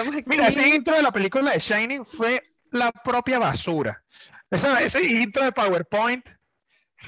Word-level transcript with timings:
estamos 0.00 0.16
aquí. 0.16 0.24
Mira, 0.28 0.48
ese 0.48 0.68
intro 0.68 0.94
de 0.94 1.02
la 1.02 1.12
película 1.12 1.52
de 1.52 1.58
Shining 1.58 2.04
fue 2.04 2.42
la 2.70 2.90
propia 2.92 3.38
basura. 3.38 4.02
Esa- 4.50 4.80
ese 4.82 5.02
intro 5.04 5.42
de 5.44 5.52
PowerPoint, 5.52 6.26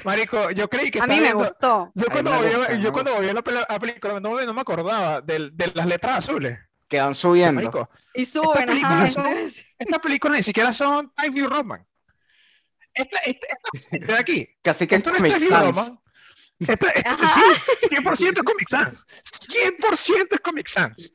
Marico, 0.04 0.50
yo 0.50 0.68
creí 0.68 0.90
que 0.90 1.00
A 1.00 1.06
mí 1.06 1.14
me 1.16 1.20
viendo- 1.22 1.38
gustó. 1.38 1.90
Yo 1.94 2.06
cuando, 2.10 2.30
me 2.32 2.48
vi, 2.48 2.54
gusta, 2.54 2.74
yo 2.74 2.78
me 2.82 2.90
cuando 2.92 3.20
vi 3.20 3.26
la, 3.32 3.42
película 3.78 4.20
no, 4.20 4.44
no 4.44 4.54
me 4.54 4.60
acordaba 4.60 5.20
del- 5.22 5.56
de, 5.56 5.72
las 5.74 5.86
letras 5.86 6.18
azules. 6.18 6.58
Que 6.88 7.00
van 7.00 7.14
subiendo. 7.14 7.60
Marico, 7.62 7.88
Y 8.14 8.24
suben, 8.24 8.66
película 8.66 9.02
ajá. 9.02 9.10
son- 9.10 9.26
entonces- 9.26 9.66
esta 9.78 9.98
película 9.98 10.36
ni 10.36 10.42
siquiera 10.42 10.72
son 10.72 11.12
Time 11.14 11.30
View 11.30 11.48
Roman. 11.48 11.86
Esta, 12.94 13.18
esta, 13.18 13.46
de 13.92 14.14
aquí. 14.18 14.48
Casi 14.62 14.86
que 14.86 14.96
es 14.96 14.98
Esto 15.00 15.10
no 15.10 15.16
es 15.16 15.22
Time 15.22 15.38
View 15.38 15.48
Sans. 15.50 15.66
Roman. 15.76 16.00
Esta- 16.60 16.90
esta- 16.90 17.16
sí, 17.16 17.86
100% 17.88 18.40
es 18.40 18.44
Comic 18.44 18.68
Sans. 18.68 19.06
100% 19.22 20.34
es 20.34 20.40
Comic 20.40 20.68
Sans. 20.68 21.12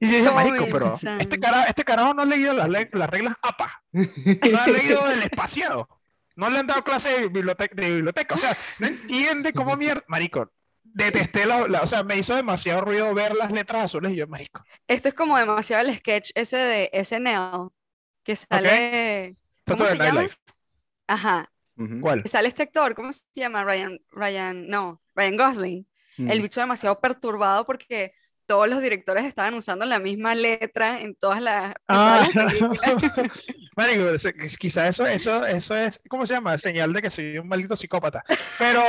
Y 0.00 0.10
yo 0.10 0.18
dije, 0.18 0.30
marico, 0.30 0.66
pero 0.70 0.94
este 1.18 1.38
carajo, 1.40 1.68
este 1.68 1.84
carajo 1.84 2.14
no 2.14 2.22
ha 2.22 2.26
leído 2.26 2.52
las, 2.54 2.68
reglas 3.10 3.34
APA. 3.42 3.82
No 3.92 4.58
ha 4.60 4.66
leído 4.68 5.10
el 5.10 5.22
espaciado. 5.24 5.88
No 6.36 6.50
le 6.50 6.58
han 6.58 6.66
dado 6.66 6.84
clase 6.84 7.08
de 7.08 7.28
biblioteca, 7.28 7.74
de 7.74 7.90
biblioteca. 7.90 8.34
O 8.34 8.38
sea, 8.38 8.56
no 8.78 8.86
entiende 8.86 9.52
cómo 9.52 9.74
mierda. 9.76 10.04
Marico, 10.06 10.52
detesté 10.84 11.46
la, 11.46 11.66
la- 11.66 11.80
O 11.82 11.86
sea, 11.86 12.02
me 12.02 12.16
hizo 12.16 12.36
demasiado 12.36 12.82
ruido 12.82 13.12
ver 13.14 13.34
las 13.34 13.50
letras 13.50 13.84
azules 13.86 14.12
y 14.12 14.16
yo, 14.16 14.26
marico. 14.26 14.62
Esto 14.86 15.08
es 15.08 15.14
como 15.14 15.36
demasiado 15.38 15.88
el 15.88 15.96
sketch 15.96 16.30
ese 16.34 16.56
de 16.58 16.90
SNL, 16.92 17.70
que 18.22 18.36
sale, 18.36 19.36
¿Cómo 19.66 19.84
Saturday 19.84 19.88
se 19.98 20.14
llama? 20.14 20.26
Ajá, 21.08 21.50
¿Cuál? 22.00 22.22
sale 22.26 22.48
este 22.48 22.62
actor, 22.64 22.94
¿cómo 22.94 23.12
se 23.12 23.24
llama? 23.34 23.64
Ryan, 23.64 24.00
Ryan, 24.10 24.68
no, 24.68 25.02
Ryan 25.14 25.36
Gosling. 25.36 25.86
El 26.18 26.38
Mm. 26.38 26.42
bicho 26.42 26.60
demasiado 26.60 26.98
perturbado 27.00 27.66
porque 27.66 28.12
todos 28.46 28.68
los 28.68 28.80
directores 28.80 29.24
estaban 29.24 29.52
usando 29.54 29.84
la 29.84 29.98
misma 29.98 30.34
letra 30.34 31.00
en 31.00 31.14
todas 31.16 31.42
las, 31.42 31.70
en 31.70 31.74
Ah, 31.88 32.26
todas 32.32 32.54
las. 32.54 32.60
Marico, 33.76 34.04
quizá 34.58 34.88
eso, 34.88 35.04
eso, 35.06 35.44
eso 35.44 35.74
es, 35.76 36.00
¿cómo 36.08 36.26
se 36.26 36.34
llama? 36.34 36.56
Señal 36.56 36.92
de 36.92 37.02
que 37.02 37.10
soy 37.10 37.36
un 37.38 37.48
maldito 37.48 37.76
psicópata. 37.76 38.24
Pero, 38.58 38.82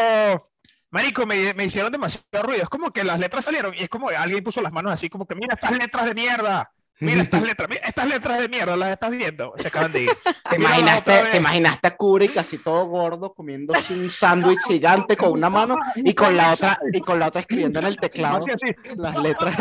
Marico, 0.92 1.26
me, 1.26 1.54
me 1.54 1.66
hicieron 1.66 1.92
demasiado 1.92 2.44
ruido. 2.44 2.64
Es 2.64 2.70
como 2.70 2.92
que 2.92 3.04
las 3.04 3.20
letras 3.20 3.44
salieron 3.46 3.74
y 3.74 3.84
es 3.84 3.90
como 3.90 4.08
que 4.08 4.16
alguien 4.16 4.44
puso 4.44 4.62
las 4.62 4.72
manos 4.72 4.94
así, 4.94 5.10
como 5.10 5.28
que 5.28 5.36
mira 5.36 5.56
estas 5.56 5.78
letras 5.78 6.06
de 6.06 6.14
mierda. 6.16 6.72
Mira 7.00 7.22
estas 7.24 7.44
letras, 7.44 7.70
mira, 7.70 7.82
estas 7.86 8.08
letras 8.08 8.40
de 8.40 8.50
mierda, 8.50 8.76
las 8.76 8.92
estás 8.92 9.12
viendo. 9.12 9.54
Se 9.58 9.68
acaban 9.68 9.92
de 9.92 10.04
ir. 10.04 10.10
¿Te 10.50 10.56
imaginaste, 10.56 11.24
te 11.32 11.38
imaginaste 11.38 11.88
a 11.88 11.96
Kubrick 11.96 12.38
así 12.38 12.58
todo 12.58 12.86
gordo 12.86 13.34
comiéndose 13.34 13.94
un 13.94 14.10
sándwich 14.10 14.60
gigante 14.68 15.16
con 15.16 15.32
una 15.32 15.50
mano 15.50 15.76
y 15.96 16.14
con 16.14 16.36
la 16.36 16.54
otra 16.54 16.80
y 16.92 17.00
con 17.00 17.20
la 17.20 17.28
otra 17.28 17.42
escribiendo 17.42 17.80
en 17.80 17.86
el 17.86 17.98
teclado 17.98 18.38
Así, 18.38 18.52
así. 18.52 18.76
las 18.96 19.16
letras. 19.18 19.56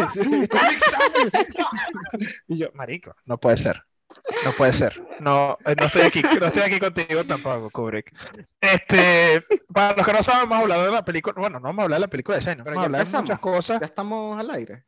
Y 2.48 2.58
yo, 2.58 2.68
marico, 2.74 3.14
no 3.24 3.38
puede 3.38 3.56
ser. 3.56 3.82
No 4.44 4.52
puede 4.52 4.72
ser. 4.72 5.00
No, 5.20 5.58
eh, 5.64 5.74
no 5.78 5.86
estoy 5.86 6.02
aquí, 6.02 6.22
no 6.22 6.46
estoy 6.46 6.62
aquí 6.62 6.78
contigo 6.78 7.24
tampoco, 7.24 7.70
Kubrick. 7.70 8.12
Este, 8.60 9.42
para 9.72 9.96
los 9.96 10.06
que 10.06 10.12
no 10.12 10.22
saben, 10.22 10.48
vamos 10.48 10.58
a 10.58 10.62
hablar 10.62 10.86
de 10.86 10.92
la 10.92 11.04
película. 11.04 11.34
Bueno, 11.38 11.60
no 11.60 11.68
vamos 11.68 11.80
a 11.80 11.84
hablar 11.84 12.00
de 12.00 12.06
la 12.06 12.10
película 12.10 12.38
de 12.38 12.44
Pero 12.44 12.64
vamos 12.64 12.78
a 12.78 12.84
hablar 12.86 13.06
de 13.06 13.18
muchas 13.18 13.38
cosas. 13.38 13.80
Ya 13.80 13.86
estamos 13.86 14.38
al 14.38 14.50
aire. 14.50 14.84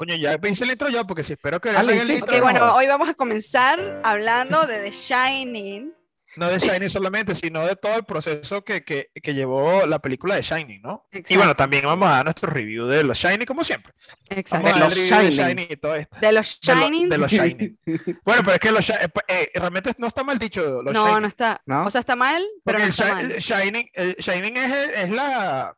Coño, 0.00 0.14
ya 0.16 0.38
hice 0.48 0.64
el 0.64 0.70
intro 0.70 0.88
yo, 0.88 1.06
porque 1.06 1.22
si 1.22 1.34
espero 1.34 1.60
que 1.60 1.68
hiciste. 1.70 2.14
intro, 2.14 2.34
Ok, 2.34 2.42
bueno, 2.42 2.60
no, 2.60 2.74
hoy 2.74 2.86
vamos 2.86 3.10
a 3.10 3.12
comenzar 3.14 4.00
hablando 4.02 4.66
de 4.66 4.78
The 4.80 4.90
Shining. 4.92 5.92
no 6.36 6.48
de 6.48 6.58
Shining 6.58 6.88
solamente, 6.88 7.34
sino 7.34 7.66
de 7.66 7.76
todo 7.76 7.96
el 7.96 8.04
proceso 8.06 8.64
que, 8.64 8.82
que, 8.82 9.10
que 9.22 9.34
llevó 9.34 9.84
la 9.86 9.98
película 9.98 10.36
de 10.36 10.40
Shining, 10.42 10.80
¿no? 10.80 11.06
Y 11.12 11.18
bueno, 11.20 11.50
Exacto. 11.50 11.54
también 11.56 11.84
vamos 11.84 12.08
a 12.08 12.12
dar 12.12 12.24
nuestro 12.24 12.48
review 12.50 12.86
de 12.86 13.04
los 13.04 13.18
Shining, 13.18 13.44
como 13.44 13.62
siempre. 13.62 13.92
Exacto. 14.30 14.64
Vamos 14.64 14.70
a 14.70 14.80
dar 14.80 14.88
los 14.88 14.94
de 14.94 15.06
Shining. 15.06 15.30
Shining 15.38 15.66
y 15.68 15.76
todo 15.76 15.94
esto. 15.96 16.16
De 16.18 16.32
los 16.32 16.60
De, 16.62 16.74
lo- 16.74 16.80
Shining. 16.80 17.08
de 17.10 17.18
los 17.18 17.30
Shining. 17.30 17.78
Bueno, 18.24 18.42
pero 18.42 18.52
es 18.54 18.58
que 18.60 18.72
los 18.72 18.88
eh, 18.88 18.94
eh, 19.28 19.50
realmente 19.54 19.92
no 19.98 20.06
está 20.06 20.24
mal 20.24 20.38
dicho 20.38 20.80
los 20.80 20.94
No, 20.94 21.04
Shining. 21.08 21.20
no 21.20 21.28
está. 21.28 21.60
¿No? 21.66 21.84
O 21.84 21.90
sea, 21.90 21.98
está 21.98 22.16
mal, 22.16 22.42
pero 22.64 22.78
Porque 22.78 22.84
no 22.84 22.88
está 22.88 23.14
mal. 23.16 23.30
el 23.32 23.38
Shining, 23.38 23.90
el 23.92 24.14
Shining 24.16 24.56
es, 24.56 24.72
el- 24.72 24.90
es 24.94 25.10
la 25.10 25.76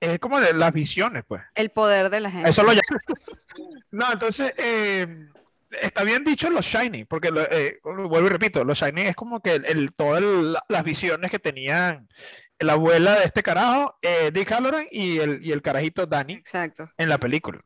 es 0.00 0.18
como 0.18 0.40
de 0.40 0.52
las 0.54 0.72
visiones, 0.72 1.24
pues. 1.28 1.42
El 1.54 1.70
poder 1.70 2.10
de 2.10 2.20
la 2.20 2.30
gente. 2.30 2.48
Eso 2.50 2.62
lo 2.62 2.72
llaman. 2.72 2.84
No, 3.92 4.12
entonces 4.12 4.54
eh, 4.56 5.06
está 5.82 6.04
bien 6.04 6.24
dicho 6.24 6.48
los 6.48 6.64
Shining, 6.64 7.06
porque 7.06 7.30
lo- 7.30 7.42
eh, 7.50 7.80
vuelvo 7.82 8.26
y 8.26 8.28
repito, 8.28 8.62
los 8.64 8.78
Shining 8.78 9.06
es 9.08 9.16
como 9.16 9.40
que 9.40 9.54
el, 9.54 9.66
el- 9.66 9.92
todas 9.92 10.22
las 10.68 10.84
visiones 10.84 11.30
que 11.30 11.38
tenían 11.40 12.08
la 12.60 12.74
abuela 12.74 13.18
de 13.18 13.24
este 13.24 13.42
carajo, 13.42 13.98
eh, 14.02 14.30
Dick 14.32 14.50
Halloran 14.52 14.86
y 14.90 15.18
el, 15.18 15.44
y 15.44 15.50
el 15.52 15.60
carajito 15.62 16.06
Danny 16.06 16.34
Exacto. 16.34 16.88
en 16.96 17.08
la 17.08 17.18
película. 17.18 17.60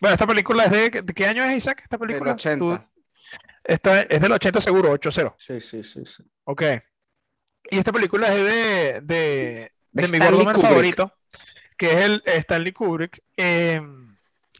Bueno, 0.00 0.14
esta 0.14 0.26
película 0.26 0.64
es 0.64 0.70
de, 0.72 0.90
¿de 1.02 1.14
qué 1.14 1.26
año 1.26 1.44
es 1.44 1.56
Isaac? 1.56 1.80
Esta 1.82 1.96
Del 1.96 2.06
película. 2.08 2.32
80. 2.32 2.58
Tú- 2.58 2.84
esta 3.64 4.00
es 4.02 4.20
del 4.20 4.32
80 4.32 4.60
seguro, 4.60 4.92
8-0. 4.94 5.34
Sí, 5.38 5.60
sí, 5.60 5.84
sí, 5.84 6.04
sí. 6.06 6.22
Ok. 6.44 6.62
Y 7.70 7.78
esta 7.78 7.92
película 7.92 8.28
es 8.34 8.42
de, 8.44 9.00
de, 9.02 9.02
De 9.02 9.72
de 9.92 10.08
mi 10.08 10.16
Stanley 10.18 10.44
Kubrick. 10.46 10.62
favorito, 10.62 11.12
que 11.78 11.90
es 11.92 11.96
el 12.00 12.22
Stanley 12.26 12.72
Kubrick. 12.72 13.22
Eh, 13.36 13.80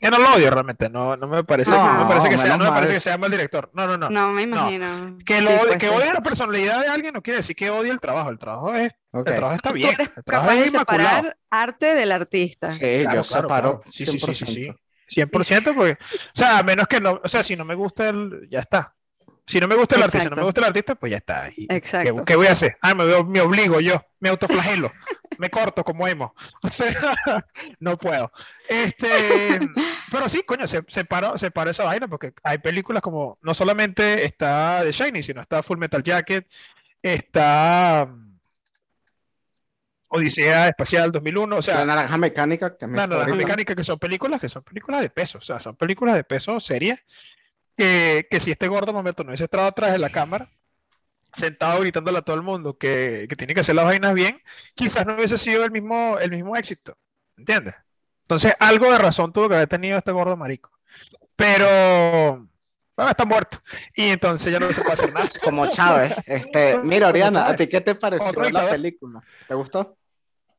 yo 0.01 0.11
no 0.11 0.19
lo 0.19 0.33
odio 0.35 0.49
realmente, 0.51 0.89
no, 0.89 1.17
no 1.17 1.27
me 1.27 1.43
parece, 1.43 1.73
No, 1.73 1.93
no 1.93 2.05
me 2.05 2.09
parece 2.09 2.29
que 2.29 2.39
sea, 2.39 2.57
no 2.57 2.65
me 2.65 2.71
parece 2.71 2.87
mal. 2.87 2.95
que 2.95 3.01
sea 3.01 3.19
mal 3.19 3.31
director. 3.33 3.69
No, 3.75 3.87
no, 3.89 3.99
no. 3.99 4.09
No, 4.09 4.29
me 4.31 4.43
imagino. 4.43 5.19
Que, 5.27 5.39
Sí, 5.41 5.45
lo, 5.45 5.51
pues, 5.67 5.79
que 5.81 5.89
sí. 5.89 5.93
odie 5.95 6.13
la 6.13 6.21
personalidad 6.23 6.81
de 6.83 6.87
alguien 6.89 7.13
no 7.15 7.21
quiere 7.23 7.39
decir 7.39 7.57
que 7.57 7.69
odie 7.69 7.91
el 7.91 7.99
trabajo. 7.99 8.31
El 8.31 8.39
trabajo 8.39 8.73
es, 8.75 8.93
el 9.13 9.25
trabajo 9.25 9.57
está 9.57 9.71
Tú 9.71 9.75
bien. 9.75 9.91
eres 9.95 10.11
El 10.17 10.23
trabajo 10.23 10.49
capaz 10.51 10.61
de 10.63 10.69
inmaculado. 10.69 11.09
separar 11.17 11.37
arte 11.51 11.95
del 11.95 12.13
artista. 12.13 12.71
Sí, 12.71 12.79
Claro, 12.79 13.03
yo 13.03 13.09
claro, 13.09 13.25
separo 13.25 13.49
claro. 13.49 13.83
Sí, 13.91 14.07
sí, 14.07 14.19
sí, 14.21 14.35
sí, 14.35 14.47
sí. 14.47 14.69
100%. 15.09 15.31
100% 15.33 15.75
porque, 15.75 15.93
o 15.93 15.97
sea, 16.33 16.59
a 16.59 16.63
menos 16.63 16.87
que 16.87 17.01
no, 17.01 17.21
o 17.25 17.29
sea, 17.29 17.43
si 17.43 17.57
no 17.57 17.65
me 17.65 17.75
gusta 17.75 18.09
el, 18.11 18.47
ya 18.51 18.61
está. 18.61 18.95
Si 19.47 19.59
no 19.59 19.67
me 19.67 19.75
gusta 19.75 19.97
el 19.97 20.03
artista, 20.03 20.23
si 20.25 20.29
no 20.31 20.37
me 20.37 20.43
gusta 20.43 20.61
el 20.61 20.67
artista, 20.67 20.95
pues 20.95 21.11
ya 21.11 21.17
está. 21.17 21.49
Y- 21.57 21.67
¿Qué, 21.67 21.75
Exacto. 21.77 22.25
qué 22.25 22.37
voy 22.37 22.47
a 22.47 22.53
hacer? 22.53 22.77
Ah, 22.83 22.95
me, 22.95 23.05
veo- 23.07 23.25
me 23.25 23.41
obligo 23.41 23.81
yo, 23.81 24.01
me 24.21 24.29
autoflagelo, 24.29 24.93
me 25.39 25.51
corto 25.51 25.83
como 25.85 26.07
emo. 26.07 26.35
O 26.63 26.69
sea, 26.69 27.47
no 27.81 27.97
puedo. 27.97 28.31
Este, 28.69 29.07
pero 30.13 30.29
sí, 30.29 30.43
coño, 30.43 30.67
se, 30.67 30.83
separo, 30.89 31.39
separo 31.39 31.71
esa 31.71 31.85
vaina 31.85 32.09
porque 32.09 32.35
hay 32.43 32.59
películas 32.59 33.03
como, 33.03 33.39
no 33.43 33.55
solamente 33.55 34.25
está 34.25 34.81
The 34.83 34.93
Shining, 34.93 35.23
sino 35.23 35.41
está 35.41 35.63
Full 35.63 35.79
Metal 35.79 36.03
Jacket, 36.03 36.47
está 37.03 38.07
mm, 38.07 38.39
Odisea 40.09 40.69
Espacial 40.69 41.13
2001, 41.13 41.57
o 41.57 41.63
sea, 41.63 41.79
La 41.79 41.87
naranja 41.87 42.19
mecánica, 42.19 42.77
que 42.77 42.87
la 42.87 43.07
naranja 43.07 43.35
mecánica, 43.35 43.75
que 43.75 43.85
son 43.85 43.99
películas 43.99 44.41
que 44.41 44.49
son 44.49 44.63
películas 44.63 45.01
de 45.01 45.11
peso, 45.11 45.39
o 45.39 45.43
sea, 45.43 45.61
son 45.61 45.77
películas 45.77 46.17
de 46.17 46.25
peso 46.25 46.61
serias, 46.61 47.01
que, 47.77 48.27
que 48.31 48.41
si 48.41 48.51
este 48.51 48.69
gordo 48.69 48.93
momento 48.93 49.23
no 49.23 49.31
hubiese 49.31 49.45
estado 49.45 49.67
atrás 49.67 49.93
de 49.93 49.99
la 49.99 50.11
cámara, 50.11 50.51
sentado 51.33 51.81
gritándole 51.81 52.19
a 52.19 52.23
todo 52.23 52.37
el 52.37 52.43
mundo 52.43 52.79
que, 52.79 53.27
que 53.29 53.37
tiene 53.37 53.55
que 53.55 53.61
hacer 53.61 53.75
las 53.75 53.85
vainas 53.85 54.15
bien, 54.15 54.41
quizás 54.75 55.07
no 55.07 55.15
hubiese 55.15 55.39
sido 55.39 55.65
el 55.65 55.71
mismo, 55.71 56.19
el 56.21 56.31
mismo 56.31 56.57
éxito, 56.57 56.97
¿entiendes? 57.37 57.75
Entonces, 58.23 58.55
algo 58.59 58.91
de 58.91 58.99
razón 58.99 59.33
tuvo 59.33 59.49
que 59.49 59.57
haber 59.57 59.69
tenido 59.69 59.97
este 59.97 60.13
gordo 60.13 60.37
marico. 60.37 60.71
Pero, 61.35 62.47
bueno, 62.97 63.11
está 63.11 63.25
muerto, 63.25 63.59
y 63.95 64.09
entonces 64.09 64.53
ya 64.53 64.59
no 64.59 64.71
se 64.71 64.83
puede 64.83 64.95
hacer 64.95 65.13
nada. 65.13 65.29
Como 65.43 65.71
Chávez. 65.71 66.15
Este, 66.27 66.79
mira, 66.79 67.09
Oriana, 67.09 67.49
¿a 67.49 67.57
ti 67.57 67.67
qué 67.69 67.81
te 67.81 67.95
pareció 67.95 68.29
Otro 68.29 68.49
la 68.51 68.69
película? 68.69 69.23
¿Te 69.47 69.55
gustó? 69.55 69.97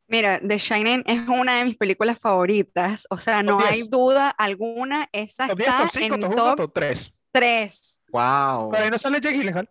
Mira, 0.07 0.39
The 0.39 0.57
Shining 0.57 1.03
es 1.05 1.27
una 1.27 1.57
de 1.57 1.65
mis 1.65 1.77
películas 1.77 2.17
favoritas. 2.17 3.05
O 3.11 3.17
sea, 3.17 3.43
no 3.43 3.59
hay 3.59 3.75
10. 3.75 3.89
duda 3.91 4.29
alguna. 4.31 5.07
Esa 5.11 5.47
Top 5.47 5.57
10, 5.57 5.69
está 5.69 5.83
top 5.83 5.91
5, 5.93 6.15
en 6.15 6.21
top 6.21 6.31
1, 6.31 6.35
top 6.43 6.57
top 6.57 6.73
3. 6.73 7.13
3. 7.31 8.01
Wow. 8.11 8.71
Pero 8.71 8.83
ahí 8.83 8.89
no 8.89 8.97
sale 8.97 9.21
Jake 9.21 9.37
Gyllenhaal. 9.37 9.69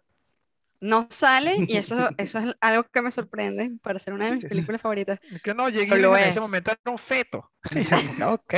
No 0.81 1.09
sale 1.11 1.57
y 1.67 1.77
eso, 1.77 2.11
eso 2.19 2.39
es 2.39 2.57
algo 2.61 2.85
que 2.85 3.03
me 3.03 3.11
sorprende 3.11 3.73
para 3.83 3.99
ser 3.99 4.15
una 4.15 4.27
de 4.27 4.33
mis 4.33 4.45
películas 4.45 4.81
favoritas. 4.81 5.19
Es 5.33 5.43
que 5.43 5.55
no, 5.55 5.65
lo 5.65 5.71
Gyllenhaal 5.71 6.17
en 6.23 6.29
ese 6.29 6.39
es. 6.39 6.45
momento 6.45 6.71
era 6.71 6.93
un 6.93 6.99
feto. 6.99 7.51
Ok, 8.27 8.55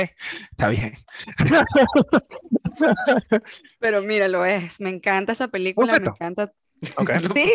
está 0.51 0.69
bien. 0.69 0.93
Pero 3.79 4.01
mira, 4.01 4.27
lo 4.27 4.45
es. 4.45 4.79
Me 4.79 4.89
encanta 4.89 5.31
esa 5.33 5.47
película. 5.47 5.99
Me 5.99 6.07
encanta. 6.07 6.51
Ok. 6.97 7.11
Sí, 7.33 7.53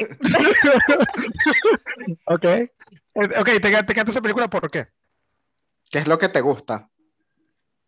Ok. 2.26 2.44
Eh, 2.44 2.70
Ok, 3.14 3.46
¿te, 3.46 3.60
te 3.60 3.68
encanta 3.68 4.10
esa 4.10 4.20
película 4.20 4.48
por 4.48 4.70
qué? 4.70 4.88
¿Qué 5.90 5.98
es 5.98 6.06
lo 6.06 6.18
que 6.18 6.28
te 6.28 6.40
gusta? 6.40 6.90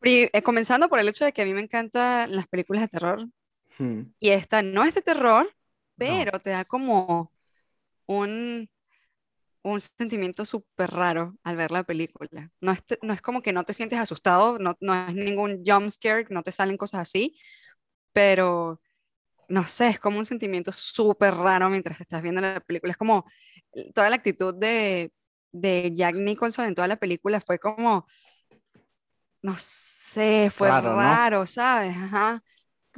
eh, 0.03 0.43
comenzando 0.43 0.89
por 0.89 1.01
el 1.01 1.09
hecho 1.09 1.25
de 1.25 1.33
que 1.33 1.43
a 1.43 1.45
mí 1.45 1.53
me 1.53 1.61
encantan 1.61 2.35
las 2.35 2.47
películas 2.47 2.83
de 2.83 2.89
terror. 2.89 3.29
Hmm. 3.79 4.03
Y 4.19 4.31
esta 4.31 4.63
no 4.63 4.85
es 4.85 4.95
de 4.95 5.03
terror, 5.03 5.55
pero 5.99 6.41
te 6.41 6.51
da 6.51 6.65
como 6.65 7.33
un, 8.07 8.71
un 9.63 9.81
sentimiento 9.81 10.45
súper 10.45 10.91
raro 10.91 11.37
al 11.45 11.57
ver 11.57 11.71
la 11.73 11.85
película. 11.85 12.51
No 12.61 12.73
es, 12.73 12.85
no 13.03 13.13
es 13.15 13.23
como 13.23 13.43
que 13.43 13.53
no 13.53 13.65
te 13.65 13.73
sientes 13.75 13.99
asustado, 13.99 14.59
no, 14.59 14.77
no 14.81 14.95
es 15.09 15.15
ningún 15.15 15.63
jump 15.67 15.91
scare, 15.91 16.27
no 16.31 16.43
te 16.43 16.53
salen 16.53 16.77
cosas 16.77 17.03
así, 17.03 17.37
pero 18.13 18.81
no 19.49 19.67
sé, 19.67 19.89
es 19.89 20.01
como 20.01 20.19
un 20.19 20.27
sentimiento 20.27 20.73
súper 20.73 21.35
raro 21.35 21.71
mientras 21.71 22.01
estás 22.01 22.23
viendo 22.23 22.41
la 22.41 22.61
película. 22.61 22.93
Es 22.93 22.99
como 22.99 23.27
eh, 23.75 23.93
toda 23.95 24.11
la 24.11 24.17
actitud 24.17 24.55
de, 24.57 25.13
de 25.53 25.93
Jack 25.97 26.17
Nicholson 26.17 26.67
en 26.67 26.75
toda 26.75 26.89
la 26.89 26.97
película 26.99 27.41
fue 27.41 27.59
como, 27.59 28.07
no 29.43 29.55
sé, 29.59 30.51
fue 30.55 30.71
Raro, 30.71 30.97
¿no? 30.97 31.21
raro, 31.21 31.47
¿sabes? 31.47 31.97
Ajá. 31.97 32.43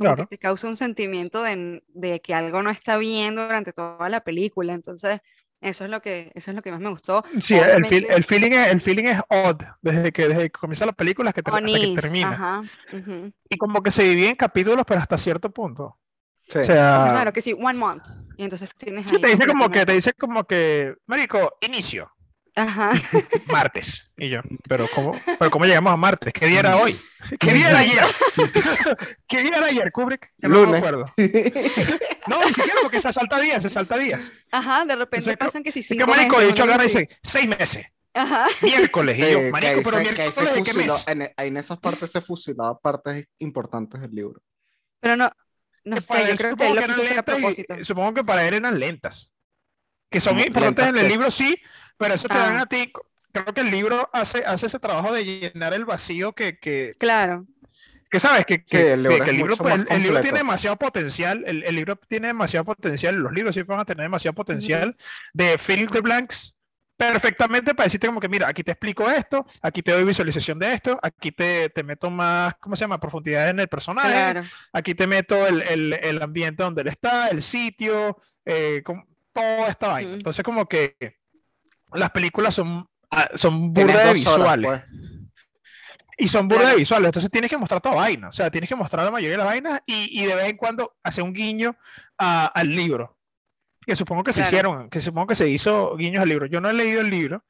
Como 0.00 0.14
que 0.14 0.24
Claro. 0.24 0.26
te 0.26 0.38
causa 0.38 0.68
un 0.68 0.76
sentimiento 0.76 1.42
de, 1.42 1.82
de 1.88 2.20
que 2.22 2.34
algo 2.34 2.62
no 2.62 2.70
está 2.70 2.98
bien 2.98 3.34
durante 3.36 3.72
toda 3.72 4.08
la 4.08 4.22
película. 4.24 4.74
Entonces, 4.74 5.20
eso 5.60 5.84
es 5.84 5.90
lo 5.90 6.00
que, 6.02 6.32
eso 6.34 6.50
es 6.50 6.56
lo 6.56 6.62
que 6.62 6.72
más 6.72 6.80
me 6.80 6.90
gustó. 6.90 7.24
Sí, 7.40 7.56
el, 7.56 7.84
feel- 7.86 8.06
el 8.10 8.24
feeling 8.24 8.52
es, 8.52 8.68
el 8.72 8.80
feeling 8.80 9.04
es 9.04 9.20
odd 9.28 9.62
desde 9.82 10.12
que, 10.12 10.28
desde 10.28 10.42
que 10.44 10.50
comienza 10.50 10.86
la 10.86 10.92
película 10.92 11.30
hasta 11.30 11.42
que, 11.42 11.50
hasta 11.50 11.80
que 11.80 11.88
termina. 11.88 12.28
ajá. 12.34 12.62
ujú. 12.92 13.32
Y 13.48 13.58
como 13.58 13.82
que 13.82 13.90
se 13.90 14.04
divide 14.04 14.30
en 14.30 14.36
capítulos, 14.36 14.84
pero 14.86 15.00
hasta 15.00 15.18
cierto 15.18 15.50
punto. 15.50 15.98
Sí. 16.48 16.58
O 16.58 16.64
sea, 16.64 17.08
Claro 17.08 17.32
que 17.32 17.42
sí, 17.42 17.52
one 17.54 17.74
month. 17.78 18.04
Y 18.36 18.44
entonces 18.44 18.70
tienes 18.76 19.06
sí, 19.06 19.16
ahí 19.16 19.20
te 19.20 19.28
dice 19.28 19.46
como 19.46 19.70
que, 19.70 19.86
te 19.86 19.92
dice 19.92 20.12
como 20.14 20.44
que, 20.44 20.94
Marico, 21.06 21.56
inicio, 21.60 22.12
Ajá. 22.56 22.92
martes. 23.46 24.12
Y 24.16 24.28
yo, 24.28 24.40
pero 24.68 24.86
¿cómo, 24.94 25.12
pero 25.38 25.50
¿cómo 25.50 25.64
llegamos 25.64 25.92
a 25.92 25.96
martes? 25.96 26.32
¿Qué 26.32 26.46
día 26.46 26.60
era 26.60 26.76
hoy? 26.76 27.00
¿Qué 27.38 27.52
día 27.52 27.70
era 27.70 27.78
ayer? 27.80 28.04
¿Qué 29.28 29.42
día 29.42 29.52
era 29.56 29.66
ayer, 29.66 29.90
Kubrick? 29.92 30.32
Que 30.40 30.48
no 30.48 30.66
me 30.66 30.78
acuerdo. 30.78 31.06
No, 32.26 32.44
ni 32.44 32.52
siquiera 32.52 32.80
porque 32.82 33.00
se 33.00 33.12
salta 33.12 33.40
días, 33.40 33.62
se 33.62 33.68
salta 33.68 33.96
días. 33.98 34.32
Ajá, 34.50 34.84
de 34.84 34.96
repente 34.96 35.30
Entonces, 35.30 35.36
pasan 35.36 35.62
que 35.62 35.72
si 35.72 35.80
que 35.80 35.88
cinco 35.88 36.06
Marico, 36.06 36.36
meses, 36.36 36.44
de 36.46 36.50
hecho, 36.52 36.64
una 36.64 36.72
agarra 36.74 36.84
y 36.84 36.92
dice, 36.92 37.08
seis 37.22 37.48
meses, 37.48 37.86
Ajá. 38.14 38.46
miércoles. 38.62 39.18
Y 39.18 39.22
Sí, 39.22 39.30
yo, 39.30 39.38
que 39.38 39.50
Marico, 39.52 39.68
ahí 39.72 39.82
pero 39.84 39.96
se- 39.98 40.02
que 40.14 40.22
miércoles 40.22 40.54
de 40.54 40.62
qué 40.62 40.72
mes? 40.74 41.04
en, 41.06 41.32
en 41.36 41.56
esas 41.56 41.78
partes 41.78 42.10
se 42.10 42.20
fusilaba 42.20 42.78
partes 42.78 43.26
importantes 43.38 44.00
del 44.00 44.10
libro. 44.12 44.40
Pero 45.00 45.16
no, 45.16 45.30
no 45.84 45.94
Que 45.96 46.00
sé, 46.02 46.18
yo 46.28 46.36
creo 46.36 46.56
que 46.56 46.64
supongo 46.64 46.70
él 46.70 46.74
lo 46.76 46.80
que 46.82 46.86
quiso 46.88 47.00
eran 47.02 47.06
hacer 47.06 47.18
a 47.18 47.22
lentas 47.22 47.58
y- 47.58 47.64
propósito. 47.64 47.84
supongo 47.84 48.14
que 48.14 48.24
para 48.24 48.46
él 48.48 48.54
eran 48.54 48.78
lentas. 48.78 49.32
Que 50.10 50.20
son 50.20 50.34
¿Cómo? 50.34 50.46
importantes 50.46 50.86
en 50.86 50.94
¿Lentas 50.94 51.04
el 51.10 51.16
libro, 51.16 51.30
sí, 51.30 51.56
pero 51.96 52.14
eso 52.14 52.28
te 52.28 52.34
dan 52.36 52.56
Ah. 52.56 52.62
a 52.62 52.66
ti. 52.66 52.92
Creo 53.32 53.44
que 53.54 53.60
el 53.60 53.70
libro 53.70 54.10
hace, 54.12 54.44
hace 54.44 54.66
ese 54.66 54.78
trabajo 54.80 55.12
de 55.12 55.24
llenar 55.24 55.72
el 55.72 55.84
vacío 55.84 56.32
que, 56.32 56.58
que, 56.58 56.92
Claro, 56.98 57.46
que 58.10 58.18
sabes, 58.18 58.44
que, 58.44 58.64
que- 58.64 58.94
el 58.94 59.02
que- 59.04 59.08
libro 59.08 59.16
que 59.18 59.22
es 59.22 59.28
el 59.30 59.36
libro, 59.36 59.56
pues, 59.56 59.74
el, 59.74 59.86
el 59.88 60.02
libro 60.02 60.20
tiene 60.20 60.38
demasiado 60.38 60.76
potencial, 60.76 61.44
el, 61.46 61.62
el 61.62 61.76
libro 61.76 61.94
tiene 61.96 62.26
demasiado 62.26 62.64
potencial, 62.64 63.14
los 63.14 63.32
libros 63.32 63.54
sí 63.54 63.62
van 63.62 63.78
a 63.78 63.84
tener 63.84 64.02
demasiado 64.02 64.34
potencial 64.34 64.96
de 65.32 65.56
fill 65.58 65.88
the 65.90 66.00
blanks 66.00 66.56
perfectamente 66.96 67.72
para 67.74 67.84
decirte 67.86 68.08
como 68.08 68.20
que, 68.20 68.28
mira, 68.28 68.48
aquí 68.48 68.62
te 68.64 68.72
explico 68.72 69.08
esto, 69.08 69.46
aquí 69.62 69.80
te 69.80 69.92
doy 69.92 70.04
visualización 70.04 70.58
de 70.58 70.72
esto, 70.74 70.98
aquí 71.02 71.32
te, 71.32 71.70
te 71.70 71.82
meto 71.82 72.10
más, 72.10 72.54
¿cómo 72.60 72.74
se 72.76 72.80
llama? 72.80 73.00
Profundidad 73.00 73.48
en 73.48 73.60
el 73.60 73.68
personaje, 73.68 74.08
claro. 74.10 74.42
aquí 74.72 74.94
te 74.94 75.06
meto 75.06 75.46
el, 75.46 75.62
el- 75.62 75.92
el 75.94 76.20
ambiente 76.20 76.62
donde 76.64 76.82
él 76.82 76.88
está, 76.88 77.28
el 77.28 77.42
sitio, 77.42 78.18
eh, 78.44 78.82
com- 78.84 79.04
toda 79.32 79.68
esta 79.68 79.88
vaina. 79.88 80.14
Entonces 80.14 80.42
como 80.44 80.66
que 80.66 80.96
las 81.92 82.10
películas 82.10 82.54
son, 82.54 82.86
ah, 83.10 83.28
son 83.34 83.72
burda 83.72 83.94
horas, 83.94 84.14
visuales. 84.14 84.66
pues. 84.66 84.84
Y 86.18 86.28
son 86.28 86.48
burda 86.48 86.62
Claro. 86.64 86.76
visuales, 86.78 87.06
entonces 87.08 87.30
tienes 87.30 87.48
que 87.50 87.56
mostrar 87.56 87.80
toda 87.80 87.94
vaina, 87.94 88.28
o 88.28 88.32
sea, 88.32 88.50
tienes 88.50 88.68
que 88.68 88.76
mostrar 88.76 89.04
la 89.06 89.10
mayoría 89.10 89.32
de 89.32 89.36
las 89.38 89.46
vainas 89.46 89.80
y, 89.86 90.20
y 90.22 90.26
de 90.26 90.34
vez 90.34 90.44
en 90.50 90.56
cuando 90.58 90.94
hacer 91.02 91.24
un 91.24 91.32
guiño 91.32 91.76
a- 92.18 92.46
al 92.46 92.68
libro, 92.76 93.16
que 93.86 93.96
supongo 93.96 94.22
que 94.22 94.34
se 94.34 94.42
hicieron, 94.42 94.90
que 94.90 95.00
supongo 95.00 95.28
que 95.28 95.34
se 95.34 95.48
hizo 95.48 95.96
guiños 95.96 96.22
al 96.22 96.28
libro. 96.28 96.44
Yo 96.46 96.60
no 96.60 96.68
he 96.68 96.74
leído 96.74 97.00
el 97.00 97.08
libro, 97.08 97.42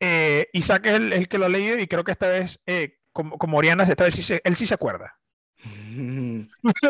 eh, 0.00 0.48
Isaac 0.52 0.84
es 0.86 0.92
el, 0.92 1.12
el 1.14 1.28
que 1.28 1.38
lo 1.38 1.46
ha 1.46 1.48
leído 1.48 1.78
y 1.78 1.86
creo 1.86 2.04
que 2.04 2.12
esta 2.12 2.26
vez, 2.26 2.60
eh, 2.66 2.98
como, 3.12 3.38
como 3.38 3.56
Oriana, 3.56 3.84
esta 3.84 4.04
vez 4.04 4.14
sí 4.14 4.22
se- 4.22 4.42
él 4.44 4.54
sí 4.56 4.66
se 4.66 4.74
acuerda. 4.74 5.18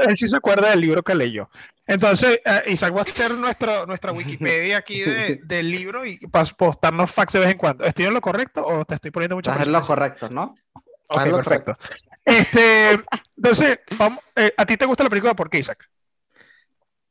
Él 0.08 0.16
sí 0.16 0.28
se 0.28 0.36
acuerda 0.36 0.70
del 0.70 0.80
libro 0.80 1.02
que 1.02 1.14
leyó. 1.14 1.48
Entonces, 1.86 2.38
eh, 2.44 2.62
Isaac 2.68 2.96
va 2.96 3.02
a 3.02 3.04
ser 3.04 3.32
nuestro, 3.32 3.84
nuestra 3.86 4.12
Wikipedia 4.12 4.78
aquí 4.78 5.00
de- 5.00 5.40
del 5.44 5.70
libro 5.70 6.04
y 6.06 6.18
para 6.26 6.44
postarnos 6.44 7.10
facts 7.10 7.32
de 7.32 7.40
vez 7.40 7.50
en 7.50 7.58
cuando. 7.58 7.84
¿Estoy 7.84 8.04
en 8.06 8.14
lo 8.14 8.20
correcto 8.20 8.64
o 8.64 8.84
te 8.84 8.94
estoy 8.94 9.10
poniendo 9.10 9.36
mucha 9.36 9.52
Estás 9.52 9.66
en 9.66 9.72
lo 9.72 9.80
correcto, 9.80 10.28
¿no? 10.30 10.54
Ok, 11.08 11.26
lo 11.26 11.36
perfecto. 11.36 11.76
Este, 12.24 12.92
entonces, 13.36 13.80
vamos, 13.98 14.20
eh, 14.36 14.52
¿a 14.56 14.64
ti 14.66 14.76
te 14.76 14.84
gusta 14.86 15.02
la 15.02 15.10
película? 15.10 15.34
¿Por 15.34 15.50
qué, 15.50 15.58
Isaac? 15.58 15.88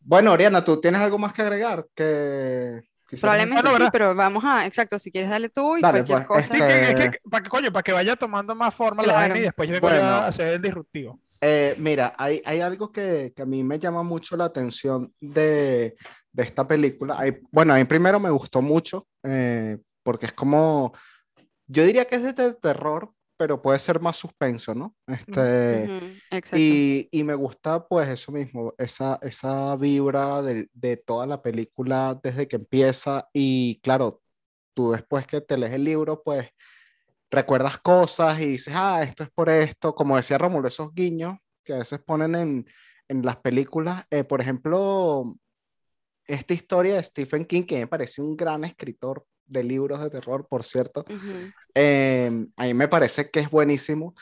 Bueno, 0.02 0.32
Oriana, 0.32 0.64
¿tú 0.64 0.80
tienes 0.80 1.02
algo 1.02 1.18
más 1.18 1.34
que 1.34 1.42
agregar? 1.42 1.86
Que 1.96 2.82
Probablemente 3.20 3.56
Bueno, 3.56 3.70
sí, 3.72 3.76
¿verdad? 3.80 3.90
pero 3.92 4.16
vamos 4.16 4.44
a, 4.46 4.66
exacto, 4.68 5.00
si 5.00 5.12
quieres 5.12 5.32
dale 5.32 5.50
tú 5.50 5.78
y 5.78 5.82
Dale, 5.82 6.06
cualquier 6.06 6.28
pues, 6.28 6.48
cosa. 6.48 6.54
Sí, 6.54 6.62
que- 6.62 6.96
que- 6.96 7.04
Eh, 7.06 7.12
que- 7.12 7.20
para 7.30 7.44
que, 7.44 7.50
coño, 7.50 7.72
para 7.72 7.84
que 7.84 7.92
vaya 7.92 8.16
tomando 8.16 8.54
más 8.56 8.74
forma 8.74 9.02
la 9.02 9.14
Claro. 9.14 9.20
vaina 9.20 9.38
y 9.40 9.42
después 9.42 9.68
yo 9.68 9.74
vengo 9.74 9.90
Bueno. 9.90 10.04
a 10.04 10.28
hacer 10.28 10.48
el 10.50 10.62
disruptivo. 10.62 11.20
Eh, 11.42 11.76
mira, 11.78 12.14
hay, 12.18 12.42
hay 12.46 12.60
algo 12.60 12.92
que, 12.92 13.32
que 13.36 13.42
a 13.44 13.46
mí 13.46 13.64
me 13.64 13.80
llama 13.80 14.04
mucho 14.04 14.36
la 14.36 14.46
atención 14.46 15.14
de, 15.22 15.96
de 16.34 16.44
esta 16.44 16.68
película. 16.68 17.16
Hay- 17.18 17.40
bueno, 17.52 17.74
a 17.74 17.78
mí 17.78 17.86
primero 17.86 18.20
me 18.20 18.30
gustó 18.30 18.62
mucho 18.62 19.08
eh, 19.24 19.78
porque 20.04 20.26
es 20.26 20.34
como, 20.34 20.92
yo 21.68 21.86
diría 21.86 22.06
que 22.06 22.16
es 22.18 22.36
de 22.36 22.54
terror, 22.56 23.12
pero 23.38 23.62
puede 23.62 23.80
ser 23.80 24.02
más 24.02 24.18
suspenso, 24.18 24.76
¿no? 24.76 24.96
Este, 25.08 25.86
Ujú, 25.86 26.06
exacto. 26.32 26.58
y, 26.60 27.08
y 27.12 27.24
me 27.24 27.36
gusta 27.36 27.88
pues 27.88 28.10
eso 28.10 28.34
mismo, 28.34 28.74
esa, 28.78 29.18
esa 29.22 29.78
vibra 29.78 30.42
de, 30.42 30.70
de 30.74 30.98
toda 30.98 31.26
la 31.26 31.42
película 31.42 32.20
desde 32.22 32.50
que 32.50 32.58
empieza 32.58 33.30
y 33.32 33.80
claro, 33.82 34.22
tú 34.74 34.92
después 34.92 35.26
que 35.26 35.40
te 35.40 35.58
lees 35.58 35.74
el 35.74 35.86
libro 35.86 36.22
pues 36.22 36.50
recuerdas 37.32 37.78
cosas 37.80 38.40
y 38.40 38.46
dices, 38.46 38.74
ah, 38.76 39.02
esto 39.04 39.24
es 39.24 39.30
por 39.30 39.50
esto, 39.50 39.94
como 39.94 40.18
decía 40.18 40.38
Rómulo, 40.38 40.68
esos 40.68 40.94
guiños 40.94 41.38
que 41.64 41.74
a 41.74 41.78
veces 41.80 42.00
ponen 42.00 42.36
en, 42.36 42.66
en 43.08 43.22
las 43.24 43.38
películas, 43.38 44.06
eh, 44.10 44.24
por 44.24 44.42
ejemplo, 44.42 45.36
esta 46.28 46.54
historia 46.54 46.96
de 46.96 47.04
Stephen 47.04 47.46
King, 47.46 47.64
que 47.64 47.80
me 47.80 47.88
parece 47.88 48.22
un 48.22 48.36
gran 48.36 48.64
escritor 48.64 49.26
de 49.46 49.64
libros 49.64 50.02
de 50.02 50.10
terror, 50.10 50.48
por 50.48 50.64
cierto, 50.64 51.04
eh, 51.74 52.46
a 52.56 52.64
mí 52.66 52.74
me 52.74 52.88
parece 52.88 53.30
que 53.32 53.40
es 53.40 53.50
buenísimo. 53.50 54.14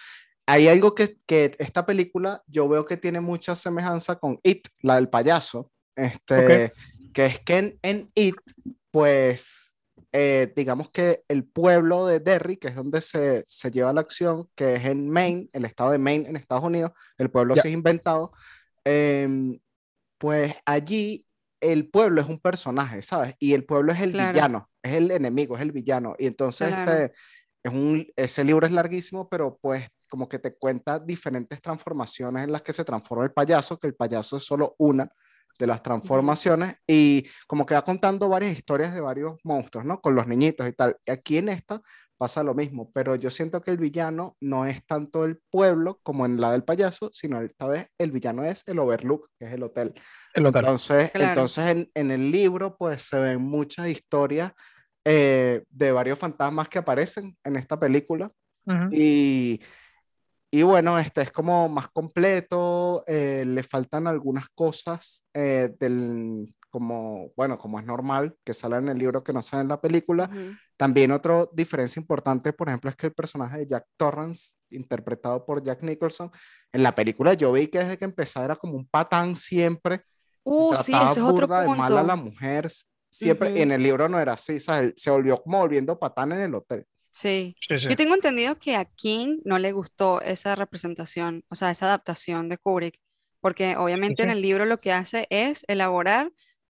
Hay 0.45 0.69
algo 0.69 0.95
que, 0.95 1.18
que 1.25 1.56
esta 1.59 1.86
película 1.86 2.42
yo 2.48 2.69
veo 2.69 2.86
que 2.86 2.95
tiene 2.95 3.19
mucha 3.19 3.56
semejanza 3.56 4.15
con 4.15 4.39
It, 4.44 4.69
la 4.81 4.95
del 4.95 5.09
payaso, 5.09 5.69
este, 5.95 6.71
que 7.13 7.25
es 7.25 7.39
que 7.42 7.57
en, 7.57 7.80
en 7.81 8.12
It, 8.15 8.36
pues, 8.89 9.74
eh, 10.19 10.52
digamos 10.56 10.90
que 10.90 11.24
el 11.28 11.46
pueblo 11.46 12.08
de 12.08 12.19
Derry, 12.19 12.58
que 12.58 12.69
es 12.69 12.75
donde 12.75 13.02
se, 13.02 13.44
se 13.46 13.69
lleva 13.69 13.94
la 13.94 14.02
acción, 14.02 14.50
que 14.56 14.74
es 14.74 14.86
en 14.86 15.08
Maine, 15.12 15.48
el 15.54 15.64
estado 15.64 15.92
de 15.92 16.00
Maine 16.00 16.28
en 16.28 16.36
Estados 16.36 16.64
Unidos, 16.64 16.92
el 17.19 17.30
pueblo 17.30 17.54
Ya. 17.54 17.62
sí 17.62 17.68
es 17.68 17.74
inventado, 17.75 18.31
em, 18.84 19.60
pues 20.18 20.56
allí 20.66 21.28
el 21.62 21.88
pueblo 21.92 22.19
es 22.19 22.28
un 22.28 22.40
personaje, 22.40 23.04
¿sabes? 23.04 23.36
Y 23.38 23.54
el 23.54 23.64
pueblo 23.66 23.92
es 23.94 24.02
el 24.02 24.12
Claro. 24.14 24.33
villano, 24.33 24.69
es 24.81 24.95
el 24.95 25.12
enemigo, 25.12 25.56
es 25.56 25.62
el 25.62 25.71
villano. 25.71 26.16
Y 26.18 26.26
entonces 26.26 26.69
Claro. 26.69 26.92
este, 26.94 27.14
es 27.64 27.71
un, 27.71 28.07
ese 28.16 28.44
libro 28.44 28.66
es 28.66 28.71
larguísimo, 28.71 29.30
pero 29.30 29.59
pues 29.62 29.88
como 30.09 30.28
que 30.28 30.40
te 30.40 30.56
cuenta 30.56 30.97
diferentes 30.97 31.62
transformaciones 31.62 32.44
en 32.44 32.52
las 32.52 32.64
que 32.64 32.74
se 32.74 32.83
transforma 32.83 33.24
el 33.24 33.33
payaso, 33.33 33.78
que 33.80 33.86
el 33.86 33.94
payaso 33.94 34.38
es 34.38 34.44
solo 34.44 34.74
una 34.80 35.12
de 35.57 35.68
las 35.68 35.81
transformaciones 35.81 36.76
y 36.85 37.28
como 37.47 37.66
que 37.66 37.73
va 37.73 37.83
contando 37.83 38.30
varias 38.30 38.57
historias 38.57 38.94
de 38.94 39.02
varios 39.02 39.37
monstruos, 39.44 39.85
¿no? 39.85 39.99
Con 40.02 40.16
los 40.16 40.28
niñitos 40.28 40.68
y 40.68 40.73
tal. 40.73 40.97
Y 41.06 41.11
aquí 41.11 41.37
en 41.37 41.49
esta 41.49 41.81
pasa 42.18 42.44
lo 42.44 42.56
mismo, 42.56 42.92
pero 42.94 43.16
yo 43.16 43.30
siento 43.30 43.61
que 43.61 43.71
el 43.71 43.78
villano 43.78 44.35
no 44.42 44.66
es 44.66 44.85
tanto 44.85 45.23
el 45.23 45.40
pueblo 45.52 45.99
como 46.04 46.26
en 46.26 46.42
la 46.42 46.52
del 46.52 46.64
payaso, 46.64 47.11
sino 47.14 47.42
esta 47.42 47.68
vez 47.68 47.90
el 47.97 48.11
villano 48.11 48.44
es 48.44 48.64
el 48.68 48.80
Overlook, 48.80 49.30
que 49.37 49.45
es 49.45 49.54
el 49.54 49.64
hotel. 49.64 49.94
El 50.33 50.45
hotel. 50.45 50.61
Entonces, 50.66 51.11
Claro. 51.11 51.30
entonces 51.30 51.66
en, 51.68 51.92
en 51.94 52.11
el 52.11 52.31
libro 52.31 52.76
pues 52.76 53.04
se 53.04 53.19
ven 53.19 53.42
muchas 53.42 53.87
historias 53.87 54.52
eh, 55.06 55.64
de 55.69 55.92
varios 55.94 56.19
fantasmas 56.19 56.68
que 56.68 56.80
aparecen 56.80 57.37
en 57.44 57.56
esta 57.56 57.80
película 57.80 58.30
y, 58.92 59.61
y 60.57 60.64
bueno, 60.64 60.97
este 60.97 61.21
es 61.21 61.31
como 61.31 61.69
más 61.69 61.87
completo, 61.90 63.04
eh, 63.07 63.44
le 63.45 63.64
faltan 63.64 64.07
algunas 64.07 64.49
cosas 64.49 65.23
eh, 65.33 65.73
del, 65.80 66.54
como, 66.69 67.31
bueno, 67.35 67.57
como 67.57 67.80
es 67.80 67.85
normal, 67.85 68.35
que 68.44 68.54
salen 68.54 68.83
en 68.83 68.90
el 68.90 68.97
libro 68.97 69.23
que 69.23 69.33
no 69.33 69.42
salen 69.42 69.66
en 69.66 69.69
la 69.69 69.81
película. 69.81 70.30
También 70.76 71.11
otra 71.11 71.47
diferencia 71.54 71.99
importante, 71.99 72.54
por 72.54 72.69
ejemplo, 72.69 72.90
es 72.90 72.95
que 72.95 73.07
el 73.07 73.14
personaje 73.14 73.59
de 73.59 73.68
Jack 73.68 73.85
Torrance, 73.97 74.56
interpretado 74.69 75.45
por 75.45 75.64
Jack 75.64 75.83
Nicholson, 75.83 76.31
en 76.71 76.83
la 76.83 76.94
película 76.94 77.33
yo 77.33 77.52
vi 77.52 77.68
que 77.68 77.80
desde 77.80 77.97
que 77.97 78.06
empezaba 78.06 78.45
era 78.45 78.56
como 78.56 78.76
un 78.76 78.87
patán 78.87 79.35
siempre, 79.35 80.04
Uh, 80.49 80.76
sí, 80.78 80.94
ese 80.94 81.19
es 81.19 81.26
otro 81.26 81.45
burda 81.45 81.61
de 81.64 81.68
mal 81.68 81.97
a 81.97 82.04
la 82.04 82.16
punto. 82.16 82.31
mujer, 82.31 82.71
siempre, 83.09 83.52
y 83.52 83.61
en 83.61 83.73
el 83.73 83.83
libro 83.83 84.07
no 84.07 84.18
era 84.18 84.31
así, 84.31 84.61
¿sabes? 84.61 84.94
Se 84.95 85.11
volvió 85.11 85.44
como 85.44 85.59
volviendo 85.59 85.99
patán 85.99 86.31
en 86.31 86.40
el 86.40 86.56
hotel. 86.56 86.85
Sí. 87.18 87.56
Sí, 87.68 87.80
sí. 87.80 87.88
Yo 87.90 87.95
tengo 87.95 88.14
entendido 88.14 88.59
que 88.59 88.76
a 88.76 88.86
King 88.86 89.40
no 89.44 89.57
le 89.57 89.71
gustó 89.71 90.21
esa 90.21 90.56
representación, 90.56 91.44
o 91.50 91.56
sea, 91.56 91.71
esa 91.71 91.88
adaptación 91.88 92.47
de 92.47 92.59
Kubrick, 92.59 93.00
porque 93.40 93.76
obviamente 93.76 94.21
en 94.21 94.30
el 94.30 94.44
libro 94.44 94.66
lo 94.66 94.80
que 94.80 94.92
hace 94.92 95.26
es 95.31 95.66
elaborar 95.68 96.31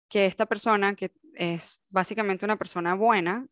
que 0.09 0.27
esta 0.27 0.47
persona, 0.47 0.97
que 0.97 1.13
es 1.35 1.81
básicamente 1.91 2.45
una 2.45 2.57
persona 2.57 2.95
buena, 2.95 3.47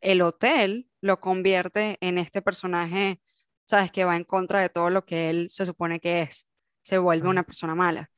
el 0.00 0.22
hotel 0.22 0.88
lo 1.02 1.20
convierte 1.20 1.98
en 2.00 2.16
este 2.16 2.40
personaje, 2.40 3.20
¿sabes? 3.66 3.92
Que 3.92 4.06
va 4.06 4.16
en 4.16 4.24
contra 4.24 4.60
de 4.60 4.70
todo 4.70 4.88
lo 4.88 5.04
que 5.04 5.28
él 5.28 5.50
se 5.50 5.66
supone 5.66 6.00
que 6.00 6.22
es, 6.22 6.48
se 6.80 6.96
vuelve 6.96 7.28
una 7.28 7.42
persona 7.42 7.74
mala. 7.74 8.10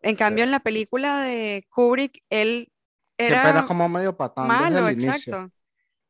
En 0.00 0.16
cambio, 0.16 0.44
en 0.44 0.50
la 0.50 0.60
película 0.60 1.20
de 1.20 1.66
Kubrick, 1.68 2.22
él 2.30 2.72
Siempre 3.18 3.36
era 3.36 3.50
era 3.50 3.66
como 3.66 3.86
medio 3.88 4.16
patán 4.16 4.48
desde 4.48 4.60
malo, 4.62 4.88
el 4.88 5.02
inicio. 5.02 5.50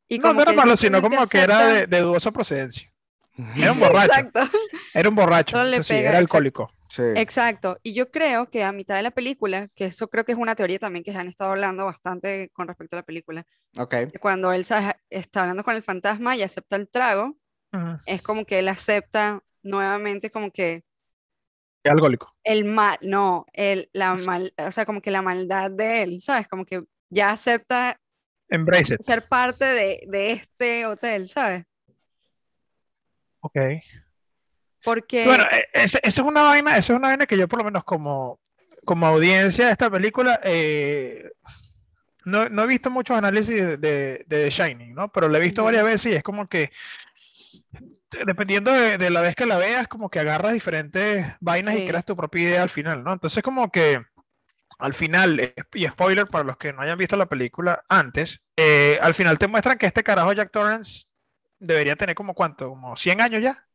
Y 0.09 0.19
No, 0.19 0.23
como 0.29 0.35
no 0.35 0.43
era 0.43 0.51
él 0.53 0.57
malo, 0.57 0.77
sino 0.77 1.03
como 1.03 1.27
que 1.27 1.39
era 1.41 1.67
de, 1.67 1.87
de 1.87 2.01
dudosa 2.01 2.31
procedencia. 2.33 2.93
Era 3.57 3.73
un 3.73 3.81
borracho. 3.81 4.13
Exacto. 4.13 4.41
Era 4.95 5.09
un 5.09 5.15
borracho. 5.15 5.63
Le 5.65 5.83
sí, 5.83 5.89
pega, 5.95 6.11
era 6.11 6.21
exacto. 6.21 6.21
alcohólico. 6.21 6.73
Sí, 6.89 7.03
Exacto. 7.17 7.79
Y 7.83 7.93
yo 7.95 8.11
creo 8.11 8.49
que 8.49 8.65
a 8.65 8.73
mitad 8.73 8.97
de 8.97 9.03
la 9.03 9.11
película, 9.11 9.69
que 9.75 9.87
eso 9.87 10.09
creo 10.09 10.25
que 10.25 10.33
es 10.33 10.39
una 10.39 10.55
teoría 10.55 10.79
también 10.79 11.05
que 11.05 11.13
se 11.13 11.19
han 11.19 11.29
estado 11.29 11.51
hablando 11.51 11.85
bastante 11.85 12.51
con 12.55 12.69
respecto 12.69 12.97
a 12.97 13.01
la 13.01 13.03
película, 13.03 13.45
ok. 13.79 13.91
que 14.13 14.19
cuando 14.21 14.53
Elsa 14.53 14.97
está 15.11 15.41
hablando 15.43 15.65
con 15.65 15.75
el 15.75 15.83
fantasma 15.83 16.37
y 16.37 16.43
acepta 16.43 16.77
el 16.77 16.89
trago, 16.89 17.37
Ujú. 17.73 17.97
es 18.07 18.23
como 18.23 18.45
que 18.47 18.61
él 18.61 18.69
acepta 18.69 19.43
nuevamente 19.63 20.31
como 20.31 20.51
que 20.53 20.85
Es 21.83 21.93
alcohólico. 21.93 22.35
el 22.45 22.65
mal, 22.65 22.99
no, 23.03 23.47
el, 23.53 23.91
la 23.93 24.15
mal, 24.15 24.53
o 24.57 24.73
sea, 24.73 24.87
como 24.87 25.01
que 25.03 25.11
la 25.11 25.23
maldad 25.23 25.71
de 25.71 26.03
él, 26.05 26.21
¿sabes? 26.23 26.49
Como 26.49 26.65
que 26.65 26.85
ya 27.11 27.31
acepta 27.31 28.01
Embrace 28.49 28.95
it. 28.95 29.03
ser 29.03 29.27
parte 29.27 29.65
de, 29.65 30.01
de 30.09 30.33
este 30.33 30.87
hotel, 30.87 31.27
¿sabes? 31.29 31.65
Ok. 33.41 33.57
Porque, 34.85 35.25
Bueno, 35.25 35.45
e- 35.51 35.69
esa 35.73 35.99
esa 35.99 36.21
es 36.23 36.27
una 36.27 36.43
vaina, 36.43 36.77
esa 36.77 36.93
es 36.93 36.99
una 36.99 37.09
vaina 37.09 37.27
que 37.27 37.37
yo 37.37 37.49
por 37.49 37.59
lo 37.59 37.65
menos 37.65 37.85
como, 37.85 38.39
como 38.85 39.07
audiencia 39.07 39.67
de 39.67 39.73
esta 39.73 39.91
película 39.91 40.41
eh, 40.45 41.31
no, 42.25 42.49
no 42.49 42.63
he 42.63 42.67
visto 42.67 42.91
muchos 42.91 43.17
análisis 43.17 43.55
de, 43.57 43.77
de, 43.77 44.25
de 44.27 44.45
The 44.45 44.51
Shining, 44.51 44.95
¿no? 44.95 45.11
Pero 45.13 45.29
la 45.29 45.39
he 45.39 45.41
visto 45.41 45.65
varias 45.65 45.85
veces 45.85 46.13
y 46.13 46.17
es 46.17 46.23
como 46.23 46.47
que 46.49 46.71
dependiendo 48.25 48.73
de, 48.73 48.99
de 48.99 49.11
la 49.11 49.21
vez 49.21 49.35
que 49.35 49.47
la 49.47 49.59
veas, 49.59 49.89
como 49.89 50.09
que 50.09 50.21
agarras 50.21 50.53
diferentes 50.53 51.27
vainas 51.41 51.75
y 51.77 51.87
creas 51.87 52.05
tu 52.05 52.17
propia 52.17 52.43
idea 52.43 52.63
al 52.63 52.69
final, 52.69 53.03
¿no? 53.05 53.13
Entonces 53.13 53.43
como 53.43 53.71
que 53.71 54.01
al 54.79 54.95
final, 54.95 55.41
eh, 55.41 55.55
y 55.75 55.87
spoiler 55.87 56.27
para 56.27 56.45
los 56.45 56.57
que 56.57 56.73
no 56.73 56.83
hayan 56.83 56.99
visto 56.99 57.17
la 57.17 57.27
película 57.27 57.83
antes, 57.89 58.41
eh, 58.57 58.99
al 59.01 59.15
final 59.15 59.39
te 59.39 59.49
muestran 59.49 59.79
que 59.79 59.87
este 59.87 60.03
carajo 60.03 60.33
Jack 60.33 60.51
Torrance 60.51 61.05
debería 61.59 61.97
tener 61.97 62.15
como 62.15 62.35
cuánto, 62.35 62.69
como 62.69 62.95
100 62.97 63.21
años 63.21 63.43
ya. 63.43 63.67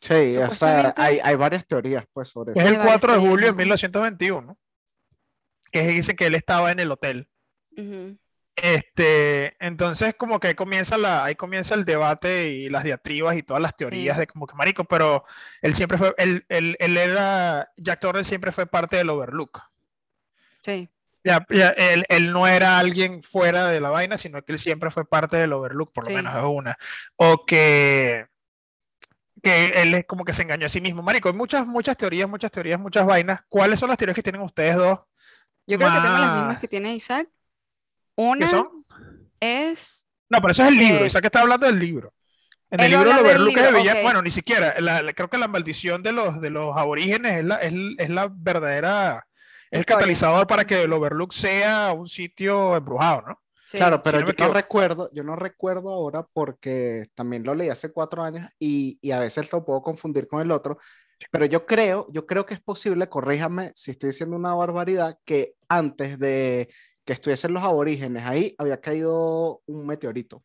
Sí, 0.00 0.12
o 0.14 0.30
sea, 0.30 0.42
Supuestamente- 0.46 1.00
hay, 1.00 1.20
hay 1.22 1.36
varias 1.36 1.66
teorías 1.66 2.04
pues 2.12 2.28
sobre 2.28 2.52
Es 2.52 2.58
eso. 2.58 2.66
Sí, 2.66 2.72
el 2.72 2.78
varias 2.78 2.98
4 3.00 3.12
de 3.14 3.18
julio 3.20 3.46
de 3.46 3.52
¿no? 3.52 3.56
1921, 3.58 4.56
que 5.70 5.82
dicen 5.88 6.16
que 6.16 6.26
él 6.26 6.34
estaba 6.34 6.72
en 6.72 6.80
el 6.80 6.90
hotel. 6.90 7.28
ujú, 7.76 8.18
Este, 8.54 9.56
entonces 9.64 10.14
como 10.16 10.38
que 10.38 10.48
ahí 10.48 10.54
comienza 10.54 10.98
la, 10.98 11.24
ahí 11.24 11.34
comienza 11.36 11.74
el 11.74 11.84
debate 11.86 12.50
y 12.50 12.68
las 12.68 12.84
diatribas 12.84 13.36
y 13.36 13.42
todas 13.42 13.62
las 13.62 13.76
teorías 13.76 14.16
Sí. 14.16 14.18
de 14.18 14.26
como 14.26 14.46
que 14.46 14.54
marico, 14.54 14.84
pero 14.84 15.24
él 15.62 15.74
siempre 15.74 15.96
fue, 15.98 16.14
él, 16.18 16.44
él, 16.50 16.76
él 16.78 16.96
era, 16.98 17.70
Jack 17.78 18.00
Torrance 18.00 18.28
siempre 18.28 18.52
fue 18.52 18.66
parte 18.66 18.96
del 18.96 19.08
Overlook. 19.10 19.60
sí, 20.62 20.88
Ya, 21.24 21.46
ya, 21.50 21.68
él, 21.70 22.04
él 22.08 22.32
no 22.32 22.48
era 22.48 22.78
alguien 22.80 23.22
fuera 23.22 23.68
de 23.68 23.80
la 23.80 23.90
vaina, 23.90 24.18
sino 24.18 24.42
que 24.42 24.52
él 24.52 24.58
siempre 24.58 24.90
fue 24.90 25.04
parte 25.08 25.36
del 25.36 25.52
Overlook, 25.52 25.92
por 25.92 26.04
lo 26.04 26.10
Sí. 26.10 26.14
menos 26.16 26.34
es 26.34 26.42
una. 26.44 26.76
O 27.16 27.44
que, 27.46 28.26
que 29.42 29.66
él 29.82 29.94
es 29.94 30.06
como 30.06 30.24
que 30.24 30.32
se 30.32 30.42
engañó 30.42 30.66
a 30.66 30.68
sí 30.68 30.80
mismo. 30.80 31.02
Marico, 31.02 31.28
hay 31.28 31.34
muchas, 31.34 31.66
muchas 31.66 31.96
teorías, 31.96 32.28
muchas 32.28 32.50
teorías, 32.50 32.78
muchas 32.80 33.06
vainas. 33.06 33.40
¿Cuáles 33.48 33.78
son 33.80 33.88
las 33.88 33.98
teorías 33.98 34.14
que 34.16 34.22
tienen 34.22 34.42
ustedes 34.42 34.76
dos? 34.76 35.00
Yo 35.66 35.78
creo 35.78 35.92
que 35.92 36.00
tengo 36.00 36.18
las 36.18 36.30
mismas 36.30 36.58
que 36.58 36.68
tiene 36.68 36.94
Isaac. 36.94 37.28
¿Qué 38.16 38.22
Una 38.24 38.46
son? 38.46 38.68
es, 39.40 40.06
No, 40.28 40.40
pero 40.40 40.52
eso 40.52 40.62
es 40.62 40.68
el 40.70 40.76
libro. 40.76 41.04
Eh, 41.04 41.06
Isaac 41.06 41.24
está 41.26 41.40
hablando 41.40 41.66
del 41.66 41.78
libro. 41.78 42.14
En 42.70 42.80
el 42.80 42.86
él 42.86 42.90
libro 42.92 43.10
es 43.10 43.16
de 43.22 43.38
libro, 43.38 43.72
villano. 43.72 44.00
ok. 44.00 44.02
Bueno, 44.02 44.22
ni 44.22 44.30
siquiera. 44.30 44.74
la- 44.80 45.02
la- 45.02 45.12
creo 45.12 45.28
que 45.28 45.38
la 45.38 45.48
maldición 45.48 46.02
de 46.02 46.12
los, 46.12 46.40
de 46.40 46.50
los 46.50 46.76
aborígenes 46.76 47.38
es 47.38 47.44
la, 47.44 47.56
es, 47.56 47.72
es 47.98 48.10
la 48.10 48.28
verdadera. 48.34 49.26
Es 49.70 49.80
el 49.80 49.84
catalizador 49.86 50.46
para 50.46 50.64
que 50.66 50.82
el 50.82 50.92
Overlook 50.92 51.32
sea 51.32 51.92
un 51.92 52.08
sitio 52.08 52.76
embrujado, 52.76 53.22
¿no? 53.22 53.42
sí, 53.64 53.78
Claro, 53.78 54.02
pero 54.02 54.20
yo 54.20 54.32
no 54.38 54.52
recuerdo, 54.52 55.10
yo 55.12 55.24
no 55.24 55.36
recuerdo 55.36 55.92
ahora 55.92 56.26
porque 56.32 57.06
también 57.14 57.44
lo 57.44 57.54
leí 57.54 57.68
hace 57.70 57.90
cuatro 57.92 58.22
años 58.22 58.48
y, 58.58 58.98
y 59.00 59.10
a 59.12 59.18
veces 59.18 59.50
lo 59.52 59.64
puedo 59.64 59.82
confundir 59.82 60.28
con 60.28 60.42
el 60.42 60.50
otro, 60.50 60.78
pero 61.30 61.46
yo 61.46 61.64
creo, 61.66 62.06
yo 62.12 62.26
creo 62.26 62.44
que 62.46 62.54
es 62.54 62.60
posible, 62.60 63.08
corríjame 63.08 63.70
si 63.74 63.92
estoy 63.92 64.08
diciendo 64.10 64.36
una 64.36 64.54
barbaridad, 64.54 65.18
que 65.24 65.54
antes 65.68 66.18
de 66.18 66.68
que 67.04 67.12
estuviesen 67.14 67.52
los 67.52 67.62
aborígenes 67.62 68.24
ahí 68.24 68.54
había 68.58 68.80
caído 68.80 69.62
un 69.66 69.86
meteorito. 69.86 70.42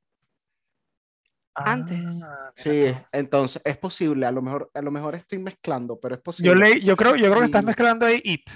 Antes. 1.56 2.22
Ah, 2.24 2.52
Sí, 2.56 2.84
entonces 3.12 3.62
es 3.66 3.78
posible, 3.78 4.26
a 4.26 4.32
lo 4.32 4.42
mejor, 4.42 4.70
a 4.74 4.82
lo 4.82 4.92
mejor 4.92 5.16
estoy 5.16 5.40
mezclando, 5.40 6.00
pero 6.00 6.16
es 6.16 6.20
Yo, 6.20 6.24
posible. 6.24 6.56
leí, 6.56 6.82
yo 6.82 6.96
creo, 6.96 7.16
yo 7.16 7.26
creo 7.30 7.40
que 7.40 7.46
estás 7.46 7.64
mezclando 7.64 8.06
ahí 8.06 8.22
It. 8.24 8.50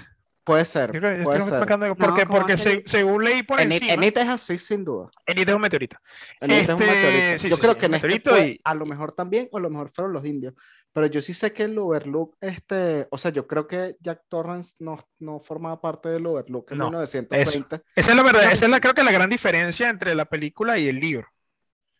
Puede 0.44 0.64
ser, 0.64 0.90
creo 0.90 1.22
puede 1.24 1.40
ser. 1.42 1.58
porque, 1.60 1.88
¿cómo 1.96 2.16
va 2.16 2.24
porque 2.26 2.56
se- 2.56 2.82
según 2.86 3.22
leí 3.24 3.42
por 3.44 3.60
En, 3.60 3.68
It- 3.68 3.74
encima, 3.74 3.92
en 3.92 4.02
It 4.02 4.16
es 4.18 4.28
así, 4.28 4.58
sin 4.58 4.84
duda. 4.84 5.08
en 5.26 5.38
It 5.38 5.48
es 5.48 5.54
un 5.54 5.60
meteorito. 5.60 5.96
En 6.40 6.50
este 6.50 6.72
es 6.72 6.76
un 6.78 6.82
Este, 6.82 6.94
meteorito. 6.94 7.38
sí, 7.38 7.48
Yo 7.48 7.56
sí, 7.56 7.60
creo 7.60 7.72
sí, 7.74 7.78
que 7.78 7.86
en 7.86 7.94
este 7.94 8.20
fue- 8.30 8.48
y- 8.48 8.60
a 8.64 8.74
lo 8.74 8.86
mejor 8.86 9.12
también, 9.12 9.48
o 9.52 9.58
a 9.58 9.60
lo 9.60 9.70
mejor 9.70 9.90
fueron 9.90 10.12
los 10.12 10.24
indios. 10.26 10.54
Pero 10.94 11.06
yo 11.06 11.22
sí 11.22 11.32
sé 11.32 11.52
que 11.54 11.62
el 11.62 11.78
Overlook, 11.78 12.36
este, 12.40 13.06
o 13.10 13.16
sea, 13.16 13.30
yo 13.30 13.46
creo 13.46 13.66
que 13.66 13.96
Jack 14.00 14.22
Torrance 14.28 14.74
no, 14.78 14.98
no 15.20 15.40
formaba 15.40 15.80
parte 15.80 16.10
del 16.10 16.26
Overlook 16.26 16.70
en 16.72 16.78
No, 16.78 16.84
1920. 16.90 17.80
Esa 17.96 18.10
es 18.10 18.16
la 18.16 18.22
verdad, 18.22 18.42
No. 18.44 18.50
esa 18.50 18.64
es 18.66 18.70
la, 18.70 18.80
creo 18.80 18.92
que 18.94 19.02
la 19.02 19.12
gran 19.12 19.30
diferencia 19.30 19.88
entre 19.88 20.14
la 20.14 20.26
película 20.26 20.76
y 20.78 20.88
el 20.88 21.00
libro. 21.00 21.26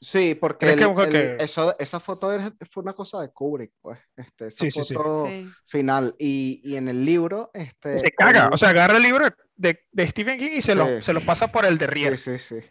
Sí, 0.04 0.34
porque 0.34 0.66
¿Crees 0.66 0.78
que- 0.78 0.92
el- 1.04 1.16
el- 1.16 1.36
que- 1.38 1.44
eso, 1.44 1.76
esa 1.78 2.00
foto 2.00 2.32
era- 2.32 2.50
fue 2.70 2.82
una 2.82 2.92
cosa 2.92 3.20
de 3.20 3.28
Kubrick, 3.30 3.72
pues, 3.80 4.00
este, 4.16 4.48
esa 4.48 4.64
Sí, 4.64 4.70
sí, 4.72 4.82
sí. 4.82 4.94
foto 4.94 5.26
sí. 5.28 5.48
final. 5.66 6.16
Y, 6.18 6.60
y 6.64 6.74
en 6.76 6.88
el 6.88 7.04
libro, 7.04 7.50
este, 7.54 8.00
Se 8.00 8.10
caga, 8.10 8.46
el- 8.48 8.52
o 8.52 8.56
sea, 8.56 8.70
agarra 8.70 8.96
el 8.96 9.02
libro 9.04 9.26
de, 9.54 9.78
de 9.92 10.06
Stephen 10.08 10.40
King 10.40 10.50
y 10.54 10.62
se, 10.62 10.74
lo, 10.74 11.00
se 11.00 11.12
lo 11.12 11.20
pasa 11.20 11.46
por 11.46 11.64
el 11.64 11.78
derrier, 11.78 12.18
sí, 12.18 12.36
sí, 12.38 12.60
sí. 12.60 12.66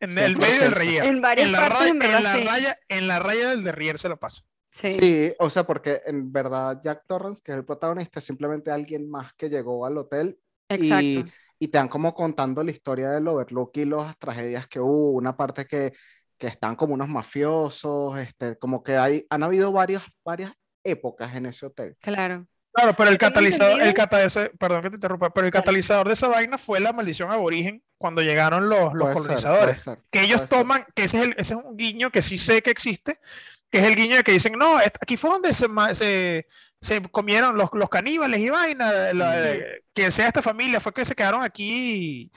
en 0.00 0.16
el 0.18 0.36
medio 0.36 0.54
del 0.60 0.72
100%. 0.72 0.78
derrier. 0.78 1.04
En 1.06 1.20
varias 1.20 1.46
en 1.46 1.52
la, 1.52 1.58
partes, 1.58 1.78
raya, 1.78 1.90
en 1.90 1.98
verdad, 1.98 2.22
la 2.22 2.32
raya, 2.52 2.78
en 2.88 3.08
la 3.08 3.18
raya 3.18 3.48
del 3.50 3.64
derrier 3.64 3.98
se 3.98 4.08
lo 4.08 4.16
pasa. 4.16 4.42
Sí, 4.70 4.92
Sí, 4.92 5.32
o 5.40 5.50
sea, 5.50 5.66
porque 5.66 6.02
en 6.06 6.30
verdad 6.32 6.78
Jack 6.80 7.02
Torrance, 7.08 7.42
que 7.44 7.50
es 7.50 7.58
el 7.58 7.64
protagonista, 7.64 8.20
es 8.20 8.24
simplemente 8.24 8.70
alguien 8.70 9.10
más 9.10 9.32
que 9.32 9.48
llegó 9.50 9.84
al 9.84 9.98
hotel 9.98 10.38
exacto. 10.68 11.02
y, 11.04 11.24
y 11.58 11.68
te 11.68 11.78
van 11.78 11.88
como 11.88 12.14
contando 12.14 12.62
la 12.62 12.70
historia 12.70 13.10
del 13.10 13.26
Overlook 13.26 13.76
y 13.78 13.84
las 13.86 14.16
tragedias 14.18 14.68
que 14.68 14.78
hubo, 14.78 15.10
una 15.10 15.36
parte 15.36 15.64
que, 15.66 15.92
que 16.38 16.46
están 16.46 16.76
como 16.76 16.94
unos 16.94 17.08
mafiosos, 17.08 18.18
este, 18.18 18.56
como 18.58 18.82
que 18.82 18.96
hay, 18.96 19.26
han 19.30 19.42
habido 19.42 19.72
varias, 19.72 20.02
varias 20.24 20.52
épocas 20.84 21.34
en 21.34 21.46
ese 21.46 21.66
hotel. 21.66 21.96
Claro. 22.00 22.46
Claro, 22.72 22.94
pero 22.96 23.10
el 23.10 23.18
catalizador, 23.18 23.80
el 23.82 23.92
catalizador, 23.92 24.56
perdón 24.56 24.82
que 24.82 24.90
te 24.90 24.96
interrumpa, 24.96 25.30
pero 25.30 25.46
el 25.48 25.52
catalizador 25.52 26.06
de 26.06 26.12
esa 26.12 26.28
vaina 26.28 26.58
fue 26.58 26.78
la 26.78 26.92
maldición 26.92 27.30
aborigen 27.32 27.82
cuando 27.98 28.22
llegaron 28.22 28.68
los, 28.68 28.94
los 28.94 29.08
ser, 29.08 29.16
colonizadores. 29.16 29.64
puede 29.64 29.76
ser, 29.76 29.98
que 30.12 30.22
ellos 30.22 30.36
puede 30.42 30.48
ser. 30.48 30.58
toman, 30.58 30.86
que 30.94 31.04
ese 31.04 31.16
es, 31.18 31.24
el- 31.24 31.34
ese 31.38 31.54
es 31.54 31.60
un 31.64 31.76
guiño 31.76 32.12
que 32.12 32.22
sí 32.22 32.38
sé 32.38 32.62
que 32.62 32.70
existe, 32.70 33.18
que 33.70 33.78
es 33.78 33.84
el 33.84 33.96
guiño 33.96 34.16
de 34.16 34.22
que 34.22 34.30
dicen, 34.32 34.52
no, 34.52 34.76
aquí 34.78 35.16
fue 35.16 35.30
donde 35.30 35.52
se, 35.54 35.66
se, 35.94 36.46
se 36.80 37.02
comieron 37.10 37.56
los, 37.56 37.70
los 37.72 37.88
caníbales 37.88 38.38
y 38.38 38.48
vaina, 38.50 39.12
la- 39.12 39.56
que 39.92 40.10
sea 40.12 40.28
esta 40.28 40.42
familia, 40.42 40.78
fue 40.78 40.92
que 40.94 41.04
se 41.04 41.16
quedaron 41.16 41.42
aquí 41.42 42.30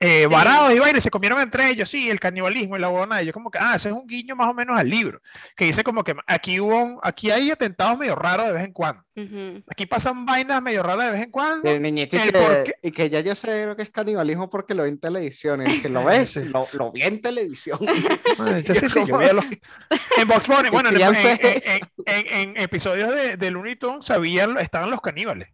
eh, 0.00 0.24
Sí. 0.24 0.26
varados 0.30 0.72
y 0.74 0.78
vaina, 0.78 0.98
y 0.98 1.00
se 1.00 1.10
comieron 1.10 1.40
entre 1.40 1.70
ellos, 1.70 1.88
sí, 1.88 2.10
el 2.10 2.20
canibalismo 2.20 2.76
y 2.76 2.80
la 2.80 2.88
huevona, 2.88 3.22
yo 3.22 3.32
como 3.32 3.50
que, 3.50 3.58
ah, 3.60 3.74
ese 3.76 3.88
es 3.88 3.94
un 3.94 4.06
guiño 4.06 4.36
más 4.36 4.48
o 4.50 4.54
menos 4.54 4.78
al 4.78 4.88
libro, 4.90 5.20
que 5.56 5.64
dice 5.66 5.82
como 5.84 6.02
que 6.04 6.14
aquí 6.26 6.60
hubo, 6.60 6.76
un- 6.82 6.98
aquí 7.02 7.30
hay 7.30 7.50
atentados 7.50 7.96
medio 7.98 8.14
raros 8.14 8.46
de 8.46 8.52
vez 8.52 8.64
en 8.64 8.72
cuando, 8.72 9.02
Ujú. 9.16 9.62
aquí 9.70 9.86
pasan 9.86 10.26
vainas 10.26 10.60
medio 10.60 10.82
raras 10.82 11.06
de 11.06 11.12
vez 11.12 11.22
en 11.22 11.30
cuando, 11.30 11.70
El 11.70 11.80
niñito 11.80 12.16
y 12.16 12.20
el 12.20 12.32
que, 12.32 12.38
por 12.38 12.64
qué- 12.64 12.74
y 12.82 12.90
que 12.90 13.08
ya 13.08 13.20
yo 13.20 13.34
sé 13.34 13.66
lo 13.66 13.76
que 13.76 13.82
es 13.82 13.90
canibalismo 13.90 14.50
porque 14.50 14.74
lo 14.74 14.82
vi 14.82 14.90
en 14.90 14.98
televisión. 15.00 15.62
El 15.62 15.80
que 15.80 15.88
lo 15.88 16.04
ves, 16.04 16.30
Sí. 16.32 16.44
lo, 16.46 16.66
lo 16.72 16.92
vi 16.92 17.02
en 17.02 17.20
televisión. 17.22 17.78
Bueno, 18.38 18.58
yo 18.58 18.74
sí, 18.74 18.88
sí, 18.88 19.00
yo 19.06 19.16
veía 19.18 19.32
los- 19.32 19.46
En 20.18 20.28
Box 20.28 20.48
Bunny, 20.48 20.68
bueno, 20.72 20.88
en, 20.90 20.96
en- 20.96 21.02
en- 21.02 21.46
eso. 21.56 21.78
en- 22.06 22.26
en 22.26 22.56
episodios 22.60 23.14
de, 23.14 23.36
de 23.36 23.50
Looney 23.50 23.76
Tunes 23.76 24.10
había- 24.10 24.48
estaban 24.60 24.90
los 24.90 25.00
caníbales. 25.00 25.48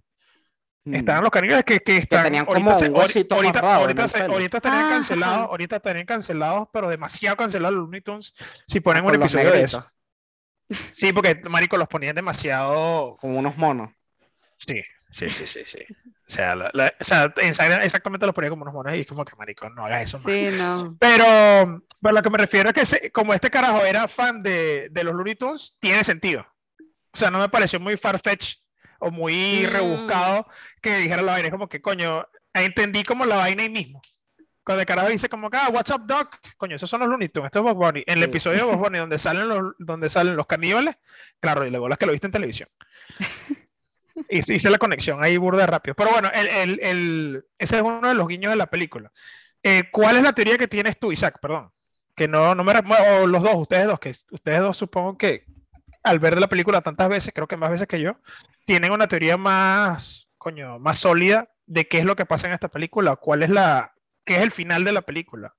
Mm. 0.85 0.95
Estaban 0.95 1.23
los 1.23 1.31
caníbales 1.31 1.65
que, 1.65 1.81
que 1.81 1.99
están. 1.99 2.25
tenían 2.25 2.47
ahorita 2.49 2.55
como 2.55 2.71
un 2.79 3.01
ahorita, 3.01 3.37
ahorita, 3.75 4.09
se- 4.09 4.19
Ah, 4.65 4.89
cancelados, 4.91 5.49
ahorita 5.49 5.77
estarían 5.77 6.07
cancelados, 6.07 6.69
pero 6.73 6.89
demasiado 6.89 7.37
cancelados 7.37 7.75
los 7.75 7.85
Looney 7.85 8.01
Tunes 8.01 8.35
si 8.67 8.81
ponen 8.81 9.03
Ah, 9.03 9.07
un 9.07 9.13
con 9.13 9.21
los 9.21 9.35
episodio 9.35 9.53
de 9.53 9.63
eso. 9.65 9.87
Sí, 10.93 11.13
porque 11.13 11.35
marico 11.51 11.77
los 11.77 11.89
ponían 11.89 12.15
demasiado. 12.17 13.17
Como 13.21 13.39
unos 13.39 13.57
monos. 13.59 13.91
Sí, 14.57 14.83
sí, 15.11 15.29
sí, 15.29 15.47
sí, 15.47 15.63
sí. 15.67 15.81
O 16.07 16.33
sea, 16.33 16.55
la- 16.55 16.71
la- 16.73 16.95
o 16.99 17.05
sea, 17.05 17.33
exactamente 17.37 18.25
los 18.25 18.35
ponía 18.35 18.51
como 18.51 18.63
unos 18.63 18.73
monos 18.75 18.95
y 18.95 19.01
es 19.01 19.07
como 19.07 19.25
que 19.25 19.35
marico, 19.37 19.69
no 19.69 19.85
hagas 19.85 20.03
eso 20.05 20.19
más. 20.19 20.27
Sí, 20.33 20.49
no. 20.57 20.97
Pero, 20.99 21.83
pero 22.01 22.15
lo 22.15 22.23
que 22.23 22.31
me 22.31 22.39
refiero 22.39 22.69
es 22.71 22.75
que 22.75 22.87
se- 22.87 23.11
como 23.11 23.35
este 23.35 23.51
carajo 23.51 23.85
era 23.85 24.07
fan 24.09 24.43
de, 24.43 24.89
de 24.91 25.05
los 25.05 25.13
Looney 25.15 25.35
Tunes, 25.35 25.77
tiene 25.81 26.05
sentido. 26.05 26.47
O 27.13 27.17
sea, 27.19 27.31
no 27.31 27.41
me 27.41 27.49
pareció 27.49 27.81
muy 27.81 27.97
farfetch 27.97 28.60
o 29.01 29.11
muy 29.11 29.65
Mm. 29.67 29.71
rebuscado 29.73 30.47
que 30.81 30.97
dijera 30.99 31.23
la 31.23 31.33
vaina. 31.33 31.49
Es 31.49 31.53
como 31.53 31.69
que, 31.69 31.81
coño, 31.83 32.27
entendí 32.55 33.03
como 33.03 33.25
la 33.27 33.37
vaina 33.37 33.65
ahí 33.65 33.71
mismo. 33.71 34.01
Cuando 34.63 34.81
el 34.83 34.87
carajo 34.87 35.09
dice 35.09 35.29
como 35.29 35.51
que, 35.51 35.57
ah, 35.57 35.69
what's 35.73 35.91
up, 35.91 36.03
Doc? 36.07 36.37
Coño, 36.57 36.77
esos 36.77 36.89
son 36.89 37.01
los 37.01 37.09
Looney 37.09 37.29
Tunes, 37.29 37.47
esto 37.47 37.59
es 37.59 37.65
Bob 37.65 37.77
Bunny. 37.77 38.05
En 38.07 38.19
el 38.19 38.25
Sí. 38.25 38.31
episodio 38.31 38.59
de 38.59 38.65
Bob 38.65 38.79
Bunny 38.79 38.99
donde 38.99 39.19
salen 39.19 39.49
los, 39.49 39.75
donde 39.79 40.09
salen 40.09 40.37
los 40.37 40.47
caníbales, 40.47 40.97
claro, 41.41 41.67
y 41.67 41.71
luego 41.71 41.89
las 41.89 41.99
que 41.99 42.07
lo 42.07 42.13
viste 42.13 42.27
en 42.29 42.33
televisión. 42.33 42.69
Hice, 44.29 44.55
hice 44.55 44.71
la 44.71 44.79
conexión 44.79 45.25
ahí 45.25 45.37
burda 45.39 45.67
rápido. 45.67 45.95
Pero 45.95 46.11
bueno, 46.11 46.31
el, 46.35 46.47
el- 46.49 46.81
el- 46.83 47.45
ese 47.59 47.77
es 47.77 47.83
uno 47.83 48.07
de 48.07 48.15
los 48.15 48.29
guiños 48.29 48.51
de 48.53 48.57
la 48.57 48.67
película. 48.67 49.11
Eh, 49.63 49.85
¿cuál 49.91 50.17
es 50.17 50.23
la 50.23 50.33
teoría 50.35 50.59
que 50.59 50.69
tienes 50.69 50.99
tú, 50.99 51.11
Isaac? 51.11 51.39
Perdón. 51.41 51.73
Que 52.15 52.29
no, 52.29 52.55
no 52.55 52.63
me... 52.63 52.73
O 53.21 53.27
los 53.27 53.43
dos, 53.43 53.55
ustedes 53.57 53.87
dos, 53.87 53.99
que 53.99 54.11
ustedes 54.31 54.61
dos 54.61 54.77
supongo 54.77 55.17
que, 55.17 55.45
al 56.03 56.19
ver 56.19 56.39
la 56.41 56.49
película 56.49 56.81
tantas 56.81 57.09
veces, 57.09 57.33
creo 57.35 57.49
que 57.49 57.57
más 57.57 57.71
veces 57.71 57.89
que 57.89 58.01
yo, 58.01 58.17
tienen 58.65 58.93
una 58.93 59.09
teoría 59.09 59.37
más, 59.37 60.29
coño, 60.39 60.79
más 60.79 60.99
sólida 60.99 61.51
de 61.67 61.89
qué 61.89 61.99
es 61.99 62.05
lo 62.05 62.17
que 62.17 62.27
pasa 62.27 62.47
en 62.47 62.55
esta 62.55 62.69
película, 62.69 63.17
cuál 63.17 63.43
es 63.43 63.51
la, 63.51 63.95
qué 64.25 64.37
es 64.37 64.43
el 64.43 64.51
final 64.51 64.85
de 64.85 64.93
la 64.93 65.03
película. 65.03 65.55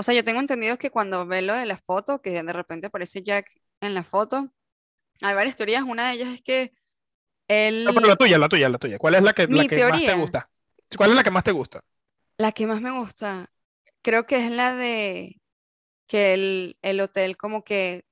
O 0.00 0.02
sea, 0.02 0.14
yo 0.14 0.24
tengo 0.24 0.40
entendido 0.40 0.78
que 0.78 0.90
cuando 0.90 1.26
ve 1.26 1.42
lo 1.42 1.52
de 1.54 1.66
la 1.66 1.76
foto, 1.76 2.22
que 2.22 2.30
de 2.42 2.52
repente 2.54 2.86
aparece 2.86 3.22
Jack 3.22 3.50
en 3.82 3.92
la 3.92 4.02
foto, 4.02 4.50
hay 5.22 5.34
varias 5.34 5.56
teorías. 5.56 5.82
Una 5.82 6.08
de 6.08 6.14
ellas 6.14 6.28
es 6.30 6.42
que 6.42 6.72
él... 7.48 7.84
No, 7.84 7.92
pero 7.94 8.06
la 8.08 8.16
tuya, 8.16 8.38
la 8.38 8.48
tuya, 8.48 8.68
la 8.70 8.78
tuya. 8.78 8.98
¿Cuál 8.98 9.16
es 9.16 9.22
la 9.22 9.32
que, 9.34 9.46
la 9.46 9.48
Mi 9.48 9.68
que 9.68 9.76
más 9.88 10.04
te 10.04 10.10
teoría. 10.10 10.14
gusta? 10.14 10.50
¿Cuál 10.96 11.10
es 11.10 11.16
la 11.16 11.22
que 11.22 11.30
más 11.30 11.44
te 11.44 11.52
gusta? 11.52 11.84
La 12.38 12.52
que 12.52 12.66
más 12.66 12.80
me 12.80 12.90
gusta, 12.90 13.52
creo 14.02 14.26
que 14.26 14.44
es 14.46 14.50
la 14.50 14.74
de 14.74 15.40
que 16.08 16.34
el, 16.34 16.78
el 16.82 17.00
hotel 17.00 17.36
como 17.36 17.64
que 17.64 18.04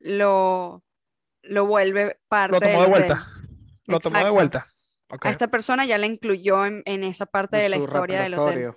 lo, 0.00 0.84
lo 1.42 1.66
vuelve 1.66 2.20
Lo 2.48 2.58
parte 2.58 2.60
tomó 2.60 2.82
del 2.82 2.92
de 2.92 3.00
hotel. 3.00 3.06
vuelta. 3.08 3.32
Lo 3.86 4.00
tomó 4.00 4.18
de 4.24 4.30
vuelta. 4.30 4.66
A 5.20 5.30
esta 5.30 5.48
persona 5.48 5.84
ya 5.84 5.98
la 5.98 6.06
incluyó 6.06 6.64
en, 6.66 6.82
en 6.86 7.04
esa 7.04 7.26
parte 7.26 7.56
de 7.58 7.68
la 7.68 7.76
historia 7.76 8.20
del 8.22 8.34
hotel. 8.34 8.74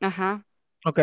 Ajá. 0.00 0.44
Ok. 0.88 1.00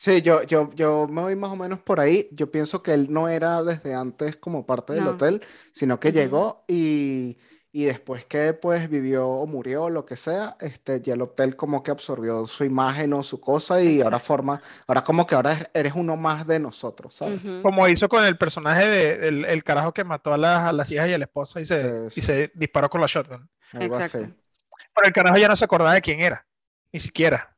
Sí, 0.00 0.22
yo, 0.22 0.42
yo, 0.44 0.70
yo 0.74 1.08
me 1.08 1.22
voy 1.22 1.34
más 1.36 1.50
o 1.50 1.56
menos 1.56 1.80
por 1.80 1.98
ahí. 2.00 2.28
Yo 2.32 2.50
pienso 2.50 2.82
que 2.82 2.94
él 2.94 3.08
no 3.12 3.28
era 3.28 3.62
desde 3.64 3.94
antes 3.94 4.36
como 4.36 4.64
parte 4.66 4.92
del 4.92 5.04
No. 5.04 5.10
hotel, 5.10 5.42
sino 5.72 5.98
que 5.98 6.12
Ujú. 6.12 6.18
llegó 6.18 6.64
y, 6.68 7.38
y 7.72 7.84
después 7.84 8.24
que 8.24 8.52
pues 8.54 8.88
vivió 8.88 9.26
o 9.28 9.46
murió 9.46 9.84
o 9.84 9.90
lo 9.90 10.06
que 10.06 10.14
sea, 10.16 10.56
este, 10.60 11.00
ya 11.00 11.14
el 11.14 11.22
hotel 11.22 11.56
como 11.56 11.82
que 11.82 11.90
absorbió 11.90 12.46
su 12.46 12.62
imagen 12.64 13.12
o 13.12 13.24
su 13.24 13.40
cosa 13.40 13.82
y 13.82 14.00
ahora 14.00 14.18
Exacto. 14.18 14.26
forma, 14.26 14.62
ahora 14.86 15.02
como 15.02 15.26
que 15.26 15.34
ahora 15.34 15.52
es- 15.52 15.68
eres 15.74 15.94
uno 15.96 16.16
más 16.16 16.46
de 16.46 16.60
nosotros, 16.60 17.16
¿sabes? 17.16 17.40
Ujú. 17.44 17.62
Como 17.62 17.88
hizo 17.88 18.08
con 18.08 18.24
el 18.24 18.38
personaje 18.38 18.86
de, 18.86 19.28
el, 19.28 19.44
el 19.46 19.64
carajo 19.64 19.92
que 19.92 20.04
mató 20.04 20.32
a 20.32 20.38
las, 20.38 20.60
a 20.68 20.72
las 20.72 20.90
hijas 20.92 21.08
y 21.08 21.14
a 21.14 21.18
la 21.18 21.24
esposa 21.24 21.60
y 21.60 21.64
se, 21.64 22.10
Sí, 22.10 22.20
y 22.20 22.20
sí. 22.20 22.26
se 22.26 22.52
disparó 22.54 22.88
con 22.88 23.00
la 23.00 23.08
shotgun. 23.08 23.50
Algo 23.72 23.96
así. 23.96 24.18
Exacto. 24.18 24.36
Pero 24.94 25.06
el 25.08 25.12
carajo 25.12 25.36
ya 25.38 25.48
no 25.48 25.56
se 25.56 25.64
acordaba 25.64 25.94
de 25.94 26.02
quién 26.02 26.20
era, 26.20 26.46
ni 26.92 27.00
siquiera. 27.00 27.57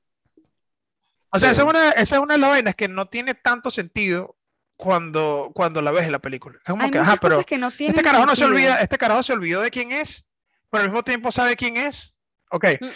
O 1.32 1.38
sea, 1.38 1.50
esa 1.50 1.62
es 1.62 1.68
una, 1.68 1.90
esa 1.92 2.16
es 2.16 2.22
una 2.22 2.34
de 2.34 2.40
las 2.40 2.50
vainas 2.50 2.74
que 2.74 2.88
no 2.88 3.06
tiene 3.08 3.34
tanto 3.34 3.70
sentido 3.70 4.36
cuando, 4.76 5.50
cuando 5.54 5.80
la 5.82 5.90
ves 5.92 6.04
en 6.06 6.12
la 6.12 6.18
película. 6.18 6.58
Es 6.58 6.64
como 6.70 6.82
Hay 6.82 6.90
que, 6.90 6.98
muchas 6.98 7.12
ajá, 7.12 7.20
pero 7.20 7.34
cosas 7.36 7.46
que 7.46 7.58
no 7.58 7.70
tienen 7.70 7.94
este 7.96 8.02
carajo 8.04 8.26
no 8.26 8.34
se 8.34 8.42
sentido. 8.42 8.56
olvida, 8.56 8.80
este 8.80 8.98
carajo 8.98 9.22
se 9.22 9.32
olvidó 9.32 9.60
de 9.60 9.70
quién 9.70 9.92
es, 9.92 10.24
pero 10.70 10.82
al 10.82 10.88
mismo 10.88 11.02
tiempo 11.02 11.30
sabe 11.30 11.56
quién 11.56 11.76
es. 11.76 12.14
Ok. 12.50 12.64
Mm. 12.80 12.86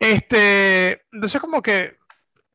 Este, 0.00 1.02
entonces 1.12 1.40
como 1.40 1.62
que 1.62 1.96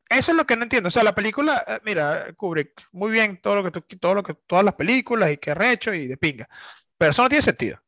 eso 0.08 0.30
es 0.32 0.36
lo 0.36 0.46
que 0.46 0.56
no 0.56 0.64
entiendo. 0.64 0.88
O 0.88 0.90
sea, 0.90 1.02
la 1.02 1.14
película, 1.14 1.64
eh, 1.66 1.80
mira, 1.84 2.26
Kubrick, 2.36 2.88
muy 2.92 3.10
bien 3.10 3.40
todo 3.40 3.56
lo 3.56 3.64
que 3.64 3.70
tú, 3.70 3.80
todo 3.98 4.14
lo 4.14 4.22
que, 4.22 4.34
todas 4.34 4.64
las 4.64 4.74
películas 4.74 5.30
y 5.32 5.38
que 5.38 5.54
recho 5.54 5.94
y 5.94 6.06
de 6.06 6.16
pinga. 6.18 6.48
Pero 6.98 7.10
eso 7.12 7.22
no 7.22 7.28
tiene 7.28 7.42
sentido. 7.42 7.80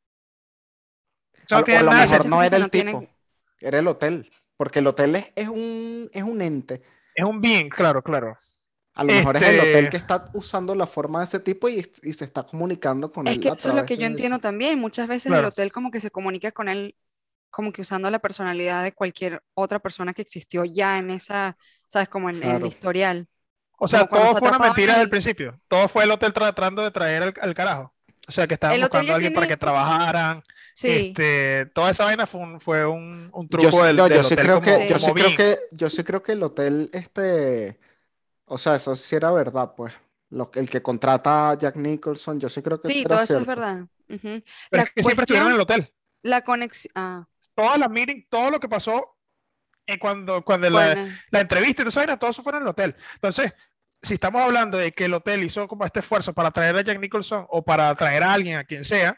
Eso 1.44 1.56
A 1.56 1.58
no 1.58 1.64
tiene 1.64 1.78
o 1.78 1.80
a 1.80 1.84
lo 1.84 1.90
nada 1.90 2.02
mejor 2.06 2.26
no 2.26 2.42
era 2.42 2.56
el 2.56 2.62
no 2.62 2.68
tienen- 2.68 3.00
tipo, 3.00 3.12
era 3.60 3.78
el 3.78 3.86
hotel, 3.88 4.30
porque 4.56 4.78
el 4.78 4.86
hotel 4.86 5.16
es, 5.16 5.32
es 5.36 5.48
un, 5.48 6.08
es 6.12 6.22
un 6.22 6.40
ente. 6.40 6.82
Es 7.14 7.24
un 7.24 7.40
bien, 7.40 7.68
claro, 7.68 8.02
claro. 8.02 8.36
A 8.94 9.04
lo 9.04 9.12
mejor 9.12 9.36
es 9.36 9.42
el 9.42 9.58
hotel 9.60 9.76
Este- 9.84 9.90
que 9.90 9.96
está 9.96 10.30
usando 10.34 10.74
la 10.74 10.86
forma 10.86 11.18
de 11.20 11.24
ese 11.24 11.40
tipo 11.40 11.68
y, 11.68 11.84
y 12.02 12.12
se 12.12 12.24
está 12.24 12.44
comunicando 12.44 13.10
con 13.10 13.26
Es 13.26 13.34
él 13.34 13.40
que 13.40 13.48
a 13.48 13.52
eso 13.54 13.70
es 13.70 13.74
lo 13.74 13.84
que 13.86 13.96
yo 13.96 14.06
entiendo 14.06 14.38
también. 14.38 14.78
Muchas 14.78 15.08
veces 15.08 15.32
el 15.32 15.44
hotel 15.44 15.72
como 15.72 15.90
que 15.90 16.00
se 16.00 16.10
comunica 16.10 16.52
con 16.52 16.68
él, 16.68 16.96
como 17.50 17.72
que 17.72 17.82
usando 17.82 18.10
la 18.10 18.20
personalidad 18.20 18.82
de 18.84 18.92
cualquier 18.94 19.42
otra 19.54 19.80
persona 19.80 20.14
que 20.14 20.22
existió 20.22 20.64
ya 20.64 20.98
en 20.98 21.10
esa, 21.10 21.56
¿sabes? 21.88 22.08
Como 22.08 22.30
en, 22.30 22.42
en 22.42 22.50
el 22.56 22.66
historial. 22.66 23.28
O 23.78 23.88
sea, 23.88 24.06
Como 24.06 24.22
todo 24.22 24.34
se 24.34 24.38
fue 24.40 24.48
una 24.48 24.58
mentira 24.58 24.92
desde 24.94 25.04
el 25.04 25.10
principio. 25.10 25.60
Todo 25.68 25.88
fue 25.88 26.04
el 26.04 26.10
hotel 26.10 26.32
tratando 26.32 26.82
de 26.82 26.90
traer 26.90 27.22
al, 27.22 27.34
al 27.40 27.54
carajo. 27.54 27.94
O 28.28 28.32
sea, 28.32 28.46
que 28.46 28.54
estaban 28.54 28.76
El 28.76 28.84
hotel 28.84 29.00
buscando 29.00 29.12
a 29.12 29.16
alguien 29.16 29.32
para 29.34 29.46
que 29.48 29.56
trabajaran. 29.56 30.42
Sí, 30.74 30.88
Este, 30.88 31.66
toda 31.66 31.90
esa 31.90 32.04
vaina 32.04 32.26
fue 32.26 32.40
un, 32.40 32.60
fue 32.60 32.84
un, 32.86 33.30
un 33.32 33.48
Yo, 33.48 33.58
truco 33.58 33.70
sí- 33.80 33.86
del, 33.86 33.96
no, 33.96 34.08
del 34.08 34.16
yo 34.18 34.22
sí 34.24 34.34
creo 34.36 34.60
como, 34.60 34.76
que, 34.78 34.88
yo 34.88 34.98
Sí. 34.98 35.12
creo 35.14 35.34
que, 35.36 35.58
yo 35.72 35.88
sí 35.90 36.04
creo 36.04 36.22
que 36.22 36.32
el 36.32 36.42
hotel, 36.42 36.90
este, 36.92 37.78
o 38.46 38.58
sea, 38.58 38.74
eso 38.76 38.96
sí 38.96 39.16
era 39.16 39.30
verdad, 39.32 39.74
pues. 39.76 39.94
Lo, 40.30 40.50
que- 40.50 40.60
el 40.60 40.68
que 40.70 40.82
contrata 40.82 41.50
a 41.50 41.58
Jack 41.58 41.76
Nicholson, 41.76 42.40
yo 42.40 42.48
sí 42.48 42.62
creo 42.62 42.80
que 42.80 42.88
sí, 42.88 43.04
todo 43.04 43.14
era 43.14 43.24
eso 43.24 43.38
es 43.38 43.46
verdad. 43.46 43.86
Pero 44.08 44.42
La 44.70 44.82
es 44.82 44.90
que 44.92 45.02
siempre 45.02 45.22
estuvieron 45.24 45.48
en 45.50 45.54
el 45.56 45.60
hotel. 45.60 45.94
la 46.22 46.42
conexión, 46.42 46.92
ah, 46.96 47.28
Todas 47.54 47.78
las 47.78 47.90
meetings, 47.90 48.28
todo 48.28 48.50
lo 48.50 48.58
que 48.60 48.68
pasó 48.68 49.16
eh, 49.86 49.98
cuando, 49.98 50.44
cuando 50.44 50.70
la, 50.70 50.94
bueno, 50.94 51.12
la 51.30 51.40
entrevista 51.40 51.82
y 51.82 51.84
todo 51.84 51.88
eso, 51.90 52.00
vaina, 52.00 52.18
todo 52.18 52.30
eso 52.30 52.42
fue 52.42 52.52
en 52.56 52.62
el 52.62 52.68
hotel. 52.68 52.96
Entonces, 53.14 53.52
si 54.02 54.14
estamos 54.14 54.42
hablando 54.42 54.78
de 54.78 54.92
que 54.92 55.04
el 55.06 55.14
hotel 55.14 55.44
hizo 55.44 55.68
como 55.68 55.84
este 55.84 56.00
esfuerzo 56.00 56.34
para 56.34 56.50
traer 56.50 56.76
a 56.76 56.82
Jack 56.82 56.98
Nicholson 57.00 57.46
o 57.48 57.64
para 57.64 57.94
traer 57.94 58.22
a 58.24 58.32
alguien, 58.32 58.56
a 58.58 58.64
quien 58.64 58.84
sea, 58.84 59.16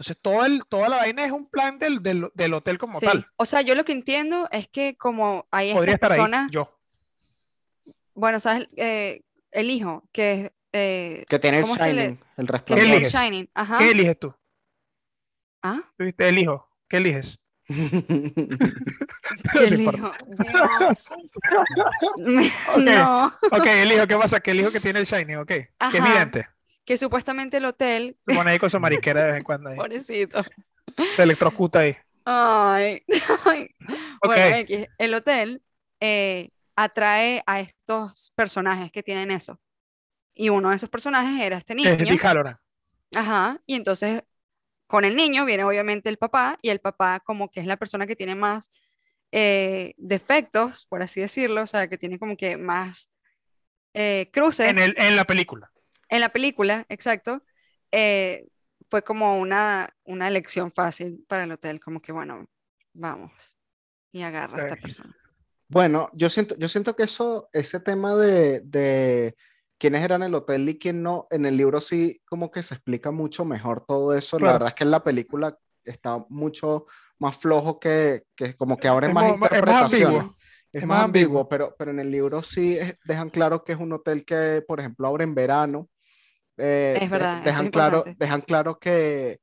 entonces 0.00 0.16
todo 0.22 0.46
el, 0.46 0.64
toda 0.66 0.88
la 0.88 0.96
vaina 0.96 1.26
es 1.26 1.30
un 1.30 1.44
plan 1.46 1.78
del, 1.78 2.02
del, 2.02 2.30
del 2.32 2.54
hotel 2.54 2.78
como 2.78 2.98
sí. 3.00 3.04
tal. 3.04 3.26
O 3.36 3.44
sea, 3.44 3.60
yo 3.60 3.74
lo 3.74 3.84
que 3.84 3.92
entiendo 3.92 4.48
es 4.50 4.66
que 4.66 4.96
como 4.96 5.46
hay 5.50 5.74
Podría 5.74 5.96
estas 5.96 6.12
estar 6.18 6.32
ahí 6.34 6.46
yo. 6.50 6.74
bueno, 8.14 8.40
¿sabes? 8.40 8.66
Eh, 8.76 9.20
el 9.50 9.68
hijo, 9.70 10.02
que 10.10 10.54
eh, 10.72 11.26
Que 11.28 11.38
tiene 11.38 11.58
el 11.58 11.62
¿Cómo 11.64 11.74
es 11.74 11.80
que 11.82 11.92
le- 11.92 12.02
Shining, 12.02 12.20
el 12.38 12.46
¿Qué 12.46 12.52
resplandor. 12.52 12.86
el 12.86 12.92
eliges? 12.94 13.12
Shining, 13.12 13.50
ajá, 13.52 13.78
¿Qué 13.78 13.90
eliges 13.90 14.18
tú? 14.18 14.34
ah, 15.62 15.80
¿Tú 15.98 16.04
viste? 16.04 16.28
Elijo. 16.28 16.66
¿Qué 16.88 16.96
eliges? 16.96 17.38
que 17.68 19.64
el 19.64 19.84
No 19.84 19.92
hijo, 19.92 20.12
Dios, 20.28 21.06
Ok. 22.74 22.78
no, 22.78 23.26
Ok, 23.52 23.66
elijo. 23.66 24.06
¿Qué 24.06 24.16
pasa? 24.16 24.40
Que 24.40 24.52
elijo 24.52 24.72
que 24.72 24.80
tiene 24.80 25.00
el 25.00 25.04
shiny, 25.06 25.36
ok. 25.36 25.46
Que 25.46 25.58
es 25.60 25.68
Ajá. 25.78 26.04
vidente. 26.14 26.46
Que 26.90 26.96
supuestamente 26.96 27.58
el 27.58 27.66
hotel, 27.66 28.16
Se 28.26 28.34
pone 28.34 28.50
ahí 28.50 28.58
con 28.58 28.68
su 28.68 28.80
mariquera 28.80 29.22
de 29.22 29.30
vez 29.30 29.38
en 29.38 29.44
cuando. 29.44 29.70
ahí. 29.70 29.76
pobrecito, 29.76 30.42
Se 31.14 31.22
electrocuta 31.22 31.78
ahí. 31.78 31.96
ay, 32.24 33.04
ay. 33.44 33.70
Bueno, 34.24 34.66
el 34.98 35.14
hotel 35.14 35.62
eh, 36.00 36.50
atrae 36.74 37.44
a 37.46 37.60
estos 37.60 38.32
personajes 38.34 38.90
que 38.90 39.04
tienen 39.04 39.30
eso. 39.30 39.60
Y 40.34 40.48
uno 40.48 40.70
de 40.70 40.76
esos 40.76 40.90
personajes 40.90 41.40
era 41.40 41.58
este 41.58 41.74
es 41.74 41.76
niño. 41.76 42.18
Ajá. 43.14 43.60
Y 43.66 43.76
entonces 43.76 44.24
con 44.88 45.04
el 45.04 45.14
niño 45.14 45.44
viene 45.44 45.62
obviamente 45.62 46.08
el 46.08 46.16
papá 46.16 46.58
y 46.60 46.70
el 46.70 46.80
papá 46.80 47.20
como 47.20 47.52
que 47.52 47.60
es 47.60 47.66
la 47.66 47.76
persona 47.76 48.08
que 48.08 48.16
tiene 48.16 48.34
más 48.34 48.68
eh, 49.30 49.94
defectos, 49.96 50.86
por 50.86 51.04
así 51.04 51.20
decirlo, 51.20 51.62
o 51.62 51.66
sea, 51.68 51.86
que 51.86 51.98
tiene 51.98 52.18
como 52.18 52.36
que 52.36 52.56
más 52.56 53.12
eh, 53.94 54.28
cruces 54.32 54.66
En, 54.68 54.80
el, 54.80 54.92
en 54.98 55.14
la 55.14 55.24
película. 55.24 55.70
En 56.10 56.20
la 56.20 56.30
película, 56.30 56.86
exacto. 56.90 57.42
eh, 57.92 58.48
fue 58.90 59.02
como 59.04 59.38
una, 59.40 59.96
una 60.04 60.28
elección 60.28 60.72
fácil 60.72 61.24
para 61.28 61.44
el 61.44 61.52
hotel, 61.52 61.80
como 61.80 62.02
que 62.02 62.12
bueno, 62.12 62.46
vamos 62.94 63.32
y 64.12 64.22
agarra 64.22 64.58
a 64.58 64.60
esta 64.60 64.76
persona. 64.76 65.14
Bueno, 65.68 66.10
yo 66.14 66.30
siento, 66.30 66.56
yo 66.58 66.68
siento 66.68 66.96
que 66.96 67.04
eso, 67.04 67.48
ese 67.52 67.78
tema 67.80 68.16
de, 68.16 68.60
de 68.64 69.36
quiénes 69.78 70.02
eran 70.04 70.22
el 70.22 70.34
hotel 70.34 70.68
y 70.68 70.78
quién 70.78 71.02
no, 71.02 71.28
en 71.30 71.46
el 71.46 71.56
libro 71.56 71.80
sí 71.80 72.20
como 72.26 72.50
que 72.50 72.62
se 72.62 72.74
explica 72.74 73.10
mucho 73.12 73.44
mejor 73.44 73.84
todo 73.86 74.14
eso. 74.14 74.40
La 74.40 74.44
Claro. 74.44 74.54
verdad 74.54 74.68
es 74.70 74.74
que 74.74 74.84
en 74.84 74.90
la 74.90 75.04
película 75.04 75.56
está 75.84 76.24
mucho 76.28 76.86
más 77.20 77.36
flojo 77.36 77.78
que, 77.78 78.24
que 78.34 78.54
como 78.56 78.80
que 78.80 78.88
abre 78.88 79.08
Es 79.08 79.14
más 79.14 79.28
más 79.28 79.28
interpretaciones. 79.28 80.24
Es 80.72 80.82
Es 80.82 80.88
más 80.88 80.98
más 80.98 81.04
ambiguo, 81.04 81.48
ambiguo. 81.48 81.48
pero, 81.48 81.74
pero 81.78 81.90
en 81.92 82.00
el 82.00 82.10
libro 82.10 82.42
sí 82.42 82.76
es- 82.78 82.96
dejan 83.04 83.30
claro 83.30 83.64
que 83.64 83.72
es 83.72 83.78
un 83.78 83.92
hotel 83.92 84.24
que, 84.24 84.62
por 84.66 84.80
ejemplo, 84.80 85.06
abre 85.06 85.24
en 85.24 85.34
verano. 85.34 85.88
Eh, 86.56 86.98
Es 87.00 87.10
verdad, 87.10 87.34
eso 87.34 87.38
es 87.40 87.44
dejan 87.46 87.70
claro, 87.70 88.04
dejan 88.18 88.40
claro 88.42 88.78
que, 88.78 89.40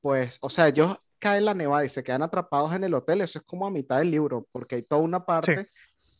pues, 0.00 0.38
o 0.42 0.50
sea, 0.50 0.68
ellos 0.68 0.96
caen 1.18 1.44
la 1.46 1.54
nevada 1.54 1.84
y 1.84 1.88
se 1.88 2.02
quedan 2.04 2.22
atrapados 2.22 2.72
en 2.74 2.84
el 2.84 2.94
hotel. 2.94 3.20
Eso 3.22 3.38
es 3.40 3.44
como 3.44 3.66
a 3.66 3.70
mitad 3.70 3.98
del 3.98 4.10
libro, 4.10 4.46
porque 4.52 4.76
hay 4.76 4.82
toda 4.82 5.02
una 5.02 5.24
parte 5.24 5.66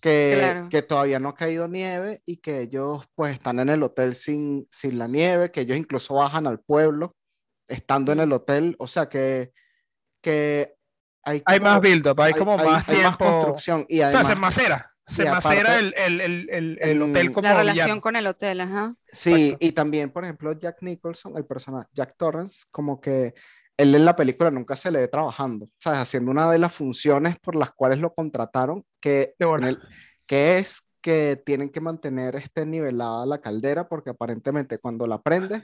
que, 0.00 0.36
Claro. 0.38 0.68
que 0.70 0.82
todavía 0.82 1.18
no 1.20 1.30
ha 1.30 1.34
caído 1.34 1.68
nieve 1.68 2.22
y 2.24 2.38
que 2.38 2.60
ellos, 2.62 3.04
pues, 3.14 3.32
están 3.34 3.58
en 3.60 3.68
el 3.68 3.82
hotel 3.82 4.14
sin, 4.14 4.66
sin 4.70 4.98
la 4.98 5.06
nieve, 5.08 5.50
que 5.50 5.60
ellos 5.62 5.76
incluso 5.76 6.14
bajan 6.14 6.46
al 6.46 6.60
pueblo 6.60 7.14
estando 7.68 8.12
en 8.12 8.20
el 8.20 8.32
hotel. 8.32 8.74
O 8.78 8.86
sea, 8.86 9.08
que, 9.08 9.52
que 10.22 10.74
hay 11.24 11.42
Hay 11.44 11.58
como- 11.58 11.70
más 11.70 11.80
build-up, 11.80 12.20
hay 12.20 12.32
como 12.32 12.56
más 12.56 12.66
hay 12.66 12.72
más 12.72 12.86
tiempo. 12.86 13.18
construcción 13.18 13.86
y 13.88 14.00
O 14.00 14.10
sea, 14.10 14.24
se 14.24 14.32
además 14.32 14.38
macera. 14.56 14.92
Se 15.08 15.24
Y 15.24 15.26
macera 15.28 15.78
aparte- 15.78 15.78
el, 15.78 15.94
el, 15.96 16.20
el, 16.20 16.48
el, 16.50 16.78
el 16.80 17.02
hotel 17.02 17.32
como 17.32 17.48
La 17.48 17.54
relación 17.56 17.86
villano. 17.86 18.00
con 18.00 18.16
el 18.16 18.26
hotel, 18.26 18.60
ajá. 18.60 18.94
Sí, 19.10 19.46
Exacto. 19.46 19.66
y 19.66 19.72
también, 19.72 20.10
por 20.10 20.24
ejemplo, 20.24 20.52
Jack 20.52 20.82
Nicholson, 20.82 21.36
el 21.36 21.46
personaje, 21.46 21.88
Jack 21.92 22.14
Torrance, 22.16 22.64
como 22.70 23.00
que 23.00 23.34
él 23.76 23.94
en 23.94 24.04
la 24.04 24.14
película 24.16 24.50
nunca 24.50 24.76
se 24.76 24.90
le 24.90 24.98
ve 25.00 25.08
trabajando, 25.08 25.68
¿sabes? 25.78 26.00
Haciendo 26.00 26.30
una 26.30 26.50
de 26.50 26.58
las 26.58 26.72
funciones 26.72 27.36
por 27.38 27.56
las 27.56 27.70
cuales 27.72 27.98
lo 27.98 28.12
contrataron, 28.12 28.84
que, 29.00 29.34
que 30.26 30.56
es 30.58 30.82
que 31.08 31.42
tienen 31.42 31.70
que 31.70 31.80
mantener 31.80 32.36
este 32.36 32.66
nivelada 32.66 33.24
la 33.24 33.38
caldera, 33.40 33.88
porque 33.88 34.10
aparentemente 34.10 34.76
cuando 34.76 35.06
la 35.06 35.22
prendes, 35.22 35.62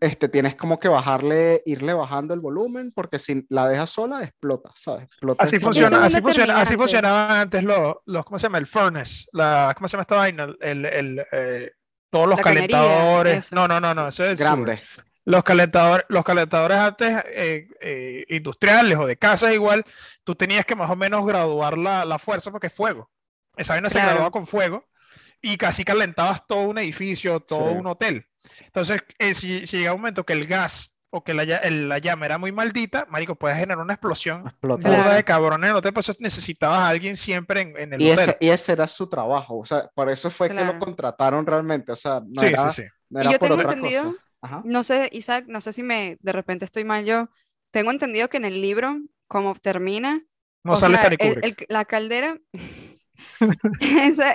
este, 0.00 0.28
tienes 0.28 0.56
como 0.56 0.80
que 0.80 0.88
bajarle, 0.88 1.62
irle 1.64 1.94
bajando 1.94 2.34
el 2.34 2.40
volumen, 2.40 2.90
porque 2.90 3.20
si 3.20 3.46
la 3.50 3.68
dejas 3.68 3.90
sola, 3.90 4.24
explota, 4.24 4.72
¿sabes? 4.74 5.04
Explota 5.04 5.44
Así 5.44 5.60
funciona, 5.60 5.98
un 5.98 6.02
así 6.02 6.20
funciona, 6.20 6.60
así 6.60 6.76
funcionaban 6.76 7.36
antes 7.36 7.62
los, 7.62 7.98
los, 8.04 8.24
¿cómo 8.24 8.40
se 8.40 8.46
llama? 8.46 8.58
El 8.58 8.66
furnace, 8.66 9.26
la, 9.32 9.72
¿cómo 9.76 9.86
se 9.86 9.92
llama 9.92 10.02
esta 10.02 10.16
vaina? 10.16 10.48
El, 10.60 10.84
el, 10.86 11.26
eh, 11.30 11.70
todos 12.10 12.28
los 12.28 12.38
La 12.38 12.42
calentadores. 12.42 13.52
No, 13.52 13.68
no, 13.68 13.78
no, 13.78 13.94
no, 13.94 14.08
eso 14.08 14.24
es 14.24 14.36
grande. 14.36 14.80
Los 15.24 15.44
calentadores, 15.44 16.04
los 16.08 16.24
calentadores 16.24 16.78
antes 16.78 17.16
eh, 17.26 17.68
eh, 17.80 18.24
industriales 18.28 18.98
o 18.98 19.06
de 19.06 19.16
casas 19.16 19.54
igual, 19.54 19.84
tú 20.24 20.34
tenías 20.34 20.66
que 20.66 20.74
más 20.74 20.90
o 20.90 20.96
menos 20.96 21.24
graduar 21.24 21.78
la, 21.78 22.04
la 22.04 22.18
fuerza 22.18 22.50
porque 22.50 22.66
es 22.66 22.72
fuego. 22.72 23.08
Esa 23.60 23.74
vaina 23.74 23.88
se 23.90 23.94
Claro. 23.94 24.08
graduaba 24.08 24.30
con 24.30 24.46
fuego 24.46 24.88
y 25.42 25.56
casi 25.56 25.84
calentabas 25.84 26.46
todo 26.46 26.62
un 26.62 26.78
edificio, 26.78 27.40
todo 27.40 27.70
Sí. 27.70 27.76
un 27.76 27.86
hotel. 27.86 28.26
Entonces, 28.66 29.02
eh, 29.18 29.34
si, 29.34 29.66
si 29.66 29.78
llega 29.78 29.92
un 29.94 30.00
momento 30.00 30.24
que 30.24 30.32
el 30.32 30.46
gas 30.46 30.92
o 31.10 31.24
que 31.24 31.34
la, 31.34 31.42
el- 31.42 31.88
la 31.88 31.98
llama 31.98 32.24
era 32.26 32.38
muy 32.38 32.52
maldita, 32.52 33.04
marico, 33.10 33.34
puedes 33.34 33.58
generar 33.58 33.82
una 33.82 33.94
explosión 33.94 34.44
Claro. 34.60 35.12
de 35.12 35.24
cabrones 35.24 35.66
en 35.66 35.70
el 35.72 35.76
hotel, 35.76 35.92
por 35.92 36.00
eso 36.02 36.14
necesitabas 36.20 36.78
a 36.78 36.88
alguien 36.88 37.16
siempre 37.16 37.60
en, 37.62 37.76
en 37.76 37.92
el 37.94 38.02
Y 38.02 38.12
hotel. 38.12 38.28
ese, 38.30 38.36
y 38.40 38.48
ese 38.48 38.72
era 38.72 38.86
su 38.86 39.08
trabajo, 39.08 39.58
o 39.58 39.64
sea, 39.64 39.90
por 39.94 40.08
eso 40.08 40.30
fue 40.30 40.48
que 40.48 40.54
lo 40.54 40.62
Claro. 40.62 40.78
contrataron 40.78 41.44
realmente, 41.46 41.90
o 41.92 41.96
sea, 41.96 42.20
no 42.26 42.40
Sí, 42.40 42.46
era, 42.46 42.70
sí, 42.70 42.82
sí. 42.82 42.88
no 43.10 43.20
Y 43.20 43.22
era 43.22 43.32
yo 43.32 43.38
por 43.38 43.48
tengo 43.48 43.60
otra 43.60 43.72
entendido- 43.74 44.04
cosa. 44.04 44.24
Ajá. 44.42 44.62
No 44.64 44.82
sé, 44.84 45.08
Isaac, 45.12 45.44
no 45.48 45.60
sé 45.60 45.72
si 45.74 45.82
me 45.82 46.16
de 46.20 46.32
repente 46.32 46.64
estoy 46.64 46.84
mal 46.84 47.04
yo. 47.04 47.28
Tengo 47.72 47.90
entendido 47.90 48.28
que 48.28 48.38
en 48.38 48.46
el 48.46 48.62
libro, 48.62 48.96
como 49.26 49.54
termina, 49.54 50.22
No 50.64 50.72
o 50.72 50.76
sale 50.76 50.96
sea, 50.96 51.08
el- 51.08 51.40
el- 51.44 51.56
la 51.68 51.84
caldera, 51.84 52.38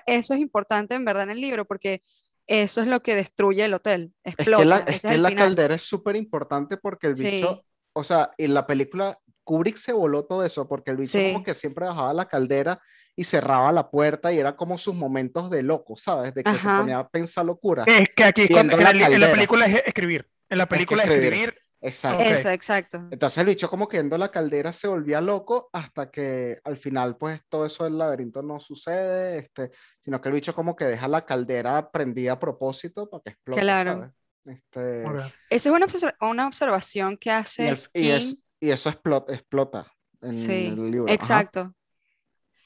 eso 0.07 0.33
es 0.33 0.39
importante 0.39 0.95
en 0.95 1.05
verdad 1.05 1.23
en 1.23 1.31
el 1.31 1.41
libro, 1.41 1.65
porque 1.65 2.01
eso 2.47 2.81
es 2.81 2.87
lo 2.87 3.01
que 3.01 3.15
destruye 3.15 3.65
el 3.65 3.73
hotel, 3.73 4.13
Es 4.23 4.33
explota, 4.33 4.59
que 4.61 4.65
la, 4.65 4.77
ese 4.79 5.07
es 5.07 5.13
que 5.13 5.17
la 5.17 5.35
caldera 5.35 5.75
es 5.75 5.81
súper 5.81 6.15
importante 6.15 6.77
porque 6.77 7.07
el 7.07 7.17
Sí. 7.17 7.23
bicho, 7.25 7.63
o 7.93 8.03
sea, 8.03 8.31
en 8.37 8.53
la 8.53 8.67
película 8.67 9.17
Kubrick 9.43 9.77
se 9.77 9.93
voló 9.93 10.25
todo 10.25 10.43
eso 10.43 10.67
porque 10.67 10.91
el 10.91 10.97
bicho 10.97 11.17
como 11.19 11.39
Sí. 11.39 11.43
que 11.43 11.53
siempre 11.53 11.85
bajaba 11.87 12.13
la 12.13 12.27
caldera 12.27 12.79
y 13.15 13.23
cerraba 13.23 13.71
la 13.71 13.89
puerta 13.89 14.33
y 14.33 14.37
era 14.39 14.55
como 14.55 14.77
sus 14.77 14.93
momentos 14.93 15.49
de 15.49 15.63
loco, 15.63 15.95
¿sabes? 15.95 16.33
De 16.33 16.43
que 16.43 16.57
se 16.57 16.67
ponía 16.67 16.99
a 16.99 17.07
pensar 17.07 17.45
locura. 17.45 17.83
Es 17.87 18.09
que 18.15 18.23
aquí 18.25 18.47
en, 18.49 18.67
la 18.67 18.91
en 18.91 19.31
película 19.31 19.65
es 19.67 19.81
escribir. 19.85 20.27
En 20.49 20.57
la 20.57 20.67
película 20.67 21.03
es 21.03 21.09
escribir. 21.09 21.33
escribir. 21.33 21.64
Exacto. 21.85 22.23
Eso, 22.23 22.49
exacto. 22.49 22.97
Entonces 23.11 23.37
el 23.37 23.45
bicho 23.47 23.69
como 23.69 23.87
que 23.87 23.97
viendo 23.97 24.17
la 24.17 24.31
caldera 24.31 24.73
se 24.73 24.87
volvía 24.87 25.21
loco 25.21 25.69
hasta 25.71 26.09
que 26.09 26.59
al 26.63 26.77
final 26.77 27.17
pues 27.17 27.41
todo 27.47 27.65
eso 27.65 27.83
del 27.83 27.97
laberinto 27.97 28.41
no 28.41 28.59
sucede, 28.59 29.37
este, 29.37 29.71
sino 29.99 30.19
que 30.19 30.29
el 30.29 30.35
bicho 30.35 30.53
como 30.55 30.75
que 30.75 30.85
deja 30.85 31.07
la 31.07 31.25
caldera 31.25 31.91
prendida 31.91 32.33
a 32.33 32.39
propósito 32.39 33.09
para 33.09 33.21
que 33.23 33.29
explote, 33.31 33.61
Claro. 33.61 33.91
¿sabes? 33.93 34.11
Este, 34.45 35.05
Ok. 35.05 35.31
Eso 35.49 35.69
es 35.75 36.01
una, 36.03 36.15
una 36.29 36.47
observación 36.47 37.17
que 37.17 37.29
y, 37.29 37.33
hace 37.33 37.69
el- 37.69 37.79
y 37.93 38.09
es- 38.09 38.37
y 38.59 38.69
eso 38.71 38.89
explota, 38.89 39.33
explota 39.33 39.85
en 40.21 40.33
Sí, 40.33 40.67
el 40.67 40.75
libro. 40.91 41.05
ajá. 41.05 41.13
Exacto. 41.13 41.73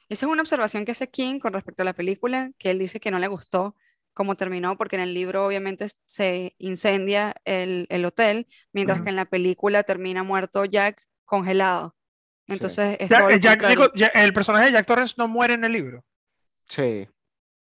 Esa 0.08 0.26
es 0.26 0.32
una 0.32 0.42
observación 0.42 0.86
que 0.86 0.92
hace 0.94 1.10
King 1.10 1.40
con 1.40 1.54
respecto 1.54 1.82
a 1.84 1.86
la 1.86 1.94
película, 1.94 2.52
que 2.58 2.72
él 2.72 2.80
dice 2.80 3.00
que 3.00 3.12
no 3.12 3.20
le 3.20 3.28
gustó 3.28 3.76
cómo 4.20 4.36
terminó, 4.36 4.76
porque 4.78 4.98
en 4.98 5.02
el 5.04 5.14
libro 5.14 5.46
obviamente 5.46 5.88
se 6.06 6.54
incendia 6.58 7.34
el, 7.46 7.88
el 7.90 8.04
hotel, 8.04 8.48
mientras 8.74 8.98
Ujú. 8.98 9.06
que 9.06 9.10
en 9.12 9.16
la 9.16 9.24
película 9.24 9.84
termina 9.84 10.24
muerto 10.24 10.66
Jack 10.66 11.02
congelado. 11.24 11.96
Sí. 12.46 12.52
Entonces 12.54 12.98
es 13.00 13.08
Jack- 13.10 13.20
todo 13.20 13.30
lo 13.30 13.38
Jack 13.38 13.52
contrario. 13.62 13.80
Nichol- 13.94 14.12
Ja- 14.14 14.22
el 14.24 14.34
personaje 14.34 14.66
de 14.66 14.72
Jack 14.74 14.86
Torrance 14.88 15.16
no 15.18 15.30
muere 15.30 15.54
en 15.54 15.64
el 15.64 15.72
libro. 15.72 16.04
Sí. 16.66 17.08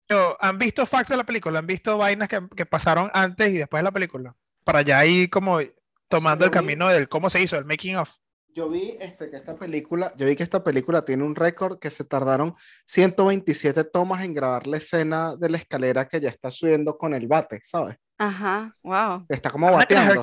Pero, 0.07 0.35
¿Han 0.41 0.57
visto 0.57 0.87
facts 0.87 1.09
de 1.09 1.17
la 1.17 1.25
película? 1.25 1.59
¿Han 1.59 1.67
visto 1.67 1.95
vainas 1.95 2.27
que, 2.27 2.39
que 2.55 2.65
pasaron 2.65 3.11
antes 3.13 3.49
y 3.49 3.57
después 3.59 3.81
de 3.81 3.83
la 3.83 3.91
película? 3.91 4.35
Para 4.63 4.81
ya 4.81 5.05
ir 5.05 5.29
como 5.29 5.59
tomando 6.07 6.41
yo 6.41 6.45
el 6.45 6.51
vi- 6.51 6.55
camino 6.55 6.89
del 6.89 7.07
cómo 7.07 7.29
se 7.29 7.39
hizo, 7.39 7.55
el 7.55 7.65
making 7.65 7.97
of. 7.97 8.15
Yo 8.55 8.69
vi 8.69 8.97
este, 8.99 9.29
que 9.29 9.35
esta 9.35 9.55
película, 9.55 10.11
yo 10.17 10.25
vi 10.25 10.35
que 10.35 10.41
esta 10.43 10.63
película 10.63 11.03
tiene 11.03 11.23
un 11.23 11.35
récord 11.35 11.77
que 11.77 11.91
se 11.91 12.03
tardaron 12.03 12.55
127 12.87 13.83
tomas 13.83 14.23
en 14.23 14.33
grabar 14.33 14.65
la 14.65 14.77
escena 14.77 15.35
de 15.35 15.49
la 15.49 15.57
escalera 15.57 16.07
que 16.07 16.19
ya 16.19 16.29
está 16.29 16.49
subiendo 16.49 16.97
con 16.97 17.13
el 17.13 17.27
bate, 17.27 17.61
¿sabes? 17.63 17.97
Ajá, 18.17 18.75
wow. 18.81 19.25
Está 19.29 19.51
como 19.51 19.71
bateando. 19.71 20.21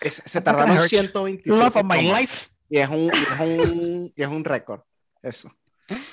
Es- 0.00 0.22
se 0.26 0.40
tardaron 0.40 0.76
hurt 0.76 0.82
you. 0.82 0.88
127 0.88 1.50
Love 1.50 1.76
of 1.76 1.84
my 1.84 2.04
tomas. 2.06 2.20
life. 2.20 2.48
Y 2.68 2.78
es 2.78 2.88
un, 2.88 2.98
y 3.04 3.08
es 3.08 3.40
un, 3.40 4.12
y 4.16 4.22
es 4.22 4.28
un 4.28 4.44
récord. 4.44 4.80
Eso. 5.22 5.50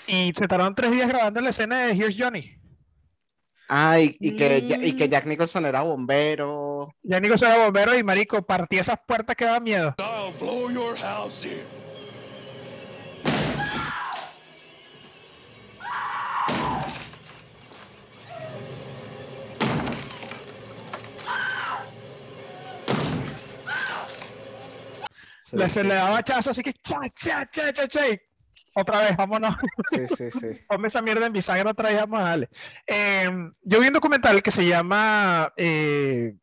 Y 0.06 0.32
se 0.36 0.48
tardaron 0.48 0.76
tres 0.76 0.92
días 0.92 1.08
grabando 1.08 1.42
la 1.42 1.50
escena 1.50 1.86
de 1.86 1.94
Here's 1.94 2.16
Johnny. 2.20 2.59
Ah, 3.72 4.00
y, 4.02 4.18
y 4.20 4.36
que, 4.36 4.66
y 4.82 4.94
que 4.94 5.08
Mm. 5.08 5.10
Jack 5.10 5.26
Nicholson 5.28 5.66
era 5.66 5.82
bombero. 5.84 6.96
Ya 7.04 7.20
Nico 7.20 7.36
era 7.36 7.58
bombero 7.66 7.96
y 7.98 8.04
marico 8.04 8.42
partía 8.46 8.82
esas 8.82 9.00
puertas 9.08 9.36
que 9.36 9.46
da 9.46 9.60
miedo. 9.60 9.96
I'll 10.00 10.34
blow 10.34 10.70
your 10.72 10.96
house 10.98 11.44
in. 11.46 11.68
Sí, 25.42 25.58
le, 25.58 25.68
sí, 25.68 25.70
se 25.70 25.84
le 25.84 25.96
daba 25.96 26.24
chazo 26.24 26.52
así 26.52 26.62
que 26.64 26.74
cha, 26.74 27.00
cha, 27.16 27.50
cha, 27.50 27.74
cha, 27.74 27.88
cha. 27.88 28.08
y 28.08 28.20
otra 28.82 29.02
vez, 29.08 29.16
vámonos. 29.18 29.56
sí, 29.92 30.08
sí, 30.16 30.32
sí. 30.40 30.48
Ponme 30.68 30.88
esa 30.88 31.02
mierda 31.02 31.26
en 31.26 31.34
bisagra 31.34 31.72
otra 31.72 31.90
vez, 31.90 32.00
vamos 32.00 32.20
a 32.20 32.24
darle. 32.24 32.50
Em, 32.88 33.54
yo 33.62 33.80
vi 33.80 33.88
un 33.88 33.94
documental 33.94 34.42
que 34.44 34.52
se 34.52 34.66
llama 34.66 35.52
eh, 35.58 36.34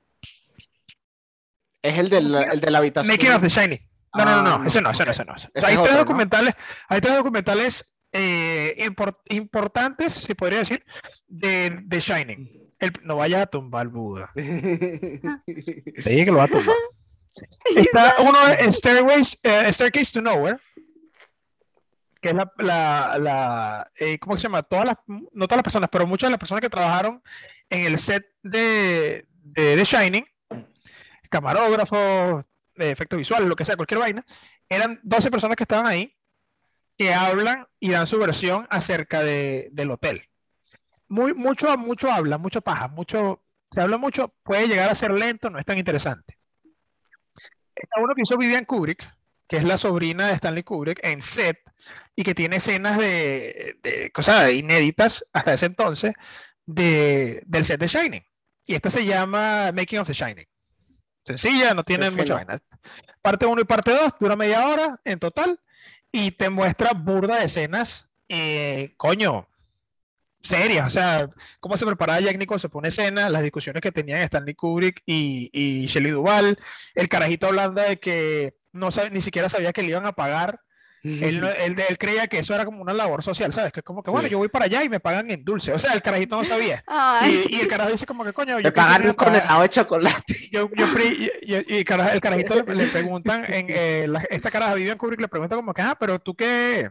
Es 1.82 1.98
el 1.98 2.08
de 2.08 2.20
la, 2.22 2.42
el 2.42 2.60
de 2.60 2.70
la 2.70 2.78
habitación. 2.78 3.12
Making 3.14 3.32
of 3.32 3.42
the 3.42 3.48
Shining. 3.48 3.80
No, 4.14 4.24
no, 4.24 4.30
no, 4.36 4.42
no, 4.42 4.54
Ah, 4.54 4.58
no, 4.60 4.66
ese 4.66 4.80
no, 4.80 4.90
ese 4.90 5.04
no, 5.04 5.10
ese 5.10 5.24
no. 5.24 5.34
ese. 5.34 5.48
Hay 5.54 5.60
es 5.60 5.64
tres 5.66 5.78
otro, 5.78 5.92
¿no? 5.92 5.98
documentales, 5.98 6.54
hay 6.88 7.00
tres 7.00 7.14
documentales 7.16 7.92
eh, 8.12 8.74
impor- 8.78 9.18
importantes, 9.28 10.14
se 10.14 10.34
podría 10.34 10.60
decir, 10.60 10.82
de, 11.26 11.80
de 11.82 12.00
Shining. 12.00 12.72
El- 12.78 12.92
no 13.02 13.16
vayas 13.16 13.42
a 13.42 13.46
tumbar 13.46 13.88
Buda. 13.88 14.30
Te 14.34 15.20
dije 15.44 16.24
que 16.24 16.30
lo 16.30 16.38
va 16.38 16.44
a 16.44 16.48
tumbar. 16.48 16.74
Está 17.76 18.14
uno 18.20 18.38
de 18.46 18.72
Stairways, 18.72 19.38
eh, 19.42 19.70
Staircase 19.70 20.12
to 20.12 20.22
Nowhere, 20.22 20.58
que 22.20 22.28
es 22.28 22.34
la, 22.34 23.18
la, 23.18 23.90
eh, 23.96 24.18
¿cómo 24.18 24.36
se 24.36 24.44
llama? 24.44 24.62
Todas 24.62 24.86
las, 24.86 24.96
no 25.06 25.46
todas 25.46 25.58
las 25.58 25.62
personas, 25.62 25.90
pero 25.90 26.06
muchas 26.06 26.28
de 26.28 26.32
las 26.32 26.40
personas 26.40 26.60
que 26.60 26.70
trabajaron 26.70 27.22
en 27.70 27.86
el 27.86 27.98
set 27.98 28.26
de, 28.42 29.26
de, 29.42 29.76
The 29.76 29.84
Shining, 29.84 30.26
camarógrafos, 31.28 32.44
de 32.74 32.90
efectos 32.90 33.18
visuales, 33.18 33.48
lo 33.48 33.56
que 33.56 33.64
sea, 33.64 33.76
cualquier 33.76 34.00
vaina, 34.00 34.24
eran 34.68 35.00
12 35.02 35.30
personas 35.30 35.56
que 35.56 35.64
estaban 35.64 35.86
ahí 35.86 36.16
que 36.96 37.12
hablan 37.12 37.66
y 37.78 37.90
dan 37.90 38.06
su 38.06 38.18
versión 38.18 38.66
acerca 38.70 39.22
de, 39.22 39.68
del 39.72 39.90
hotel. 39.90 40.28
Muy, 41.08 41.34
mucho, 41.34 41.76
mucho 41.76 42.10
habla, 42.10 42.38
mucho 42.38 42.62
paja, 42.62 42.88
mucho, 42.88 43.42
se 43.70 43.80
habla 43.80 43.98
mucho, 43.98 44.34
puede 44.42 44.66
llegar 44.66 44.90
a 44.90 44.94
ser 44.94 45.12
lento, 45.12 45.50
no 45.50 45.58
es 45.58 45.66
tan 45.66 45.78
interesante. 45.78 46.38
Está 47.74 48.00
uno 48.00 48.14
que 48.14 48.22
hizo 48.22 48.38
Vivian 48.38 48.64
Kubrick, 48.64 49.06
que 49.46 49.58
es 49.58 49.64
la 49.64 49.76
sobrina 49.76 50.28
de 50.28 50.34
Stanley 50.34 50.62
Kubrick, 50.62 51.00
en 51.04 51.20
set, 51.22 51.58
y 52.16 52.24
que 52.24 52.34
tiene 52.34 52.56
escenas 52.56 52.98
de, 52.98 53.78
de 53.82 54.10
cosas 54.10 54.50
inéditas 54.50 55.24
hasta 55.32 55.52
ese 55.52 55.66
entonces 55.66 56.14
de, 56.64 57.42
del 57.46 57.64
set 57.64 57.78
de 57.78 57.86
Shining. 57.86 58.24
Y 58.64 58.74
esta 58.74 58.90
se 58.90 59.04
llama 59.04 59.70
Making 59.72 60.00
of 60.00 60.08
the 60.08 60.14
Shining. 60.14 60.46
Sencilla, 61.24 61.74
no 61.74 61.84
tiene 61.84 62.10
mucha 62.10 62.34
vaina. 62.34 62.58
Parte 63.20 63.46
1 63.46 63.60
y 63.60 63.64
parte 63.64 63.92
2 63.92 64.14
dura 64.18 64.36
media 64.36 64.66
hora 64.66 65.00
en 65.04 65.18
total 65.18 65.60
y 66.10 66.30
te 66.30 66.50
muestra 66.50 66.92
burda 66.92 67.36
de 67.36 67.44
escenas, 67.46 68.08
eh, 68.28 68.94
coño, 68.96 69.48
serias. 70.40 70.86
O 70.86 70.90
sea, 70.90 71.28
cómo 71.60 71.76
se 71.76 71.84
preparaba 71.84 72.20
Jack 72.20 72.38
Nicholson 72.38 72.70
para 72.70 72.78
una 72.78 72.88
escena, 72.88 73.28
las 73.28 73.42
discusiones 73.42 73.82
que 73.82 73.92
tenían 73.92 74.22
Stanley 74.22 74.54
Kubrick 74.54 75.02
y, 75.04 75.50
y 75.52 75.86
Shelley 75.86 76.12
Duvall, 76.12 76.58
el 76.94 77.08
carajito 77.08 77.48
hablando 77.48 77.82
de 77.82 77.98
que 77.98 78.56
no 78.72 78.90
sabe, 78.90 79.10
ni 79.10 79.20
siquiera 79.20 79.48
sabía 79.48 79.72
que 79.72 79.82
le 79.82 79.88
iban 79.88 80.06
a 80.06 80.12
pagar. 80.12 80.60
Él, 81.06 81.44
él, 81.58 81.76
él 81.88 81.98
creía 81.98 82.26
que 82.26 82.38
eso 82.38 82.54
era 82.54 82.64
como 82.64 82.82
una 82.82 82.92
labor 82.92 83.22
social, 83.22 83.52
¿sabes? 83.52 83.72
Que 83.72 83.80
es 83.80 83.84
como 83.84 84.02
que, 84.02 84.08
Sí. 84.10 84.12
bueno, 84.12 84.28
yo 84.28 84.38
voy 84.38 84.48
para 84.48 84.64
allá 84.66 84.82
y 84.84 84.88
me 84.88 85.00
pagan 85.00 85.30
en 85.30 85.44
dulce. 85.44 85.72
O 85.72 85.78
sea, 85.78 85.92
el 85.92 86.02
carajito 86.02 86.36
no 86.36 86.44
sabía. 86.44 86.84
Y, 87.26 87.56
y 87.56 87.60
el 87.60 87.68
carajo 87.68 87.90
dice 87.90 88.06
como 88.06 88.24
que, 88.24 88.32
coño, 88.32 88.56
Me 88.56 88.62
yo 88.62 88.74
pagan 88.74 88.96
quería 88.96 89.10
un 89.10 89.16
condenado 89.16 89.62
de 89.62 89.68
chocolate. 89.68 90.34
yo, 90.52 90.70
yo 90.74 90.86
y, 91.46 91.74
el 91.76 91.84
carajito 91.84 92.54
le, 92.54 92.74
le 92.74 92.86
preguntan, 92.86 93.44
en, 93.48 93.66
eh, 93.70 94.06
la- 94.08 94.20
esta 94.30 94.50
caraja 94.50 94.74
Vivian 94.74 94.98
Kubrick 94.98 95.20
le 95.20 95.28
pregunta 95.28 95.56
como 95.56 95.72
que, 95.74 95.82
ah, 95.82 95.96
pero 95.98 96.18
tú 96.18 96.34
qué, 96.34 96.90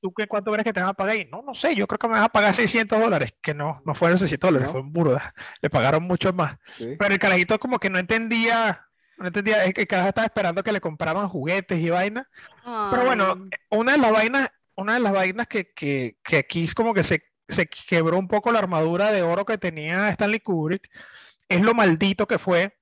¿tú 0.00 0.12
qué 0.14 0.26
cuánto 0.26 0.50
crees 0.52 0.64
que 0.64 0.72
te 0.72 0.80
van 0.80 0.88
a 0.90 0.94
pagar? 0.94 1.16
Y 1.16 1.26
no, 1.26 1.42
no 1.42 1.54
sé, 1.54 1.74
yo 1.74 1.86
creo 1.86 1.98
que 1.98 2.06
me 2.08 2.14
van 2.14 2.22
a 2.24 2.28
pagar 2.28 2.54
600 2.54 2.98
dólares, 3.00 3.34
que 3.42 3.54
no, 3.54 3.82
no 3.84 3.94
fueron 3.94 4.18
600 4.18 4.48
dólares, 4.48 4.66
No. 4.68 4.72
fue 4.72 4.80
un 4.80 4.92
burda, 4.92 5.34
le 5.60 5.70
pagaron 5.70 6.02
mucho 6.04 6.32
más. 6.32 6.56
Sí. 6.66 6.96
Pero 6.98 7.12
el 7.12 7.18
carajito 7.20 7.58
como 7.58 7.78
que 7.78 7.90
no 7.90 7.98
entendía, 7.98 8.86
no 9.20 9.26
entendía, 9.26 9.64
es 9.64 9.74
que 9.74 9.82
el 9.82 9.86
carajo 9.86 10.08
estaba 10.08 10.26
esperando 10.26 10.62
que 10.62 10.72
le 10.72 10.80
compraran 10.80 11.28
juguetes 11.28 11.78
y 11.78 11.90
vainas. 11.90 12.26
Pero 12.64 13.04
bueno, 13.04 13.48
una 13.68 13.92
de 13.92 13.98
las 13.98 14.12
vainas, 14.12 14.48
una 14.74 14.94
de 14.94 15.00
las 15.00 15.12
vainas 15.12 15.46
que, 15.46 15.70
que, 15.72 16.16
que 16.24 16.38
aquí 16.38 16.64
es 16.64 16.74
como 16.74 16.94
que 16.94 17.02
se, 17.02 17.22
se 17.46 17.66
quebró 17.66 18.18
un 18.18 18.28
poco 18.28 18.50
la 18.50 18.60
armadura 18.60 19.12
de 19.12 19.22
oro 19.22 19.44
que 19.44 19.58
tenía 19.58 20.08
Stanley 20.08 20.40
Kubrick, 20.40 20.90
es 21.48 21.60
lo 21.60 21.74
maldito 21.74 22.26
que 22.26 22.38
fue 22.38 22.78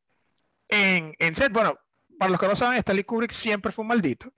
en, 0.68 1.12
en 1.18 1.34
set. 1.34 1.52
Bueno, 1.52 1.76
para 2.18 2.30
los 2.30 2.40
que 2.40 2.46
no 2.46 2.54
saben, 2.54 2.78
Stanley 2.78 3.04
Kubrick 3.04 3.32
siempre 3.32 3.72
fue 3.72 3.82
un 3.82 3.88
maldito. 3.88 4.32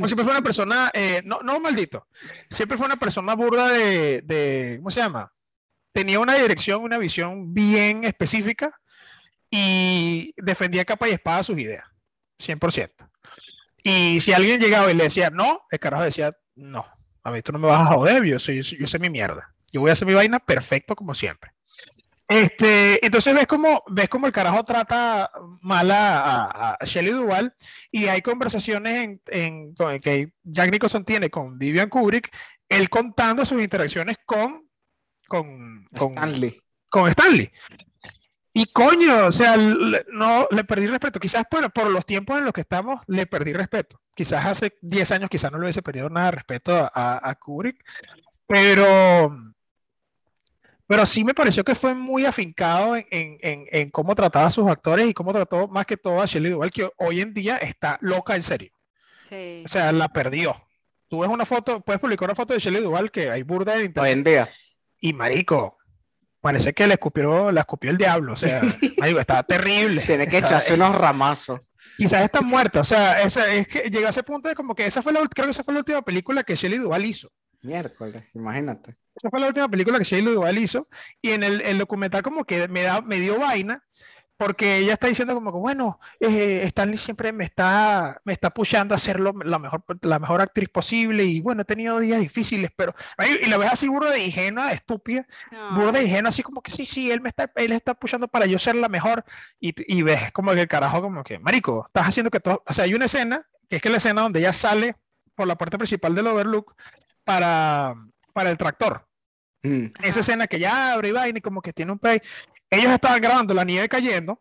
O 0.00 0.06
siempre 0.08 0.24
fue 0.24 0.32
una 0.32 0.42
persona, 0.42 0.90
eh, 0.92 1.22
no, 1.24 1.40
no 1.42 1.60
maldito, 1.60 2.08
siempre 2.50 2.76
fue 2.76 2.86
una 2.86 2.96
persona 2.96 3.34
burda 3.34 3.68
de, 3.68 4.20
de, 4.22 4.74
¿cómo 4.78 4.90
se 4.90 5.00
llama? 5.00 5.32
Tenía 5.92 6.18
una 6.18 6.34
dirección, 6.34 6.82
una 6.82 6.98
visión 6.98 7.54
bien 7.54 8.02
específica 8.02 8.78
y 9.56 10.34
defendía 10.36 10.84
capa 10.84 11.08
y 11.08 11.12
espada 11.12 11.42
sus 11.44 11.58
ideas, 11.58 11.84
100%. 12.40 12.90
Y 13.84 14.18
si 14.20 14.32
alguien 14.32 14.60
llegaba 14.60 14.90
y 14.90 14.94
le 14.94 15.04
decía 15.04 15.30
no, 15.30 15.60
el 15.70 15.78
carajo 15.78 16.02
decía 16.02 16.34
no, 16.56 16.84
a 17.22 17.30
mí 17.30 17.40
tú 17.42 17.52
no 17.52 17.58
me 17.60 17.68
vas 17.68 17.82
a 17.82 17.94
joder, 17.94 18.24
yo, 18.24 18.38
soy, 18.38 18.62
yo 18.62 18.86
sé 18.86 18.98
mi 18.98 19.10
mierda. 19.10 19.54
Yo 19.72 19.80
voy 19.80 19.90
a 19.90 19.92
hacer 19.92 20.06
mi 20.08 20.14
vaina 20.14 20.38
perfecto 20.40 20.96
como 20.96 21.14
siempre. 21.14 21.52
Este, 22.26 23.04
entonces 23.04 23.34
ves 23.34 23.46
como, 23.46 23.82
ves 23.88 24.08
como 24.08 24.26
el 24.26 24.32
carajo 24.32 24.64
trata 24.64 25.30
mal 25.60 25.90
a, 25.92 26.78
Shelley 26.82 27.12
Duvall 27.12 27.54
y 27.92 28.06
hay 28.06 28.22
conversaciones 28.22 29.04
en, 29.04 29.22
en- 29.26 29.74
con- 29.74 30.00
que 30.00 30.32
Jack 30.42 30.70
Nicholson 30.72 31.04
tiene 31.04 31.30
con 31.30 31.58
Vivian 31.58 31.88
Kubrick, 31.90 32.34
él 32.68 32.88
contando 32.88 33.44
sus 33.44 33.60
interacciones 33.62 34.16
con, 34.24 34.66
con, 35.28 35.84
con, 35.96 36.12
Stanley. 36.12 36.60
con 36.88 37.08
Stanley. 37.10 37.52
Y 38.56 38.66
coño, 38.72 39.26
o 39.26 39.30
sea, 39.32 39.56
le- 39.56 40.06
no 40.12 40.46
le 40.50 40.62
perdí 40.62 40.86
respeto. 40.86 41.18
Quizás 41.18 41.44
por, 41.50 41.72
por 41.72 41.90
los 41.90 42.06
tiempos 42.06 42.38
en 42.38 42.44
los 42.44 42.52
que 42.52 42.60
estamos, 42.60 43.02
le 43.08 43.26
perdí 43.26 43.52
respeto. 43.52 44.00
Quizás 44.14 44.46
hace 44.46 44.78
10 44.80 45.10
años, 45.10 45.28
quizás 45.28 45.50
no 45.50 45.58
le 45.58 45.64
hubiese 45.64 45.82
perdido 45.82 46.08
nada 46.08 46.26
de 46.26 46.36
respeto 46.36 46.72
a, 46.76 46.88
a- 46.94 47.30
a 47.30 47.34
Kubrick, 47.34 47.84
pero, 48.46 49.28
pero 50.86 51.06
sí 51.06 51.24
me 51.24 51.34
pareció 51.34 51.64
que 51.64 51.74
fue 51.74 51.94
muy 51.94 52.26
afincado 52.26 52.94
en, 52.96 53.06
en- 53.10 53.38
en- 53.40 53.66
en 53.72 53.90
cómo 53.90 54.14
trataba 54.14 54.46
a 54.46 54.50
sus 54.50 54.68
actores 54.70 55.08
y 55.08 55.14
cómo 55.14 55.32
trató 55.32 55.66
más 55.68 55.86
que 55.86 55.96
todo 55.96 56.20
a 56.22 56.26
Shelley 56.26 56.52
Duvall, 56.52 56.70
que 56.70 56.88
hoy 56.98 57.20
en 57.22 57.34
día 57.34 57.56
está 57.56 57.98
loca 58.02 58.36
en 58.36 58.42
serio. 58.42 58.72
sí. 59.22 59.62
O 59.64 59.68
sea, 59.68 59.90
la 59.92 60.08
perdió. 60.08 60.54
Tú 61.08 61.20
ves 61.20 61.30
una 61.30 61.44
foto, 61.46 61.80
puedes 61.80 62.00
publicar 62.00 62.28
una 62.28 62.34
foto 62.36 62.54
de 62.54 62.60
Shelley 62.60 62.82
Duvall 62.82 63.10
que 63.10 63.30
hay 63.30 63.42
burda 63.42 63.74
en 63.74 63.78
Hoy 63.80 63.84
internet. 63.86 64.12
en 64.12 64.24
día. 64.24 64.48
Y 65.00 65.12
marico, 65.12 65.78
parece 66.44 66.74
que 66.74 66.86
le 66.86 66.94
escupió, 66.94 67.50
la 67.50 67.62
escupió 67.62 67.90
el 67.90 67.96
diablo. 67.96 68.34
O 68.34 68.36
sea, 68.36 68.60
estaba 69.18 69.42
terrible. 69.44 70.02
Tiene 70.02 70.28
que 70.28 70.36
Estaba- 70.36 70.56
echarse 70.58 70.74
unos 70.74 70.94
ramazos. 70.94 71.60
Quizás 71.96 72.20
está 72.22 72.42
muerta. 72.42 72.80
O 72.80 72.84
sea, 72.84 73.22
esa, 73.22 73.50
es 73.52 73.66
que 73.66 73.88
llegó 73.90 74.06
a 74.06 74.10
ese 74.10 74.22
punto 74.22 74.48
de 74.50 74.54
como 74.54 74.74
que 74.74 74.84
esa 74.84 75.00
fue 75.00 75.12
la, 75.14 75.20
ult- 75.22 75.30
creo 75.34 75.46
que 75.46 75.52
esa 75.52 75.64
fue 75.64 75.72
la 75.72 75.80
última 75.80 76.02
película 76.02 76.44
que 76.44 76.54
Shelley 76.54 76.78
Duvall 76.78 77.04
hizo. 77.06 77.30
Miércoles, 77.62 78.22
imagínate. 78.34 78.96
Esa 79.16 79.30
fue 79.30 79.40
la 79.40 79.46
última 79.46 79.68
película 79.68 79.96
que 79.96 80.04
Shelley 80.04 80.34
Duvall 80.34 80.58
hizo. 80.58 80.86
Y 81.22 81.30
en 81.30 81.42
el, 81.44 81.62
el 81.62 81.78
documental 81.78 82.22
como 82.22 82.44
que 82.44 82.68
me, 82.68 82.82
da, 82.82 83.00
me 83.00 83.18
dio 83.20 83.38
vaina. 83.38 83.82
Porque 84.36 84.78
ella 84.78 84.94
está 84.94 85.06
diciendo 85.06 85.32
como 85.34 85.52
que, 85.52 85.58
bueno, 85.58 86.00
eh, 86.20 86.62
Stanley 86.64 86.96
siempre 86.98 87.32
me 87.32 87.44
está, 87.44 88.20
me 88.24 88.32
está 88.32 88.50
pushando 88.50 88.94
a 88.94 88.98
ser 88.98 89.20
lo- 89.20 89.32
la 89.44 89.58
mejor, 89.60 89.84
la 90.02 90.18
mejor 90.18 90.40
actriz 90.40 90.68
posible 90.68 91.24
y 91.24 91.40
bueno, 91.40 91.62
he 91.62 91.64
tenido 91.64 91.98
días 92.00 92.20
difíciles, 92.20 92.70
pero... 92.76 92.94
Y 93.42 93.46
la 93.48 93.56
ves 93.58 93.72
así 93.72 93.88
burda 93.88 94.10
de 94.10 94.24
ingenua, 94.24 94.72
estúpida, 94.72 95.26
burda 95.68 96.00
Ay, 96.00 96.06
y 96.06 96.08
ingenua, 96.08 96.30
así 96.30 96.42
como 96.42 96.62
que 96.62 96.70
sí, 96.72 96.84
sí, 96.86 97.10
él 97.10 97.20
me 97.20 97.28
está, 97.28 97.50
él 97.56 97.72
está 97.72 97.94
pushando 97.94 98.26
para 98.28 98.46
yo 98.46 98.58
ser 98.58 98.74
la 98.76 98.88
mejor 98.88 99.24
y, 99.60 99.72
y 99.92 100.02
ves 100.02 100.32
como 100.32 100.52
que 100.52 100.62
el 100.62 100.68
carajo 100.68 101.00
como 101.00 101.22
que, 101.22 101.38
marico, 101.38 101.84
estás 101.86 102.08
haciendo 102.08 102.30
que 102.30 102.40
todo, 102.40 102.62
o 102.66 102.72
sea, 102.72 102.84
hay 102.84 102.94
una 102.94 103.04
escena, 103.06 103.46
que 103.68 103.76
es 103.76 103.82
que 103.82 103.88
la 103.90 103.98
escena 103.98 104.22
donde 104.22 104.40
ella 104.40 104.52
sale 104.52 104.96
por 105.34 105.46
la 105.46 105.56
puerta 105.56 105.78
principal 105.78 106.14
del 106.14 106.26
Overlook 106.26 106.74
para, 107.24 107.94
para 108.32 108.50
el 108.50 108.58
tractor. 108.58 109.06
Mm. 109.64 109.86
Esa 110.02 110.20
escena 110.20 110.46
que 110.46 110.58
ya 110.58 110.92
abre 110.92 111.08
y 111.08 111.12
vaina 111.12 111.38
y 111.38 111.42
como 111.42 111.60
que 111.62 111.72
tiene 111.72 111.90
un 111.90 111.98
pay. 111.98 112.20
Ellos 112.70 112.92
estaban 112.92 113.20
grabando 113.20 113.54
la 113.54 113.64
nieve 113.64 113.88
cayendo 113.88 114.40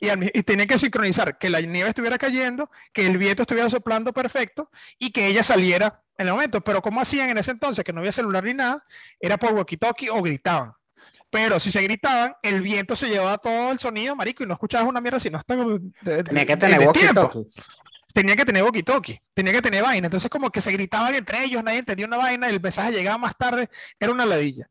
y, 0.00 0.08
al 0.08 0.18
mi- 0.18 0.30
y 0.34 0.42
tenían 0.42 0.66
que 0.68 0.76
sincronizar 0.76 1.38
que 1.38 1.48
la 1.48 1.60
nieve 1.60 1.88
estuviera 1.88 2.18
cayendo, 2.18 2.68
que 2.92 3.06
el 3.06 3.16
viento 3.16 3.42
estuviera 3.42 3.70
soplando 3.70 4.12
perfecto 4.12 4.70
y 4.98 5.10
que 5.12 5.26
ella 5.28 5.42
saliera 5.42 6.02
en 6.18 6.26
el 6.26 6.32
momento. 6.34 6.60
Pero 6.62 6.82
¿cómo 6.82 7.00
hacían 7.00 7.30
en 7.30 7.38
ese 7.38 7.52
entonces? 7.52 7.84
Que 7.84 7.92
no 7.92 8.00
había 8.00 8.12
celular 8.12 8.42
ni 8.44 8.54
nada, 8.54 8.84
era 9.20 9.36
por 9.38 9.54
walkie-talkie 9.54 10.10
o 10.10 10.20
gritaban. 10.22 10.72
Pero 11.30 11.60
si 11.60 11.70
se 11.70 11.80
gritaban, 11.82 12.34
el 12.42 12.60
viento 12.60 12.96
se 12.96 13.08
llevaba 13.08 13.38
todo 13.38 13.70
el 13.70 13.78
sonido, 13.78 14.16
marico, 14.16 14.42
y 14.42 14.46
no 14.46 14.54
escuchabas 14.54 14.88
una 14.88 15.00
mierda 15.00 15.20
si 15.20 15.30
no 15.30 15.38
estaba 15.38 15.64
de- 15.64 15.78
de- 16.02 16.24
Tenía 16.24 16.44
que 16.46 16.56
tener 16.56 16.80
walkie-talkie. 16.80 17.46
Tenía 18.14 18.36
que 18.36 18.44
tener 18.44 18.62
walkie-talkie, 18.64 19.20
tenía 19.34 19.52
que 19.52 19.62
tener 19.62 19.82
vaina. 19.82 20.06
Entonces, 20.06 20.30
como 20.30 20.50
que 20.50 20.60
se 20.60 20.72
gritaban 20.72 21.14
entre 21.14 21.44
ellos, 21.44 21.62
nadie 21.64 21.78
entendía 21.80 22.06
una 22.06 22.16
vaina, 22.16 22.48
el 22.48 22.60
mensaje 22.60 22.92
llegaba 22.92 23.18
más 23.18 23.36
tarde, 23.36 23.68
era 24.00 24.12
una 24.12 24.26
ladilla. 24.26 24.68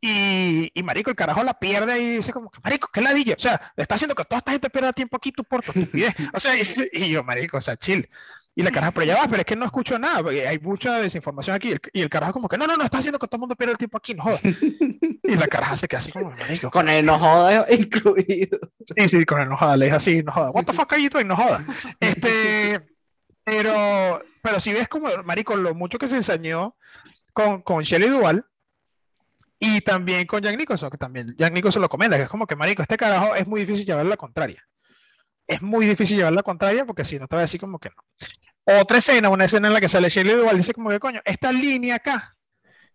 Y, 0.00 0.70
y 0.74 0.82
marico, 0.82 1.10
el 1.10 1.16
carajo 1.16 1.42
la 1.44 1.58
pierde 1.58 1.98
y 2.00 2.16
dice 2.16 2.32
como 2.32 2.50
marico, 2.62 2.88
qué 2.92 3.00
ladilla. 3.02 3.34
O 3.36 3.40
sea, 3.40 3.72
le 3.76 3.82
está 3.82 3.94
haciendo 3.96 4.14
que 4.14 4.24
toda 4.24 4.38
esta 4.38 4.52
gente 4.52 4.70
pierda 4.70 4.92
tiempo 4.92 5.16
aquí 5.16 5.32
tú 5.32 5.44
por 5.44 5.62
tu 5.62 5.72
estupidez. 5.72 6.14
O 6.34 6.40
sea, 6.40 6.56
y, 6.58 6.62
y 6.92 7.10
yo, 7.10 7.24
marico, 7.24 7.56
o 7.58 7.60
sea, 7.62 7.76
chill. 7.76 8.08
Y 8.56 8.62
la 8.62 8.70
caraja, 8.70 8.92
pero 8.92 9.06
ya 9.06 9.16
va, 9.16 9.26
pero 9.26 9.40
es 9.40 9.46
que 9.46 9.56
no 9.56 9.64
escucho 9.64 9.98
nada, 9.98 10.22
porque 10.22 10.46
hay 10.46 10.60
mucha 10.60 10.98
desinformación 11.00 11.56
aquí. 11.56 11.70
Y 11.70 11.72
el, 11.72 11.80
y 11.92 12.02
el 12.02 12.08
carajo 12.08 12.34
como 12.34 12.48
que, 12.48 12.56
no, 12.56 12.68
no, 12.68 12.76
no, 12.76 12.84
está 12.84 12.98
haciendo 12.98 13.18
que 13.18 13.26
todo 13.26 13.38
el 13.38 13.40
mundo 13.40 13.56
pierda 13.56 13.72
el 13.72 13.78
tiempo 13.78 13.98
aquí, 13.98 14.14
no 14.14 14.22
jodas. 14.22 14.40
Y 15.26 15.36
la 15.36 15.46
caraja 15.46 15.74
se 15.74 15.88
queda 15.88 16.00
así 16.00 16.12
como, 16.12 16.30
marico, 16.32 16.70
Con 16.70 16.86
el 16.88 17.06
no 17.06 17.18
joda 17.18 17.64
incluido. 17.70 18.58
Sí, 18.84 19.08
sí, 19.08 19.24
con 19.24 19.40
el 19.40 19.48
no 19.48 19.56
joda, 19.56 19.76
le 19.76 19.86
dije 19.86 19.96
así, 19.96 20.22
no 20.22 20.30
joda. 20.30 20.50
What 20.50 20.66
the 20.66 20.74
fuck 20.74 20.92
are 20.92 21.02
you 21.02 21.08
doing? 21.08 21.26
No 21.26 21.34
joda. 21.34 21.64
Este, 21.98 22.78
pero, 23.42 24.22
pero 24.42 24.60
si 24.60 24.72
ves 24.74 24.86
como, 24.86 25.08
marico, 25.24 25.56
lo 25.56 25.74
mucho 25.74 25.98
que 25.98 26.08
se 26.08 26.16
ensañó 26.16 26.76
con, 27.32 27.62
con 27.62 27.82
Shelley 27.82 28.10
Duvall 28.10 28.44
y 29.58 29.80
también 29.80 30.26
con 30.26 30.42
Jack 30.42 30.58
Nicholson, 30.58 30.90
que 30.90 30.98
también 30.98 31.34
Jack 31.38 31.54
Nicholson 31.54 31.80
lo 31.80 31.88
comenta, 31.88 32.16
que 32.16 32.24
es 32.24 32.28
como 32.28 32.46
que, 32.46 32.54
marico, 32.54 32.82
este 32.82 32.98
carajo 32.98 33.34
es 33.34 33.46
muy 33.46 33.62
difícil 33.62 33.86
llevar 33.86 34.04
la 34.04 34.18
contraria. 34.18 34.62
Es 35.46 35.62
muy 35.62 35.86
difícil 35.86 36.16
llevar 36.16 36.32
la 36.32 36.42
contraria 36.42 36.84
porque 36.86 37.04
si 37.04 37.18
no 37.18 37.28
te 37.28 37.36
va 37.36 37.40
a 37.40 37.44
decir 37.44 37.60
como 37.60 37.78
que 37.78 37.90
no. 37.90 38.80
Otra 38.80 38.98
escena, 38.98 39.28
una 39.28 39.44
escena 39.44 39.68
en 39.68 39.74
la 39.74 39.80
que 39.80 39.88
sale 39.88 40.08
Shelley 40.08 40.36
Duvall, 40.36 40.56
dice 40.56 40.72
como 40.72 40.88
que, 40.90 40.98
coño, 40.98 41.20
esta 41.24 41.52
línea 41.52 41.96
acá 41.96 42.34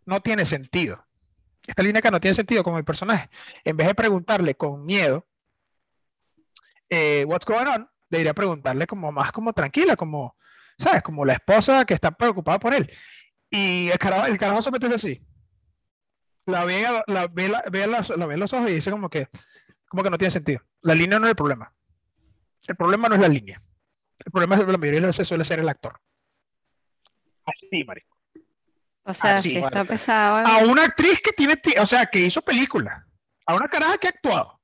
no 0.05 0.21
tiene 0.21 0.45
sentido. 0.45 1.05
Esta 1.67 1.83
línea 1.83 1.99
acá 1.99 2.09
no 2.09 2.19
tiene 2.19 2.33
sentido 2.33 2.63
como 2.63 2.79
el 2.79 2.85
personaje. 2.85 3.29
En 3.63 3.77
vez 3.77 3.87
de 3.87 3.93
preguntarle 3.93 4.55
con 4.55 4.83
miedo, 4.85 5.27
eh, 6.89 7.23
what's 7.27 7.45
going 7.45 7.67
on, 7.67 7.89
debería 8.09 8.33
preguntarle 8.33 8.87
como 8.87 9.11
más 9.11 9.31
como 9.31 9.53
tranquila, 9.53 9.95
como, 9.95 10.35
¿sabes? 10.79 11.03
Como 11.03 11.25
la 11.25 11.33
esposa 11.33 11.85
que 11.85 11.93
está 11.93 12.09
preocupada 12.09 12.59
por 12.59 12.73
él. 12.73 12.91
Y 13.51 13.89
el 13.89 13.99
carajo, 13.99 14.25
el 14.25 14.37
carajo 14.39 14.61
se 14.63 14.71
mete 14.71 14.87
así. 14.87 15.23
La 16.45 16.65
ve, 16.65 16.83
la, 17.05 17.27
ve, 17.27 17.47
la, 17.47 17.61
ve, 17.69 18.37
los 18.37 18.53
ojos 18.53 18.71
y 18.71 18.73
dice 18.73 18.89
como 18.89 19.09
que, 19.09 19.27
como 19.87 20.01
que 20.01 20.09
no 20.09 20.17
tiene 20.17 20.31
sentido. 20.31 20.61
La 20.81 20.95
línea 20.95 21.19
no 21.19 21.27
es 21.27 21.31
el 21.31 21.35
problema. 21.35 21.71
El 22.69 22.75
problema 22.75 23.09
no 23.09 23.15
es 23.15 23.21
la 23.21 23.27
línea. 23.27 23.61
El 24.23 24.31
problema 24.31 24.55
es 24.55 24.61
la 24.61 24.77
mayoría 24.77 24.99
de 25.01 25.07
las 25.07 25.15
veces 25.17 25.27
suele 25.27 25.43
ser 25.43 25.59
el 25.59 25.69
actor. 25.69 25.99
Así, 27.45 27.83
marico. 27.83 28.15
O 29.03 29.13
sea, 29.13 29.31
Así, 29.31 29.51
sí 29.51 29.57
está 29.57 29.83
pesado. 29.85 30.37
A 30.45 30.59
una 30.65 30.83
actriz 30.85 31.19
que 31.21 31.31
tiene, 31.31 31.55
ti- 31.57 31.73
o 31.79 31.85
sea, 31.85 32.05
que 32.05 32.19
hizo 32.19 32.41
película. 32.41 33.05
A 33.47 33.55
una 33.55 33.67
caraja 33.67 33.97
que 33.97 34.07
ha 34.07 34.11
actuado. 34.11 34.59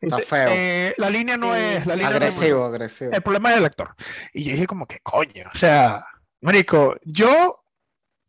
Está 0.00 0.16
Dice, 0.16 0.28
feo. 0.28 0.48
eh, 0.50 0.94
la 0.98 1.08
línea 1.10 1.36
no 1.36 1.54
Sí. 1.54 1.60
es, 1.60 1.86
la 1.86 1.94
línea 1.94 2.10
no 2.10 2.16
es- 2.16 2.22
Agresivo, 2.34 2.64
agresivo. 2.64 3.12
el 3.12 3.22
problema 3.22 3.52
es 3.52 3.58
el 3.58 3.64
actor. 3.66 3.94
Y 4.32 4.42
yo 4.44 4.52
dije 4.52 4.66
como 4.66 4.86
que 4.86 4.98
coño, 5.00 5.48
o 5.52 5.56
sea, 5.56 6.04
marico, 6.40 6.96
yo, 7.04 7.62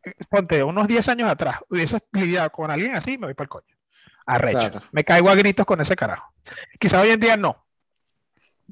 eh, 0.03 0.13
ponte, 0.29 0.61
unos 0.63 0.87
10 0.87 1.07
años 1.09 1.27
atrás, 1.31 1.57
hubiese 1.69 1.97
lidiado 2.11 2.51
con 2.51 2.69
alguien 2.69 2.95
así, 2.95 3.17
me 3.17 3.25
voy 3.25 3.33
para 3.33 3.45
el 3.45 3.49
coño. 3.49 3.75
Arrecho. 4.27 4.59
Claro. 4.69 4.81
Me 4.91 5.03
caigo 5.03 5.29
a 5.31 5.35
gritos 5.35 5.65
con 5.65 5.81
ese 5.81 5.95
carajo. 5.95 6.31
Quizá 6.79 7.01
hoy 7.01 7.09
en 7.09 7.19
día 7.19 7.37
no. 7.37 7.62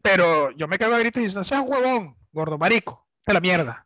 Pero 0.02 0.52
yo 0.52 0.68
me 0.68 0.78
caigo 0.80 0.96
a 0.96 1.00
gritos 1.00 1.22
y 1.22 1.28
digo, 1.28 1.40
no 1.40 1.44
seas 1.44 1.62
huevón, 1.66 2.16
gordo 2.32 2.58
marico, 2.58 3.08
de 3.26 3.34
la 3.34 3.40
mierda. 3.40 3.86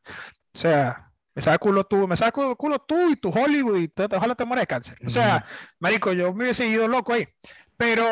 O 0.54 0.58
sea, 0.58 1.12
me 1.34 1.42
saca 1.42 1.58
culo 1.58 1.86
tú, 1.86 2.08
me 2.08 2.16
saca 2.16 2.56
culo, 2.56 2.80
tú 2.80 3.10
y 3.12 3.16
tu 3.18 3.30
Hollywood 3.30 3.78
y 3.78 3.88
te- 3.90 4.06
ojalá 4.16 4.36
te 4.36 4.46
mueras 4.46 4.64
de 4.64 4.68
cáncer. 4.68 4.98
O 5.06 5.10
sea, 5.10 5.46
marico, 5.80 6.14
yo 6.14 6.34
me 6.34 6.44
hubiese 6.46 6.66
ido 6.68 6.88
loco 6.88 7.14
ahí. 7.14 7.28
Pero 7.78 8.04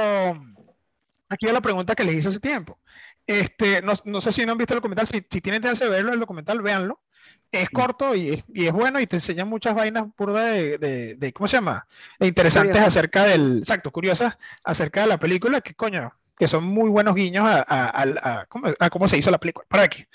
aquí 1.29 1.45
va 1.45 1.53
la 1.53 1.61
pregunta 1.61 1.95
que 1.95 2.03
les 2.03 2.15
hice 2.15 2.27
hace 2.29 2.39
tiempo. 2.39 2.79
Este, 3.25 3.81
no, 3.81 3.93
no 4.05 4.19
sé 4.21 4.31
si 4.31 4.45
no 4.45 4.51
han 4.51 4.57
visto 4.57 4.73
el 4.73 4.79
documental, 4.79 5.07
si, 5.07 5.25
si 5.29 5.41
tienen 5.41 5.63
chance 5.63 5.83
de 5.83 5.89
verlo, 5.89 6.13
el 6.13 6.19
documental, 6.19 6.61
véanlo. 6.61 7.01
Es 7.51 7.69
corto 7.69 8.15
y 8.15 8.29
es, 8.29 8.43
y 8.53 8.65
es 8.65 8.73
bueno 8.73 8.99
y 8.99 9.07
te 9.07 9.15
enseña 9.17 9.45
muchas 9.45 9.75
vainas 9.75 10.07
burdas 10.17 10.45
de, 10.47 10.77
de, 10.77 11.15
de- 11.15 11.33
¿cómo 11.33 11.47
se 11.47 11.57
llama? 11.57 11.87
E 12.19 12.27
interesantes 12.27 12.71
Curiosas. 12.71 12.97
acerca 12.97 13.23
del, 13.25 13.59
exacto, 13.59 13.91
curiosas 13.91 14.37
acerca 14.63 15.01
de 15.01 15.07
la 15.07 15.19
película, 15.19 15.61
que 15.61 15.73
coño, 15.75 16.11
que 16.38 16.48
son 16.48 16.63
muy 16.65 16.89
buenos 16.89 17.15
guiños 17.15 17.46
a, 17.48 17.62
a- 17.67 18.04
a- 18.04 18.41
a 18.41 18.46
cómo, 18.48 18.67
a 18.80 18.89
cómo 18.89 19.08
se 19.08 19.17
hizo 19.17 19.32
la 19.32 19.39
película. 19.39 19.65
Para 19.69 19.84
aquí. 19.84 20.06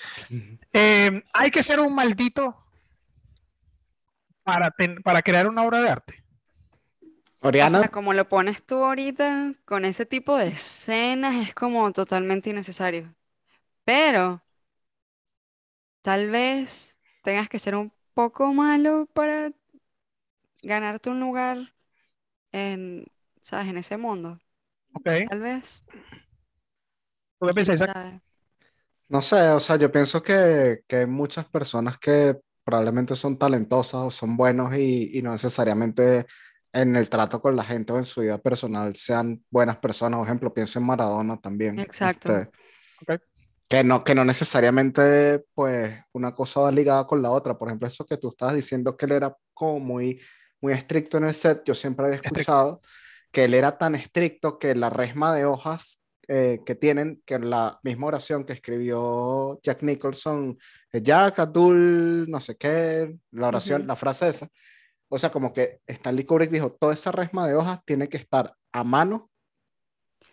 Eh, 0.72 1.22
hay 1.34 1.50
que 1.50 1.62
ser 1.64 1.80
un 1.80 1.94
maldito 1.94 2.56
para, 4.44 4.70
ten- 4.72 5.00
para 5.02 5.22
crear 5.22 5.46
una 5.46 5.62
obra 5.62 5.80
de 5.82 5.90
arte. 5.90 6.24
O 7.60 7.66
Oriana, 7.66 7.80
sea, 7.80 7.88
como 7.90 8.14
lo 8.14 8.28
pones 8.28 8.64
tú 8.64 8.84
ahorita, 8.84 9.54
con 9.64 9.84
ese 9.84 10.06
tipo 10.06 10.36
de 10.36 10.48
escenas 10.48 11.34
es 11.48 11.54
como 11.54 11.90
totalmente 11.92 12.50
innecesario. 12.50 13.14
Pero 13.84 14.42
tal 16.02 16.30
vez 16.30 16.98
tengas 17.22 17.48
que 17.48 17.58
ser 17.58 17.74
un 17.76 17.92
poco 18.14 18.52
malo 18.52 19.06
para 19.14 19.52
ganarte 20.62 21.10
un 21.10 21.20
lugar 21.20 21.74
en, 22.52 23.06
¿sabes? 23.42 23.68
En 23.68 23.78
ese 23.78 23.96
mundo. 23.98 24.40
¿Ok? 24.92 25.08
Tal 25.28 25.40
vez. 25.40 25.84
¿Tú 27.40 27.46
qué 27.46 27.54
piensas, 27.54 27.74
Isaac? 27.76 28.22
no 29.08 29.22
sé, 29.22 29.48
o 29.50 29.60
sea, 29.60 29.76
yo 29.76 29.90
pienso 29.90 30.22
que, 30.22 30.80
que 30.86 30.96
hay 30.96 31.06
muchas 31.06 31.46
personas 31.46 31.96
que 31.98 32.36
probablemente 32.62 33.16
son 33.16 33.38
talentosas 33.38 34.00
o 34.00 34.10
son 34.10 34.36
buenos 34.36 34.76
y, 34.76 35.16
y 35.18 35.22
no 35.22 35.32
necesariamente 35.32 36.26
en 36.72 36.96
el 36.96 37.08
trato 37.08 37.40
con 37.40 37.56
la 37.56 37.64
gente 37.64 37.92
o 37.92 37.98
en 37.98 38.04
su 38.04 38.20
vida 38.20 38.38
personal 38.38 38.94
sean 38.94 39.42
buenas 39.50 39.76
personas. 39.78 40.18
Por 40.18 40.26
ejemplo, 40.26 40.52
pienso 40.52 40.78
en 40.78 40.84
Maradona 40.84 41.38
también. 41.38 41.78
Exacto. 41.78 42.36
este, 42.36 42.50
Ok. 43.00 43.22
que 43.68 43.84
no, 43.84 44.04
que 44.04 44.14
no 44.14 44.24
necesariamente, 44.24 45.44
pues, 45.54 45.98
una 46.12 46.34
cosa 46.34 46.60
va 46.60 46.70
ligada 46.70 47.06
con 47.06 47.22
la 47.22 47.30
otra. 47.30 47.56
Por 47.56 47.68
ejemplo, 47.68 47.88
eso 47.88 48.04
que 48.04 48.18
tú 48.18 48.28
estabas 48.28 48.54
diciendo 48.54 48.96
que 48.96 49.06
él 49.06 49.12
era 49.12 49.34
como 49.54 49.80
muy, 49.80 50.20
muy 50.60 50.72
estricto 50.74 51.16
en 51.16 51.24
el 51.24 51.34
set, 51.34 51.62
yo 51.64 51.74
siempre 51.74 52.06
había 52.06 52.16
Estricto. 52.16 52.82
Que 53.30 53.44
él 53.44 53.54
era 53.54 53.78
tan 53.78 53.94
estricto 53.94 54.58
que 54.58 54.74
la 54.74 54.90
resma 54.90 55.34
de 55.34 55.44
hojas 55.44 56.00
eh, 56.30 56.60
que 56.66 56.74
tienen, 56.74 57.22
que 57.24 57.38
la 57.38 57.80
misma 57.82 58.08
oración 58.08 58.44
que 58.44 58.52
escribió 58.52 59.58
Jack 59.62 59.82
Nicholson, 59.82 60.58
eh, 60.92 61.00
Jack, 61.02 61.38
Abdul, 61.38 62.26
no 62.28 62.38
sé 62.40 62.56
qué, 62.56 63.16
la 63.30 63.48
oración, 63.48 63.80
Ujú. 63.82 63.88
la 63.88 63.96
frase 63.96 64.28
esa. 64.28 64.48
O 65.08 65.18
sea, 65.18 65.30
como 65.30 65.54
que 65.54 65.80
Stanley 65.86 66.24
Kubrick 66.24 66.50
dijo, 66.50 66.70
toda 66.72 66.92
esa 66.92 67.12
resma 67.12 67.46
de 67.48 67.54
hojas 67.54 67.80
tiene 67.86 68.08
que 68.10 68.18
estar 68.18 68.52
a 68.72 68.84
mano, 68.84 69.30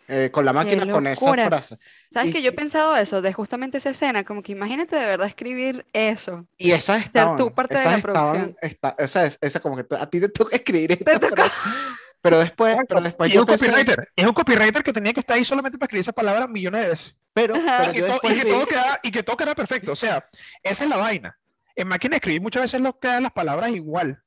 eh, 0.08 0.30
con 0.30 0.44
la 0.44 0.52
máquina, 0.52 0.86
con 0.92 1.06
esa 1.06 1.32
frase. 1.32 1.78
¿Sabes 2.12 2.28
Y- 2.28 2.32
que 2.34 2.42
yo 2.42 2.50
he 2.50 2.54
pensado 2.54 2.94
eso, 2.96 3.22
de 3.22 3.32
justamente 3.32 3.78
esa 3.78 3.90
escena? 3.90 4.22
Como 4.24 4.42
que 4.42 4.52
imagínate 4.52 4.96
de 4.96 5.06
verdad 5.06 5.26
escribir 5.26 5.86
eso. 5.94 6.46
Y 6.58 6.72
esas 6.72 6.98
Ser 7.04 7.12
tú 7.12 7.18
estaban, 7.18 7.54
parte 7.54 7.78
de 7.78 7.84
la 7.84 7.96
estaban, 7.96 8.02
producción. 8.02 8.56
esta- 8.60 8.94
esa 8.98 9.24
es, 9.24 9.38
esa 9.40 9.60
como 9.60 9.76
que 9.76 9.84
tú- 9.84 9.96
a 9.96 10.08
ti 10.08 10.20
te 10.20 10.28
toca 10.28 10.54
escribir 10.62 10.98
Te 11.02 11.12
esta. 11.12 11.18
pero 12.20 12.38
después, 12.38 12.76
pero 12.88 13.00
después 13.00 13.30
Y 13.30 13.34
es 13.34 13.40
un 13.40 13.46
pensé, 13.46 13.66
copywriter. 13.66 14.08
Es 14.16 14.26
un 14.26 14.32
copywriter 14.32 14.82
que 14.82 14.92
tenía 14.92 15.12
que 15.12 15.20
estar 15.20 15.36
ahí 15.36 15.44
solamente 15.44 15.78
para 15.78 15.86
escribir 15.86 16.00
esa 16.00 16.12
palabra 16.12 16.46
millones 16.46 16.82
de 16.82 16.88
veces. 16.88 17.16
pero, 17.32 17.54
pero 17.54 17.90
Y 17.90 17.94
que, 17.94 18.00
yo 18.00 18.16
y 18.30 18.50
todo 18.50 18.66
queda, 18.66 19.00
y 19.02 19.10
que 19.10 19.22
todo 19.22 19.36
queda 19.36 19.54
perfecto. 19.54 19.92
O 19.92 19.96
sea, 19.96 20.28
esa 20.62 20.84
es 20.84 20.90
la 20.90 20.96
vaina. 20.96 21.38
En 21.74 21.88
máquina 21.88 22.12
de 22.12 22.16
escribir 22.16 22.40
muchas 22.40 22.62
veces 22.62 22.80
lo 22.80 22.98
quedan 22.98 23.22
las 23.24 23.32
palabras 23.32 23.70
igual. 23.70 24.22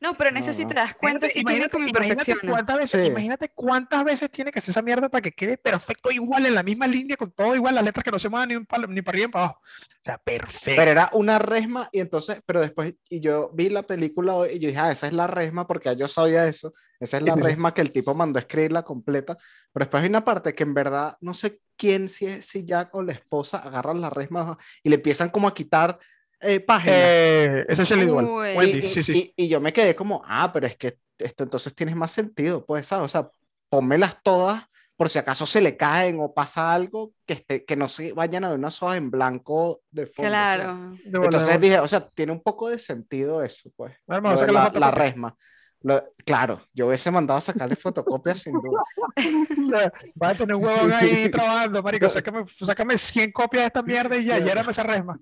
No, 0.00 0.16
pero 0.16 0.30
en 0.30 0.36
ese 0.36 0.48
No, 0.50 0.52
sí 0.54 0.66
te 0.66 0.74
das 0.74 0.94
cuenta 0.94 1.26
Imagínate, 1.26 1.32
si 1.32 1.44
tiene 1.44 1.68
como 1.70 1.88
imagínate 1.88 2.12
imperfecciones. 2.12 2.50
cuántas 2.54 2.78
veces, 2.78 3.00
Sí. 3.02 3.06
imagínate 3.08 3.48
cuántas 3.54 4.04
veces 4.04 4.30
tiene 4.30 4.52
que 4.52 4.58
hacer 4.58 4.70
esa 4.72 4.82
mierda 4.82 5.08
para 5.08 5.22
que 5.22 5.32
quede 5.32 5.56
perfecto 5.58 6.10
igual, 6.10 6.46
en 6.46 6.54
la 6.54 6.62
misma 6.62 6.86
línea, 6.86 7.16
con 7.16 7.32
todo 7.32 7.54
igual, 7.54 7.74
las 7.74 7.84
letras 7.84 8.04
que 8.04 8.10
no 8.10 8.18
se 8.18 8.28
muevan 8.28 8.48
ni, 8.48 8.56
un 8.56 8.66
palo- 8.66 8.86
ni 8.88 9.02
para 9.02 9.16
arriba 9.16 9.26
ni 9.26 9.32
para 9.32 9.44
abajo. 9.46 9.60
O 9.62 10.02
sea, 10.02 10.18
perfecto. 10.18 10.76
pero 10.80 10.90
era 10.90 11.10
una 11.12 11.38
resma 11.38 11.88
y 11.92 12.00
entonces, 12.00 12.40
pero 12.46 12.60
después, 12.60 12.94
y 13.08 13.20
yo 13.20 13.50
vi 13.52 13.68
la 13.68 13.82
película 13.82 14.34
hoy 14.34 14.50
y 14.54 14.58
yo 14.58 14.68
dije, 14.68 14.80
ah, 14.80 14.90
esa 14.92 15.06
es 15.06 15.12
la 15.12 15.26
resma 15.26 15.66
porque 15.66 15.90
ya 15.90 15.92
yo 15.94 16.08
sabía 16.08 16.46
eso, 16.46 16.72
esa 16.98 17.18
es 17.18 17.22
la 17.22 17.34
sí. 17.34 17.40
resma 17.40 17.74
que 17.74 17.82
el 17.82 17.92
tipo 17.92 18.14
mandó 18.14 18.38
a 18.38 18.40
escribirla 18.40 18.82
completa, 18.82 19.36
pero 19.72 19.84
después 19.84 20.02
hay 20.02 20.08
una 20.08 20.24
parte 20.24 20.54
que 20.54 20.62
en 20.62 20.74
verdad, 20.74 21.16
no 21.20 21.34
sé 21.34 21.60
quién, 21.76 22.08
si, 22.08 22.26
es- 22.26 22.46
si 22.46 22.64
Jack 22.64 22.94
o 22.94 23.02
la 23.02 23.12
esposa 23.12 23.58
agarran 23.58 24.00
la 24.00 24.08
resma 24.10 24.56
y 24.82 24.88
le 24.88 24.96
empiezan 24.96 25.28
como 25.30 25.48
a 25.48 25.54
quitar 25.54 25.98
eh, 26.40 26.60
páginas. 26.60 26.96
Eh, 26.98 27.66
esa 27.68 27.82
es 27.82 27.88
Duvall. 27.90 28.24
Uy. 28.24 28.56
Wendy, 28.56 28.78
y, 28.78 28.90
sí, 28.90 29.02
sí. 29.02 29.32
y- 29.36 29.44
y 29.44 29.48
yo 29.48 29.60
me 29.60 29.72
quedé 29.72 29.94
como, 29.94 30.22
ah, 30.26 30.50
pero 30.52 30.66
es 30.66 30.76
que 30.76 30.98
esto 31.18 31.44
entonces 31.44 31.74
tiene 31.74 31.94
más 31.94 32.10
sentido, 32.12 32.64
pues, 32.64 32.86
¿sabes? 32.86 33.04
O 33.06 33.08
sea, 33.08 33.30
pónmelas 33.68 34.16
todas 34.22 34.64
por 34.96 35.08
si 35.08 35.18
acaso 35.18 35.46
se 35.46 35.62
le 35.62 35.78
caen 35.78 36.18
o 36.20 36.34
pasa 36.34 36.74
algo, 36.74 37.12
que, 37.24 37.32
esté, 37.32 37.64
que 37.64 37.74
no 37.74 37.88
se 37.88 38.12
vayan 38.12 38.44
a 38.44 38.50
ver 38.50 38.58
unas 38.58 38.82
hojas 38.82 38.98
en 38.98 39.10
blanco 39.10 39.80
de 39.90 40.06
fondo. 40.06 40.30
¿sabes? 40.30 40.56
Claro. 40.58 40.98
De 41.04 41.18
Entonces 41.24 41.60
dije, 41.60 41.78
o 41.78 41.86
sea, 41.86 42.06
tiene 42.10 42.32
un 42.32 42.42
poco 42.42 42.68
de 42.68 42.78
sentido 42.78 43.42
eso, 43.42 43.70
pues. 43.76 43.96
La 44.06 44.20
la, 44.20 44.70
la 44.74 44.90
resma. 44.90 45.34
Lo- 45.82 46.04
claro, 46.26 46.60
yo 46.74 46.88
hubiese 46.88 47.10
mandado 47.10 47.38
a 47.38 47.40
sacarle 47.40 47.74
fotocopias 47.74 48.40
sin 48.40 48.52
duda. 48.52 48.82
O 49.16 49.62
sea, 49.62 49.90
Vas 50.14 50.34
a 50.34 50.38
tener 50.38 50.54
un 50.56 50.64
huevón 50.64 50.92
ahí 50.92 51.30
trabajando, 51.30 51.82
marico. 51.82 52.08
Sácame, 52.08 52.44
sácame 52.48 52.98
100 52.98 53.32
copias 53.32 53.62
de 53.62 53.66
esta 53.68 53.82
mierda 53.82 54.16
y 54.16 54.24
ya, 54.26 54.38
ya 54.38 54.52
era 54.52 54.60
esa 54.60 54.82
resma. 54.82 55.18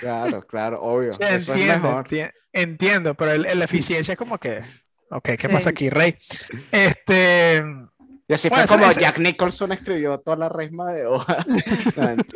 Claro, 0.00 0.42
claro, 0.46 0.82
obvio. 0.82 1.10
O 1.10 1.12
sea, 1.12 1.28
Eso 1.36 1.52
es 1.54 1.60
entiendo, 1.60 1.88
mejor. 1.88 2.08
enti- 2.08 2.32
entiendo, 2.52 3.14
pero 3.14 3.30
el- 3.32 3.46
el- 3.46 3.58
la 3.60 3.64
eficiencia 3.64 4.12
es 4.12 4.18
como 4.18 4.38
que. 4.38 4.60
Ok, 5.10 5.22
¿qué 5.24 5.36
Sí. 5.38 5.48
pasa 5.48 5.70
aquí, 5.70 5.88
Rey? 5.88 6.16
Este. 6.72 7.62
Y 8.28 8.34
así 8.34 8.48
Bueno, 8.48 8.66
fue 8.66 8.76
como 8.78 8.90
ese- 8.90 9.00
Jack 9.02 9.20
Nicholson 9.20 9.70
escribió 9.70 10.18
toda 10.18 10.36
la 10.36 10.48
resma 10.48 10.92
de 10.92 11.06
hoja. 11.06 11.46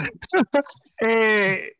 Eh, 1.00 1.72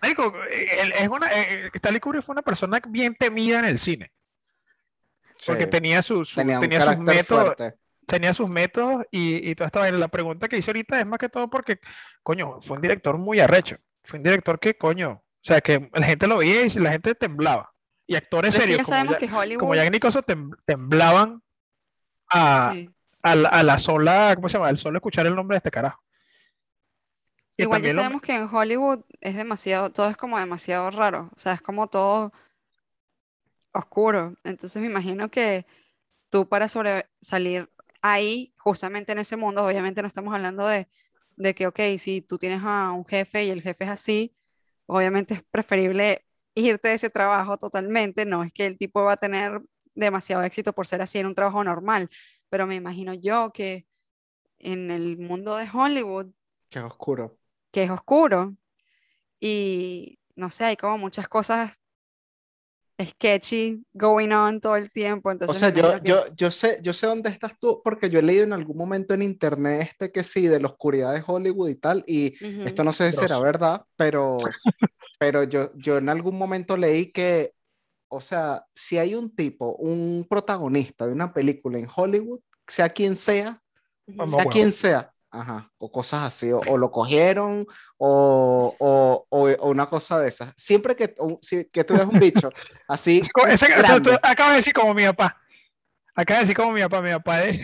marico, 0.00 0.32
eh, 0.50 0.68
él 0.82 0.92
es 0.98 1.08
una, 1.08 1.26
eh, 1.32 1.70
Stanley 1.74 2.00
Kubrick 2.00 2.22
fue 2.22 2.32
una 2.34 2.42
persona 2.42 2.80
bien 2.88 3.14
temida 3.18 3.58
en 3.58 3.64
el 3.64 3.78
cine, 3.78 4.10
porque 5.46 5.64
Sí, 5.64 5.70
tenía, 5.70 6.02
su, 6.02 6.24
su- 6.24 6.36
tenía 6.36 6.80
sus 6.80 6.98
métodos, 6.98 7.44
fuerte. 7.56 7.74
tenía 8.06 8.32
sus 8.32 8.48
métodos 8.48 9.04
y, 9.10 9.50
y 9.50 9.54
toda 9.54 9.66
esta 9.66 9.80
vaina. 9.80 9.98
La 9.98 10.08
pregunta 10.08 10.48
que 10.48 10.58
hice 10.58 10.70
ahorita 10.70 10.98
es 11.00 11.06
más 11.06 11.18
que 11.18 11.28
todo 11.28 11.48
porque, 11.48 11.80
coño, 12.22 12.60
fue 12.60 12.76
un 12.76 12.82
director 12.82 13.18
muy 13.18 13.40
arrecho. 13.40 13.76
Fue 14.04 14.18
un 14.18 14.22
director 14.24 14.58
que, 14.58 14.76
coño, 14.76 15.10
o 15.12 15.22
sea, 15.42 15.60
que 15.60 15.90
la 15.92 16.06
gente 16.06 16.26
lo 16.26 16.38
veía 16.38 16.64
y 16.64 16.68
la 16.78 16.92
gente 16.92 17.14
temblaba. 17.14 17.72
Y 18.06 18.16
actores 18.16 18.52
Pero 18.54 18.62
serios 18.64 18.78
ya 18.78 18.84
como, 18.84 18.94
sabemos 18.94 19.12
Ya- 19.14 19.18
que 19.18 19.32
Hollywood. 19.34 19.60
como 19.60 19.74
Jack 19.74 19.90
Nicholson 19.92 20.22
tem- 20.24 20.56
temblaban 20.64 21.42
a, 22.32 22.70
sí. 22.72 22.90
a 23.22 23.36
la, 23.36 23.48
a 23.48 23.62
la 23.62 23.78
sola, 23.78 24.34
¿cómo 24.34 24.48
se 24.48 24.54
llama? 24.58 24.68
Al 24.68 24.78
solo 24.78 24.98
escuchar 24.98 25.26
el 25.26 25.34
nombre 25.36 25.54
de 25.54 25.58
este 25.58 25.70
carajo. 25.70 26.02
Igual 27.56 27.82
ya 27.82 27.88
lo- 27.88 27.94
sabemos 28.02 28.22
que 28.22 28.34
en 28.34 28.48
Hollywood 28.52 29.00
es 29.20 29.36
demasiado, 29.36 29.90
todo 29.92 30.08
es 30.08 30.16
como 30.16 30.38
demasiado 30.38 30.90
raro, 30.90 31.30
o 31.36 31.38
sea, 31.38 31.52
es 31.52 31.60
como 31.60 31.88
todo 31.88 32.32
oscuro. 33.72 34.34
Entonces 34.44 34.80
me 34.80 34.88
imagino 34.88 35.30
que 35.30 35.66
tú 36.30 36.48
para 36.48 36.68
sobresalir 36.68 37.70
ahí, 38.02 38.54
justamente 38.58 39.12
en 39.12 39.18
ese 39.18 39.36
mundo, 39.36 39.64
obviamente 39.66 40.02
no 40.02 40.08
estamos 40.08 40.34
hablando 40.34 40.66
de, 40.66 40.88
de 41.36 41.54
que, 41.54 41.66
ok, 41.66 41.80
si 41.98 42.22
tú 42.22 42.38
tienes 42.38 42.62
a 42.64 42.92
un 42.92 43.04
jefe 43.06 43.44
y 43.44 43.50
el 43.50 43.62
jefe 43.62 43.84
es 43.84 43.90
así, 43.90 44.36
obviamente 44.86 45.34
es 45.34 45.42
preferible 45.50 46.24
irte 46.54 46.88
de 46.88 46.94
ese 46.94 47.10
trabajo 47.10 47.58
totalmente, 47.58 48.24
no 48.26 48.42
es 48.44 48.52
que 48.52 48.66
el 48.66 48.78
tipo 48.78 49.04
va 49.04 49.14
a 49.14 49.16
tener 49.16 49.62
demasiado 49.94 50.42
éxito 50.42 50.72
por 50.72 50.86
ser 50.86 51.02
así 51.02 51.18
en 51.18 51.26
un 51.26 51.34
trabajo 51.34 51.62
normal, 51.64 52.10
pero 52.48 52.66
me 52.66 52.74
imagino 52.76 53.14
yo 53.14 53.52
que 53.52 53.86
en 54.58 54.90
el 54.90 55.18
mundo 55.18 55.56
de 55.56 55.68
Hollywood 55.72 56.28
Qué 56.68 56.80
oscuro. 56.80 57.38
que 57.70 57.84
es 57.84 57.90
oscuro 57.90 58.56
y 59.40 60.18
no 60.36 60.50
sé, 60.50 60.64
hay 60.66 60.76
como 60.78 60.98
muchas 60.98 61.28
cosas 61.28 61.72
sketchy 63.06 63.84
going 63.94 64.30
on 64.32 64.60
todo 64.60 64.76
el 64.76 64.90
tiempo. 64.90 65.30
O 65.46 65.54
Entonces 65.54 65.54
sea, 65.54 65.70
me 65.70 65.72
yo, 65.74 66.00
que- 66.02 66.02
yo, 66.04 66.26
yo 66.36 66.50
sé, 66.52 66.78
yo 66.82 66.92
sé 66.92 67.06
dónde 67.06 67.30
estás 67.30 67.58
tú, 67.58 67.80
porque 67.82 68.08
yo 68.08 68.20
he 68.20 68.22
leído 68.22 68.44
en 68.44 68.52
algún 68.52 68.76
momento 68.76 69.14
en 69.14 69.22
internet 69.22 69.82
este 69.90 70.12
que 70.12 70.22
sí, 70.22 70.46
de 70.46 70.60
la 70.60 70.68
oscuridad 70.68 71.12
de 71.12 71.24
Hollywood 71.26 71.68
y 71.70 71.74
tal, 71.76 72.04
y 72.06 72.34
Ujú. 72.40 72.62
esto 72.62 72.84
no 72.84 72.92
sé 72.92 73.10
si 73.12 73.18
será 73.18 73.38
verdad, 73.40 73.84
pero, 73.96 74.60
pero 75.18 75.44
yo, 75.44 75.72
yo 75.76 75.98
en 75.98 76.08
algún 76.10 76.38
momento 76.38 76.76
leí 76.76 77.12
que, 77.12 77.54
o 78.08 78.20
sea, 78.20 78.66
si 78.74 78.98
hay 78.98 79.14
un 79.16 79.34
tipo, 79.36 79.74
un 79.76 80.26
protagonista 80.28 81.06
de 81.06 81.14
una 81.14 81.32
película 81.34 81.78
en 81.78 81.88
Hollywood, 81.94 82.40
sea 82.66 82.90
quien 82.90 83.16
sea. 83.16 83.62
Vamos. 84.06 84.38
sea 84.38 84.46
huevo. 84.46 84.48
quien 84.48 84.72
sea, 84.72 85.12
ajá, 85.30 85.70
o 85.78 85.90
cosas 85.92 86.24
así, 86.24 86.50
o, 86.52 86.58
o 86.66 86.76
lo 86.78 86.90
cogieron, 86.90 87.66
o, 87.98 88.76
o, 88.78 89.26
o- 89.30 89.48
o 89.50 89.68
una 89.70 89.88
cosa 89.88 90.18
de 90.20 90.28
esas. 90.28 90.52
Siempre 90.56 90.96
que, 90.96 91.14
o- 91.18 91.38
si- 91.42 91.66
que 91.66 91.84
tú 91.84 91.94
ves 91.94 92.06
un 92.06 92.18
bicho 92.18 92.50
así, 92.88 93.22
ese- 93.48 93.66
tú- 93.86 94.02
tú 94.02 94.10
acabas 94.22 94.52
de 94.52 94.56
decir 94.56 94.72
como 94.72 94.94
mi 94.94 95.04
papá. 95.04 95.36
Acabas 96.14 96.40
de 96.40 96.46
decir 96.48 96.56
como 96.56 96.72
mi 96.72 96.80
papá, 96.82 97.00
mi 97.00 97.10
papá. 97.12 97.44
es- 97.44 97.60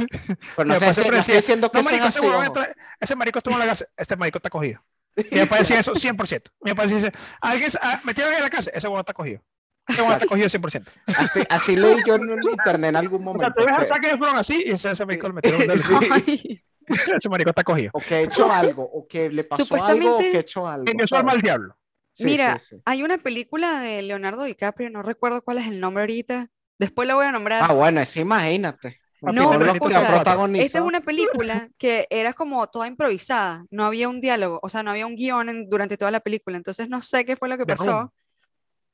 pero 0.56 0.66
no, 0.68 0.74
mi 0.74 0.80
sé 0.80 0.86
papá 0.86 0.92
si- 0.92 1.10
no 1.10 1.16
estoy 1.18 1.34
diciendo 1.34 1.70
que 1.70 1.78
No, 1.78 1.84
marico, 1.84 2.06
ese, 2.06 2.18
así, 2.20 2.26
entra- 2.28 2.74
ese 3.00 3.16
marico 3.16 3.38
estuvo 3.38 3.54
en 3.54 3.60
la 3.60 3.66
cárcel. 3.66 3.88
Este 3.96 4.16
marico 4.16 4.38
está 4.38 4.50
cogido. 4.50 4.80
Mi 5.32 5.40
papá 5.40 5.58
decía 5.58 5.80
eso 5.80 5.92
100%. 5.94 6.42
Mi 6.60 6.70
papá 6.72 6.86
dice, 6.86 7.12
alguien 7.40 7.70
ah, 7.82 8.00
metieron 8.04 8.32
en 8.34 8.42
la 8.42 8.50
cárcel, 8.50 8.72
ese 8.76 8.86
huevón 8.86 9.00
está 9.00 9.12
cogido. 9.14 9.40
Ese 9.88 10.00
huevón 10.02 10.14
está 10.16 10.26
cogido 10.26 10.48
100%. 10.48 10.86
Así, 11.16 11.42
así 11.48 11.76
leí 11.76 11.98
yo 12.06 12.14
en 12.16 12.28
internet 12.42 12.90
en 12.90 12.96
algún 12.96 13.22
O 13.22 13.24
momento. 13.24 13.44
sea, 13.44 13.54
tú 13.54 13.64
ves 13.64 13.74
al 13.74 13.80
que- 13.80 13.86
saque 13.88 14.08
de 14.08 14.18
fueron 14.18 14.36
así 14.36 14.62
y 14.66 14.70
ese, 14.72 14.90
ese 14.90 15.04
marico 15.06 15.26
lo 15.28 15.34
metieron 15.34 15.62
en. 15.62 15.70
Ay, 16.12 16.62
Ese 17.16 17.28
marico 17.28 17.50
está 17.50 17.64
cogido. 17.64 17.90
o 17.94 18.00
que 18.00 18.16
he 18.16 18.22
hecho 18.24 18.50
algo, 18.50 18.82
o 18.84 19.06
que 19.06 19.28
le 19.30 19.44
pasó 19.44 19.62
algo, 19.62 19.74
o 19.74 19.78
Supuestamente- 19.78 20.30
que 20.30 20.36
he 20.36 20.40
hecho 20.40 20.66
algo. 20.66 20.84
Su 21.06 21.14
alma 21.16 21.30
¿sabes? 21.32 21.34
al 21.34 21.40
diablo. 21.42 21.76
Sí, 22.14 22.24
Mira, 22.24 22.58
sí, 22.58 22.76
sí. 22.76 22.82
hay 22.86 23.02
una 23.02 23.18
película 23.18 23.80
de 23.80 24.00
Leonardo 24.02 24.44
DiCaprio, 24.44 24.88
no 24.90 25.02
recuerdo 25.02 25.42
cuál 25.42 25.58
es 25.58 25.66
el 25.66 25.80
nombre 25.80 26.02
ahorita. 26.02 26.48
Después 26.78 27.06
la 27.08 27.14
voy 27.14 27.26
a 27.26 27.32
nombrar. 27.32 27.62
Ah, 27.62 27.72
bueno, 27.74 28.04
sí, 28.06 28.20
imagínate. 28.20 29.00
No, 29.22 29.50
pero 29.58 29.72
escucha. 29.72 30.22
Esta 30.54 30.78
es 30.78 30.84
una 30.84 31.00
película 31.00 31.68
que 31.78 32.06
era 32.10 32.32
como 32.34 32.66
toda 32.68 32.86
improvisada, 32.86 33.64
no 33.70 33.84
había 33.86 34.08
un 34.08 34.20
diálogo, 34.20 34.60
o 34.62 34.68
sea, 34.68 34.82
no 34.82 34.90
había 34.90 35.06
un 35.06 35.16
guion 35.16 35.48
en- 35.48 35.68
durante 35.70 35.96
toda 35.96 36.10
la 36.10 36.20
película, 36.20 36.56
entonces 36.56 36.88
no 36.88 37.00
sé 37.02 37.24
qué 37.24 37.34
fue 37.36 37.48
lo 37.48 37.56
que 37.58 37.64
The 37.64 37.76
pasó. 37.76 38.12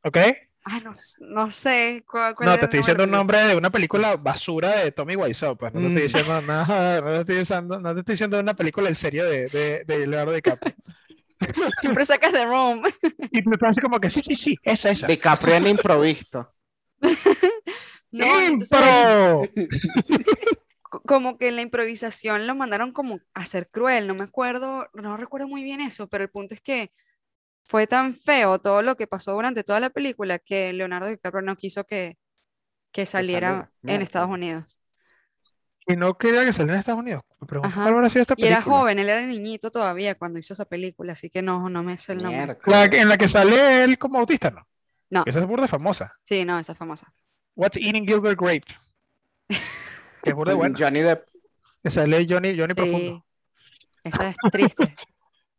¿Ok? 0.04 0.16
Ah, 0.64 0.80
no, 0.80 1.50
sé 1.50 2.04
cuál, 2.08 2.34
cuál 2.36 2.50
No, 2.50 2.58
te 2.58 2.64
estoy 2.66 2.78
diciendo 2.80 3.04
un 3.04 3.10
nombre 3.10 3.38
de 3.38 3.54
una 3.56 3.70
película 3.70 4.16
basura 4.16 4.80
de 4.80 4.90
Tommy 4.90 5.14
Wiseau, 5.14 5.56
pues 5.56 5.72
no 5.72 5.80
te 5.80 5.86
estoy 5.88 6.02
Mm. 6.02 6.04
diciendo 6.04 6.42
nada, 6.42 7.00
no 7.00 7.10
te 7.12 7.20
estoy 7.20 7.36
diciendo, 7.36 7.78
no 7.80 7.94
te 7.94 8.00
estoy 8.00 8.12
diciendo 8.14 8.36
de 8.36 8.42
una 8.42 8.54
película 8.54 8.88
en 8.88 8.94
serio 8.96 9.24
de, 9.26 9.48
de, 9.48 9.84
de 9.86 10.06
Leonardo 10.08 10.32
DiCaprio. 10.32 10.74
Siempre 11.76 12.04
sacas 12.04 12.32
de 12.32 12.44
Room. 12.44 12.82
Y 13.30 13.38
estás 13.40 13.70
así 13.70 13.80
como 13.80 13.98
que 14.00 14.08
sí, 14.08 14.20
sí, 14.22 14.34
sí, 14.36 14.56
esa, 14.62 14.90
esa. 14.90 15.08
DiCaprio 15.08 15.54
en 15.56 15.66
improvisto. 15.66 16.54
No, 18.12 18.28
¡Impro! 18.48 19.52
co- 20.82 21.02
como 21.06 21.38
que 21.38 21.48
en 21.48 21.56
la 21.56 21.62
improvisación 21.62 22.46
lo 22.46 22.54
mandaron 22.54 22.92
como 22.92 23.20
a 23.34 23.46
ser 23.46 23.68
cruel, 23.70 24.06
no 24.06 24.14
me 24.14 24.24
acuerdo, 24.24 24.88
no 24.94 25.16
recuerdo 25.16 25.48
muy 25.48 25.62
bien 25.62 25.80
eso, 25.80 26.08
pero 26.08 26.24
el 26.24 26.30
punto 26.30 26.54
es 26.54 26.60
que 26.60 26.92
fue 27.64 27.86
tan 27.86 28.14
feo 28.14 28.58
todo 28.58 28.82
lo 28.82 28.96
que 28.96 29.06
pasó 29.06 29.32
durante 29.32 29.64
toda 29.64 29.80
la 29.80 29.90
película 29.90 30.38
que 30.38 30.72
Leonardo 30.72 31.08
DiCaprio 31.08 31.42
no 31.42 31.56
quiso 31.56 31.84
que, 31.84 32.18
que 32.90 33.06
saliera 33.06 33.70
en 33.82 34.02
Estados. 34.02 34.30
Unidos. 34.30 34.78
Y 35.86 35.96
no 35.96 36.16
quería 36.16 36.44
que 36.44 36.52
saliera 36.52 36.74
en 36.74 36.80
Estados 36.80 37.00
Unidos. 37.00 37.22
Me 37.40 37.46
pregunto 37.46 37.74
cuál 37.74 37.88
habrá 37.88 38.08
sido 38.08 38.22
esta 38.22 38.34
Y 38.36 38.46
era 38.46 38.56
película. 38.56 38.76
joven, 38.76 38.98
él 38.98 39.08
era 39.08 39.26
niñito 39.26 39.70
todavía 39.70 40.14
cuando 40.14 40.38
hizo 40.38 40.52
esa 40.52 40.64
película, 40.64 41.14
así 41.14 41.28
que 41.28 41.42
no, 41.42 41.68
no 41.68 41.82
me 41.82 41.98
sé 41.98 42.12
el 42.12 42.22
nombre. 42.22 42.56
La 42.66 42.84
en 42.84 43.08
la 43.08 43.16
que 43.16 43.26
sale 43.26 43.84
él 43.84 43.98
como 43.98 44.18
autista, 44.18 44.50
¿no? 44.50 44.66
No. 45.10 45.24
Esa 45.26 45.40
es 45.40 45.46
burda 45.46 45.66
famosa. 45.66 46.14
Sí, 46.22 46.44
no, 46.44 46.58
esa 46.58 46.72
es 46.72 46.78
famosa. 46.78 47.12
What's 47.54 47.76
Eating 47.76 48.06
Gilbert 48.06 48.38
Grape. 48.40 48.64
Que 50.22 50.30
es 50.30 50.34
burda 50.34 50.54
buena. 50.54 50.74
Johnny 50.78 51.00
Depp. 51.00 51.28
Que 51.82 51.90
sale 51.90 52.26
Johnny, 52.28 52.56
Johnny 52.56 52.74
Profundo. 52.74 53.16
Sí, 53.16 53.24
esa 54.04 54.28
es 54.28 54.36
triste. 54.50 54.94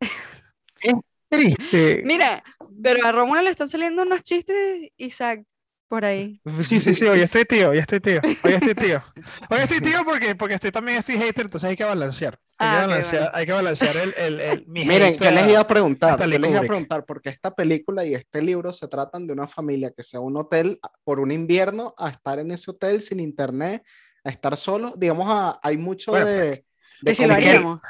Triste. 1.36 2.02
Mira, 2.04 2.42
pero 2.82 3.06
a 3.06 3.12
Rómulo 3.12 3.42
le 3.42 3.50
están 3.50 3.68
saliendo 3.68 4.02
unos 4.02 4.22
chistes, 4.22 4.90
Isaac, 4.96 5.44
por 5.88 6.04
ahí. 6.04 6.40
Sí, 6.60 6.80
sí, 6.80 6.92
sí, 6.94 7.04
hoy 7.06 7.20
estoy 7.20 7.44
tío, 7.44 7.70
hoy 7.70 7.78
estoy 7.78 8.00
tío, 8.00 8.20
hoy 8.42 8.52
estoy 8.54 8.74
tío. 8.74 9.02
Hoy 9.50 9.58
estoy 9.60 9.80
tío 9.80 10.04
porque, 10.04 10.34
porque 10.34 10.54
estoy 10.54 10.70
también 10.70 10.98
estoy 10.98 11.16
hater, 11.16 11.44
entonces 11.46 11.68
hay 11.70 11.76
que 11.76 11.84
balancear. 11.84 12.38
Hay 12.58 12.68
que 12.70 12.74
Ah, 12.76 12.86
balancear, 12.86 13.22
bueno. 13.22 13.36
hay 13.36 13.46
que 13.46 13.52
balancear 13.52 13.96
el, 13.96 14.14
el, 14.16 14.40
el- 14.40 14.66
mi 14.68 14.84
Miren, 14.84 15.18
yo 15.18 15.30
les 15.30 15.48
iba 15.50 15.60
a 15.60 15.66
preguntar, 15.66 16.18
yo 16.20 16.38
les 16.38 16.50
iba 16.50 16.60
a 16.60 16.62
preguntar, 16.64 17.04
porque 17.04 17.28
esta 17.30 17.54
película 17.54 18.04
y 18.04 18.14
este 18.14 18.40
libro 18.42 18.72
se 18.72 18.86
tratan 18.88 19.26
de 19.26 19.32
una 19.32 19.48
familia 19.48 19.90
que 19.96 20.02
sea 20.02 20.20
un 20.20 20.36
hotel 20.36 20.78
por 21.02 21.18
un 21.20 21.32
invierno 21.32 21.94
a 21.98 22.10
estar 22.10 22.38
en 22.38 22.50
ese 22.52 22.70
hotel 22.70 23.00
sin 23.02 23.18
internet, 23.20 23.82
a 24.22 24.30
estar 24.30 24.56
solo. 24.56 24.94
Digamos, 24.96 25.26
a- 25.28 25.58
hay 25.62 25.76
mucho 25.76 26.12
Bueno, 26.12 26.26
de, 26.26 26.40
de 26.50 26.64
Que 27.04 27.14
si 27.14 27.26
lo 27.26 27.34
haríamos. 27.34 27.80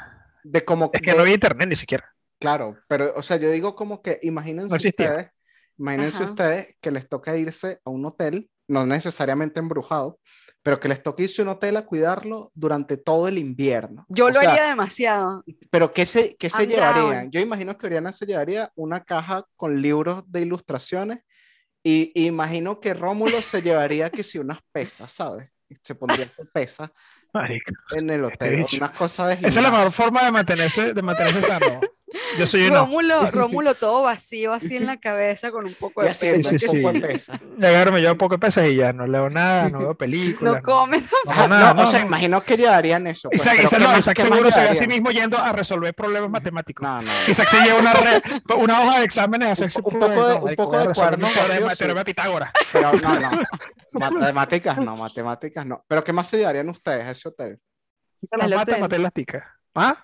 de 0.43 0.65
como 0.65 0.89
Es 0.93 1.01
que 1.01 1.11
de- 1.11 1.15
no 1.17 1.21
había 1.21 1.35
internet 1.35 1.69
ni 1.69 1.75
siquiera. 1.75 2.11
Claro, 2.45 2.77
pero, 2.87 3.11
o 3.15 3.23
sea, 3.23 3.37
yo 3.37 3.49
digo 3.49 3.75
como 3.75 4.03
que 4.03 4.19
imagínense 4.21 4.69
No 4.69 4.75
ustedes, 4.75 5.31
imagínense 5.79 6.17
Ajá. 6.17 6.25
ustedes 6.25 6.75
que 6.79 6.91
les 6.91 7.09
toca 7.09 7.35
irse 7.35 7.79
a 7.83 7.89
un 7.89 8.05
hotel, 8.05 8.51
no 8.67 8.85
necesariamente 8.85 9.59
embrujado, 9.59 10.19
pero 10.61 10.79
que 10.79 10.87
les 10.87 11.01
toque 11.01 11.23
irse 11.23 11.41
a 11.41 11.45
un 11.45 11.49
hotel 11.49 11.75
a 11.77 11.87
cuidarlo 11.87 12.51
durante 12.53 12.97
todo 12.97 13.27
el 13.27 13.39
invierno. 13.39 14.05
Yo 14.09 14.25
O 14.25 14.29
lo 14.29 14.39
sea, 14.39 14.51
haría 14.51 14.67
demasiado. 14.67 15.43
Pero 15.71 15.91
¿qué 15.91 16.05
se, 16.05 16.35
qué 16.35 16.51
se 16.51 16.67
llevarían? 16.67 17.23
down. 17.23 17.31
Yo 17.31 17.39
imagino 17.39 17.75
que 17.79 17.87
Oriana 17.87 18.11
se 18.11 18.27
llevaría 18.27 18.71
una 18.75 19.03
caja 19.03 19.43
con 19.55 19.81
libros 19.81 20.23
de 20.31 20.41
ilustraciones 20.41 21.19
y, 21.81 22.11
y 22.13 22.27
imagino 22.27 22.79
que 22.79 22.93
Rómulo 22.93 23.41
se 23.41 23.63
llevaría 23.63 24.11
que 24.11 24.21
si 24.21 24.37
unas 24.37 24.59
pesas, 24.71 25.11
¿sabes? 25.11 25.49
Se 25.81 25.95
pondría 25.95 26.29
pesas 26.53 26.91
en 27.91 28.09
el 28.09 28.23
hotel, 28.23 28.65
unas 28.77 28.91
cosas 28.91 29.27
de 29.39 29.47
Esa 29.47 29.59
es 29.59 29.63
la 29.63 29.71
mejor 29.71 29.91
forma 29.91 30.23
de 30.23 30.31
mantenerse, 30.31 30.93
de 30.93 31.01
mantenerse 31.01 31.41
sano. 31.41 31.81
Yo 32.37 32.47
soy 32.47 32.67
uno. 32.67 32.79
Rómulo, 32.79 33.21
Rómulo 33.31 33.75
todo 33.75 34.03
vacío 34.03 34.53
así 34.53 34.77
en 34.77 34.85
la 34.85 34.97
cabeza 34.97 35.51
con 35.51 35.65
un 35.65 35.73
poco 35.73 36.01
de 36.01 36.07
peso. 36.09 36.49
sí, 36.49 36.55
un 36.55 36.93
sí. 36.93 36.99
de 36.99 37.07
pesas. 37.07 37.39
Le 37.57 37.67
agarro, 37.67 37.91
me 37.91 38.01
llevo 38.01 38.15
poco 38.15 38.35
de 38.35 38.39
pesas 38.39 38.67
y 38.69 38.75
ya 38.75 38.93
no 38.93 39.07
leo 39.07 39.29
nada, 39.29 39.69
no 39.69 39.79
veo 39.79 39.95
películas. 39.95 40.55
No 40.55 40.61
come. 40.61 41.01
no 41.25 41.47
nada, 41.47 41.73
no, 41.73 41.83
o 41.83 41.87
sea, 41.87 41.99
no. 42.01 42.07
imagino 42.07 42.43
que 42.43 42.57
llevarían 42.57 43.07
eso. 43.07 43.29
pues, 43.29 43.41
Isaac, 43.41 43.67
pero 43.69 43.97
Isaac 43.97 44.15
¿qué 44.17 44.23
no, 44.23 44.29
más- 44.29 44.35
seguro 44.37 44.51
se 44.51 44.59
ve 44.61 44.69
a 44.69 44.75
sí 44.75 44.87
mismo 44.87 45.11
yendo 45.11 45.37
a 45.37 45.51
resolver 45.51 45.93
problemas 45.93 46.29
matemáticos. 46.29 46.83
No, 46.83 47.01
no. 47.01 47.11
Isaac 47.27 47.47
se 47.49 47.59
lleva 47.61 47.79
una, 47.79 47.93
re- 47.93 48.21
una 48.57 48.81
hoja 48.81 48.99
de 48.99 49.05
exámenes 49.05 49.49
a 49.49 49.51
hacerse 49.53 49.79
Un 49.79 49.83
poco 49.83 50.07
de- 50.07 50.15
no, 50.15 50.37
un 50.45 50.55
poco 50.55 50.77
de 50.77 50.85
resolver 50.87 51.19
cuaderno 51.19 51.27
un 51.27 51.33
teorema- 51.33 51.65
vacío, 51.67 51.77
teorema 51.77 51.99
de 52.01 52.05
Pitágoras. 52.05 52.51
Pero 52.71 52.93
no, 52.93 53.19
no. 53.19 53.29
Matemáticas 53.93 54.77
no, 54.77 54.95
matemáticas 54.97 55.65
no. 55.65 55.83
Pero 55.87 56.03
¿qué 56.03 56.13
más 56.13 56.27
se 56.27 56.37
llevarían 56.37 56.69
ustedes 56.69 57.05
a 57.05 57.11
ese 57.11 57.29
hotel? 57.29 57.59
Las 58.31 58.49
maté 58.49 59.11
ticas. 59.13 59.43
¿Ah? 59.73 59.95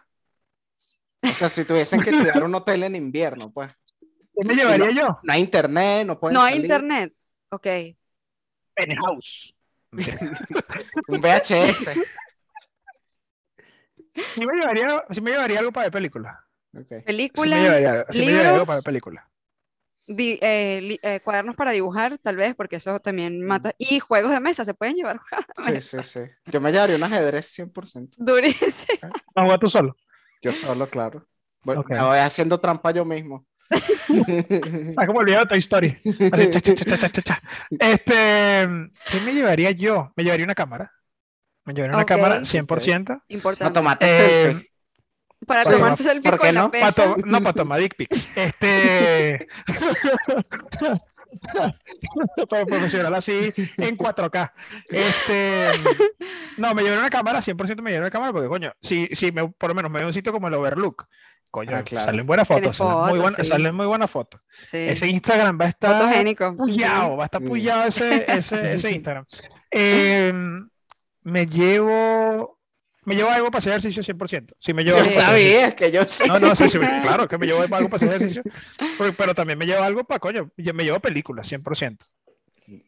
O 1.23 1.33
sea, 1.33 1.49
si 1.49 1.65
tuviesen 1.65 2.01
que 2.01 2.11
cuidar 2.11 2.43
un 2.43 2.55
hotel 2.55 2.83
en 2.83 2.95
invierno, 2.95 3.51
pues. 3.51 3.71
¿Qué 4.35 4.45
me 4.45 4.55
llevaría 4.55 4.91
yo? 4.91 5.19
No 5.23 5.33
hay 5.33 5.41
internet, 5.41 6.07
no 6.07 6.19
pueden 6.19 6.35
No 6.35 6.41
hay 6.41 6.53
salir. 6.53 6.65
internet. 6.65 7.13
Ok. 7.49 7.67
Penthouse. 8.75 9.53
Un 11.07 11.21
VHS. 11.21 11.93
Sí 14.33 14.45
me 14.45 14.53
llevaría, 14.57 15.03
sí 15.09 15.21
me 15.21 15.31
llevaría 15.31 15.59
algo 15.59 15.71
para 15.71 15.89
ver. 15.89 16.01
Sí 16.03 16.89
me 16.89 17.01
Película, 17.03 17.57
llevaría, 17.57 18.05
sí 18.09 18.19
me 18.19 18.25
llevaría 18.27 18.49
algo 18.51 18.51
libros. 18.51 18.67
para 18.67 18.77
ver 18.77 18.83
películas. 18.83 19.25
di- 20.07 20.39
eh, 20.41 20.79
li- 20.81 20.99
eh, 21.03 21.19
cuadernos 21.21 21.55
para 21.55 21.71
dibujar, 21.71 22.17
tal 22.17 22.35
vez, 22.35 22.55
porque 22.55 22.77
eso 22.77 22.99
también 22.99 23.45
mata. 23.45 23.73
Y 23.77 23.99
juegos 23.99 24.31
de 24.31 24.39
mesa, 24.39 24.65
se 24.65 24.73
pueden 24.73 24.95
llevar 24.95 25.17
juegos 25.19 25.45
de 25.57 25.63
Sí, 25.63 25.71
mesa. 25.73 26.03
sí, 26.03 26.19
sí. 26.25 26.31
Yo 26.51 26.61
me 26.61 26.71
llevaría 26.71 26.95
un 26.95 27.03
ajedrez 27.03 27.45
100%. 27.47 28.17
Durísimo. 28.17 28.99
No 29.35 29.43
jugar 29.43 29.59
tú 29.59 29.69
solo. 29.69 29.95
Yo 30.41 30.53
solo, 30.53 30.89
claro. 30.89 31.27
Bueno, 31.63 31.83
voy 31.87 32.17
haciendo 32.17 32.59
trampa 32.59 32.91
yo 32.91 33.05
mismo. 33.05 33.45
Ah, 34.97 35.05
como 35.07 35.19
olvidado 35.19 35.47
Toy 35.47 35.59
Story. 35.59 35.95
Así, 36.31 36.49
cha, 36.49 36.59
cha, 36.61 36.73
cha, 36.73 36.85
cha, 36.85 36.97
cha, 36.97 37.09
cha, 37.09 37.21
cha. 37.21 37.41
Este, 37.79 38.67
¿qué 39.09 39.21
me 39.21 39.33
llevaría 39.33 39.71
yo? 39.71 40.11
Me 40.15 40.23
llevaría 40.23 40.45
una 40.45 40.55
cámara. 40.55 40.91
Me 41.65 41.73
llevaría 41.73 41.95
una 41.95 42.03
Ok. 42.03 42.09
cámara 42.09 42.45
100%. 42.45 43.13
No 43.13 43.21
Importante. 43.29 43.79
tomate 43.79 44.05
Eh, 44.05 44.09
selfie. 44.09 44.71
para 45.47 45.63
sí, 45.63 45.71
tomarse 45.71 46.03
selfie 46.03 46.31
¿por 46.31 46.39
qué 46.39 46.47
con 46.47 46.55
la 46.55 46.61
no? 46.61 46.71
Pesa. 46.71 46.91
to- 46.91 47.15
no, 47.25 47.41
para 47.41 47.53
tomar 47.53 47.79
dick 47.79 47.95
pics. 47.95 48.35
Este. 48.37 49.47
Para 52.49 52.65
profesional 52.65 53.13
así 53.15 53.53
en 53.77 53.97
4K. 53.97 54.51
Este. 54.89 55.69
No, 56.57 56.73
me 56.73 56.81
llevaré 56.83 56.99
una 57.01 57.09
cámara, 57.09 57.39
100% 57.39 57.81
me 57.81 57.91
llevaré 57.91 57.99
una 57.99 58.11
cámara 58.11 58.31
porque, 58.33 58.47
coño, 58.49 58.73
si, 58.81 59.07
si 59.13 59.31
me, 59.31 59.47
por 59.49 59.69
lo 59.69 59.75
menos 59.75 59.91
me 59.91 60.01
a 60.01 60.05
un 60.05 60.13
sitio 60.13 60.31
como 60.31 60.47
el 60.47 60.53
Overlook, 60.53 61.05
coño, 61.49 61.75
Ah, 61.75 61.83
claro. 61.83 62.05
salen 62.05 62.25
buenas 62.25 62.47
fotos, 62.47 62.77
salen 62.77 62.97
muy, 63.09 63.19
buenas, 63.19 63.35
sí. 63.35 63.43
salen 63.45 63.75
muy 63.75 63.85
buenas 63.85 64.09
fotos. 64.11 64.41
Sí. 64.69 64.77
Ese 64.77 65.07
Instagram 65.07 65.59
va 65.59 65.65
a 65.65 65.69
estar 65.69 65.93
Fotogénico. 66.01 66.55
puyado, 66.57 67.17
va 67.17 67.23
a 67.23 67.25
estar 67.25 67.41
puyado 67.41 67.87
ese, 67.87 68.25
ese, 68.31 68.73
ese 68.73 68.91
Instagram. 68.95 69.25
Em, 69.71 70.69
me 71.23 71.45
llevo. 71.45 72.59
Me 73.03 73.15
llevo 73.15 73.29
algo 73.29 73.49
para 73.49 73.57
hacer 73.59 73.71
ejercicio 73.71 74.03
100%. 74.03 74.53
Sí, 74.59 74.73
me 74.73 74.83
llevo 74.83 74.97
Yo 74.97 75.03
algo 75.03 75.15
para 75.15 75.27
sabía 75.27 75.75
que 75.75 75.91
yo 75.91 76.03
sé. 76.03 76.27
No, 76.27 76.39
no, 76.39 76.55
sí, 76.55 76.69
sí, 76.69 76.77
claro 76.77 77.27
que 77.27 77.37
me 77.37 77.47
llevo 77.47 77.61
algo 77.61 77.89
para 77.89 77.95
hacer 77.95 78.09
ejercicio, 78.09 78.43
pero, 78.97 79.13
pero 79.15 79.33
también 79.33 79.57
me 79.57 79.65
llevo 79.65 79.83
algo 79.83 80.03
para, 80.03 80.19
coño, 80.19 80.51
me 80.55 80.83
llevo 80.83 80.99
películas, 80.99 81.47
100%. 81.51 82.05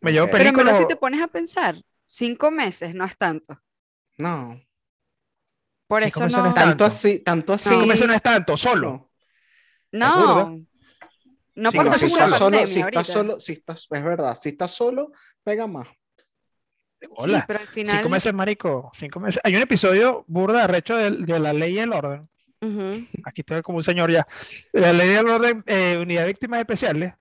Me 0.01 0.11
llevo 0.11 0.27
Ok. 0.27 0.31
Pero 0.31 0.77
si 0.77 0.87
te 0.87 0.95
pones 0.95 1.21
a 1.21 1.27
pensar, 1.27 1.75
cinco 2.05 2.51
meses 2.51 2.93
no 2.93 3.05
es 3.05 3.17
tanto. 3.17 3.59
No. 4.17 4.61
Por 5.87 6.03
Cinco 6.03 6.19
eso 6.19 6.23
meses 6.25 6.37
no 6.37 6.43
no. 6.43 6.49
es 6.49 6.55
Tanto 6.55 6.69
Tanto. 6.69 6.85
así, 6.85 7.19
tanto 7.19 7.53
así. 7.53 7.69
Cinco 7.69 7.85
meses 7.87 8.07
no 8.07 8.13
es 8.13 8.21
tanto, 8.21 8.55
solo. 8.55 9.11
No. 9.91 10.63
No. 11.55 11.71
Por 11.71 11.85
no, 11.85 11.93
si 11.95 12.05
estás 12.05 12.37
solo, 12.37 12.67
si 12.67 12.79
estás 12.79 13.07
solo, 13.07 13.39
si 13.39 13.53
estás, 13.53 13.87
es 13.91 14.03
verdad, 14.03 14.35
si 14.35 14.49
estás 14.49 14.71
solo, 14.71 15.11
pega 15.43 15.67
más. 15.67 15.87
Hola. 17.15 17.39
Sí, 17.39 17.43
pero 17.47 17.59
al 17.59 17.67
final. 17.67 17.95
Cinco 17.97 18.09
meses, 18.09 18.33
marico, 18.33 18.91
cinco 18.93 19.19
meses. 19.19 19.41
Hay 19.43 19.55
un 19.55 19.61
episodio 19.61 20.23
burda 20.27 20.67
de, 20.67 21.11
de 21.19 21.39
la 21.39 21.53
ley 21.53 21.73
y 21.75 21.79
el 21.79 21.93
orden. 21.93 22.27
Ujú. 22.61 23.05
Aquí 23.25 23.41
estoy 23.41 23.61
como 23.61 23.77
un 23.79 23.83
señor 23.83 24.11
ya. 24.11 24.27
La 24.71 24.93
ley 24.93 25.09
y 25.11 25.13
el 25.15 25.27
orden, 25.27 25.63
eh, 25.67 25.97
unidad 25.99 26.21
de 26.21 26.27
víctimas 26.27 26.59
especiales, 26.59 27.13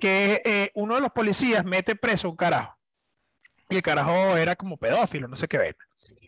que 0.00 0.42
eh, 0.44 0.70
uno 0.74 0.96
de 0.96 1.00
los 1.00 1.12
policías 1.12 1.64
mete 1.64 1.94
preso 1.96 2.28
a 2.28 2.30
un 2.32 2.36
carajo. 2.36 2.76
Y 3.70 3.76
el 3.76 3.82
carajo 3.82 4.36
era 4.36 4.56
como 4.56 4.76
pedófilo, 4.76 5.28
no 5.28 5.36
sé 5.36 5.48
qué 5.48 5.58
ver. 5.58 5.76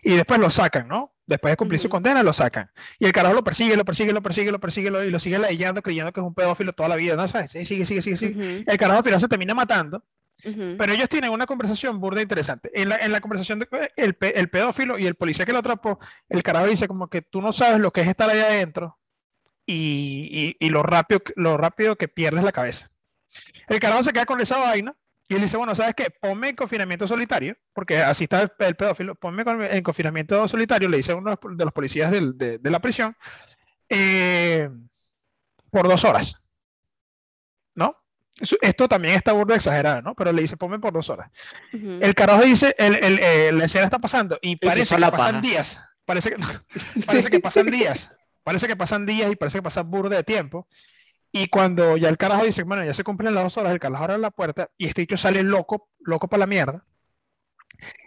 Y 0.03 0.14
después 0.16 0.38
lo 0.38 0.51
sacan, 0.51 0.86
¿no? 0.88 1.11
Después 1.26 1.53
de 1.53 1.57
cumplir 1.57 1.80
su 1.80 1.88
condena, 1.88 2.22
lo 2.22 2.32
sacan. 2.32 2.70
Y 2.99 3.07
el 3.07 3.12
carajo 3.12 3.34
lo 3.34 3.42
persigue, 3.42 3.76
lo 3.76 3.84
persigue, 3.84 4.12
lo 4.12 4.22
persigue, 4.22 4.53
lo 4.53 4.61
persigue, 4.61 4.90
lo- 4.90 5.03
y 5.05 5.11
lo 5.11 5.18
sigue 5.18 5.38
ladillando, 5.38 5.82
creyendo 5.82 6.12
que 6.12 6.20
es 6.20 6.26
un 6.26 6.34
pedófilo 6.34 6.72
toda 6.74 6.90
la 6.90 6.97
vida, 6.97 7.16
¿no? 7.16 7.26
¿Sabes? 7.26 7.51
Sí, 7.53 7.64
Sigue, 7.64 7.84
sigue, 7.86 8.03
sigue, 8.03 8.16
sigue. 8.16 8.32
Ujú, 8.32 8.64
El 8.70 8.78
carajo 8.78 8.99
al 8.99 9.05
final 9.05 9.20
se 9.20 9.28
termina 9.28 9.55
matando, 9.55 10.05
pero 10.76 10.93
ellos 10.93 11.09
tienen 11.09 11.30
una 11.30 11.47
conversación 11.47 11.99
burda 12.01 12.22
interesante. 12.22 12.70
En 12.74 12.89
la, 12.91 12.97
en 12.97 13.12
la 13.12 13.20
conversación, 13.20 13.59
de, 13.61 13.68
el, 13.97 14.16
el 14.20 14.51
pedófilo 14.51 14.99
y 14.99 15.07
el 15.07 15.14
policía 15.14 15.47
que 15.47 15.53
lo 15.53 15.59
atrapó, 15.61 15.99
el 16.28 16.43
carajo 16.43 16.66
dice 16.66 16.89
como 16.89 17.09
que 17.09 17.22
tú 17.22 17.41
no 17.41 17.53
sabes 17.53 17.80
lo 17.80 17.93
que 17.93 18.03
es 18.03 18.09
estar 18.09 18.28
ahí 18.30 18.41
adentro 18.41 18.99
y, 19.66 20.57
y- 20.61 20.66
y 20.66 20.70
lo, 20.70 20.82
rápido, 20.82 21.22
lo 21.37 21.59
que 21.97 22.09
pierdes 22.09 22.45
la 22.45 22.53
cabeza. 22.53 22.91
El 23.68 23.80
carajo 23.80 24.03
se 24.03 24.12
queda 24.12 24.26
con 24.26 24.41
esa 24.41 24.59
vaina 24.59 24.95
y 25.28 25.35
él 25.37 25.43
dice, 25.43 25.57
bueno, 25.57 25.74
¿sabes 25.74 25.95
qué? 25.95 26.11
Ponme 26.20 26.51
en 26.51 26.57
confinamiento 26.57 27.09
solitario, 27.09 27.57
porque 27.72 27.99
así 27.99 28.24
está 28.24 28.43
el, 28.43 28.76
pedófilo, 28.76 29.14
ponme 29.14 29.45
en 29.70 29.82
confinamiento 29.82 30.47
solitario, 30.49 30.89
le 30.89 30.99
dice 30.99 31.14
uno 31.14 31.39
de 31.43 31.64
los 31.64 31.72
policías 31.72 32.11
del- 32.11 32.37
de, 32.37 32.59
de 32.59 32.70
la 32.70 32.80
prisión, 32.80 33.16
eh, 33.89 34.70
por 35.70 35.89
dos 35.89 36.05
horas. 36.05 36.43
Esto 38.61 38.89
también 38.89 39.14
está 39.14 39.32
burdo 39.32 39.55
exagerado, 39.55 40.03
¿no? 40.03 40.14
Pero 40.14 40.32
le 40.32 40.43
dice, 40.43 40.57
ponme 40.57 40.78
por 40.78 40.93
dos 40.93 41.09
horas. 41.09 41.30
Ujú. 41.72 41.99
El 42.01 42.14
carajo 42.14 42.43
dice, 42.43 42.74
el, 42.78 42.97
el, 42.97 43.18
eh, 43.20 43.53
la 43.53 43.64
escena 43.64 43.85
está 43.85 43.99
pasando 43.99 44.39
y 44.43 44.57
parece 44.57 44.97
que 44.97 45.01
pasan 45.01 45.16
paja. 45.16 45.41
días. 45.41 45.85
Parece 46.05 46.30
que, 46.30 46.37
parece 47.07 47.30
que 47.30 47.41
pasan 47.41 47.66
días. 47.66 48.12
Parece 48.43 48.66
que 48.66 48.76
pasan 48.76 49.07
días 49.07 49.32
y 49.32 49.37
parece 49.37 49.59
que 49.59 49.62
pasa 49.62 49.82
burda 49.82 50.16
de 50.16 50.24
tiempo. 50.24 50.68
Y 51.32 51.49
cuando 51.49 51.97
ya 51.97 52.09
el 52.09 52.16
carajo 52.16 52.45
dice, 52.45 52.62
bueno, 52.62 52.85
ya 52.85 52.93
se 52.93 53.03
cumplen 53.05 53.35
las 53.35 53.45
dos 53.45 53.57
horas, 53.57 53.72
el 53.72 53.80
carajo 53.80 54.05
abre 54.05 54.18
la 54.18 54.30
puerta 54.30 54.70
y 54.76 54.87
este 54.87 55.03
bicho 55.03 55.16
sale 55.16 55.43
loco, 55.43 55.89
loco 56.01 56.28
para 56.28 56.41
la 56.41 56.47
mierda. 56.47 56.85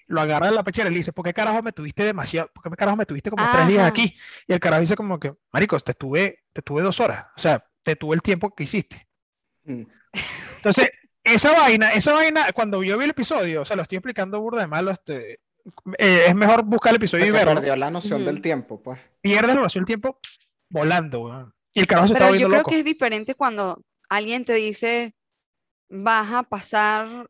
Lo 0.08 0.22
agarra 0.22 0.48
de 0.48 0.54
la 0.56 0.64
pechera 0.64 0.90
y 0.90 0.94
le 0.94 0.98
dice, 0.98 1.12
¿por 1.12 1.26
qué 1.26 1.34
carajo 1.34 1.62
me 1.62 1.74
tuviste 1.74 2.04
demasiado? 2.04 2.50
¿Por 2.54 2.64
qué 2.64 2.70
carajo 2.78 2.96
me 2.96 3.06
tuviste 3.06 3.30
como 3.30 3.50
tres 3.52 3.68
días 3.68 3.80
Ajá. 3.80 3.88
aquí? 3.90 4.16
Y 4.48 4.54
el 4.54 4.60
carajo 4.60 4.80
dice 4.82 4.96
como 4.96 5.20
que, 5.20 5.34
maricos, 5.52 5.84
te 5.84 5.94
tuve, 5.94 6.46
te 6.54 6.62
tuve 6.62 6.82
dos 6.82 7.00
horas. 7.02 7.26
O 7.36 7.40
sea, 7.40 7.66
te 7.84 7.96
tuve 7.98 8.16
el 8.16 8.22
tiempo 8.22 8.54
que 8.56 8.64
hiciste. 8.64 9.08
Mm. 9.66 9.84
Entonces, 10.58 10.90
esa 11.24 11.52
vaina, 11.54 11.92
esa 11.94 12.14
vaina, 12.14 12.52
cuando 12.54 12.84
yo 12.84 12.98
vi 12.98 13.06
el 13.06 13.12
episodio, 13.12 13.62
o 13.62 13.66
sea, 13.66 13.76
lo 13.76 13.82
estoy 13.82 13.98
explicando 13.98 14.40
burda 14.42 14.62
de 14.62 14.68
malo, 14.68 14.92
este, 14.92 15.34
eh, 15.98 16.26
es 16.28 16.36
mejor 16.36 16.64
buscar 16.64 16.92
el 16.92 16.96
O 16.96 16.98
episodio 16.98 17.24
sea, 17.26 17.30
y 17.34 17.36
verlo. 17.36 17.56
perdió 17.56 17.76
la 17.76 17.92
noción 17.92 18.22
Ujú. 18.22 18.32
del 18.32 18.42
tiempo, 18.42 18.82
pues. 18.82 19.00
Pierde 19.22 19.48
la 19.54 19.62
noción 19.62 19.84
del 19.84 19.88
tiempo 19.88 20.20
volando, 20.70 21.22
weón. 21.22 21.54
Y 21.74 21.80
el 21.82 21.88
carajo 21.88 22.08
se 22.08 22.14
Pero 22.14 22.26
estaba 22.26 22.38
yo 22.40 22.48
creo 22.48 22.60
loco. 22.60 22.72
que 22.72 22.80
es 22.80 22.86
diferente 22.86 23.36
cuando 23.36 23.82
alguien 24.10 24.46
te 24.46 24.54
dice, 24.54 25.16
vas 25.90 26.32
a 26.34 26.44
pasar 26.44 27.30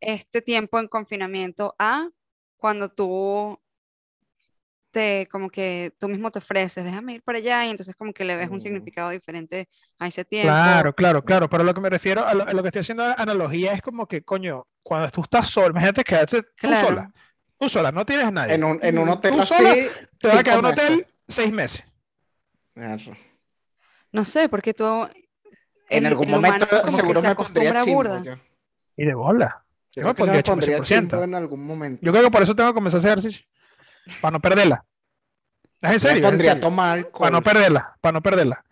este 0.00 0.42
tiempo 0.42 0.78
en 0.78 0.88
confinamiento 0.88 1.74
a 1.78 2.10
cuando 2.56 2.88
tú 2.90 3.58
te, 4.96 5.28
como 5.30 5.50
que 5.50 5.92
tú 6.00 6.08
mismo 6.08 6.30
te 6.30 6.38
ofreces, 6.38 6.82
déjame 6.82 7.12
ir 7.14 7.22
para 7.22 7.36
allá 7.36 7.66
y 7.66 7.70
entonces 7.70 7.94
como 7.94 8.14
que 8.14 8.24
le 8.24 8.34
ves 8.34 8.48
un 8.48 8.56
Mm. 8.56 8.60
significado 8.60 9.10
diferente 9.10 9.68
a 9.98 10.06
ese 10.06 10.24
tiempo. 10.24 10.48
Claro, 10.56 10.94
claro, 10.94 11.22
claro. 11.22 11.50
Pero 11.50 11.64
lo 11.64 11.74
que 11.74 11.80
me 11.82 11.90
refiero 11.90 12.24
a 12.26 12.32
lo, 12.32 12.44
a 12.48 12.52
lo 12.54 12.62
que 12.62 12.68
estoy 12.68 12.80
haciendo 12.80 13.04
analogía 13.04 13.72
es 13.74 13.82
como 13.82 14.06
que, 14.08 14.22
coño, 14.22 14.66
cuando 14.82 15.10
tú 15.10 15.20
estás 15.20 15.48
solo, 15.48 15.68
imagínate 15.68 16.02
quedarte 16.02 16.42
tú 16.42 16.48
Claro. 16.56 16.86
sola. 16.88 17.12
Tú 17.58 17.68
sola, 17.68 17.92
no 17.92 18.06
tienes 18.06 18.24
a 18.24 18.30
nadie. 18.30 18.54
En 18.54 18.64
un, 18.64 18.78
en 18.82 18.98
un 18.98 19.08
hotel 19.10 19.34
Tú 19.34 19.40
así. 19.42 19.54
sola 19.54 19.74
te 20.18 20.28
vas 20.28 20.36
a 20.38 20.42
quedar 20.42 20.58
en 20.60 20.64
un 20.64 20.72
hotel 20.72 20.90
meses. 20.96 21.14
seis 21.28 21.52
meses. 21.52 21.84
Mierda. 22.74 23.18
No 24.12 24.24
sé, 24.24 24.48
porque 24.48 24.72
tú... 24.72 24.84
En 25.88 26.04
el- 26.04 26.06
algún 26.06 26.24
el 26.24 26.30
momento 26.30 26.66
seguro 26.90 27.20
se 27.20 27.26
me 27.28 27.34
pondría 27.34 27.70
acostumbra 27.70 27.84
burda. 27.84 28.22
yo. 28.22 28.34
Y 28.96 29.04
de 29.04 29.14
bola. 29.14 29.62
Yo 29.92 30.02
Yo 30.02 30.08
me 30.08 30.14
pondría 30.14 30.36
me 30.38 30.42
pondría 30.42 30.78
100%. 30.78 30.82
chimbo 30.84 31.22
en 31.22 31.34
algún 31.34 31.64
momento. 31.66 32.00
Yo 32.04 32.12
creo 32.12 32.24
que 32.24 32.30
por 32.30 32.42
eso 32.42 32.54
tengo 32.56 32.70
que 32.70 32.74
comenzar 32.74 32.98
a 32.98 33.00
hacer 33.00 33.10
ejercicio. 33.18 33.46
Para 34.20 34.32
no 34.32 34.40
perderla. 34.40 34.84
Es 35.82 35.82
en 35.82 35.90
me 35.92 35.98
serio. 35.98 36.16
en 36.16 36.22
pondría 36.22 36.50
a 36.50 36.54
serio. 36.54 36.68
tomar 36.68 37.10
Para 37.10 37.30
no 37.30 37.36
alcohol. 37.38 37.42
perderla, 37.42 37.96
para 38.00 38.12
no 38.12 38.22
perderla. 38.22 38.64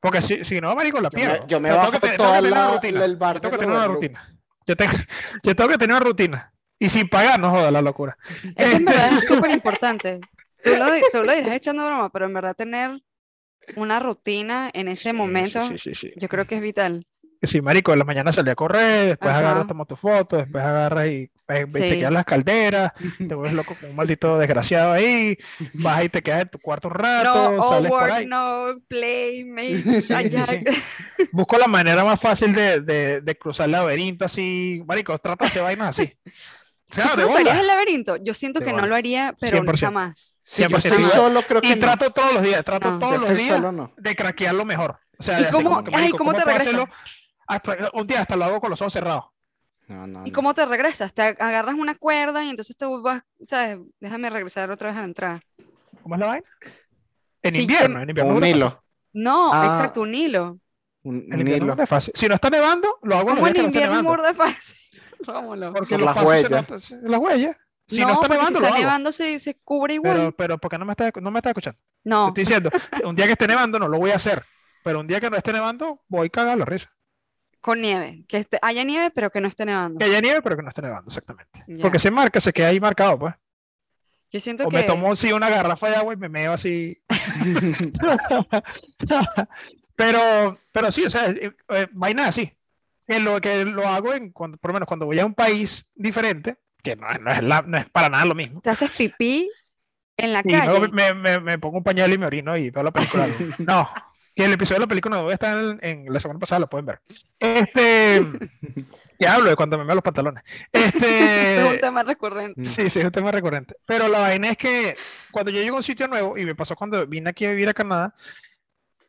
Porque 0.00 0.20
si, 0.20 0.44
si 0.44 0.60
no, 0.60 0.74
marico, 0.74 1.00
la 1.00 1.08
Yo 1.10 1.18
me- 1.18 1.24
pierdo. 1.26 1.46
yo 1.46 1.60
me 1.60 1.70
O 1.70 1.72
sea, 1.74 1.76
bajo 1.82 1.90
tengo 1.92 2.00
que 2.02 2.08
te- 2.08 2.16
tengo 2.16 2.24
toda 2.24 2.36
que 2.36 2.42
tener 2.42 2.52
una 2.58 2.66
la- 2.68 2.74
rutina. 2.74 3.04
el 3.04 3.16
bar 3.16 3.34
Yo 3.36 3.40
tengo 3.40 3.52
que 3.52 3.58
tener 3.58 3.76
una 3.76 3.86
rutina. 3.86 4.36
Yo 4.66 4.76
tengo, 4.76 4.92
yo 5.44 5.56
tengo 5.56 5.70
que 5.70 5.78
tener 5.78 5.96
una 5.96 6.04
rutina. 6.04 6.52
Y 6.78 6.88
sin 6.88 7.08
pagar, 7.08 7.38
no 7.38 7.50
joda 7.50 7.70
la 7.70 7.80
locura. 7.82 8.18
Eso 8.56 8.76
en 8.76 8.84
verdad 8.84 9.12
es 9.16 9.26
súper 9.26 9.50
importante. 9.52 10.20
Tú 10.64 10.70
lo, 10.76 10.86
tú 11.12 11.22
lo 11.24 11.32
dirás 11.32 11.54
echando 11.54 11.86
broma, 11.86 12.10
pero 12.10 12.26
en 12.26 12.34
verdad 12.34 12.56
tener 12.56 13.00
una 13.76 14.00
rutina 14.00 14.68
en 14.74 14.88
ese 14.88 15.10
Sí, 15.10 15.16
momento, 15.16 15.62
Sí, 15.62 15.78
sí, 15.78 15.94
sí, 15.94 16.08
sí. 16.08 16.12
yo 16.16 16.28
creo 16.28 16.44
que 16.46 16.56
es 16.56 16.60
vital. 16.60 17.06
Sí, 17.42 17.60
marico, 17.60 17.92
en 17.92 17.98
la 17.98 18.04
mañana 18.04 18.32
salí 18.32 18.50
a 18.50 18.54
correr, 18.54 19.06
después 19.08 19.30
Ajá. 19.30 19.40
agarras, 19.40 19.66
tomas 19.66 19.88
tu 19.88 19.96
foto, 19.96 20.36
después 20.36 20.62
agarras 20.64 21.06
y 21.08 21.30
eh, 21.48 21.66
Sí. 21.72 21.78
chequeas 21.80 22.12
las 22.12 22.24
calderas, 22.24 22.92
te 23.18 23.34
vuelves 23.34 23.52
loco 23.54 23.74
con 23.80 23.90
un 23.90 23.96
maldito 23.96 24.38
desgraciado 24.38 24.92
ahí, 24.92 25.36
vas 25.74 26.04
y 26.04 26.08
te 26.08 26.22
quedas 26.22 26.42
en 26.42 26.48
tu 26.50 26.58
cuarto 26.60 26.86
un 26.88 26.94
rato, 26.94 27.34
No, 27.52 27.62
all 27.62 27.74
sales 27.74 27.90
por 27.90 28.00
work, 28.00 28.12
ahí. 28.12 28.26
no 28.26 28.66
play, 28.88 29.44
make 29.44 29.82
Sí, 30.02 30.14
allá. 30.14 30.46
sí. 30.46 30.60
Busco 31.32 31.58
la 31.58 31.66
manera 31.66 32.04
más 32.04 32.20
fácil 32.20 32.54
de, 32.54 32.80
de, 32.80 33.20
de 33.20 33.38
cruzar 33.38 33.66
el 33.66 33.72
laberinto 33.72 34.24
así, 34.24 34.82
marico, 34.86 35.18
trata 35.18 35.48
de 35.48 35.60
vainas 35.60 35.88
así. 35.98 36.12
¿Tú 36.90 37.00
cruzarías 37.14 37.58
el 37.58 37.66
laberinto? 37.66 38.16
Yo 38.18 38.34
siento 38.34 38.60
que 38.60 38.72
no 38.72 38.86
lo 38.86 38.94
haría, 38.94 39.34
pero 39.40 39.62
100%. 39.62 39.80
jamás. 39.80 40.36
Si 40.44 40.62
yo 40.62 40.68
100% 40.68 40.76
estoy 40.76 41.04
solo, 41.04 41.42
creo 41.42 41.60
que 41.62 41.68
Y 41.68 41.74
no. 41.74 41.80
trato 41.80 42.10
todos 42.10 42.34
los 42.34 42.42
días, 42.42 42.62
trato 42.64 42.90
No. 42.92 42.98
todos 42.98 43.20
los 43.22 43.34
días 43.36 43.56
solo, 43.56 43.72
no. 43.72 43.92
de 43.96 44.14
craquearlo 44.14 44.64
mejor. 44.66 44.98
O 45.18 45.22
sea, 45.22 45.40
¿Y 45.40 45.44
cómo- 45.50 45.70
como 45.70 45.84
que, 45.84 45.90
ay, 45.94 46.00
marico, 46.02 46.18
cómo 46.18 46.34
te 46.34 46.44
regresas? 46.44 46.84
Hacerlo? 47.46 47.84
Hasta- 47.86 47.90
un 47.98 48.06
día 48.06 48.20
hasta 48.20 48.36
lo 48.36 48.44
hago 48.44 48.60
con 48.60 48.70
los 48.70 48.80
ojos 48.80 48.92
cerrados. 48.92 49.24
No, 49.88 50.06
no, 50.06 50.26
¿Y 50.26 50.30
no. 50.30 50.34
cómo 50.34 50.54
te 50.54 50.64
regresas? 50.64 51.12
Te 51.12 51.22
ag- 51.22 51.36
agarras 51.40 51.74
una 51.74 51.94
cuerda 51.96 52.44
y 52.44 52.50
entonces 52.50 52.76
te 52.76 52.86
vas, 52.86 53.22
¿sabes? 53.46 53.78
Déjame 54.00 54.30
regresar 54.30 54.70
otra 54.70 54.88
vez 54.90 54.96
a 54.96 55.00
la 55.00 55.06
entrada. 55.06 55.40
¿Cómo 56.02 56.14
es 56.14 56.20
la 56.20 56.26
vaina? 56.28 56.46
En 57.42 57.52
Sí, 57.52 57.58
te- 57.58 57.62
invierno, 57.64 58.00
en 58.02 58.08
invierno. 58.08 58.34
Un 58.36 58.46
hilo. 58.46 58.84
No, 59.12 59.52
Ah. 59.52 59.66
exacto, 59.66 60.00
un 60.02 60.14
hilo. 60.14 60.58
Un, 61.02 61.16
un 61.16 61.40
invierno 61.40 61.66
hilo. 61.66 61.74
no 61.76 61.82
es 61.82 61.88
fácil. 61.88 62.14
Si 62.16 62.28
no 62.28 62.34
está 62.34 62.48
nevando, 62.48 62.98
lo 63.02 63.16
hago 63.16 63.30
los 63.30 63.34
¿Cómo 63.38 63.46
en 63.48 63.52
días 63.52 63.54
que 63.54 63.62
no 63.62 63.66
esté 63.68 63.78
invierno 63.80 63.96
es 63.98 64.16
burda 64.16 64.28
de 64.28 64.34
fácil? 64.34 64.76
Rómulo. 65.26 65.72
Porque 65.74 65.96
Por 65.98 66.04
las 66.04 66.24
huellas. 66.24 66.90
las 67.02 67.18
huellas. 67.20 67.56
Si 67.88 68.00
no, 68.00 68.06
no, 68.06 68.12
está 68.14 68.20
porque 68.28 68.34
nevando, 68.34 68.48
si 68.58 68.60
lo 68.60 68.66
está 68.66 68.76
hago. 68.76 68.84
nevando 68.86 69.12
se, 69.12 69.38
se 69.40 69.54
cubre 69.64 69.94
igual. 69.94 70.16
Pero, 70.16 70.32
pero, 70.36 70.58
¿por 70.58 70.70
qué 70.70 70.78
no 70.78 70.84
me 70.84 70.92
estás, 70.92 71.12
no 71.20 71.30
me 71.32 71.40
estás 71.40 71.50
escuchando? 71.50 71.78
Te 72.02 72.08
no, 72.08 72.28
estoy 72.28 72.44
diciendo, 72.44 72.70
un 73.04 73.16
día 73.16 73.26
que 73.26 73.32
esté 73.32 73.46
nevando 73.48 73.78
no 73.80 73.88
lo 73.88 73.98
voy 73.98 74.12
a 74.12 74.16
hacer. 74.16 74.44
Pero 74.84 75.00
un 75.00 75.06
día 75.08 75.20
que 75.20 75.28
no 75.28 75.36
esté 75.36 75.52
nevando, 75.52 76.00
voy 76.08 76.30
cagado 76.30 76.56
la 76.56 76.64
risa. 76.64 76.90
Con 77.62 77.80
nieve. 77.80 78.24
Que 78.28 78.38
esté- 78.38 78.58
haya 78.60 78.84
nieve, 78.84 79.10
pero 79.14 79.30
que 79.30 79.40
no 79.40 79.48
esté 79.48 79.64
nevando. 79.64 79.98
Que 79.98 80.04
haya 80.04 80.20
nieve, 80.20 80.42
pero 80.42 80.56
que 80.56 80.62
no 80.62 80.68
esté 80.68 80.82
nevando, 80.82 81.08
exactamente. 81.08 81.64
Ya. 81.66 81.80
Porque 81.80 81.98
se 81.98 82.10
marca, 82.10 82.38
se 82.40 82.52
queda 82.52 82.68
ahí 82.68 82.80
marcado, 82.80 83.18
pues. 83.18 83.34
Yo 84.30 84.40
siento 84.40 84.64
O 84.66 84.70
que 84.70 84.76
me 84.78 84.82
tomo 84.84 85.14
sí, 85.16 85.32
una 85.32 85.48
garrafa 85.50 85.88
de 85.90 85.96
agua 85.96 86.14
y 86.14 86.16
me 86.16 86.28
meo 86.28 86.52
así. 86.52 87.02
pero, 89.96 90.58
pero 90.72 90.90
sí, 90.90 91.04
o 91.04 91.10
sea, 91.10 91.28
eh, 91.30 91.52
eh, 91.68 91.86
vaina 91.92 92.28
así. 92.28 92.52
Que 93.06 93.20
lo 93.20 93.40
que 93.40 93.64
lo 93.64 93.86
hago 93.86 94.14
en 94.14 94.30
cuando, 94.30 94.58
por 94.58 94.70
lo 94.70 94.74
menos 94.74 94.86
cuando 94.86 95.06
voy 95.06 95.18
a 95.18 95.26
un 95.26 95.34
país 95.34 95.86
diferente, 95.94 96.56
que 96.82 96.96
no, 96.96 97.06
no 97.20 97.30
es, 97.30 97.42
la- 97.42 97.62
no 97.66 97.78
es 97.78 97.88
para 97.90 98.08
nada 98.08 98.24
lo 98.24 98.34
mismo. 98.34 98.60
te 98.60 98.70
haces 98.70 98.90
pipí 98.90 99.50
en 100.16 100.32
la 100.32 100.40
Y 100.44 100.50
luego 100.50 100.80
calle. 100.80 100.92
me, 100.92 101.14
me- 101.14 101.40
me 101.40 101.58
pongo 101.58 101.78
un 101.78 101.84
pañal 101.84 102.12
y 102.12 102.18
me 102.18 102.26
orino 102.26 102.56
y 102.56 102.70
veo 102.70 102.82
la 102.82 102.90
película. 102.90 103.26
No, 103.58 103.88
que 104.34 104.44
el 104.44 104.52
episodio 104.52 104.78
de 104.80 104.84
la 104.86 104.88
película 104.88 105.16
no 105.16 105.30
está 105.30 105.60
en, 105.60 105.78
en 105.82 106.12
la 106.12 106.20
semana 106.20 106.40
pasada, 106.40 106.60
lo 106.60 106.68
pueden 106.68 106.86
ver. 106.86 107.00
Este, 107.38 108.22
que 109.18 109.26
hablo 109.28 109.50
de 109.50 109.56
cuando 109.56 109.78
me 109.78 109.84
meo 109.84 109.94
los 109.96 110.04
pantalones. 110.04 110.42
Ese 110.72 111.60
es 111.60 111.64
un 111.64 111.74
Este, 111.74 111.78
tema 111.78 112.02
recurrente. 112.02 112.64
Sí, 112.64 112.88
sí, 112.90 113.00
es 113.00 113.04
un 113.04 113.12
tema 113.12 113.30
recurrente. 113.32 113.76
Pero 113.86 114.08
la 114.08 114.20
vaina 114.20 114.50
es 114.50 114.56
que 114.56 114.96
cuando 115.30 115.50
yo 115.50 115.60
llego 115.62 115.76
a 115.76 115.78
un 115.78 115.82
sitio 115.84 116.08
nuevo, 116.08 116.38
y 116.38 116.44
me 116.46 116.54
pasó 116.54 116.76
cuando 116.76 117.06
vine 117.06 117.30
aquí 117.30 117.44
a 117.46 117.50
vivir 117.50 117.68
a 117.68 117.74
Canadá, 117.74 118.14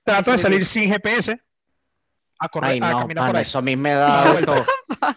trato 0.04 0.32
de 0.32 0.38
salir 0.38 0.66
sin 0.66 0.90
GPS, 0.92 1.40
a 2.46 2.50
correr, 2.50 2.78
Ay, 2.78 2.82
a 2.82 2.96
caminar 2.96 3.24
por 3.24 3.36
ahí, 3.38 3.44
eso 3.44 3.60
a 3.60 3.62
mí 3.62 3.76
me 3.76 3.92
da 3.94 4.34
de 4.34 4.44
todo. 4.44 4.74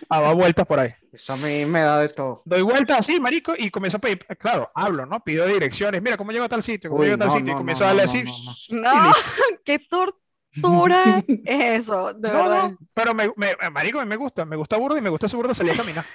a 0.09 0.21
dar 0.21 0.35
vueltas 0.37 0.67
por 0.67 0.81
ahí. 0.81 0.95
Eso 1.13 1.33
a 1.35 1.37
mí 1.37 1.67
me 1.67 1.81
da 1.83 2.01
de 2.01 2.09
todo. 2.11 2.43
Doy 2.45 2.63
vueltas 2.63 3.01
así, 3.01 3.21
marico, 3.21 3.55
y 3.59 3.71
comienzo 3.71 3.97
a 3.99 4.01
pedir, 4.01 4.19
claro, 4.39 4.71
hablo, 4.75 5.07
¿no? 5.07 5.23
Pido 5.25 5.47
direcciones, 5.47 6.01
mira, 6.03 6.17
¿cómo 6.17 6.33
llego 6.33 6.45
a 6.45 6.49
tal 6.49 6.63
sitio? 6.63 6.91
¿Cómo 6.91 7.03
Uy, 7.03 7.05
llego 7.05 7.17
a 7.17 7.19
tal 7.19 7.31
no, 7.31 7.33
sitio? 7.33 7.53
Y 7.53 7.57
comienzo 7.57 7.83
no, 7.83 7.85
a 7.85 7.89
darle 7.89 8.03
no, 8.03 8.05
así, 8.05 8.25
no, 8.69 9.13
qué 9.65 9.79
tortura 9.79 11.19
es 11.45 11.83
eso, 11.85 12.13
de 12.15 12.31
No, 12.31 12.33
verdad. 12.33 12.71
no, 12.71 12.79
pero 12.95 13.15
me, 13.15 13.33
me- 13.37 13.57
marico, 13.71 14.01
a 14.01 14.05
mí 14.05 14.09
me 14.09 14.17
gusta, 14.17 14.45
me 14.45 14.57
gusta 14.57 14.77
burda 14.77 14.99
y 14.99 15.01
me 15.03 15.11
gusta 15.11 15.27
ese 15.27 15.37
burda 15.37 15.55
salir 15.55 15.73
a 15.73 15.77
caminar. 15.77 16.11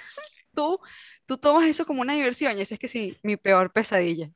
Tú, 0.54 0.80
tú 1.26 1.38
tomas 1.38 1.64
eso 1.66 1.86
como 1.86 2.02
una 2.02 2.14
diversión 2.14 2.58
y 2.58 2.62
esa 2.62 2.74
es 2.74 2.80
que 2.80 2.88
sí, 2.88 3.18
mi 3.22 3.36
peor 3.36 3.72
pesadilla. 3.72 4.30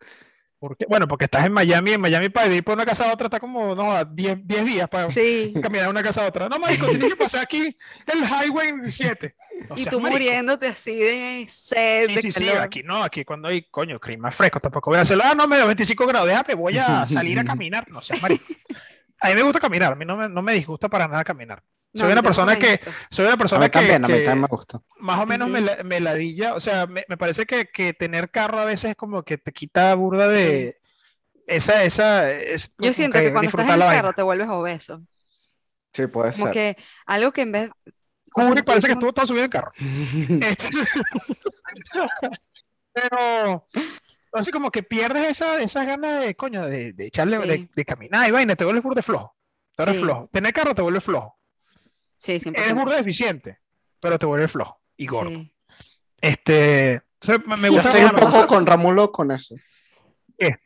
¿Por 0.58 0.76
qué? 0.76 0.86
Bueno, 0.88 1.06
porque 1.06 1.26
estás 1.26 1.44
en 1.44 1.52
Miami, 1.52 1.92
en 1.92 2.00
Miami 2.00 2.28
para 2.30 2.52
ir 2.54 2.64
por 2.64 2.74
una 2.74 2.86
casa 2.86 3.08
a 3.08 3.12
otra 3.12 3.26
está 3.26 3.38
como, 3.40 3.74
no, 3.74 3.92
a 3.92 4.04
10 4.04 4.38
10 4.46 4.64
días 4.64 4.88
para 4.88 5.04
Sí, 5.04 5.52
caminar 5.62 5.84
de 5.86 5.90
una 5.90 6.02
casa 6.02 6.24
a 6.24 6.28
otra. 6.28 6.48
No, 6.48 6.58
marico, 6.58 6.86
tienes 6.86 7.10
que 7.10 7.16
pasar 7.16 7.42
aquí 7.42 7.76
el 8.06 8.24
Highway 8.24 8.72
7. 8.90 9.34
O 9.68 9.74
y 9.76 9.84
tú 9.84 10.00
marico. 10.00 10.12
muriéndote 10.12 10.66
así 10.68 10.96
de 10.96 11.46
sed, 11.48 12.06
Sí, 12.06 12.14
de 12.14 12.22
sí, 12.22 12.32
sí, 12.32 12.48
aquí 12.48 12.82
no, 12.82 13.02
aquí 13.02 13.24
cuando 13.24 13.48
hay, 13.48 13.62
coño, 13.70 14.00
clima 14.00 14.30
fresco, 14.30 14.60
tampoco 14.60 14.90
voy 14.90 14.98
a 14.98 15.02
hacerlo, 15.02 15.24
ah, 15.26 15.34
no, 15.34 15.46
me 15.46 15.58
da 15.58 15.66
25 15.66 16.06
grados, 16.06 16.28
déjame, 16.28 16.54
voy 16.54 16.78
a 16.78 17.06
salir 17.06 17.38
a 17.38 17.44
caminar, 17.44 17.88
no 17.90 18.00
seas 18.02 18.22
marico. 18.22 18.44
A 19.20 19.28
mí 19.28 19.34
me 19.34 19.42
gusta 19.42 19.60
caminar, 19.60 19.92
a 19.92 19.96
mí 19.96 20.04
no 20.04 20.16
me, 20.16 20.28
no 20.28 20.42
me 20.42 20.54
disgusta 20.54 20.88
para 20.88 21.08
nada 21.08 21.24
caminar. 21.24 21.62
No, 21.96 22.04
Soy 22.04 22.12
una 22.12 22.22
persona 22.22 22.56
que, 22.58 22.80
soy 23.10 23.24
una 23.24 23.34
A 23.34 23.38
persona 23.38 23.60
mí 23.60 23.66
que, 23.66 23.70
también, 23.78 24.04
a 24.04 24.08
mí 24.08 24.14
que 24.14 24.20
también 24.20 24.40
me 24.42 24.46
gusta. 24.48 24.80
más 24.98 25.18
o 25.20 25.26
menos 25.26 25.48
la- 25.50 25.82
me 25.84 26.00
ladilla, 26.00 26.54
o 26.54 26.60
sea, 26.60 26.86
me, 26.86 27.04
me 27.08 27.16
parece 27.16 27.46
que, 27.46 27.66
que 27.66 27.92
tener 27.94 28.30
carro 28.30 28.58
a 28.60 28.64
veces 28.64 28.94
como 28.96 29.22
que 29.22 29.38
te 29.38 29.52
quita 29.52 29.94
burda 29.94 30.28
de 30.28 30.78
esa, 31.46 31.84
esa, 31.84 32.30
es 32.32 32.68
Yo 32.68 32.74
como 32.78 32.92
siento 32.92 33.18
que 33.20 33.32
cuando 33.32 33.48
estás 33.50 33.64
en 33.66 33.72
el 33.72 33.78
vaina. 33.80 33.94
carro 34.02 34.12
te 34.12 34.22
vuelves 34.22 34.48
obeso. 34.48 35.02
Sí, 35.92 36.06
puede 36.08 36.32
Como 36.32 36.46
ser. 36.46 36.52
que 36.52 36.76
algo 37.06 37.32
que 37.32 37.42
en 37.42 37.52
vez... 37.52 37.70
Como 38.32 38.54
que 38.54 38.62
parece 38.62 38.86
que 38.88 38.92
estuvo 38.92 39.12
todo 39.14 39.26
subido 39.26 39.44
en 39.46 39.50
carro. 39.50 39.72
Este, 39.78 40.68
Pero 42.92 43.66
así 44.32 44.50
como 44.50 44.70
que 44.70 44.82
pierdes 44.82 45.28
esa, 45.28 45.60
esa 45.62 45.84
ganas 45.84 46.24
de, 46.24 46.34
coño, 46.34 46.66
de, 46.66 46.92
de 46.92 47.06
echarle, 47.06 47.38
de, 47.38 47.56
Sí. 47.56 47.70
de 47.74 47.84
caminar 47.84 48.28
y 48.28 48.32
vaina, 48.32 48.56
te 48.56 48.64
vuelves 48.64 48.82
burda 48.82 48.96
de 48.96 49.02
flojo. 49.02 49.34
Te 49.76 49.82
vuelves 49.84 49.96
Sí. 50.00 50.04
flojo. 50.04 50.28
Tener 50.32 50.52
carro 50.52 50.74
te 50.74 50.82
vuelve 50.82 51.00
flojo. 51.00 51.38
Sí, 52.18 52.38
100%. 52.40 52.74
burda 52.74 52.98
eficiente, 52.98 53.58
pero 54.00 54.18
te 54.18 54.26
vuelve 54.26 54.48
flojo 54.48 54.80
y 54.96 55.06
gordo. 55.06 55.30
Sí. 55.30 55.52
Este, 56.20 57.02
entonces 57.20 57.46
me, 57.46 57.56
me 57.56 57.68
Yo 57.68 57.74
gusta 57.74 57.88
estoy 57.90 58.04
un 58.04 58.10
poco 58.10 58.46
con 58.46 58.66
Ramulo 58.66 59.12
con 59.12 59.30
eso. 59.30 59.54
¿Qué? 60.38 60.56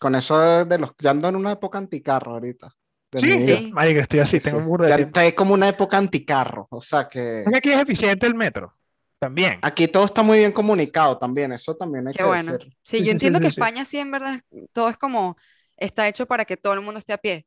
Con 0.00 0.14
eso 0.14 0.64
de 0.64 0.78
los. 0.78 0.92
Yo 0.98 1.10
ando 1.10 1.28
en 1.28 1.36
una 1.36 1.52
época 1.52 1.78
anticarro 1.78 2.32
ahorita. 2.32 2.70
Sí. 3.12 3.30
Sí. 3.38 3.70
marico, 3.72 4.00
estoy 4.00 4.20
así, 4.20 4.40
tengo 4.40 4.58
Sí. 4.58 4.62
un 4.64 4.68
burro 4.68 4.84
de 4.84 4.90
Ya 4.90 4.96
tiempo. 4.96 5.18
estoy 5.20 5.32
como 5.34 5.54
una 5.54 5.68
época 5.68 5.96
anticarro, 5.96 6.66
o 6.70 6.82
sea 6.82 7.08
que 7.08 7.40
Es 7.42 7.48
que 7.48 7.56
aquí 7.56 7.70
es 7.70 7.78
eficiente 7.80 8.26
el 8.26 8.34
metro, 8.34 8.74
también. 9.18 9.58
aquí 9.62 9.88
todo 9.88 10.04
está 10.04 10.22
muy 10.22 10.38
bien 10.38 10.52
comunicado 10.52 11.16
también, 11.16 11.52
eso 11.52 11.74
también 11.76 12.08
hay 12.08 12.12
Qué 12.12 12.18
que 12.18 12.24
bueno. 12.24 12.52
decir. 12.52 12.72
Sí, 12.82 12.98
Sí, 12.98 12.98
yo 12.98 13.04
sí, 13.04 13.10
entiendo 13.12 13.38
sí, 13.38 13.42
que. 13.42 13.48
España 13.48 13.84
sí, 13.86 13.98
en 13.98 14.10
verdad, 14.10 14.40
todo 14.72 14.88
es 14.90 14.98
como, 14.98 15.36
está 15.78 16.08
hecho 16.08 16.26
para 16.26 16.44
que 16.44 16.56
todo 16.58 16.74
el 16.74 16.82
mundo 16.82 16.98
esté 16.98 17.14
a 17.14 17.18
pie. 17.18 17.46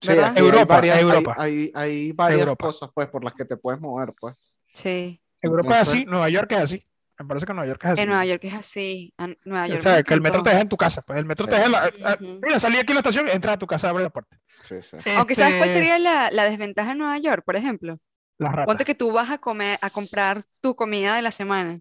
Sí, 0.00 0.08
¿Verdad? 0.08 0.30
aquí 0.30 0.40
hay 0.40 0.46
Europa, 0.46 0.74
varias, 0.74 0.96
hay- 0.96 1.02
Europa. 1.02 1.34
Hay, 1.38 1.72
hay 1.74 2.12
varias 2.12 2.40
Europa. 2.40 2.66
cosas 2.66 2.90
pues 2.94 3.08
por 3.08 3.22
las 3.24 3.34
que 3.34 3.44
te 3.44 3.56
puedes 3.56 3.80
mover, 3.80 4.14
pues. 4.18 4.34
Sí. 4.72 5.20
Europa 5.42 5.74
es 5.76 5.82
Eso 5.82 5.90
así, 5.92 6.00
es. 6.02 6.06
Nueva 6.06 6.28
York 6.28 6.52
es 6.52 6.58
así. 6.60 6.86
Me 7.18 7.26
parece 7.26 7.44
que 7.44 7.52
Nueva 7.52 7.66
York 7.68 7.84
es 7.84 7.90
así. 7.90 8.00
En 8.02 8.08
Nueva 8.08 8.24
York 8.24 8.44
es 8.44 8.54
así. 8.54 9.14
a- 9.18 9.28
Nueva 9.44 9.64
O 9.64 9.68
York 9.68 9.80
sea, 9.80 9.96
me 9.96 10.04
que 10.04 10.14
el 10.14 10.20
metro 10.22 10.42
te 10.42 10.50
deja 10.50 10.62
en 10.62 10.68
tu 10.70 10.76
casa, 10.78 11.02
pues 11.02 11.18
el 11.18 11.26
metro 11.26 11.44
Sí. 11.46 11.50
te 11.50 11.56
deja 11.56 11.66
en 11.66 11.72
la... 11.72 12.10
a- 12.12 12.14
Ujú. 12.14 12.40
Mira, 12.42 12.58
salí 12.58 12.78
aquí 12.78 12.92
a 12.92 12.94
la 12.94 13.00
estación, 13.00 13.28
entra 13.28 13.52
a 13.52 13.58
tu 13.58 13.66
casa, 13.66 13.90
abre 13.90 14.04
la 14.04 14.10
puerta. 14.10 14.38
Sí, 14.62 14.76
sí. 14.80 14.96
Aunque 15.16 15.34
¿sabes 15.34 15.54
cuál 15.56 15.68
Este, 15.68 15.80
sería 15.80 15.98
la, 15.98 16.30
la 16.30 16.44
desventaja 16.44 16.92
en 16.92 16.98
Nueva 16.98 17.18
York, 17.18 17.42
por 17.44 17.56
ejemplo? 17.56 17.98
Las 18.38 18.52
ratas. 18.52 18.66
Ponte 18.66 18.84
que 18.86 18.94
tú 18.94 19.12
vas 19.12 19.28
a 19.30 19.36
comer, 19.38 19.78
a 19.82 19.90
comprar 19.90 20.42
tu 20.62 20.74
comida 20.76 21.14
de 21.14 21.22
la 21.22 21.30
semana. 21.30 21.80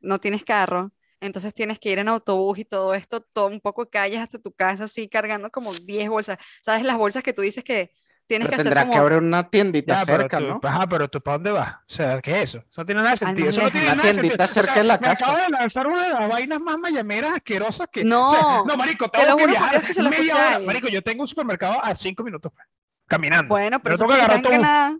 No 0.00 0.18
tienes 0.18 0.44
carro, 0.44 0.92
entonces 1.20 1.54
tienes 1.54 1.78
que 1.78 1.90
ir 1.90 1.98
en 1.98 2.08
autobús 2.08 2.58
y 2.58 2.64
todo 2.64 2.94
esto, 2.94 3.20
todo 3.20 3.48
un 3.48 3.60
poco 3.60 3.88
calles 3.90 4.20
hasta 4.20 4.38
tu 4.38 4.52
casa, 4.52 4.84
así 4.84 5.08
cargando 5.08 5.50
como 5.50 5.74
10 5.74 6.08
bolsas. 6.08 6.38
¿Sabes 6.62 6.82
las 6.84 6.96
bolsas 6.96 7.22
que 7.22 7.32
tú 7.32 7.42
dices 7.42 7.62
que 7.64 7.92
tienes 8.26 8.46
Pero 8.46 8.50
que 8.50 8.54
hacer 8.62 8.64
tendrás 8.64 8.84
como 8.84 8.92
que 8.92 8.98
abrir 8.98 9.18
una 9.18 9.50
tiendita 9.50 9.96
Ya, 9.96 10.04
pero 10.06 10.18
cerca, 10.22 10.38
tú, 10.38 10.44
¿no? 10.46 10.60
ajá, 10.62 10.88
pero 10.88 11.08
tú, 11.08 11.20
¿para 11.20 11.38
dónde 11.38 11.50
vas? 11.50 11.74
O 11.74 11.92
sea, 11.92 12.20
¿qué 12.22 12.30
es 12.32 12.42
eso? 12.42 12.58
Eso 12.58 12.80
no 12.80 12.86
tiene 12.86 13.00
nada 13.00 13.10
de 13.12 13.16
sentido. 13.16 13.48
Eso 13.48 13.62
no 13.62 13.70
tiene 13.70 13.86
Una 13.86 13.96
nada 13.96 14.10
tiendita 14.10 14.46
sentido. 14.46 14.62
O 14.62 14.64
cerca 14.64 14.72
sea, 14.74 14.82
de 14.82 14.88
la 14.88 14.94
me 14.98 15.00
casa. 15.00 15.24
acabo 15.24 15.38
de 15.44 15.48
lanzar 15.50 15.86
una 15.88 16.02
de 16.04 16.10
las 16.10 16.28
vainas 16.28 16.60
más 16.60 16.78
mayameras 16.78 17.32
asquerosas 17.34 17.88
que... 17.92 18.04
No, 18.04 18.28
o 18.28 18.30
sea, 18.30 18.42
no, 18.66 18.76
marico, 18.76 19.08
te 19.08 19.18
tengo 19.18 19.30
lo 19.32 19.36
que 19.36 19.42
juro 19.42 19.54
por 19.54 19.68
viajar 19.68 19.82
que 19.86 19.94
se 19.94 20.02
lo 20.02 20.10
media 20.10 20.34
hora. 20.34 20.58
Marico, 20.60 20.88
yo 20.88 21.02
tengo 21.02 21.22
un 21.22 21.28
supermercado 21.28 21.84
a 21.84 21.94
cinco 21.96 22.22
minutos, 22.22 22.52
pues, 22.54 22.66
caminando. 23.06 23.48
Bueno, 23.48 23.82
pero 23.82 23.96
eso 23.96 24.04
tengo 24.04 24.16
que 24.16 24.22
agarrar. 24.22 24.42
Canadá. 24.42 24.96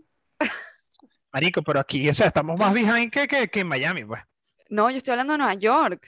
Marico, 1.31 1.61
pero 1.63 1.79
aquí, 1.79 2.09
o 2.09 2.13
sea, 2.13 2.27
estamos 2.27 2.59
más 2.59 2.73
behind 2.73 3.11
que, 3.11 3.27
que, 3.27 3.47
que 3.47 3.59
en 3.61 3.67
Miami, 3.67 4.03
pues. 4.03 4.21
No, 4.71 4.89
yo 4.89 4.97
estoy 4.97 5.11
hablando 5.11 5.33
de 5.33 5.37
Nueva 5.37 5.53
York. 5.53 6.07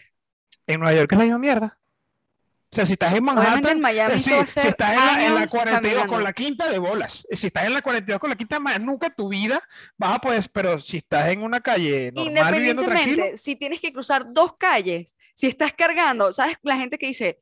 En 0.67 0.79
Nueva 0.79 0.95
York 0.97 1.11
es 1.11 1.17
la 1.17 1.23
misma 1.25 1.39
mierda. 1.39 1.77
O 2.71 2.75
sea, 2.75 2.87
si 2.87 2.93
estás 2.93 3.13
en 3.13 3.29
Obviamente 3.29 3.35
Manhattan, 3.35 3.71
en 3.77 3.81
Miami 3.81 4.19
sí, 4.19 4.31
va 4.31 4.41
a 4.41 4.47
si 4.47 4.67
estás 4.67 4.89
en 4.93 5.05
la, 5.05 5.25
en 5.27 5.33
la 5.35 5.39
años 5.41 5.51
42 5.51 6.07
con 6.07 6.23
la 6.23 6.33
quinta 6.33 6.69
de 6.71 6.79
bolas, 6.79 7.27
si 7.31 7.47
estás 7.47 7.65
en 7.65 7.73
la 7.73 7.81
42 7.83 8.19
con 8.19 8.29
la 8.31 8.35
quinta, 8.35 8.59
ma- 8.59 8.79
nunca 8.79 9.07
en 9.07 9.15
tu 9.15 9.29
vida 9.29 9.61
vas 9.95 10.15
a 10.15 10.19
poder, 10.19 10.43
pero 10.51 10.79
si 10.79 10.97
estás 10.97 11.29
en 11.29 11.43
una 11.43 11.59
calle 11.61 12.11
normal 12.11 12.53
viviendo 12.53 12.81
tranquilo, 12.81 13.17
Independientemente, 13.17 13.37
si 13.37 13.55
tienes 13.57 13.79
que 13.79 13.93
cruzar 13.93 14.25
dos 14.33 14.57
calles, 14.57 15.15
si 15.35 15.45
estás 15.45 15.73
cargando, 15.73 16.33
¿sabes? 16.33 16.57
La 16.63 16.75
gente 16.77 16.97
que 16.97 17.05
dice, 17.05 17.41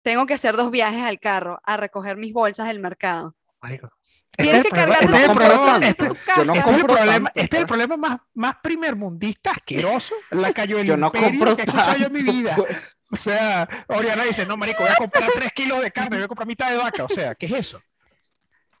tengo 0.00 0.24
que 0.24 0.34
hacer 0.34 0.56
dos 0.56 0.70
viajes 0.70 1.02
al 1.02 1.20
carro 1.20 1.60
a 1.64 1.76
recoger 1.76 2.16
mis 2.16 2.32
bolsas 2.32 2.68
del 2.68 2.80
mercado. 2.80 3.36
marico. 3.60 3.90
Tienes 4.38 4.64
Este 4.64 4.70
que 4.70 4.80
es 4.80 4.86
el 4.86 4.94
problema- 4.94 5.36
cargarte 5.36 5.88
este 5.88 6.04
tanto. 6.04 6.14
tu 6.14 6.44
no. 6.46 6.54
Este 6.54 6.70
es 6.70 6.76
el 6.78 6.86
tanto, 6.86 7.30
este 7.34 7.56
es 7.56 7.60
el 7.60 7.66
pues. 7.88 7.98
más, 7.98 8.18
más 8.34 8.56
primermundista, 8.62 9.50
asqueroso, 9.50 10.14
la 10.30 10.52
cayó 10.52 10.78
el 10.78 10.86
Yo 10.86 10.96
no 10.96 11.06
imperio 11.08 11.28
compro 11.28 11.56
que 11.56 11.62
escuchado 11.62 11.96
yo 11.98 12.06
en 12.06 12.12
mi 12.12 12.24
tanto, 12.24 12.32
vida. 12.32 12.56
O 13.10 13.16
sea, 13.16 13.68
Oriana 13.88 14.22
dice, 14.24 14.46
no, 14.46 14.56
marico, 14.56 14.82
voy 14.82 14.92
a 14.92 14.96
comprar 14.96 15.28
tres 15.34 15.52
kilos 15.52 15.80
de 15.82 15.90
carne, 15.90 16.16
voy 16.18 16.24
a 16.24 16.28
comprar 16.28 16.46
mitad 16.46 16.70
de 16.70 16.76
vaca. 16.76 17.04
O 17.04 17.08
sea, 17.08 17.34
¿qué 17.34 17.46
es 17.46 17.52
eso? 17.52 17.82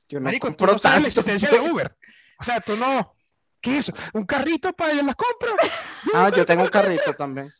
Yo 0.08 0.20
no 0.20 0.24
Marico, 0.26 0.54
tú 0.54 0.64
no 0.64 0.78
sabes 0.78 1.02
la 1.02 1.08
tanto, 1.10 1.30
existencia 1.30 1.50
de. 1.50 1.70
Uber. 1.70 1.96
O 2.38 2.44
sea, 2.44 2.60
tú 2.60 2.76
no... 2.76 3.14
¿Qué 3.60 3.70
es 3.72 3.88
eso? 3.88 3.92
¿Un 4.12 4.24
carrito 4.26 4.72
para 4.72 4.92
ir 4.92 5.00
a 5.00 5.02
las 5.02 5.16
compras? 5.16 5.54
Ah, 6.14 6.30
yo 6.34 6.46
tengo 6.46 6.62
un 6.62 6.68
carrito 6.68 7.12
también. 7.14 7.52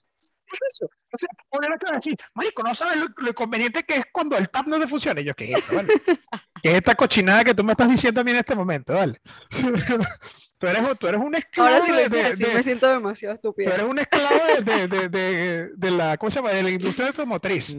¿Qué 0.46 0.52
es 0.56 0.74
eso? 0.74 0.86
O 1.12 1.18
sea, 1.18 1.28
poner 1.50 1.72
acá 1.72 1.92
decir, 1.96 2.16
marico, 2.34 2.62
no 2.62 2.74
sabes 2.74 2.96
lo, 2.98 3.08
lo 3.16 3.30
inconveniente 3.30 3.82
que 3.82 3.96
es 3.96 4.04
cuando 4.12 4.36
el 4.36 4.48
tap 4.50 4.66
no 4.66 4.78
te 4.78 4.86
funciona. 4.86 5.20
Y 5.20 5.24
yo, 5.24 5.34
¿qué 5.34 5.52
es 5.52 5.58
esto, 5.58 5.76
vale? 5.76 5.88
¿Qué 6.62 6.70
es 6.70 6.76
esta 6.76 6.94
cochinada 6.94 7.44
que 7.44 7.54
tú 7.54 7.62
me 7.64 7.72
estás 7.72 7.88
diciendo 7.88 8.20
a 8.20 8.24
mí 8.24 8.30
en 8.30 8.36
este 8.38 8.54
momento, 8.54 8.94
vale? 8.94 9.20
tú, 10.58 10.66
eres, 10.66 10.82
tú 10.98 11.06
eres 11.06 11.20
un 11.20 11.34
esclavo 11.34 11.68
Ahora 11.70 11.84
sí 11.84 11.90
lo 11.90 11.96
de, 11.98 12.08
de- 12.08 12.22
así, 12.26 12.44
de- 12.44 12.54
me 12.54 12.62
siento 12.62 12.88
demasiado 12.88 13.34
tú 13.36 13.48
estúpida. 13.50 13.74
eres 13.74 13.86
un 13.86 13.98
esclavo 13.98 14.40
de, 14.62 14.62
de, 14.62 14.88
de, 14.88 15.08
de- 15.08 15.68
de 15.76 15.90
la, 15.90 16.16
¿cómo 16.16 16.30
se 16.30 16.36
llama? 16.36 16.50
De 16.50 16.62
la 16.62 16.70
industria 16.70 17.08
automotriz. 17.08 17.76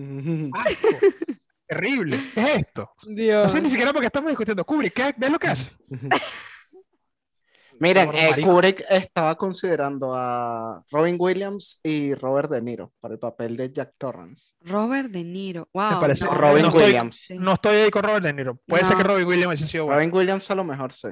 Asco. 0.53 0.87
Terrible. 1.67 2.31
¿Qué 2.33 2.41
es 2.41 2.57
esto? 2.57 2.89
No 3.07 3.15
Dios. 3.15 3.51
sé 3.51 3.61
ni 3.61 3.69
siquiera 3.69 3.91
por 3.93 4.01
qué 4.01 4.07
estamos 4.07 4.29
discutiendo. 4.29 4.65
Kubrick, 4.65 4.93
¿qué, 4.93 5.13
¿ves 5.15 5.29
lo 5.29 5.37
que 5.37 5.47
hace? 5.49 5.69
Miren, 7.79 8.11
eh. 8.13 8.41
Kubrick 8.41 8.83
estaba 8.89 9.35
considerando 9.35 10.13
a 10.13 10.83
Robin 10.91 11.15
Williams 11.19 11.79
y 11.83 12.13
Robert 12.13 12.49
De 12.51 12.61
Niro 12.61 12.91
para 12.99 13.13
el 13.13 13.19
papel 13.19 13.55
de 13.57 13.71
Jack 13.71 13.93
Torrance. 13.97 14.53
Robert 14.61 15.09
De 15.09 15.23
Niro. 15.23 15.67
Wow. 15.73 15.99
parece- 15.99 16.25
no, 16.25 16.31
Robin 16.31 16.63
no, 16.63 16.69
Williams. 16.71 17.27
No 17.39 17.53
estoy 17.53 17.77
ahí 17.77 17.89
con 17.89 18.03
Robert 18.03 18.23
De 18.25 18.33
Niro. 18.33 18.59
Puede 18.67 18.83
ser 18.83 18.97
que. 18.97 19.03
Robin 19.03 19.25
Williams 19.27 19.53
haya 19.59 19.67
sido 19.67 19.85
bueno, 19.85 19.99
Robin 19.99 20.13
Williams 20.15 20.51
a 20.51 20.55
lo 20.55 20.63
mejor 20.63 20.93
sí. 20.93 21.07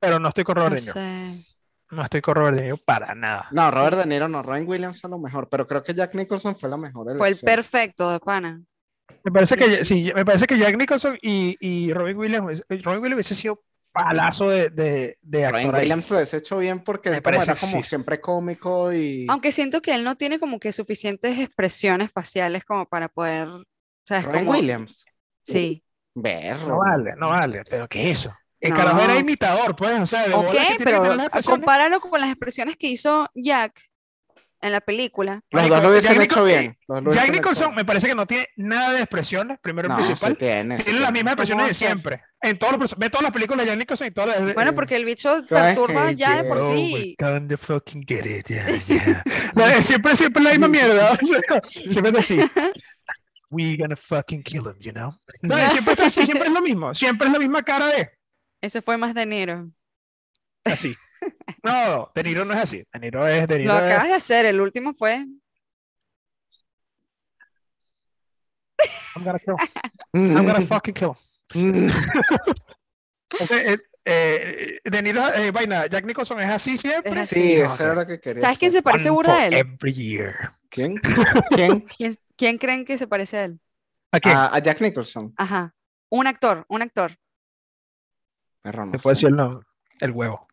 pero 0.00 0.18
no 0.18 0.28
estoy 0.28 0.44
con 0.44 0.56
Robert 0.56 0.74
No 0.74 0.76
De 0.76 0.80
Niro. 0.82 0.92
sé. 0.94 1.46
No 1.90 2.02
estoy 2.02 2.20
con 2.20 2.34
Robert 2.34 2.56
De 2.56 2.62
Niro 2.64 2.76
para 2.76 3.14
nada. 3.14 3.48
No, 3.50 3.70
Robert 3.70 3.94
Sí. 3.94 3.98
De 4.00 4.06
Niro 4.06 4.28
no, 4.28 4.42
Robin 4.42 4.68
Williams 4.68 5.04
a 5.04 5.08
lo 5.08 5.18
mejor, 5.18 5.48
pero 5.48 5.66
creo 5.66 5.82
que 5.82 5.94
Jack 5.94 6.14
Nicholson 6.14 6.54
fue 6.54 6.68
la 6.68 6.76
mejor 6.76 7.16
Fue 7.16 7.28
el 7.28 7.36
perfecto 7.38 8.10
de 8.10 8.20
pana. 8.20 8.60
Me 9.24 9.32
parece 9.32 9.54
Sí, 9.54 9.60
que 9.60 9.84
sí, 9.84 10.04
sí, 10.06 10.12
me 10.14 10.24
parece 10.24 10.46
que 10.46 10.58
Jack 10.58 10.76
Nicholson 10.76 11.18
y, 11.22 11.56
y 11.60 11.92
Robin 11.92 12.16
Williams, 12.16 12.62
Robin 12.68 13.00
Williams 13.00 13.14
hubiese 13.14 13.34
sido 13.34 13.62
palazo 14.04 14.48
de, 14.48 15.18
de, 15.20 15.44
actor. 15.46 15.74
Williams 15.74 16.10
lo 16.10 16.16
hubiese 16.16 16.36
hecho 16.38 16.58
bien 16.58 16.80
porque 16.80 17.10
Me 17.10 17.22
como 17.22 17.56
sí. 17.56 17.82
siempre 17.82 18.20
cómico 18.20 18.92
y 18.92 19.26
Aunque 19.28 19.52
siento 19.52 19.80
que 19.82 19.94
él 19.94 20.04
no 20.04 20.16
tiene 20.16 20.38
como 20.38 20.58
que 20.58 20.72
suficientes 20.72 21.38
expresiones 21.38 22.10
faciales 22.10 22.64
como 22.64 22.86
para 22.86 23.08
poder. 23.08 23.48
¿Sabes? 24.06 24.24
Robin 24.24 24.46
Como- 24.46 24.58
Williams. 24.58 25.04
Sí. 25.42 25.82
Berro. 26.14 26.68
No 26.68 26.78
vale, 26.78 27.14
no 27.16 27.28
vale, 27.30 27.62
pero 27.68 27.88
¿qué 27.88 28.10
es 28.10 28.20
eso? 28.20 28.36
El 28.60 28.70
No. 28.70 28.76
carajo 28.76 29.00
era 29.02 29.18
imitador, 29.18 29.76
pues, 29.76 30.00
o 30.00 30.06
sea, 30.06 30.26
de 30.26 30.34
Ok, 30.34 30.54
pero 30.82 31.04
compáralo 31.44 32.00
con 32.00 32.20
las 32.20 32.30
expresiones 32.30 32.76
que 32.76 32.88
hizo 32.88 33.28
Jack 33.34 33.87
en 34.60 34.72
la 34.72 34.80
película. 34.80 35.40
Los 35.50 35.68
dos 35.68 35.82
lo 35.82 35.90
hubiesen 35.90 36.20
hecho 36.20 36.44
bien. 36.44 36.76
Jack 36.88 37.24
hecho 37.24 37.32
Nicholson 37.32 37.74
me 37.74 37.84
parece 37.84 38.08
que 38.08 38.14
no 38.14 38.26
tiene 38.26 38.48
nada 38.56 38.92
de 38.92 38.98
expresiones, 39.00 39.58
primero 39.60 39.88
No, 39.88 39.98
sí 39.98 40.04
principal. 40.06 40.36
tiene, 40.36 40.78
sí 40.78 40.84
Tiene 40.84 40.98
las 41.00 41.08
tiene. 41.08 41.18
mismas 41.18 41.32
expresiones 41.32 41.66
de 41.68 41.74
siempre. 41.74 42.22
En 42.40 42.58
todos 42.58 42.78
los, 42.78 42.96
ve 42.96 43.10
todas 43.10 43.22
las 43.24 43.32
películas 43.32 43.64
de 43.64 43.70
Jack 43.70 43.78
Nicholson 43.78 44.06
y 44.06 44.10
todas 44.10 44.40
las. 44.40 44.54
Bueno, 44.54 44.70
eh, 44.70 44.74
porque 44.74 44.96
el 44.96 45.04
bicho 45.04 45.44
perturba 45.48 46.12
ya 46.12 46.42
de 46.42 46.48
por 46.48 46.58
Oh, 46.58 46.74
sí. 46.74 47.16
we're 47.20 47.38
gonna 47.38 47.56
fucking 47.56 48.04
get 48.06 48.26
it, 48.26 48.46
siempre, 49.82 50.16
siempre 50.16 50.42
la 50.42 50.50
misma 50.50 50.68
mierda. 50.68 51.16
siempre 51.90 52.12
es 52.12 52.18
así. 52.18 52.40
We 53.50 53.76
gonna 53.76 53.96
fucking 53.96 54.42
kill 54.42 54.66
him, 54.66 54.74
you 54.80 54.92
know. 54.92 55.10
No, 55.42 55.56
es 55.56 55.72
siempre, 55.72 56.10
siempre 56.10 56.42
es 56.48 56.52
lo 56.52 56.60
mismo. 56.60 56.92
Siempre 56.94 57.26
es 57.28 57.32
la 57.32 57.38
misma 57.38 57.62
cara 57.62 57.86
de 57.88 58.10
Ese 58.60 58.82
fue 58.82 58.96
más 58.98 59.14
de 59.14 59.22
enero. 59.22 59.70
así. 60.64 60.94
No, 61.62 62.10
De 62.14 62.22
Niro 62.22 62.44
no 62.44 62.54
es 62.54 62.60
así. 62.60 62.84
De 62.92 63.00
Niro 63.00 63.26
es 63.26 63.46
De 63.48 63.58
Niro 63.58 63.72
Lo 63.74 63.78
es- 63.78 63.84
acabas 63.92 64.08
de 64.08 64.14
hacer, 64.14 64.46
el 64.46 64.60
último 64.60 64.94
fue. 64.94 65.26
I'm 69.16 69.24
gonna 69.24 69.38
kill. 69.38 69.56
I'm 70.14 70.46
gonna 70.46 70.66
fucking 70.66 70.94
kill. 70.94 71.16
Entonces, 73.30 73.66
eh, 73.66 73.78
eh, 74.04 74.80
De 74.84 75.02
Niro, 75.02 75.34
eh, 75.34 75.50
vaina, 75.50 75.86
Jack 75.86 76.04
Nicholson 76.04 76.40
es 76.40 76.48
así 76.48 76.78
siempre. 76.78 77.12
Es 77.12 77.18
así. 77.18 77.34
Sí, 77.34 77.56
No, 77.58 77.66
eso 77.66 77.84
era 77.84 77.94
lo 77.94 78.06
que 78.06 78.20
quería 78.20 78.40
¿Sabes 78.42 78.58
quién 78.58 78.72
se 78.72 78.82
parece 78.82 79.10
burda 79.10 79.36
a 79.36 79.46
él? 79.46 79.54
Every 79.54 79.92
year. 79.92 80.54
¿Quién? 80.70 80.96
¿Quién? 81.50 81.80
¿Quién, 81.80 82.16
quién 82.36 82.58
creen 82.58 82.84
que 82.84 82.96
se 82.98 83.06
parece 83.06 83.36
a 83.38 83.44
él? 83.46 83.60
¿A 84.12 84.20
quién? 84.20 84.36
A, 84.36 84.54
a 84.54 84.58
Jack 84.60 84.80
Nicholson. 84.80 85.34
Ajá. 85.36 85.74
Un 86.10 86.26
actor, 86.26 86.64
un 86.68 86.80
actor. 86.82 87.18
Perro, 88.62 88.86
no 88.86 88.92
Te 88.92 88.98
puedo 88.98 89.12
decir 89.14 89.28
el 89.28 89.36
nombre. 89.36 89.66
El 90.00 90.12
huevo. 90.12 90.47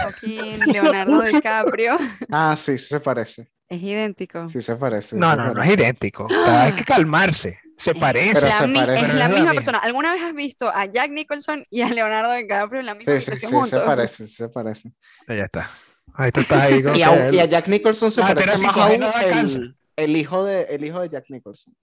Joaquín 0.00 0.60
Leonardo 0.72 1.22
DiCaprio. 1.22 1.98
Ah, 2.30 2.54
sí, 2.56 2.76
sí 2.78 2.86
se 2.86 3.00
parece. 3.00 3.50
Es 3.68 3.80
idéntico. 3.82 4.48
Sí 4.48 4.60
se 4.62 4.74
parece. 4.76 5.16
No, 5.16 5.30
se 5.30 5.36
no, 5.36 5.54
no 5.54 5.62
es 5.62 5.70
idéntico. 5.70 6.26
Hay 6.46 6.72
que 6.74 6.84
calmarse. 6.84 7.60
Se 7.76 7.94
parece. 7.94 8.32
Pero 8.34 8.48
la, 8.48 8.58
se 8.58 8.66
mi- 8.66 8.78
parece. 8.78 9.06
es 9.06 9.14
la 9.14 9.14
no 9.14 9.14
es 9.14 9.30
la 9.30 9.36
misma 9.36 9.52
persona. 9.52 9.78
¿Alguna 9.78 10.12
vez 10.12 10.22
has 10.22 10.34
visto 10.34 10.68
a 10.68 10.84
Jack 10.86 11.10
Nicholson 11.12 11.64
y 11.70 11.80
a 11.82 11.88
Leonardo 11.88 12.34
DiCaprio 12.34 12.80
en 12.80 12.86
la 12.86 12.94
misma 12.94 13.12
Sí, 13.14 13.20
sí, 13.30 13.36
sí, 13.46 13.46
se 13.66 13.80
parece, 13.80 14.26
se 14.26 14.48
parece. 14.48 14.92
Ya 15.28 15.44
está. 15.44 15.70
Ahí 16.14 16.32
tú 16.32 16.40
estás 16.40 16.60
ahí. 16.62 16.82
Y 16.96 17.02
a, 17.02 17.30
y 17.30 17.38
a 17.38 17.44
el- 17.44 17.48
Jack 17.48 17.68
Nicholson 17.68 18.10
se 18.10 18.20
Ah, 18.22 18.34
parece 18.34 18.58
más 18.58 18.76
aún 18.76 19.74
el 19.96 20.16
hijo 20.16 20.44
de, 20.44 20.62
el 20.64 20.84
hijo 20.84 21.00
de 21.00 21.08
Jack 21.08 21.26
Nicholson. 21.28 21.74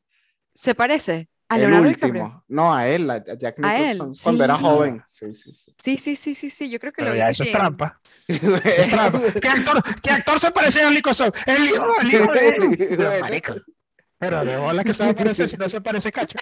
¿Se 0.53 0.75
parece 0.75 1.29
a 1.49 1.55
el 1.55 1.61
Leonardo 1.61 1.87
último. 1.87 2.13
DiCaprio? 2.13 2.43
No, 2.49 2.73
a 2.73 2.87
él, 2.87 3.09
a, 3.09 3.13
a 3.15 3.33
Jack 3.37 3.55
A 3.63 3.77
él, 3.77 3.93
Nicholson. 3.93 4.11
Cuando 4.23 4.43
era 4.43 4.55
sí. 4.57 4.61
joven. 4.63 5.01
Sí, 5.05 5.33
sí, 5.33 5.53
sí. 5.53 5.75
Sí, 5.81 5.97
sí, 5.97 6.15
sí, 6.15 6.35
sí, 6.35 6.49
sí. 6.49 6.69
Yo 6.69 6.79
creo 6.79 6.91
que 6.91 7.01
Pero 7.01 7.11
lo 7.13 7.17
ya 7.17 7.25
que 7.25 7.31
eso 7.31 7.43
es 7.43 7.49
sí. 7.49 7.55
trampa. 7.55 7.99
Es 8.27 8.89
trampa. 8.89 9.21
¿Qué 9.41 9.47
actor, 9.47 9.83
¿Qué 10.01 10.11
actor 10.11 10.39
se 10.39 10.51
parece 10.51 10.81
a 10.83 10.89
Nicholson? 10.89 11.31
El 11.45 11.65
hijo, 11.65 11.85
el 12.01 12.13
hijo 12.13 12.31
de 12.33 12.47
él. 12.49 13.55
Pero, 14.19 14.43
de 14.43 14.57
bola 14.57 14.83
que 14.83 14.95
se 14.95 15.03
va 15.03 15.11
a 15.11 15.13
parecer 15.13 15.47
si 15.47 15.57
no 15.57 15.69
se 15.69 15.79
parece 15.79 16.11
cacho. 16.11 16.39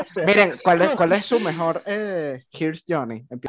O 0.00 0.04
sea, 0.04 0.24
Miren, 0.26 0.54
¿cuál 0.64 0.82
es, 0.82 0.90
cuál 0.90 1.12
es 1.12 1.24
su 1.24 1.38
mejor 1.38 1.82
eh, 1.86 2.44
Here's 2.50 2.82
Johnny? 2.86 3.24
Empie- 3.30 3.48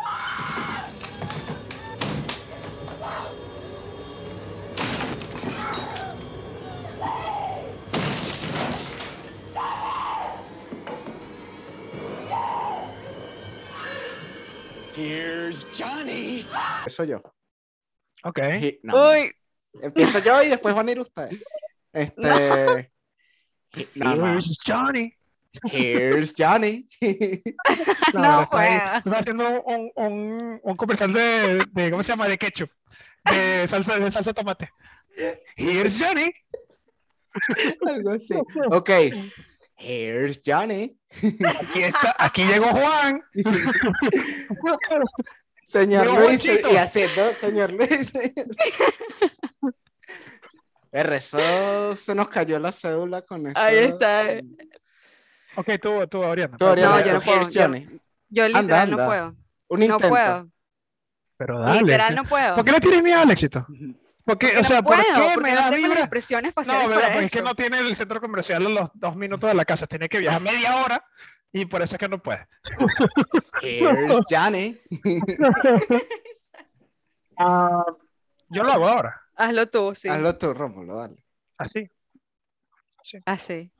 Johnny. 15.75 16.45
Eso 16.85 17.03
yo. 17.03 17.21
Ok. 18.23 18.39
He- 18.61 18.79
no. 18.83 19.11
Uy, 19.11 19.31
Empiezo 19.81 20.19
yo 20.19 20.41
y 20.41 20.47
después 20.49 20.73
van 20.73 20.87
a 20.87 20.91
ir 20.91 20.99
ustedes. 20.99 21.41
Este. 21.93 22.91
No, 23.93 24.15
no. 24.15 24.25
Here's 24.31 24.57
Johnny. 24.65 25.13
Here's 25.71 26.33
Johnny. 26.35 26.87
No, 28.13 28.41
No 28.41 28.49
puedo. 28.49 28.63
Está 28.63 29.19
haciendo 29.19 29.61
un, 29.63 29.91
un, 29.95 30.59
un 30.63 30.77
comercial 30.77 31.13
de, 31.13 31.63
de, 31.73 31.91
¿cómo 31.91 32.01
se 32.01 32.09
llama? 32.13 32.27
De 32.27 32.37
ketchup. 32.39 32.71
De 33.29 33.67
salsa, 33.67 33.99
de 33.99 34.09
salsa 34.09 34.31
de 34.31 34.33
tomate. 34.33 34.69
Here's 35.57 35.99
Johnny. 35.99 36.31
Algo 37.85 38.11
así. 38.11 38.33
Ok. 38.71 38.89
Here's 39.75 40.41
Johnny. 40.43 40.96
Aquí, 41.09 41.83
está, 41.83 42.15
aquí 42.19 42.43
llegó 42.45 42.67
Juan. 42.67 43.23
Señor 45.65 46.05
Pero 46.07 46.19
Luis. 46.21 46.41
Juanchito. 46.43 46.71
Y 46.71 46.77
haciendo, 46.77 47.33
señor 47.33 47.71
Luis. 47.73 48.11
R, 50.91 51.15
eso 51.15 51.95
se 51.95 52.15
nos 52.15 52.29
cayó 52.29 52.57
la 52.59 52.71
cédula 52.71 53.21
con 53.21 53.47
eso. 53.47 53.59
Ahí 53.59 53.77
está. 53.79 54.23
Ok, 55.57 55.67
tú, 55.81 56.07
tú, 56.07 56.19
Oriana. 56.21 56.55
Tú, 56.57 56.65
Oriana, 56.65 56.99
No, 56.99 57.05
yo 57.05 57.13
no 57.13 57.21
puedo, 57.21 57.49
yo- 57.49 58.47
literal 58.47 58.55
anda. 58.55 58.85
no 58.85 58.97
puedo. 59.05 59.35
Un 59.69 59.79
No 59.79 59.85
intento. 59.85 60.09
puedo. 60.09 60.49
Pero 61.37 61.59
dale. 61.59 61.81
Literal 61.81 62.15
no 62.15 62.23
puedo. 62.23 62.55
¿Por 62.55 62.63
qué 62.65 62.71
le 62.71 62.79
tienes 62.79 63.03
miedo 63.03 63.19
al 63.19 63.31
éxito? 63.31 63.65
Porque, 64.27 64.47
Porque 64.47 64.59
o 64.59 64.63
sea, 64.65 64.77
no 64.81 64.83
puedo, 64.83 65.01
¿por 65.01 65.05
qué 65.15 65.31
porque 65.35 65.41
me 65.41 65.49
no 65.55 65.61
da 65.61 65.69
tengo 65.69 65.87
vibra? 65.87 65.99
expresiones 66.01 66.49
No, 66.49 66.53
faciales 66.61 66.87
¿verdad? 66.89 67.01
para 67.01 67.13
Porque 67.13 67.25
es 67.27 67.31
que 67.31 67.41
no 67.41 67.55
tiene 67.55 67.79
el 67.79 67.95
centro 67.95 68.19
comercial 68.19 68.65
a 68.65 68.69
los 68.69 68.89
dos 68.93 69.15
minutos 69.15 69.49
de 69.49 69.53
la 69.55 69.63
casa. 69.63 69.87
Tiene 69.87 70.09
que 70.09 70.19
viajar 70.19 70.41
media 70.41 70.75
hora 70.83 71.05
y 71.53 71.65
por 71.65 71.81
eso 71.81 71.95
es 71.95 71.99
que 71.99 72.09
no 72.09 72.21
puede. 72.21 72.45
Here's 73.61 74.19
Johnny. 74.29 74.77
Ah, 77.39 77.85
yo 78.49 78.63
lo 78.63 78.71
hago 78.71 78.87
ahora. 78.87 79.21
Hazlo 79.35 79.69
tú, 79.69 79.93
sí. 79.93 80.09
Hazlo 80.09 80.33
tú, 80.35 80.53
Rómulo, 80.55 80.95
dale. 80.95 81.23
Así. 81.59 81.87
Así. 83.25 83.71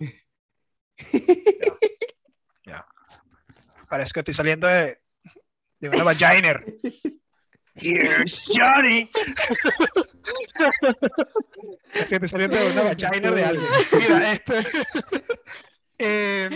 Parece 3.90 4.12
que 4.14 4.20
estoy 4.20 4.34
saliendo 4.34 4.68
de, 4.68 5.00
de 5.80 5.90
una 5.90 6.04
vagina. 6.04 6.62
Here's 7.80 8.48
Johnny. 8.48 9.10
Estoy 11.94 12.28
saliendo 12.28 12.58
de 12.58 12.72
una 12.72 12.84
vagina 12.84 13.32
de 13.32 13.46
alguien. 13.46 13.68
Mira, 14.00 14.32
este. 14.32 14.54
eh, 16.00 16.50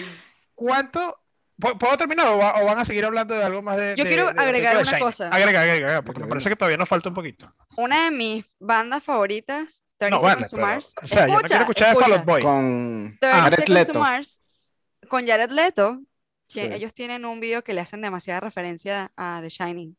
¿Cuánto? 0.55 1.17
¿Pu- 1.59 1.78
¿Puedo 1.78 1.95
terminar 1.97 2.28
o, 2.28 2.38
va- 2.38 2.61
o 2.61 2.65
van 2.65 2.80
a 2.80 2.86
seguir 2.86 3.05
hablando 3.05 3.36
de 3.36 3.43
algo 3.43 3.61
más 3.61 3.78
de. 3.78 3.95
Yo 3.97 4.03
de- 4.03 4.09
quiero 4.09 4.32
de 4.32 4.41
agregar 4.41 4.78
de 4.78 4.84
una 4.89 4.99
cosa. 4.99 5.28
Agrega, 5.30 5.61
agrega, 5.61 5.74
agrega, 5.74 6.01
porque 6.01 6.22
me 6.22 6.28
parece 6.28 6.49
que 6.49 6.55
todavía 6.55 6.78
nos 6.78 6.89
falta 6.89 7.09
un 7.09 7.15
poquito. 7.15 7.53
Una 7.78 8.05
de 8.05 8.11
mis 8.11 8.45
bandas 8.59 9.03
favoritas, 9.03 9.84
30 9.97 10.17
No, 10.17 10.24
vale, 10.24 10.43
Seconds 10.45 10.49
to 10.51 10.57
pero, 10.57 10.67
Mars. 10.67 10.93
o 11.01 11.07
sea, 11.07 11.28
yo 11.28 11.34
no 11.34 11.39
quiero 11.41 11.61
escuchar 11.61 11.89
de 11.89 11.93
Fall 11.95 12.03
escucha. 12.03 12.19
Out 12.19 12.26
Boy. 12.26 12.41
Con 12.41 13.17
30 13.19 13.41
Jared 13.41 13.67
Leto. 13.67 13.99
Mars 13.99 14.41
con 15.07 15.28
Jared 15.28 15.51
Leto, 15.51 15.99
que 16.47 16.67
Sí. 16.67 16.74
ellos 16.74 16.93
tienen 16.93 17.26
un 17.26 17.39
video 17.39 17.63
que 17.63 17.74
le 17.74 17.82
hacen 17.82 18.01
demasiada 18.01 18.39
referencia 18.39 19.11
a 19.17 19.39
The 19.41 19.49
Shining, 19.49 19.97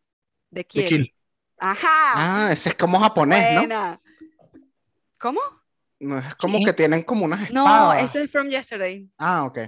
de 0.53 0.61
De 0.61 0.65
Kill. 0.65 0.87
Kill. 0.87 1.15
Ajá. 1.59 1.89
Ah, 2.15 2.49
ese 2.53 2.69
es 2.71 2.75
como 2.75 2.99
japonés, 3.01 3.55
¿no? 3.55 3.61
buena. 3.61 4.01
¿Cómo? 5.19 5.41
No, 6.01 6.19
es 6.19 6.35
como 6.37 6.59
Sí. 6.59 6.65
que 6.65 6.73
tienen 6.73 7.03
como 7.03 7.25
unas 7.25 7.51
No, 7.51 7.65
espadas. 7.67 8.05
ese 8.05 8.23
es 8.25 8.31
From 8.31 8.49
Yesterday. 8.49 9.09
Ah, 9.19 9.45
ok. 9.45 9.59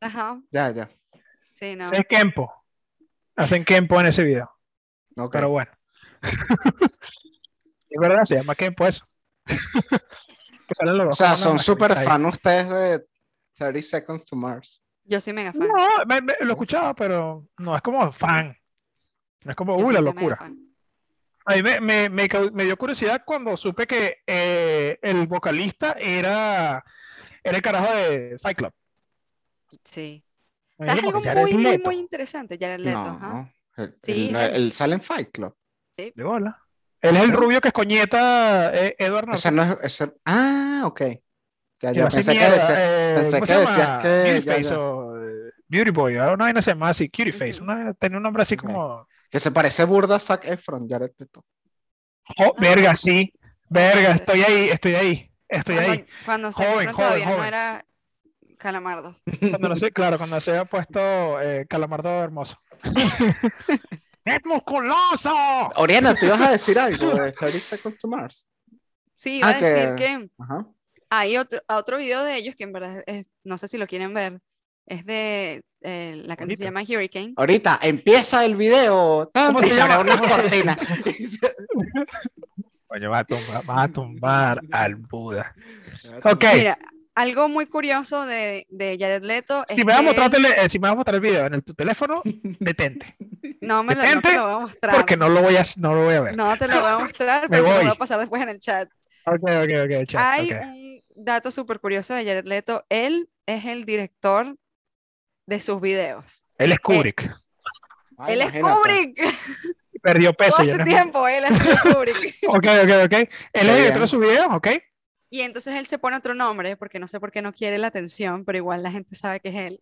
Ajá. 0.00 0.40
Ya, 0.50 0.70
ya. 0.70 0.90
Sí, 1.54 1.76
no. 1.76 1.84
Es 1.84 2.00
Kempo. 2.08 2.52
Hacen 3.36 3.64
Kempo 3.64 4.00
en 4.00 4.06
ese 4.06 4.22
video. 4.22 4.50
Ok. 5.16 5.32
Pero 5.32 5.50
bueno. 5.50 5.70
es 7.88 8.00
verdad, 8.00 8.22
se 8.24 8.36
llama 8.36 8.54
Kempo 8.54 8.86
eso. 8.86 9.04
que 9.46 10.74
salen 10.74 10.96
los 10.98 11.08
O 11.08 11.12
sea, 11.12 11.36
son 11.36 11.58
súper 11.58 11.92
fan 11.94 12.24
ustedes 12.26 12.68
de 12.68 13.04
30 13.54 13.82
Seconds 13.82 14.26
to 14.26 14.36
Mars. 14.36 14.82
Yo 15.04 15.20
soy 15.20 15.32
mega 15.32 15.52
fan. 15.52 15.66
No, 15.66 16.04
me- 16.06 16.20
me- 16.22 16.34
lo 16.40 16.52
escuchaba, 16.52 16.94
pero 16.94 17.46
no 17.58 17.74
es 17.74 17.82
como 17.82 18.10
fan. 18.12 18.56
Es 19.44 19.54
como, 19.56 19.76
uy, 19.76 19.86
sí 19.88 19.92
la 19.94 20.00
locura. 20.00 20.38
A 21.46 21.54
mí 21.54 21.62
me, 21.62 21.80
me, 21.80 22.08
me 22.10 22.64
dio 22.64 22.76
curiosidad 22.76 23.22
cuando 23.24 23.56
supe 23.56 23.86
que 23.86 24.18
eh, 24.26 24.98
el 25.02 25.26
vocalista 25.26 25.92
era, 25.98 26.84
era 27.42 27.56
el 27.56 27.62
carajo 27.62 27.94
de 27.94 28.38
Fight 28.40 28.58
Club. 28.58 28.72
Sí. 29.84 30.22
¿Sabes 30.78 30.94
dijo, 31.02 31.08
algo 31.18 31.20
muy, 31.42 31.54
muy, 31.54 31.78
muy 31.78 31.96
interesante? 31.96 32.56
Jared 32.60 32.80
Leto, 32.80 32.98
no, 32.98 33.08
ajá. 33.16 33.52
el, 33.76 33.94
Sí, 34.02 34.28
el, 34.28 34.36
él. 34.36 34.54
el 34.54 34.72
Silent 34.72 35.02
Fight 35.02 35.30
Club. 35.32 35.54
De 35.96 36.12
bola. 36.22 36.58
Él 37.02 37.16
es 37.16 37.22
el 37.22 37.32
rubio 37.32 37.60
que 37.60 37.68
es 37.68 37.74
coñeta 37.74 38.74
eh, 38.74 38.94
Edward 38.98 39.26
Norton. 39.26 39.34
Ese 39.34 39.50
no 39.52 39.62
es. 39.62 39.78
ese- 39.82 40.14
Ah, 40.24 40.82
ok. 40.84 41.00
Ya, 41.80 41.92
pensé 42.08 42.32
que 42.34 42.38
decía- 42.38 42.74
eh, 42.76 43.14
pensé 43.16 43.40
¿cómo 43.40 43.46
que 43.46 43.52
decías 43.54 44.02
que- 44.02 44.22
Beauty 44.22 44.46
ya, 44.46 44.52
Face 44.52 44.68
ya. 44.70 44.80
o 44.80 45.16
eh, 45.18 45.52
Beauty 45.68 45.90
Boy, 45.90 46.16
ahora 46.16 46.34
una 46.34 46.44
vaina 46.44 46.60
se 46.62 46.72
llama 46.72 46.90
así, 46.90 47.08
Cutie 47.08 47.32
Face, 47.32 47.62
una, 47.62 47.94
tenía 47.94 48.18
un 48.18 48.22
nombre 48.22 48.42
así 48.42 48.56
como, 48.56 49.06
que 49.30 49.38
se 49.38 49.50
parece 49.50 49.84
burda 49.84 50.16
a 50.16 50.20
Zac 50.20 50.44
Efron, 50.44 50.88
Jared 50.88 51.12
Leto. 51.18 51.44
oh, 52.38 52.54
verga, 52.60 52.94
sí, 52.94 53.32
verga, 53.68 54.12
estoy 54.12 54.42
ahí, 54.42 54.68
estoy 54.70 54.94
ahí, 54.94 55.30
estoy 55.48 55.76
Cuando, 55.76 55.92
ahí. 55.92 56.06
cuando 56.24 56.52
se 56.52 56.64
Joven, 56.64 56.88
Efron 56.90 56.94
joven, 56.94 57.08
todavía 57.20 57.36
no 57.36 57.44
era 57.44 57.86
Calamardo. 58.58 59.16
Cuando 59.50 59.68
no 59.68 59.76
sé, 59.76 59.90
claro, 59.92 60.18
cuando 60.18 60.40
se 60.40 60.50
había 60.50 60.64
puesto 60.64 61.40
eh, 61.40 61.66
Calamardo 61.68 62.08
hermoso. 62.22 62.56
¡Es 64.24 64.44
musculoso! 64.44 65.32
Oriana, 65.76 66.14
¿tú 66.14 66.26
ibas 66.26 66.40
a 66.42 66.50
decir 66.50 66.78
algo 66.78 67.14
de 67.14 67.32
30 67.32 67.60
Seconds 67.60 67.98
to 67.98 68.08
Mars? 68.08 68.48
Sí, 69.14 69.38
iba 69.38 69.48
Ah, 69.48 69.50
a 69.50 69.60
decir 69.60 69.94
que- 69.96 69.96
que 69.96 70.30
Ajá. 70.38 70.66
hay 71.08 71.36
otro, 71.36 71.60
otro 71.68 71.96
video 71.96 72.22
de 72.22 72.36
ellos 72.36 72.54
que 72.54 72.64
en 72.64 72.72
verdad 72.72 73.02
es, 73.06 73.30
no 73.44 73.56
sé 73.58 73.68
si 73.68 73.78
lo 73.78 73.86
quieren 73.86 74.12
ver. 74.14 74.40
Es 74.90 75.06
de 75.06 75.62
eh, 75.82 76.20
la 76.26 76.36
canción 76.36 76.56
se 76.56 76.64
llama 76.64 76.82
Hurricane. 76.82 77.32
Ahorita 77.36 77.78
empieza 77.80 78.44
el 78.44 78.56
video. 78.56 79.30
¿Cómo 79.32 79.62
se 79.62 79.76
llama? 79.76 80.00
una 80.00 80.18
cortina. 80.18 80.76
Coño, 82.88 83.08
va 83.08 83.20
a 83.20 83.24
tumbar, 83.24 83.70
va 83.70 83.82
a 83.84 83.88
tumbar 83.88 84.60
al 84.72 84.96
Buda. 84.96 85.54
Ok, 86.24 86.44
Mira, 86.54 86.76
algo 87.14 87.48
muy 87.48 87.66
curioso 87.66 88.26
de, 88.26 88.66
de 88.68 88.96
Jared 88.98 89.22
Leto 89.22 89.64
es 89.68 89.76
si 89.76 89.84
me 89.84 89.92
que 89.92 90.00
eh, 90.00 90.68
si 90.68 90.78
me 90.80 90.88
vas 90.88 90.92
a 90.92 90.94
mostrar 90.96 91.14
el 91.14 91.20
video 91.20 91.46
en 91.46 91.54
el- 91.54 91.62
tu 91.62 91.74
teléfono, 91.74 92.22
detente, 92.24 93.14
no 93.60 93.84
me 93.84 93.94
lo, 93.94 94.02
no 94.02 94.08
te 94.08 94.10
detente, 94.16 94.36
lo 94.36 94.42
voy 94.44 94.54
a 94.54 94.58
mostrar. 94.58 94.96
porque 94.96 95.16
no 95.16 95.28
lo 95.28 95.42
voy 95.42 95.56
a, 95.56 95.62
no 95.76 95.94
lo 95.94 96.04
voy 96.04 96.14
a 96.14 96.20
ver. 96.20 96.36
No 96.36 96.56
te 96.56 96.66
lo 96.66 96.80
voy 96.80 96.90
a 96.90 96.98
mostrar, 96.98 97.46
pero 97.48 97.64
se 97.64 97.70
lo 97.70 97.76
voy 97.76 97.86
a 97.90 97.94
pasar 97.94 98.18
después 98.18 98.42
en 98.42 98.48
el 98.48 98.58
chat. 98.58 98.88
Ok, 99.26 99.42
ok, 99.42 99.72
ok, 99.84 100.06
chat, 100.06 100.20
Hay 100.20 101.04
un 101.14 101.24
dato 101.24 101.52
súper 101.52 101.78
curioso 101.78 102.14
de 102.14 102.24
Jared 102.24 102.46
Leto. 102.46 102.84
Él 102.88 103.28
es 103.46 103.66
el 103.66 103.84
director 103.84 104.56
de 105.50 105.60
sus 105.60 105.80
videos. 105.80 106.44
Él 106.56 106.70
es 106.72 106.78
Kubrick. 106.78 107.28
Ay, 108.16 108.34
él 108.34 108.42
es. 108.42 108.52
Kubrick. 108.62 109.20
Perdió 110.02 110.32
peso. 110.32 110.52
Todo 110.56 110.62
este 110.62 110.76
no 110.78 110.82
es- 110.84 110.88
tiempo 110.88 111.28
él 111.28 111.44
ha 111.44 111.52
sido 111.52 111.76
Kubrick. 111.82 112.36
Ok, 112.48 112.66
ok, 112.84 112.92
ok. 113.04 113.12
Él 113.52 113.68
es 113.68 113.76
director 113.76 114.00
de 114.00 114.06
sus 114.06 114.20
videos, 114.20 114.46
ok. 114.50 114.68
Y 115.28 115.40
entonces 115.42 115.74
él 115.74 115.86
se 115.86 115.98
pone 115.98 116.16
otro 116.16 116.34
nombre, 116.34 116.76
porque 116.76 116.98
no 116.98 117.06
sé 117.08 117.18
por 117.20 117.30
qué 117.32 117.42
no 117.42 117.52
quiere 117.52 117.78
la 117.78 117.88
atención, 117.88 118.44
pero 118.44 118.58
igual 118.58 118.82
la 118.82 118.90
gente 118.90 119.14
sabe 119.14 119.40
que 119.40 119.48
es 119.50 119.54
él. 119.56 119.80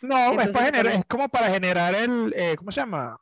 No, 0.00 0.16
es, 0.16 0.30
Entonces 0.30 0.52
para 0.52 0.64
se 0.66 0.70
generar, 0.72 0.84
pone- 0.92 0.98
es 1.00 1.04
como 1.06 1.28
para 1.28 1.50
generar 1.50 1.94
el, 1.94 2.32
eh, 2.36 2.54
¿cómo 2.56 2.70
se 2.70 2.80
llama? 2.80 3.20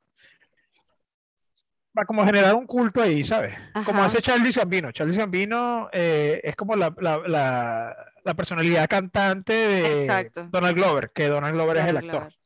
Para 1.99 2.07
como 2.07 2.25
generar 2.25 2.55
un 2.55 2.65
culto 2.65 3.03
ahí, 3.03 3.25
¿sabes? 3.25 3.57
Como 3.85 3.99
Ajá. 3.99 4.05
hace 4.05 4.23
Charlie 4.23 4.53
Gambino. 4.53 4.93
Charlie 4.93 5.17
Gambino 5.17 5.89
eh, 5.93 6.41
es 6.45 6.55
como 6.55 6.77
la, 6.77 6.95
la, 7.01 7.19
la, 7.27 7.97
la 8.23 8.35
personalidad 8.35 8.87
cantante 8.89 9.53
de 9.53 9.95
Exacto. 9.99 10.47
Donald 10.49 10.77
Glover, 10.77 11.11
que 11.13 11.27
Donald 11.27 11.55
Glover 11.55 11.79
es 11.79 11.87
el 11.87 11.95
Donald 11.97 12.07
actor. 12.09 12.21
Glover. 12.21 12.39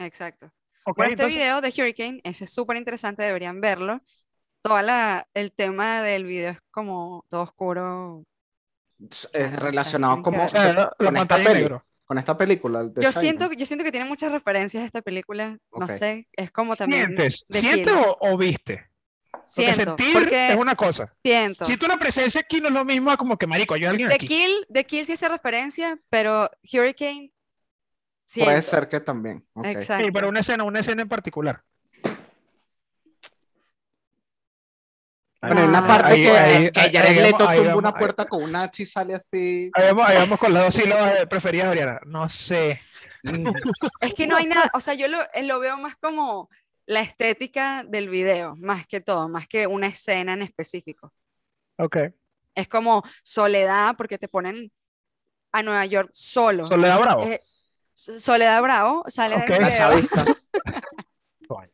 Exacto. 0.00 0.52
Ok, 0.84 0.98
Bueno, 0.98 1.12
este 1.12 1.22
entonces- 1.22 1.38
video 1.38 1.60
de 1.62 1.68
Hurricane, 1.70 2.20
ese 2.24 2.44
es 2.44 2.52
súper 2.52 2.76
interesante, 2.76 3.22
deberían 3.22 3.58
verlo. 3.62 4.02
Toda 4.60 4.82
la, 4.82 5.26
el 5.32 5.52
tema 5.52 6.02
del 6.02 6.24
video 6.24 6.50
es 6.50 6.58
como 6.70 7.24
todo 7.30 7.40
oscuro. 7.44 8.24
Es 9.08 9.28
Claro, 9.32 9.46
o 9.46 9.50
sea, 9.50 9.60
relacionado 9.60 10.22
como 10.22 10.44
o 10.44 10.48
sea, 10.50 10.74
la, 10.74 10.92
la 10.98 11.06
con 11.06 11.16
esta 11.16 11.36
peli. 11.38 11.54
negro. 11.54 11.86
Con 12.08 12.18
esta 12.18 12.36
película. 12.36 12.84
de 12.84 13.02
Yo 13.02 13.10
Shining. 13.12 13.20
siento, 13.38 13.52
yo 13.52 13.66
siento 13.66 13.84
que 13.84 13.92
tiene 13.92 14.06
muchas 14.08 14.32
referencias 14.32 14.82
a 14.82 14.86
esta 14.86 15.02
película. 15.02 15.58
No 15.72 15.86
Ok. 15.86 15.92
sé, 15.92 16.26
es 16.32 16.50
como 16.50 16.74
también. 16.74 17.06
¿Sientes? 17.08 17.46
¿Sientes 17.50 17.94
o, 17.94 18.16
o 18.20 18.36
viste? 18.36 18.86
Porque 19.30 19.74
Siento, 19.74 19.84
sentir 19.96 20.12
porque 20.14 20.48
es 20.48 20.56
una 20.56 20.74
cosa. 20.74 21.14
siento. 21.22 21.64
Si 21.66 21.76
tú 21.76 21.86
una 21.86 21.98
presencia 21.98 22.40
aquí 22.40 22.60
no 22.60 22.68
es 22.68 22.74
lo 22.74 22.84
mismo 22.84 23.16
como 23.16 23.36
que 23.36 23.46
marico, 23.46 23.74
hay 23.74 23.84
alguien 23.84 24.08
The 24.08 24.14
aquí. 24.16 24.26
Kill, 24.26 24.66
The 24.72 24.84
Kill 24.84 25.06
sí 25.06 25.12
hace 25.12 25.28
referencia, 25.28 25.98
pero 26.10 26.50
Hurricane. 26.72 27.32
Puede 28.34 28.62
siento. 28.62 28.70
ser 28.70 28.88
que 28.88 29.00
también. 29.00 29.46
ok. 29.54 29.66
Exacto. 29.66 30.04
Sí, 30.04 30.10
pero 30.12 30.28
una 30.28 30.40
escena, 30.40 30.64
una 30.64 30.80
escena 30.80 31.02
en 31.02 31.08
particular. 31.08 31.62
Bueno, 35.40 35.60
hay 35.60 35.66
una 35.68 35.78
Ah, 35.78 35.86
parte 35.86 36.12
ahí- 36.14 36.22
que, 36.22 36.30
ahí- 36.30 36.70
que 36.70 36.80
ahí- 36.80 36.92
Jared 36.92 37.08
ahí 37.10 37.22
Leto 37.22 37.38
vamos- 37.38 37.56
tumba 37.56 37.76
una 37.76 37.88
ahí- 37.90 37.94
puerta 37.98 38.24
con 38.26 38.42
un 38.42 38.56
hacha 38.56 38.82
y 38.82 38.86
sale 38.86 39.14
así. 39.14 39.70
Ahí 39.74 39.84
vamos, 39.86 40.06
ahí 40.08 40.16
vamos 40.18 40.38
con 40.38 40.52
las 40.52 40.64
dos 40.64 40.74
sílabas 40.74 41.26
preferidas 41.26 41.66
de 41.66 41.70
Oriana. 41.70 42.00
No 42.06 42.28
sé. 42.28 42.80
Es 44.00 44.14
que 44.14 44.26
no 44.26 44.36
hay 44.36 44.46
nada, 44.46 44.70
o 44.74 44.80
sea, 44.80 44.94
yo 44.94 45.06
lo, 45.08 45.20
eh, 45.32 45.42
lo 45.44 45.60
veo 45.60 45.76
más 45.76 45.96
como 45.96 46.48
la 46.86 47.00
estética 47.00 47.84
del 47.86 48.08
video, 48.08 48.56
más 48.56 48.86
que 48.86 49.00
todo, 49.00 49.28
más 49.28 49.46
que 49.46 49.66
una 49.66 49.86
escena 49.88 50.32
en 50.32 50.42
específico. 50.42 51.12
Ok. 51.76 51.96
Es 52.54 52.66
como 52.68 53.02
Soledad, 53.22 53.94
porque 53.96 54.18
te 54.18 54.26
ponen 54.28 54.72
a 55.52 55.62
Nueva 55.62 55.84
York 55.86 56.08
solo. 56.12 56.66
Soledad 56.66 56.98
Bravo. 57.00 57.22
Eh, 57.24 57.40
Soledad 57.94 58.60
Bravo 58.62 59.04
sale 59.08 59.34
en 59.36 59.42
Ok. 59.42 59.50
el 59.50 59.60
La 59.62 59.68
video. 59.68 59.78
chavista. 59.78 60.24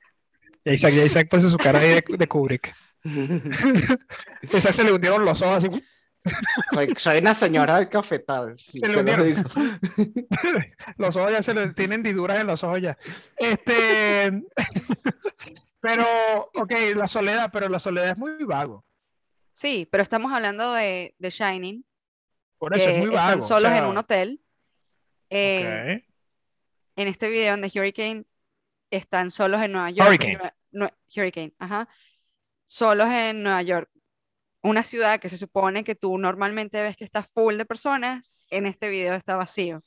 Ya 0.67 0.73
Isaac, 0.73 0.95
Isaac 0.95 1.29
puso 1.29 1.51
su 1.51 1.59
cara 1.59 1.79
ahí 1.79 1.91
de, 1.91 2.05
de 2.17 2.27
Kubrick. 2.27 2.75
Isaac 4.53 4.73
se 4.73 4.85
le 4.85 4.93
hundieron 4.93 5.25
los 5.25 5.43
ojos 5.43 5.65
así. 5.65 5.85
soy, 6.73 6.95
soy 6.97 7.19
una 7.19 7.35
señora 7.35 7.77
del 7.77 7.89
cafetal. 7.89 8.57
Se 8.59 8.89
le 8.89 9.25
digo. 9.25 9.43
Los 10.97 11.17
ojos 11.17 11.33
ya 11.33 11.43
se 11.43 11.53
le 11.53 11.75
tienen 11.75 12.01
hendiduras 12.01 12.41
en 12.41 12.47
los 12.47 12.65
ojos 12.65 12.81
ya. 12.81 12.97
Este. 13.37 14.43
Pero, 15.81 16.05
ok, 16.55 16.73
la 16.97 17.07
soledad, 17.07 17.51
pero 17.53 17.69
la 17.69 17.79
soledad 17.79 18.11
es 18.11 18.17
muy 18.17 18.43
vago. 18.45 18.85
Sí, 19.53 19.87
pero 19.91 20.03
estamos 20.03 20.33
hablando 20.33 20.73
de, 20.73 21.15
de 21.19 21.31
Shining, 21.31 21.85
Por 22.59 22.75
eso 22.75 22.87
que 22.87 22.93
es 22.93 22.99
muy 23.01 23.15
están 23.15 23.27
vago. 23.27 23.45
o 23.45 23.47
solos 23.47 23.73
en 23.73 23.85
un 23.85 23.99
hotel. 23.99 24.41
Eh. 25.29 26.07
En 26.97 27.09
este 27.09 27.29
video 27.29 27.55
en 27.55 27.61
The 27.61 27.79
Hurricane 27.79 28.25
están 28.91 29.31
solos 29.31 29.61
en 29.61 29.73
Nueva 29.73 29.91
York. 29.91 30.25
Hurricane, 31.15 31.53
ajá. 31.59 31.89
Solos 32.75 33.09
en 33.09 33.45
Nueva 33.45 33.63
York. 33.63 33.89
Una 34.63 34.83
ciudad 34.83 35.21
que 35.21 35.29
se 35.29 35.39
supone 35.39 35.85
que 35.85 35.95
tú 35.95 36.19
normalmente 36.19 36.83
ves 36.83 36.97
que 36.97 37.05
está 37.05 37.23
full 37.23 37.57
de 37.57 37.65
personas, 37.67 38.35
en 38.51 38.67
este 38.67 38.89
video 38.89 39.15
está 39.15 39.37
vacío. 39.37 39.85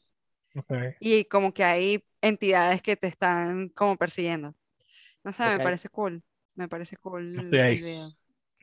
ok. 0.56 0.72
Y 1.02 1.26
como 1.26 1.54
que 1.54 1.66
hay 1.66 2.06
entidades 2.22 2.82
que 2.82 2.96
te 2.96 3.08
están 3.08 3.70
como 3.70 3.98
persiguiendo. 3.98 4.56
No 5.24 5.34
sé, 5.34 5.44
Ok. 5.44 5.50
me 5.50 5.60
parece 5.60 5.90
cool. 5.90 6.24
Me 6.56 6.70
parece 6.70 6.96
cool 6.98 7.36
No 7.36 7.42
estoy 7.42 7.60
ahí. 7.60 7.76
el 7.76 7.82
video. 7.84 8.10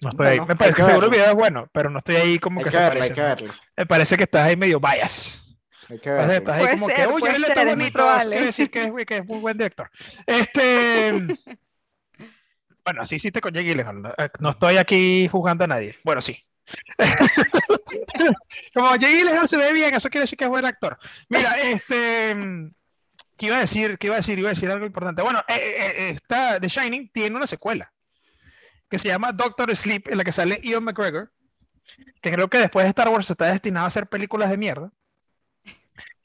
No 0.01 0.09
estoy 0.11 0.27
ahí. 0.27 0.41
Me 0.41 0.57
hay 0.57 0.57
parece 0.57 0.77
que 0.77 0.83
que 0.83 0.85
seguro 0.85 1.07
el 1.07 1.11
verlo. 1.11 1.11
video 1.11 1.31
es 1.31 1.35
bueno, 1.37 1.69
pero 1.73 1.91
no 1.91 1.99
estoy 1.99 2.17
ahí 2.17 2.39
como 2.39 2.61
Hay 2.61 2.65
que 2.65 2.71
que 2.71 2.71
se 2.71 2.79
verlo, 2.79 3.03
hay 3.03 3.11
parece. 3.11 3.15
que 3.15 3.21
¿no? 3.21 3.27
verlo. 3.27 3.55
Me 3.77 3.87
parece 3.87 4.17
que 4.17 4.25
estás 4.25 4.47
ahí 4.47 4.57
medio 4.57 4.81
bias. 4.81 5.41
Hay 5.89 5.99
que 6.01 6.11
Estás, 6.11 6.29
verlo. 6.29 6.51
estás 6.51 6.57
ahí 6.57 6.63
Puede 6.63 6.75
como 6.75 6.93
que, 6.93 6.97
ser, 6.97 7.09
uy, 7.09 7.21
puede 7.21 7.37
él 7.37 7.45
está 7.45 7.65
bonito, 7.65 8.23
quiere 8.31 8.47
decir 8.47 8.71
que 8.71 8.85
es, 8.85 9.07
que 9.07 9.17
es 9.19 9.27
muy 9.27 9.39
buen 9.41 9.59
director. 9.59 9.91
Este, 10.27 11.13
bueno, 12.85 13.03
así 13.03 13.17
hiciste 13.17 13.41
con 13.41 13.53
Jake 13.55 13.69
Gyllenhaal. 13.69 14.03
No, 14.03 14.11
Eh, 14.19 14.29
no 14.41 14.51
estoy 14.51 14.77
aquí 14.77 15.29
juzgando 15.29 15.65
a 15.65 15.69
nadie. 15.69 15.97
Bueno, 16.05 16.21
sí. 16.21 16.39
Como 18.75 18.97
Jake 18.97 19.17
Gyllenhaal 19.19 19.49
se 19.49 19.57
ve 19.57 19.73
bien, 19.73 19.95
eso 19.95 20.11
quiere 20.11 20.23
decir 20.23 20.37
que 20.39 20.45
es 20.45 20.51
buen 20.51 20.65
actor. 20.65 20.99
Mira, 21.29 21.55
este, 21.61 22.37
¿qué 23.37 23.47
iba 23.47 23.57
a 23.57 23.61
decir? 23.61 23.99
¿Qué 23.99 24.09
iba 24.09 24.17
a 24.17 24.19
decir? 24.19 24.39
Iba 24.39 24.51
a 24.51 24.53
decir 24.53 24.71
algo 24.71 24.87
importante. 24.87 25.23
Bueno, 25.23 25.41
eh, 25.49 25.55
eh, 25.57 26.11
esta 26.11 26.61
The 26.61 26.69
Shining 26.69 27.11
tiene 27.13 27.37
una 27.37 27.47
secuela 27.47 27.91
que 28.91 28.99
se 28.99 29.09
llama 29.09 29.33
Doctor 29.33 29.75
Sleep, 29.75 30.09
en 30.09 30.19
la 30.19 30.25
que 30.25 30.33
sale 30.33 30.61
Ian 30.63 30.85
McGregor, 30.85 31.33
que 32.21 32.33
creo 32.33 32.49
que 32.49 32.59
después 32.59 32.85
de 32.85 32.91
Star 32.91 33.09
Wars 33.09 33.31
está 33.31 33.47
destinado 33.47 33.85
a 33.85 33.89
hacer 33.89 34.07
películas 34.09 34.51
de 34.51 34.57
mierda. 34.57 34.93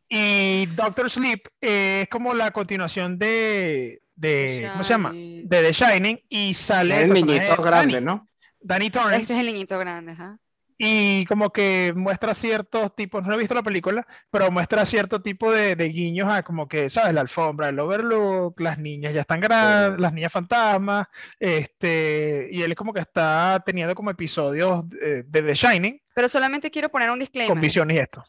Y 0.09 0.65
Doctor 0.67 1.09
Sleep 1.09 1.47
eh, 1.61 2.01
es 2.03 2.09
como 2.09 2.33
la 2.33 2.51
continuación 2.51 3.19
de, 3.19 4.01
de 4.15 4.67
¿cómo 4.71 4.83
se 4.83 4.89
llama? 4.93 5.11
De 5.13 5.45
The 5.47 5.71
Shining 5.71 6.19
y 6.29 6.53
sale 6.55 6.95
Es 6.97 7.01
el 7.03 7.13
niñito 7.13 7.55
grande, 7.61 7.93
Danny, 7.95 8.05
¿no? 8.05 8.27
Danny 8.59 8.89
Torrance 8.89 9.21
Ese 9.21 9.33
es 9.35 9.39
el 9.39 9.45
niñito 9.47 9.77
grande, 9.77 10.13
ajá. 10.13 10.39
y 10.77 11.25
como 11.25 11.51
que 11.51 11.93
muestra 11.95 12.33
ciertos 12.33 12.95
tipos, 12.95 13.25
no 13.25 13.33
he 13.33 13.37
visto 13.37 13.53
la 13.53 13.61
película, 13.63 14.07
pero 14.31 14.49
muestra 14.49 14.83
cierto 14.85 15.21
tipo 15.21 15.51
de, 15.51 15.75
de 15.75 15.89
guiños 15.89 16.31
a 16.33 16.41
como 16.43 16.67
que, 16.67 16.89
¿sabes? 16.89 17.13
La 17.13 17.21
alfombra, 17.21 17.69
el 17.69 17.79
overlook, 17.79 18.59
las 18.59 18.79
niñas 18.79 19.13
ya 19.13 19.21
están 19.21 19.41
grandes, 19.41 19.97
Sí. 19.97 20.01
las 20.01 20.13
niñas 20.13 20.31
fantasmas, 20.31 21.07
este, 21.39 22.47
y 22.51 22.63
él 22.63 22.73
como 22.75 22.93
que 22.93 23.01
está 23.01 23.61
teniendo 23.65 23.93
como 23.93 24.09
episodios 24.09 24.85
eh, 25.01 25.23
de 25.27 25.43
The 25.43 25.53
Shining 25.53 26.01
Pero 26.15 26.27
solamente 26.29 26.71
quiero 26.71 26.89
poner 26.89 27.11
un 27.11 27.19
disclaimer. 27.19 27.53
con 27.53 27.61
visiones 27.61 27.97
y 27.97 27.99
esto. 27.99 28.23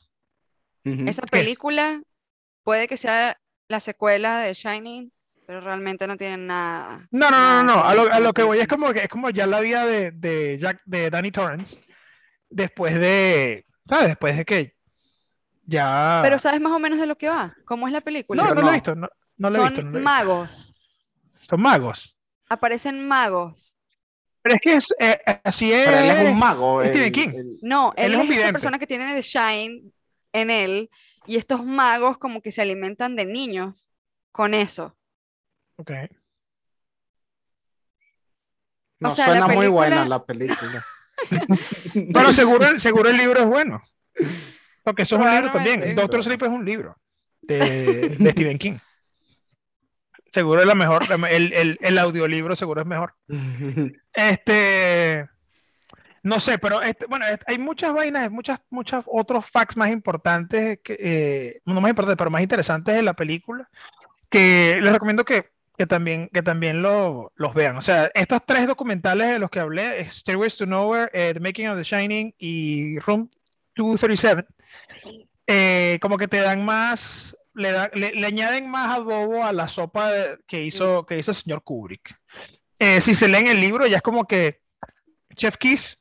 Ujú. 0.85 1.05
Esa 1.09 1.23
¿Qué? 1.23 1.29
película 1.31 2.03
puede 2.63 2.89
que 2.89 2.97
sea 2.97 3.39
la 3.69 3.81
secuela 3.81 4.39
de 4.41 4.55
Shining, 4.55 5.13
pero 5.47 5.61
realmente 5.61 6.07
no 6.07 6.17
tiene 6.17 6.37
nada. 6.37 7.07
No, 7.11 7.31
no, 7.31 7.39
no, 7.41 7.41
no, 7.41 7.41
nada 7.41 7.63
no, 7.65 7.85
a 7.85 7.95
lo, 7.95 8.13
a 8.13 8.21
lo 8.21 8.33
que 8.33 8.43
voy 8.43 8.59
es 8.61 8.69
como 8.69 8.93
que 8.93 9.01
es 9.03 9.09
como 9.09 9.31
ya 9.31 9.47
la 9.47 9.61
vida 9.61 9.87
de, 9.87 10.11
de 10.13 10.59
Jack, 10.59 10.81
de 10.85 11.11
Danny 11.11 11.31
Torrance, 11.31 11.79
después 12.49 12.95
de, 12.95 13.67
¿sabes? 13.89 14.09
Después 14.09 14.37
de 14.37 14.45
que 14.45 14.75
ya... 15.65 16.21
Pero 16.23 16.39
¿sabes 16.39 16.61
más 16.61 16.73
o 16.73 16.79
menos 16.79 16.99
de 16.99 17.07
lo 17.07 17.17
que 17.17 17.29
va? 17.29 17.55
¿Cómo 17.65 17.87
es 17.87 17.93
la 17.93 18.01
película? 18.01 18.43
no, 18.43 18.49
Yo 18.49 18.55
no 18.55 18.61
lo 18.63 18.67
he 18.69 18.71
no. 18.71 18.75
visto, 18.75 18.95
no, 18.95 19.09
no 19.37 19.51
lo 19.51 19.55
he 19.57 19.59
Son 19.59 19.75
no 19.75 19.81
he 19.81 19.85
visto. 19.85 20.01
magos. 20.01 20.75
Son 21.39 21.61
magos. 21.61 22.17
Aparecen 22.49 23.07
magos. 23.07 23.77
Pero 24.43 24.57
es 24.57 24.61
que 24.63 24.75
es, 24.77 24.95
eh, 24.99 25.21
así 25.45 25.73
es. 25.73 25.87
Pero 25.87 25.99
él 26.01 26.11
es 26.11 26.31
un 26.33 26.39
mago. 26.39 26.83
es 26.83 26.89
Stephen 26.89 27.07
el- 27.07 27.13
King. 27.13 27.29
el- 27.35 27.59
No, 27.63 27.93
Él 27.97 28.07
él, 28.07 28.15
es 28.15 28.21
es 28.23 28.29
vidente. 28.29 28.53
persona 28.53 28.79
que 28.79 28.87
tiene 28.87 29.15
The 29.15 29.23
Shine 29.23 29.93
en 30.33 30.51
él 30.51 30.91
y 31.27 31.37
estos 31.37 31.65
magos 31.65 32.19
como 32.19 32.43
que 32.43 32.53
se 32.53 32.63
alimentan 32.63 33.17
de 33.17 33.27
niños 33.27 33.91
con 34.33 34.55
eso. 34.55 34.97
Ok. 35.77 35.93
No 38.99 39.11
sea, 39.11 39.27
suena 39.27 39.49
muy 39.49 39.69
buena 39.69 40.05
la 40.07 40.25
película. 40.25 40.85
Bueno, 41.95 42.33
seguro, 42.33 42.79
seguro 42.79 43.11
el 43.11 43.19
libro 43.19 43.41
es 43.41 43.47
bueno. 43.47 43.83
Porque 44.83 45.03
eso 45.03 45.17
es 45.17 45.23
un 45.23 45.31
libro 45.31 45.51
también. 45.51 45.95
Doctor 45.95 46.25
Sleep 46.25 46.43
es 46.43 46.49
un 46.49 46.65
libro 46.65 46.97
de, 47.43 48.17
de 48.19 48.31
Stephen 48.31 48.59
King. 48.59 48.79
Seguro 50.31 50.61
es 50.61 50.67
la 50.67 50.75
mejor. 50.75 51.03
El, 51.29 51.53
el, 51.53 51.79
el 51.81 51.99
audiolibro 51.99 52.57
seguro 52.57 52.81
es 52.81 52.87
mejor. 52.87 53.15
Este. 54.15 55.29
No 56.23 56.39
sé, 56.39 56.59
pero 56.59 56.83
este, 56.83 57.07
bueno, 57.07 57.27
est- 57.27 57.43
hay 57.47 57.59
muchas 57.59 57.93
vainas, 57.95 58.31
muchas, 58.31 58.61
muchas 58.71 59.05
otros 59.07 59.47
facts 59.51 59.77
más 59.77 59.91
importantes, 59.91 60.79
que, 60.85 60.97
eh, 61.01 61.63
no 61.65 61.81
más 61.81 61.89
importantes, 61.91 62.19
pero 62.19 62.31
más 62.31 62.43
interesantes 62.43 62.95
de 62.95 63.03
la 63.03 63.15
película, 63.15 63.69
que 64.29 64.79
les 64.83 64.93
recomiendo 64.93 65.25
que, 65.25 65.51
que 65.79 65.87
también, 65.87 66.29
que 66.33 66.43
también 66.43 66.83
lo- 66.83 67.33
los 67.37 67.55
vean. 67.55 67.77
O 67.77 67.83
sea, 67.83 68.11
estos 68.15 68.43
tres 68.47 68.67
documentales 68.67 69.29
de 69.31 69.39
los 69.39 69.51
que 69.51 69.61
hablé, 69.61 70.01
eh, 70.01 70.11
Stairways 70.11 70.59
to 70.59 70.67
Nowhere, 70.67 71.11
eh, 71.15 71.33
The 71.33 71.41
Making 71.41 71.69
of 71.69 71.79
the 71.79 71.85
Shining 71.85 72.35
y 72.39 72.99
Room 72.99 73.31
237, 73.75 74.45
eh, 75.47 75.99
como 76.03 76.19
que 76.19 76.29
te 76.29 76.41
dan 76.41 76.65
más, 76.65 77.37
le, 77.55 77.73
da- 77.73 77.91
le, 77.95 78.13
le 78.13 78.27
añaden 78.27 78.69
más 78.71 78.95
adobo 78.99 79.43
a 79.45 79.53
la 79.53 79.69
sopa 79.69 80.11
de- 80.13 80.39
que 80.47 80.63
hizo, 80.65 81.07
que 81.07 81.19
hizo 81.19 81.31
el 81.31 81.37
señor 81.37 81.63
Kubrick. 81.65 82.15
Eh, 82.79 83.01
si 83.01 83.15
se 83.15 83.29
leen 83.29 83.47
el 83.47 83.61
libro, 83.61 83.87
ya 83.87 83.97
es 83.97 84.03
como 84.03 84.27
que 84.27 84.61
Chef 85.37 85.57
Kiss, 85.57 85.99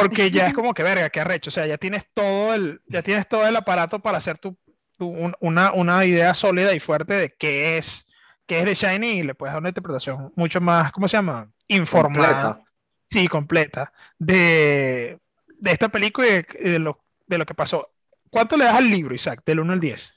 porque 0.00 0.30
ya 0.30 0.48
es 0.48 0.54
como 0.54 0.74
que 0.74 0.82
verga, 0.82 1.10
qué 1.10 1.20
arrecho. 1.20 1.50
O 1.50 1.52
sea, 1.52 1.66
ya 1.66 1.78
tienes 1.78 2.04
todo 2.14 2.54
el, 2.54 2.80
ya 2.86 3.02
tienes 3.02 3.28
todo 3.28 3.46
el 3.46 3.56
aparato 3.56 3.98
para 4.00 4.18
hacer 4.18 4.38
tu, 4.38 4.56
tu- 4.98 5.08
un- 5.08 5.34
una, 5.40 5.72
una 5.72 6.04
idea 6.04 6.34
sólida 6.34 6.74
y 6.74 6.80
fuerte 6.80 7.14
de 7.14 7.34
qué 7.38 7.78
es, 7.78 8.06
qué 8.46 8.60
es 8.60 8.64
The 8.64 8.74
Shining 8.74 9.18
y 9.18 9.22
le 9.22 9.34
puedes 9.34 9.52
dar 9.52 9.60
una 9.60 9.70
interpretación 9.70 10.32
mucho 10.36 10.60
más, 10.60 10.92
¿cómo 10.92 11.08
se 11.08 11.16
llama? 11.16 11.50
Informada. 11.68 12.42
Completa. 12.42 12.70
Sí, 13.10 13.28
completa. 13.28 13.92
De, 14.18 15.18
de 15.58 15.70
esta 15.72 15.88
película 15.88 16.26
y 16.26 16.30
de, 16.32 16.70
de 16.70 16.78
lo, 16.78 17.04
de 17.26 17.38
lo 17.38 17.46
que 17.46 17.54
pasó. 17.54 17.90
¿Cuánto 18.30 18.56
le 18.56 18.64
das 18.64 18.74
al 18.76 18.88
libro, 18.90 19.14
Isaac? 19.14 19.42
Del 19.46 19.60
1 19.60 19.72
al 19.72 19.80
10. 19.80 20.12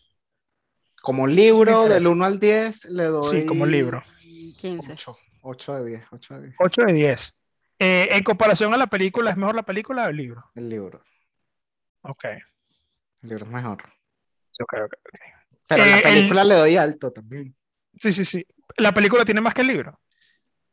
Como 1.01 1.27
libro, 1.27 1.87
del 1.87 2.07
1 2.07 2.25
al 2.25 2.39
10, 2.39 2.85
le 2.85 3.03
doy. 3.05 3.41
Sí, 3.41 3.45
como 3.45 3.65
libro. 3.65 4.03
15. 4.57 4.91
8, 4.93 5.17
8 5.41 5.73
de 5.75 5.89
10, 5.91 6.03
8 6.11 6.33
de 6.33 6.41
10. 6.47 6.55
8 6.59 6.81
de 6.87 6.93
10. 6.93 7.33
Eh, 7.79 8.07
en 8.11 8.23
comparación 8.23 8.73
a 8.73 8.77
la 8.77 8.87
película, 8.87 9.29
¿es 9.31 9.37
mejor 9.37 9.55
la 9.55 9.63
película 9.63 10.05
o 10.05 10.09
el 10.09 10.17
libro? 10.17 10.43
El 10.55 10.69
libro. 10.69 11.01
Ok. 12.01 12.23
El 12.25 13.29
libro 13.29 13.45
es 13.45 13.51
mejor. 13.51 13.83
ok, 14.59 14.73
ok, 14.73 14.73
ok. 14.85 14.93
Pero 15.67 15.83
Eh, 15.83 15.89
la 15.89 15.97
el- 15.97 16.03
película 16.03 16.43
le 16.43 16.55
doy 16.55 16.77
alto 16.77 17.11
también. 17.11 17.55
Sí, 17.99 18.11
sí, 18.11 18.25
sí. 18.25 18.45
¿La 18.77 18.93
película 18.93 19.25
tiene 19.25 19.41
más 19.41 19.53
que 19.53 19.61
el 19.61 19.67
libro? 19.67 19.99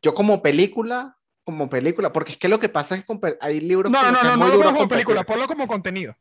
Yo 0.02 0.14
como 0.14 0.40
película, 0.42 1.16
como 1.42 1.68
película, 1.68 2.12
porque 2.12 2.32
es 2.32 2.38
que 2.38 2.48
lo 2.48 2.58
que 2.58 2.68
pasa 2.68 2.94
es 2.96 3.04
que 3.04 3.36
hay 3.40 3.60
libros 3.60 3.90
No, 3.90 4.00
no, 4.02 4.06
que 4.06 4.12
no, 4.12 4.18
es 4.18 4.24
no, 4.24 4.36
muy 4.36 4.48
no 4.48 4.62
pongo 4.62 4.72
como 4.76 4.88
película, 4.88 5.24
ponlo 5.24 5.46
como 5.46 5.66
contenido. 5.66 6.14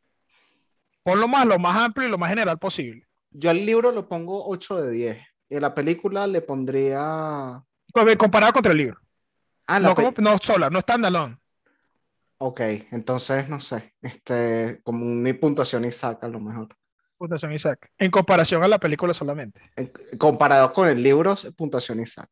Ponlo 1.03 1.27
más, 1.27 1.45
lo 1.45 1.59
más 1.59 1.77
amplio 1.81 2.07
y 2.07 2.11
lo 2.11 2.17
más 2.17 2.29
general 2.29 2.57
posible. 2.57 3.05
Yo 3.31 3.49
al 3.49 3.65
libro 3.65 3.91
lo 3.91 4.07
pongo 4.07 4.47
8 4.47 4.81
de 4.81 4.91
10. 4.91 5.27
Y 5.49 5.55
a 5.57 5.59
la 5.59 5.75
película 5.75 6.25
le 6.27 6.41
pondría... 6.41 7.61
Comparado 8.17 8.53
contra 8.53 8.71
el 8.71 8.77
libro. 8.77 8.99
Ah, 9.68 9.80
la 9.80 9.89
No, 9.89 9.95
como, 9.95 10.14
no 10.18 10.38
sola, 10.39 10.70
no 10.70 10.82
standalone. 10.82 11.38
Ok, 12.38 12.59
entonces 12.91 13.47
no 13.47 13.59
sé. 13.59 13.93
Este, 14.01 14.82
como 14.84 15.05
una 15.05 15.34
puntuación 15.34 15.86
Isaac 15.86 16.24
a 16.24 16.28
lo 16.28 16.39
mejor. 16.39 16.76
Puntuación 17.18 17.53
Isaac. 17.53 17.89
En 17.97 18.11
comparación 18.11 18.61
a 18.64 18.68
la 18.68 18.80
película 18.80 19.14
solamente. 19.14 19.61
En- 19.76 19.91
comparado 20.18 20.74
con 20.74 20.89
el 20.89 21.01
libro, 21.01 21.36
puntuación 21.55 22.01
Isaac. 22.01 22.30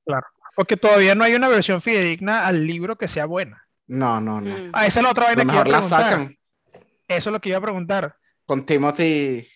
Porque 0.55 0.75
todavía 0.75 1.15
no 1.15 1.23
hay 1.23 1.34
una 1.36 1.47
versión 1.47 1.82
fidedigna 1.82 2.45
al 2.45 2.67
libro 2.67 2.97
que 2.97 3.07
sea 3.07 3.25
buena. 3.25 3.65
No, 3.88 4.19
no, 4.19 4.41
no. 4.41 4.49
Mm. 4.57 4.71
Ah, 4.73 4.86
esa 4.86 4.99
es 4.99 5.03
la 5.03 5.11
otra 5.11 5.25
A 5.25 5.27
vaina 5.36 5.43
lo 5.45 5.49
que 5.51 5.53
iba 5.53 5.61
a 5.61 5.65
mejor 5.65 5.67
la 5.71 5.79
preguntar. 5.79 6.11
sacan. 6.11 6.38
Eso 7.07 7.29
es 7.29 7.34
lo 7.34 7.39
que 7.39 7.49
iba 7.49 7.57
a 7.57 7.61
preguntar. 7.61 8.17
Con 8.51 8.65
Timothy. 8.65 9.47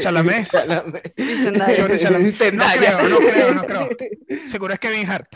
Chalamet. 0.00 0.48
Chalamet. 0.50 1.12
Y 1.18 1.36
Zendaya. 1.36 1.98
Chalamet. 1.98 2.24
No 2.30 2.32
Zendaya. 2.32 2.96
creo, 2.96 3.08
no 3.10 3.18
creo, 3.18 3.54
no 3.54 3.62
creo. 3.62 3.88
Seguro 4.48 4.72
es 4.72 4.78
Kevin 4.80 5.06
Hart. 5.06 5.28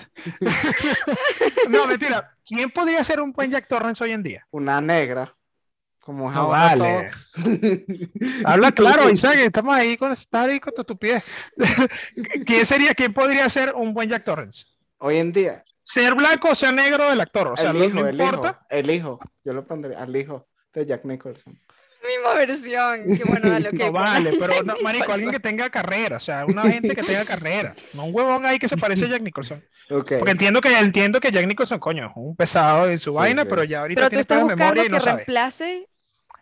no, 1.69 1.87
mentira. 1.87 2.35
¿Quién 2.47 2.71
podría 2.71 3.05
ser 3.05 3.21
un 3.21 3.33
buen 3.33 3.51
Jack 3.51 3.69
Torrance 3.69 4.03
hoy 4.03 4.13
en 4.13 4.23
día? 4.23 4.47
Una 4.51 4.81
negra. 4.81 5.37
Como 6.01 6.33
No 6.33 6.49
vale. 6.49 7.11
Habla 8.47 8.73
claro, 8.73 9.11
Isaac, 9.11 9.41
estamos 9.41 9.75
ahí 9.75 9.99
con, 9.99 10.13
estás 10.13 10.49
ahí 10.49 10.59
con 10.59 10.73
tu 10.73 10.81
estupidez. 10.81 11.23
¿Quién 12.47 12.65
sería, 12.65 12.95
quién 12.95 13.13
podría 13.13 13.47
ser 13.51 13.75
un 13.75 13.93
buen 13.93 14.09
Jack 14.09 14.25
Torrance? 14.25 14.65
Hoy 14.97 15.19
en 15.19 15.33
día, 15.33 15.63
Ser 15.83 16.15
blanco 16.15 16.49
o 16.49 16.55
ser 16.55 16.73
negro 16.73 17.11
del 17.11 17.21
actor, 17.21 17.49
o 17.49 17.57
sea, 17.59 17.73
el 17.73 17.79
no, 17.79 17.85
hijo, 17.85 17.95
no 18.01 18.09
el 18.09 18.19
importa. 18.19 18.49
hijo, 18.49 18.67
el 18.71 18.91
hijo. 18.91 19.21
Yo 19.45 19.53
lo 19.53 19.67
pondría 19.67 19.99
al 19.99 20.17
hijo 20.17 20.49
de 20.73 20.87
Jack 20.87 21.05
Nicholson. 21.05 21.61
Misma 22.07 22.35
versión. 22.35 23.05
Qué 23.17 23.25
bueno, 23.25 23.49
dale, 23.51 23.69
ok, 23.69 23.75
No 23.79 23.93
ponla 23.93 24.01
vale, 24.11 24.33
pero 24.39 24.63
no, 24.65 24.75
marico, 24.83 25.13
alguien 25.13 25.31
que 25.31 25.41
tenga 25.41 25.71
carrera, 25.71 26.17
o 26.19 26.21
sea, 26.21 26.45
una 26.47 26.63
gente 26.63 26.95
que 26.95 27.03
tenga 27.03 27.25
carrera, 27.25 27.75
no 27.93 28.05
un 28.05 28.15
huevón 28.15 28.45
ahí 28.47 28.59
que 28.59 28.69
se 28.69 28.77
parece 28.77 29.07
a 29.07 29.09
Jack 29.09 29.23
Nicholson. 29.23 29.65
Ok. 29.91 30.13
Porque 30.19 30.33
entiendo 30.33 30.61
que 30.61 30.79
entiendo 30.79 31.21
que 31.21 31.31
Jack 31.33 31.47
Nicholson, 31.47 31.79
coño, 31.79 32.07
es 32.07 32.13
un 32.17 32.37
pesado 32.37 32.89
en 32.91 32.99
su 32.99 33.11
Sí, 33.13 33.17
vaina, 33.17 33.43
sí. 33.43 33.49
pero 33.51 33.65
ya 33.65 33.81
ahorita 33.81 33.99
Pero 33.99 34.07
tú 34.07 34.11
tiene 34.11 34.21
estás 34.23 34.39
pedos 34.39 34.49
de 34.49 34.55
buscando 34.55 34.75
memoria 34.75 34.83
y 34.83 34.87
que 34.87 34.91
no 34.93 35.01
sabe. 35.01 35.17
reemplace 35.25 35.89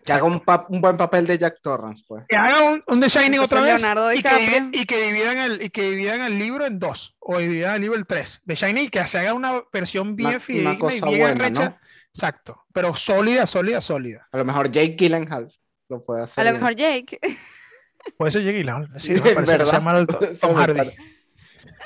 Que 0.05 0.13
haga 0.13 0.25
un, 0.25 0.43
un 0.69 0.81
buen 0.81 0.97
papel 0.97 1.27
de 1.27 1.39
Jack 1.39 1.61
Torrance, 1.63 2.05
pues. 2.09 2.25
Que 2.29 2.37
haga 2.37 2.63
un, 2.65 2.83
un 2.87 3.01
The 3.01 3.09
Shining 3.09 3.35
Entonces, 3.41 3.85
otra 3.85 4.09
vez 4.09 4.19
y 4.19 4.23
que, 4.23 4.69
y 4.73 4.85
que 4.87 5.03
dividan 5.07 5.39
el 5.39 5.63
y 5.63 5.71
que 5.71 5.83
dividan 5.91 6.23
el 6.23 6.39
libro 6.39 6.67
en 6.67 6.79
dos 6.81 7.15
o 7.21 7.39
dividan 7.39 7.77
el 7.77 7.83
libro 7.83 7.97
en 7.99 8.05
tres. 8.05 8.43
The 8.47 8.55
Shining 8.57 8.85
y 8.85 8.89
que 8.89 9.07
se 9.07 9.19
haga 9.21 9.33
una 9.35 9.63
versión 9.73 10.17
bien 10.17 10.31
Una, 10.31 10.41
fidedigna 10.41 10.71
una 10.71 10.79
cosa 10.81 10.97
y 10.97 11.01
bien 11.09 11.21
buena, 11.21 11.45
arrecha. 11.47 11.65
¿no? 11.69 11.79
Exacto, 12.15 12.65
pero 12.73 12.95
sólida, 12.95 13.47
sólida, 13.47 13.81
sólida. 13.81 14.29
A 14.33 14.39
lo 14.39 14.45
mejor 14.45 14.71
Jake 14.71 14.97
Gyllenhaal 14.99 15.53
lo 15.89 16.03
puede 16.03 16.25
hacer. 16.25 16.47
A 16.47 16.51
lo 16.51 16.59
mejor 16.59 16.75
Jake. 16.75 17.19
Por 18.17 18.29
eso 18.29 18.39
llegué 18.41 18.65
la 18.65 18.87
sí, 18.97 19.13
no 19.15 19.23
me 19.23 19.47
Se 19.47 20.41
Tom 20.41 20.55
me 20.55 20.61
Hardy. 20.61 20.91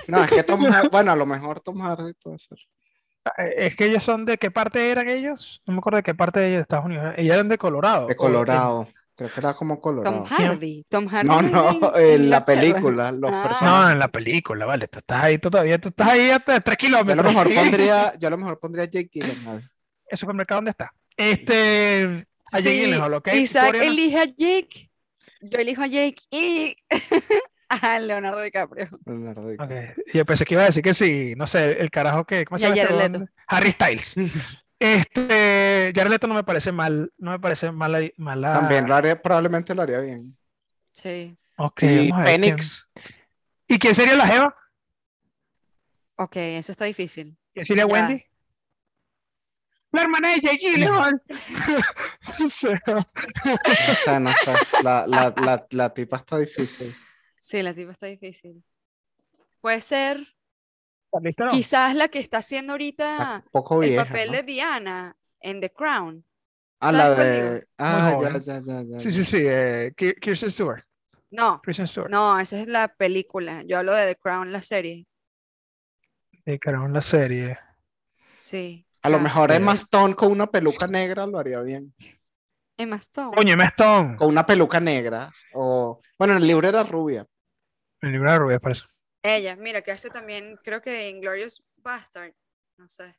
No, 0.08 0.22
es 0.24 0.30
que 0.30 0.42
Tom 0.42 0.64
Hardy, 0.64 0.88
bueno, 0.88 1.12
a 1.12 1.16
lo 1.16 1.26
mejor 1.26 1.60
Tom 1.60 1.80
Hardy 1.80 2.12
puede 2.14 2.38
ser. 2.38 2.58
Eh, 3.38 3.66
Es 3.66 3.76
que 3.76 3.86
ellos 3.86 4.02
son 4.02 4.24
de 4.24 4.38
qué 4.38 4.50
parte 4.50 4.90
eran 4.90 5.08
ellos? 5.08 5.62
No 5.66 5.74
me 5.74 5.78
acuerdo 5.78 5.96
de 5.98 6.02
qué 6.02 6.14
parte 6.14 6.40
de 6.40 6.58
Estados 6.60 6.86
Unidos. 6.86 7.14
Ellos 7.16 7.34
eran 7.34 7.48
de 7.48 7.58
Colorado. 7.58 8.06
De 8.06 8.16
Colorado. 8.16 8.88
Creo 9.14 9.30
que 9.32 9.40
era 9.40 9.54
como 9.54 9.74
Tom 9.76 9.80
Colorado. 9.80 10.24
Hardy. 10.26 10.84
Tom 10.88 11.06
Hardy. 11.08 11.28
No, 11.28 11.40
no, 11.42 11.96
en 11.96 12.28
la 12.30 12.44
película, 12.44 13.10
los 13.12 13.30
Ah. 13.32 13.44
personajes. 13.48 13.86
No, 13.86 13.90
en 13.92 13.98
la 13.98 14.08
película, 14.08 14.66
vale. 14.66 14.88
Tú 14.88 14.98
estás 14.98 15.22
ahí 15.24 15.38
tú 15.38 15.50
todavía, 15.50 15.78
tú 15.80 15.88
estás 15.88 16.08
ahí 16.08 16.30
hasta 16.30 16.60
tres 16.60 16.76
Yo 16.78 16.86
a 16.88 16.90
lo 16.90 17.04
kilómetros. 17.04 17.26
mejor 17.34 17.54
pondría, 17.54 18.14
yo 18.18 18.28
a 18.28 18.30
lo 18.30 18.38
mejor 18.38 18.58
pondría 18.60 18.84
Jake 18.84 19.08
Gyllenhaal. 19.12 19.70
¿El 20.08 20.18
supermercado 20.18 20.58
dónde 20.58 20.70
está? 20.70 20.92
Este. 21.16 22.26
A 22.52 22.58
Jake 22.60 22.70
Sí, 22.70 22.80
Gyllenhaal, 22.80 23.14
¿ok? 23.14 23.28
Isaac 23.34 23.74
elige 23.74 24.18
a 24.20 24.24
Jake. 24.24 24.90
Yo 25.40 25.58
elijo 25.58 25.82
a 25.82 25.86
Jake 25.86 26.16
y 26.30 26.76
a 27.68 27.98
Leonardo 28.00 28.40
DiCaprio. 28.40 28.88
Leonardo 29.04 29.48
DiCaprio. 29.48 29.94
Yo 30.12 30.24
pensé 30.24 30.44
que 30.44 30.54
iba 30.54 30.62
a 30.62 30.66
decir 30.66 30.82
que 30.82 30.94
sí, 30.94 31.34
no 31.36 31.46
sé, 31.46 31.72
el 31.80 31.90
carajo 31.90 32.24
que, 32.24 32.44
¿cómo 32.44 32.58
se 32.58 32.68
Y 32.68 32.70
a 32.70 32.74
llama 32.74 32.82
este 32.82 32.94
Jared 32.94 33.10
huevón? 33.12 33.20
Leto. 33.22 33.32
Harry 33.48 33.70
Styles. 33.72 34.14
Este, 34.78 35.90
Jared 35.94 36.10
Leto 36.10 36.26
no 36.26 36.34
me 36.34 36.44
parece 36.44 36.70
mal, 36.70 37.10
no 37.16 37.30
me 37.30 37.38
parece 37.40 37.72
mala, 37.72 37.98
mala. 38.18 38.52
También 38.60 38.86
lo 38.86 38.94
haría, 38.94 39.20
probablemente 39.22 39.74
lo 39.74 39.80
haría 39.80 40.00
bien. 40.00 40.36
Sí. 40.92 41.34
Ok, 41.56 41.82
Y 41.82 41.86
quién- 42.12 42.24
Phoenix, 42.26 42.86
¿Y 43.66 43.78
quién 43.78 43.94
sería 43.94 44.14
la 44.16 44.26
Jeva? 44.26 44.54
Ok, 46.16 46.36
eso 46.36 46.72
está 46.72 46.84
difícil. 46.84 47.36
¿Quién 47.54 47.64
sería 47.64 47.86
Ya. 47.86 47.92
Wendy? 47.92 48.24
La 49.92 50.02
hermana 50.02 50.30
de 50.34 50.40
Jake 50.40 50.78
no 50.78 52.48
sé, 52.50 52.74
no 54.20 54.32
sé. 54.34 54.54
La, 54.82 55.06
la, 55.06 55.32
la, 55.36 55.66
la 55.70 55.94
tipa 55.94 56.16
está 56.18 56.38
difícil. 56.38 56.94
Sí, 57.36 57.62
la 57.62 57.74
tipa 57.74 57.92
está 57.92 58.06
difícil. 58.06 58.62
Puede 59.60 59.80
ser 59.80 60.18
¿está 61.06 61.20
lista, 61.20 61.44
no? 61.44 61.50
quizás 61.50 61.94
la 61.94 62.08
que 62.08 62.18
está 62.18 62.38
haciendo 62.38 62.72
ahorita 62.74 63.44
poco 63.50 63.82
el 63.82 63.90
vieja. 63.90 64.04
papel 64.04 64.28
¿no? 64.28 64.32
de 64.36 64.42
Diana 64.42 65.16
en 65.40 65.60
The 65.60 65.70
Crown. 65.72 66.24
Ah, 66.80 66.92
¿sabes 66.92 66.98
la 67.18 67.24
de. 67.24 67.66
Ah, 67.78 68.16
ya, 68.20 68.38
ya, 68.38 68.62
ya, 68.64 68.82
ya. 68.82 69.00
Sí, 69.00 69.10
sí, 69.12 69.24
sí, 69.24 69.38
eh, 69.40 69.92
Ki- 69.96 70.14
Kirsten 70.20 70.50
Stewart. 70.50 70.84
No, 71.30 71.60
Kristen 71.62 71.86
Stewart. 71.86 72.10
no, 72.10 72.38
esa 72.38 72.60
es 72.60 72.68
la 72.68 72.88
película. 72.88 73.62
Yo 73.62 73.78
hablo 73.78 73.92
de 73.92 74.14
The 74.14 74.16
Crown, 74.20 74.52
la 74.52 74.62
serie. 74.62 75.06
Carajo, 76.60 76.86
en 76.86 76.92
la 76.92 77.00
serie. 77.00 77.58
Sí. 78.38 78.85
A 79.06 79.08
lo 79.08 79.18
mejor. 79.18 79.52
Emma 79.52 79.72
Stone 79.74 80.14
con 80.14 80.30
una 80.32 80.46
peluca 80.46 80.86
negra 80.86 81.26
lo 81.26 81.38
haría 81.38 81.60
bien. 81.60 81.94
Emma 82.78 82.96
Stone. 82.96 83.34
Coño, 83.34 83.54
Emma 83.54 83.64
Stone. 83.66 84.16
Con 84.16 84.28
una 84.28 84.44
peluca 84.44 84.80
negra. 84.80 85.30
O. 85.54 86.00
Bueno, 86.18 86.34
en 86.34 86.42
el 86.42 86.48
libro 86.48 86.68
era 86.68 86.82
rubia. 86.82 87.26
El 88.02 88.12
libro 88.12 88.30
de 88.30 88.38
Rubia, 88.38 88.58
parece. 88.60 88.82
Ella, 89.22 89.56
mira, 89.56 89.80
que 89.80 89.90
hace 89.90 90.10
también, 90.10 90.58
creo 90.62 90.82
que 90.82 91.08
Inglorious 91.08 91.62
Bastard. 91.78 92.32
No 92.78 92.88
sé. 92.88 93.16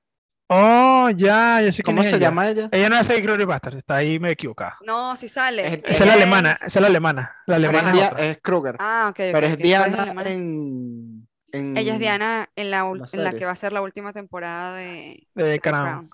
Oh, 0.50 1.10
ya, 1.10 1.62
ya 1.62 1.72
sé 1.74 1.84
¿Cómo 1.84 2.04
se 2.04 2.10
ella. 2.10 2.20
llama 2.20 2.48
ella? 2.50 2.70
Ella 2.72 2.88
no 2.88 2.96
hace 2.96 3.20
Glory 3.20 3.44
Bastard, 3.44 3.76
está 3.78 3.96
ahí 3.96 4.18
me 4.18 4.32
equivocada. 4.32 4.78
No, 4.86 5.18
sí 5.18 5.28
sale. 5.28 5.68
Es- 5.68 5.80
Esa 5.84 6.04
es 6.04 6.08
la 6.08 6.14
alemana, 6.14 6.52
es- 6.54 6.58
esa 6.64 6.80
es 6.80 6.82
la 6.82 6.88
alemana. 6.88 7.36
La 7.48 7.56
alemana 7.58 7.92
es, 7.92 8.12
es 8.20 8.40
Kruger. 8.42 8.76
Ah, 8.80 9.08
ok, 9.10 9.20
ok, 9.20 9.30
pero 9.34 9.48
es 9.48 9.54
ok, 9.56 9.60
¿cuál 9.60 9.92
la 9.92 10.04
Diana 10.06 10.24
en, 10.30 11.27
en- 11.52 11.78
Ella 11.78 11.94
es 11.94 12.00
Diana 12.00 12.50
en 12.56 12.72
la, 12.72 12.82
en 12.82 13.24
la 13.24 13.34
que 13.34 13.46
va 13.46 13.52
a 13.52 13.56
ser 13.56 13.74
la 13.74 13.82
última 13.82 14.14
temporada 14.14 14.76
de, 14.76 15.28
de 15.36 15.60
Crown. 15.60 16.10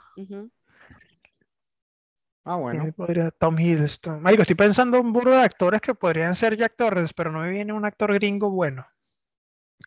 Ah, 2.45 2.57
bueno. 2.57 2.91
Podría- 2.93 3.31
Tom 3.31 3.57
Hiddleston. 3.57 4.21
Marico, 4.21 4.41
estoy 4.41 4.55
pensando 4.55 4.97
en 4.97 5.05
un 5.05 5.13
burro 5.13 5.31
de 5.31 5.43
actores 5.43 5.79
que 5.81 5.95
podrían 5.95 6.35
ser 6.35 6.57
Jack 6.57 6.75
Torrance, 6.75 7.13
pero 7.15 7.31
no 7.31 7.39
me 7.39 7.49
viene 7.49 7.71
un 7.73 7.85
actor 7.85 8.13
gringo 8.13 8.49
bueno. 8.49 8.85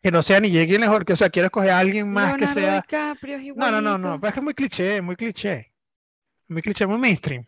Que 0.01 0.11
no 0.11 0.21
sea 0.21 0.39
ni 0.39 0.51
Jake 0.51 0.67
Gyllenhaal, 0.67 1.05
que 1.05 1.13
o 1.13 1.15
sea, 1.15 1.29
quiero 1.29 1.47
escoger 1.47 1.71
a 1.71 1.79
alguien 1.79 2.11
más 2.11 2.37
que 2.37 2.47
sea. 2.47 2.81
DiCaprio 2.81 3.37
es 3.37 3.55
No, 3.55 3.71
no, 3.71 3.81
no, 3.81 3.97
no, 3.97 4.15
es 4.15 4.33
que 4.33 4.39
es 4.39 4.43
muy 4.43 4.53
cliché, 4.53 5.01
muy 5.01 5.15
cliché. 5.15 5.73
Muy 6.47 6.61
cliché, 6.61 6.85
muy 6.87 6.97
mainstream. 6.97 7.45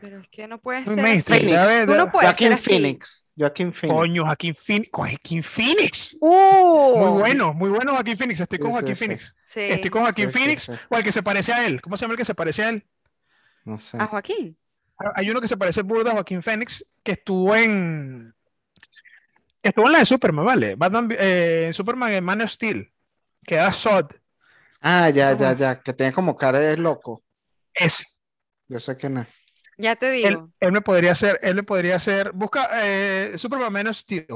Pero 0.00 0.20
es 0.20 0.28
que 0.28 0.48
no 0.48 0.58
puede 0.60 0.84
ser. 0.86 0.94
Phoenix. 0.94 1.26
Ver, 1.28 1.86
Tú 1.86 1.94
no 1.94 2.06
de- 2.06 2.10
puedes 2.10 2.30
Joaquin 2.30 2.48
ser 2.48 2.52
así. 2.54 2.70
Phoenix. 2.70 3.26
Joaquin 3.36 3.72
Phoenix. 3.72 3.96
Coño, 3.98 4.24
Joaquín 4.24 4.54
Phoenix. 4.54 4.88
Joaquín 4.92 5.42
Phoenix. 5.42 6.16
¡Uh! 6.20 6.96
Muy 6.98 7.20
bueno, 7.20 7.52
muy 7.54 7.70
bueno 7.70 7.92
Joaquín 7.92 8.16
Phoenix. 8.16 8.40
Estoy 8.40 8.58
con 8.58 8.70
Sí, 8.70 8.72
sí, 8.72 8.80
Joaquín 8.80 8.96
sí. 8.96 9.04
Phoenix. 9.04 9.34
Sí. 9.44 9.60
Estoy 9.60 9.90
con 9.90 10.02
Joaquín 10.02 10.26
Sí, 10.26 10.32
sí, 10.32 10.38
Phoenix 10.38 10.62
sí. 10.64 10.72
o 10.88 10.96
el 10.96 11.04
que 11.04 11.12
se 11.12 11.22
parece 11.22 11.52
a 11.52 11.66
él. 11.66 11.80
¿Cómo 11.82 11.96
se 11.96 12.02
llama 12.02 12.12
el 12.14 12.18
que 12.18 12.24
se 12.24 12.34
parece 12.34 12.62
a 12.64 12.68
él? 12.70 12.86
No 13.64 13.78
sé. 13.78 13.98
A 14.00 14.06
Joaquín. 14.06 14.56
Hay 15.14 15.30
uno 15.30 15.40
que 15.40 15.48
se 15.48 15.56
parece 15.56 15.82
burda 15.82 16.10
a 16.10 16.14
Joaquín 16.14 16.42
Phoenix 16.42 16.84
que 17.02 17.12
estuvo 17.12 17.54
en. 17.54 18.34
Estuvo 19.62 19.86
en 19.86 19.92
la 19.92 19.98
de 20.00 20.04
Superman, 20.06 20.44
¿vale? 20.46 20.74
Batman, 20.76 21.08
eh, 21.18 21.64
en 21.66 21.74
Superman 21.74 22.12
en 22.12 22.24
Man 22.24 22.40
of 22.42 22.50
Steel. 22.50 22.90
Que 23.44 23.54
era 23.56 23.72
Sod. 23.72 24.06
Ah, 24.80 25.10
ya, 25.10 25.36
ya, 25.36 25.50
Ah. 25.50 25.56
ya. 25.56 25.80
Que 25.82 25.92
tiene 25.92 26.12
como 26.12 26.36
cara 26.36 26.58
de 26.58 26.76
loco. 26.76 27.22
Ese. 27.74 28.04
Yo 28.68 28.78
sé 28.80 28.96
quién 28.96 29.18
es. 29.18 29.28
Ya 29.80 29.96
te 29.96 30.10
digo. 30.10 30.50
él 30.60 30.72
me 30.72 30.80
podría 30.82 31.12
hacer, 31.12 31.38
él 31.42 31.54
me 31.54 31.62
podría 31.62 31.96
hacer. 31.96 32.32
Busca 32.32 32.68
eh, 32.84 33.32
Superman 33.36 33.72
Man 33.72 33.86
of 33.86 33.96
Steel. 33.96 34.26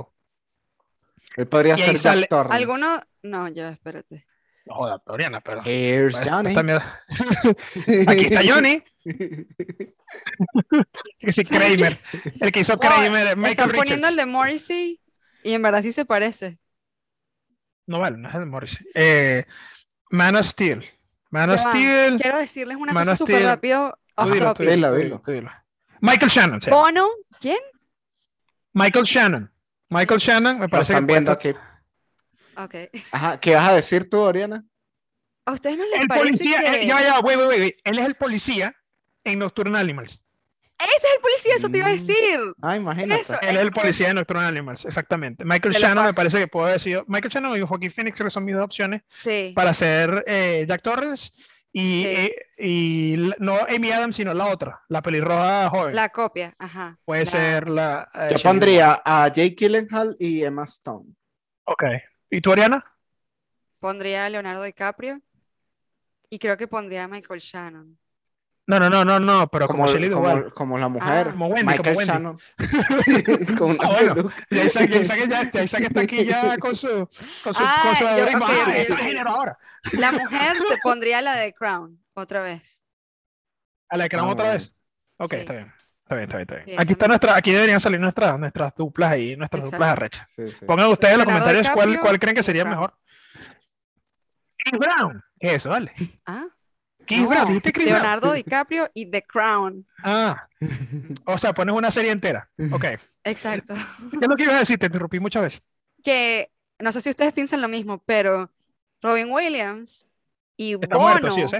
Él 1.36 1.46
podría 1.46 1.76
ser 1.76 1.96
sale- 1.98 2.22
Jack 2.22 2.30
Torrance. 2.30 2.56
¿Alguno? 2.56 3.00
No, 3.22 3.48
ya, 3.48 3.70
espérate. 3.70 4.26
No 4.66 4.74
joda, 4.76 5.02
Oriana, 5.06 5.40
pero. 5.42 5.60
Here's 5.64 6.14
Esta 6.18 6.36
Johnny. 6.36 6.54
mierda. 6.54 7.02
Aquí 8.08 8.24
está 8.26 8.40
Johnny. 8.46 8.82
Que 11.18 11.32
sí, 11.32 11.44
Kramer. 11.44 11.98
El 12.40 12.52
que 12.52 12.60
hizo 12.60 12.76
Wow, 12.76 12.80
Kramer, 12.80 13.36
Michael 13.36 13.50
Están 13.50 13.70
poniendo 13.72 14.08
el 14.08 14.16
de 14.16 14.26
Morrissey 14.26 15.00
y 15.42 15.52
en 15.52 15.62
verdad 15.62 15.82
sí 15.82 15.92
se 15.92 16.04
parece. 16.04 16.58
No 17.86 17.98
vale, 17.98 18.16
no 18.16 18.28
es 18.28 18.34
el 18.34 18.46
Morris. 18.46 18.82
Eh, 18.94 19.44
Man 20.10 20.36
of 20.36 20.46
Steel. 20.46 20.84
Man 21.30 21.50
of 21.50 21.60
Steel. 21.60 22.16
Quiero 22.18 22.38
decirles 22.38 22.76
una 22.76 22.92
Man 22.92 23.04
cosa 23.04 23.16
súper 23.16 23.42
rápido. 23.42 23.98
Tú 24.16 24.22
off 24.22 24.32
dilo, 24.32 24.44
tú 24.46 24.52
topic. 24.54 24.68
Dilo, 24.70 24.88
tú 24.90 24.94
dilo. 24.96 25.22
tú 25.24 25.30
dilo. 25.32 25.50
Michael 26.00 26.30
Shannon. 26.30 26.58
Bono, 26.70 27.08
¿quién? 27.40 27.58
Michael 28.72 29.04
Shannon. 29.04 29.50
Michael 29.90 30.20
Shannon, 30.20 30.56
me 30.56 30.62
Lo 30.64 30.68
parece 30.68 30.92
que 30.92 30.94
están 30.94 31.06
viendo 31.06 31.38
puede- 31.38 31.50
aquí. 31.50 31.58
Ok. 32.56 33.04
Ajá, 33.12 33.40
¿qué 33.40 33.54
vas 33.54 33.68
a 33.68 33.74
decir 33.74 34.08
tú, 34.08 34.18
Oriana? 34.20 34.64
¿A 35.46 35.52
ustedes 35.52 35.76
no 35.76 35.84
les 35.84 36.00
El 36.00 36.08
parece 36.08 36.24
policía, 36.28 36.60
que 36.60 36.82
eh, 36.82 36.86
ya, 36.86 37.00
ya, 37.02 37.20
wait, 37.20 37.38
wait, 37.38 37.48
wait. 37.60 37.76
Él 37.84 37.98
es 37.98 38.06
el 38.06 38.14
policía 38.14 38.74
en 39.24 39.38
Nocturnal 39.40 39.82
Animals. 39.82 40.20
ese 40.78 41.06
es 41.06 41.14
el 41.16 41.20
policía? 41.20 41.54
Eso 41.56 41.68
te 41.68 41.78
iba 41.78 41.86
a 41.86 41.90
Mm. 41.90 41.92
decir. 41.92 42.40
Ah, 42.62 42.76
imagínate. 42.76 43.20
Eso. 43.22 43.40
Él 43.42 43.56
es 43.56 43.62
el 43.62 43.72
policía 43.72 44.08
de 44.08 44.14
Nocturnal 44.14 44.46
Animals, 44.48 44.84
exactamente. 44.84 45.44
Michael 45.44 45.74
Shannon 45.74 46.06
me 46.06 46.14
parece 46.14 46.38
que 46.38 46.48
puede 46.48 46.68
haber 46.68 46.80
sido. 46.80 47.04
Michael 47.08 47.32
Shannon 47.32 47.56
y 47.56 47.60
Joaquín 47.66 47.90
Phoenix 47.90 48.16
creo 48.16 48.26
que 48.26 48.30
son 48.30 48.44
mis 48.44 48.54
dos 48.54 48.64
opciones 48.64 49.02
Sí. 49.12 49.52
para 49.54 49.72
ser 49.72 50.24
eh, 50.26 50.64
Jack 50.68 50.82
Torrance 50.82 51.30
y, 51.76 52.02
Sí. 52.02 52.06
eh, 52.06 52.36
y 52.56 53.32
no 53.40 53.58
Amy 53.68 53.90
Adams, 53.90 54.14
sino 54.14 54.32
la 54.32 54.46
otra, 54.46 54.80
la 54.88 55.02
pelirroja 55.02 55.68
joven. 55.70 55.94
La 55.96 56.08
copia, 56.10 56.54
ajá. 56.56 56.98
Puede 57.04 57.24
la- 57.24 57.30
ser 57.30 57.68
la. 57.68 58.08
eh, 58.14 58.28
Yo 58.36 58.42
pondría 58.42 59.02
a 59.04 59.26
Jake 59.26 59.56
Gyllenhaal 59.58 60.14
y 60.20 60.44
Emma 60.44 60.62
Stone. 60.64 61.14
Ok. 61.64 61.82
¿Y 62.30 62.40
tú, 62.40 62.52
Ariana? 62.52 62.84
Pondría 63.80 64.24
a 64.24 64.30
Leonardo 64.30 64.62
DiCaprio 64.62 65.20
y 66.30 66.38
creo 66.38 66.56
que 66.56 66.68
pondría 66.68 67.04
a 67.04 67.08
Michael 67.08 67.40
Shannon. 67.40 67.98
No, 68.66 68.80
no, 68.80 68.88
no, 68.88 69.04
no, 69.04 69.20
no, 69.20 69.46
pero 69.48 69.66
como, 69.66 69.84
como, 69.84 69.92
Shelley 69.92 70.08
Duvall. 70.08 70.44
como, 70.44 70.54
como 70.54 70.78
la 70.78 70.88
mujer, 70.88 71.26
Ah. 71.28 71.30
Como 71.32 71.46
Wendy, 71.48 71.64
Michael 71.66 71.82
como 71.82 71.98
Wendy. 71.98 72.12
Shannon. 72.12 72.38
con 73.58 73.70
una 73.72 73.78
Ah, 73.82 73.90
bueno. 73.92 74.30
Ya 74.50 74.64
Isaac, 74.64 74.88
ya 74.90 75.00
Isaac, 75.00 75.18
ya, 75.28 75.50
ya 75.52 75.62
Isaac 75.64 75.82
está 75.82 76.00
aquí 76.00 76.24
ya 76.24 76.56
con 76.58 76.74
su, 76.74 76.88
con 77.42 77.52
su, 77.54 77.62
Ah, 77.62 77.80
con 77.82 77.96
su 77.96 78.04
yo- 78.04 78.08
algoritmo. 78.08 78.44
ok, 78.46 78.50
Ah, 78.54 78.62
ok, 78.68 78.74
está 78.74 78.94
ok. 78.94 79.00
género 79.00 79.30
ahora. 79.30 79.58
La 79.92 80.12
mujer 80.12 80.56
te 80.66 80.76
pondría 80.82 81.20
la 81.20 81.34
de 81.34 81.52
Crown 81.52 82.02
otra 82.14 82.40
vez. 82.40 82.82
A 83.90 83.98
la 83.98 84.08
que 84.08 84.16
vamos 84.16 84.30
Ah, 84.30 84.34
otra 84.34 84.52
vez. 84.54 84.74
Ok, 85.18 85.30
Sí. 85.30 85.36
está 85.36 85.52
bien. 85.52 85.72
Está 86.04 86.14
bien, 86.16 86.24
está 86.24 86.36
bien, 86.36 86.42
está 86.48 86.54
bien. 86.56 86.66
Sí, 86.68 86.74
Aquí 86.82 86.92
está 86.92 87.06
nuestra, 87.08 87.36
aquí 87.36 87.52
deberían 87.52 87.80
salir 87.80 88.00
nuestras, 88.00 88.38
nuestras 88.38 88.74
duplas 88.74 89.12
ahí, 89.12 89.36
nuestras 89.36 89.64
duplas 89.64 89.80
Exacto. 89.80 89.92
arrechas. 90.02 90.28
Sí, 90.36 90.52
sí. 90.52 90.64
Pongan 90.66 90.90
ustedes 90.90 91.12
en 91.14 91.18
los 91.18 91.26
comentarios 91.26 91.68
cuál, 91.70 92.00
cuál 92.00 92.18
creen 92.18 92.34
que 92.36 92.42
sería 92.42 92.62
Brown. 92.64 92.76
mejor. 92.76 92.94
Brown. 94.72 95.22
¿Qué 95.38 95.48
es 95.48 95.54
eso? 95.54 95.68
Dale. 95.70 95.92
Ah, 96.26 96.44
Chris 97.04 97.22
no, 97.22 97.28
Brown, 97.28 97.46
dijiste 97.46 97.72
Chris 97.72 97.86
Brown. 97.86 98.02
Leonardo 98.02 98.32
DiCaprio 98.32 98.90
y 98.94 99.06
The 99.10 99.22
Crown. 99.22 99.86
Ah, 100.02 100.48
o 101.26 101.38
sea, 101.38 101.52
pones 101.52 101.74
una 101.74 101.90
serie 101.90 102.10
entera. 102.10 102.48
Ok. 102.72 102.84
Exacto. 103.24 103.74
¿Qué 104.10 104.18
es 104.20 104.28
lo 104.28 104.36
que 104.36 104.44
ibas 104.44 104.56
a 104.56 104.58
decir? 104.60 104.78
Te 104.78 104.86
interrumpí 104.86 105.20
muchas 105.20 105.42
veces. 105.42 105.62
Que 106.02 106.50
no 106.78 106.92
sé 106.92 107.00
si 107.00 107.10
ustedes 107.10 107.32
piensan 107.32 107.60
lo 107.60 107.68
mismo, 107.68 108.02
pero 108.04 108.50
Robin 109.02 109.30
Williams 109.30 110.06
y 110.56 110.74
Está 110.74 110.96
Bono, 110.96 111.20
muerto, 111.20 111.48
sí. 111.48 111.56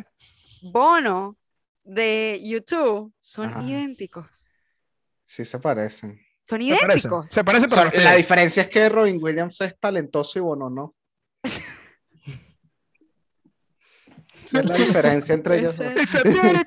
Bono 0.63 1.37
de 1.83 2.41
YouTube 2.43 3.13
son 3.21 3.47
Ajá. 3.47 3.63
idénticos. 3.63 4.27
Sí 5.25 5.45
se 5.45 5.59
parecen. 5.59 6.21
Son 6.45 6.61
Se 6.61 6.69
parecen. 6.69 6.89
idénticos. 6.89 7.27
Se 7.31 7.45
parecen, 7.45 7.73
O 7.73 7.75
pero 7.75 7.91
sea, 7.91 8.03
la 8.05 8.17
diferencia 8.17 8.63
es 8.63 8.69
que 8.69 8.89
Robin 8.89 9.19
Williams 9.23 9.61
es 9.63 9.79
talentoso 9.79 10.39
y 10.39 10.43
Bono 10.43 10.69
no. 10.71 10.95
Es 14.53 14.65
la 14.65 14.75
diferencia 14.77 15.35
entre 15.35 15.59
ellos. 15.59 15.77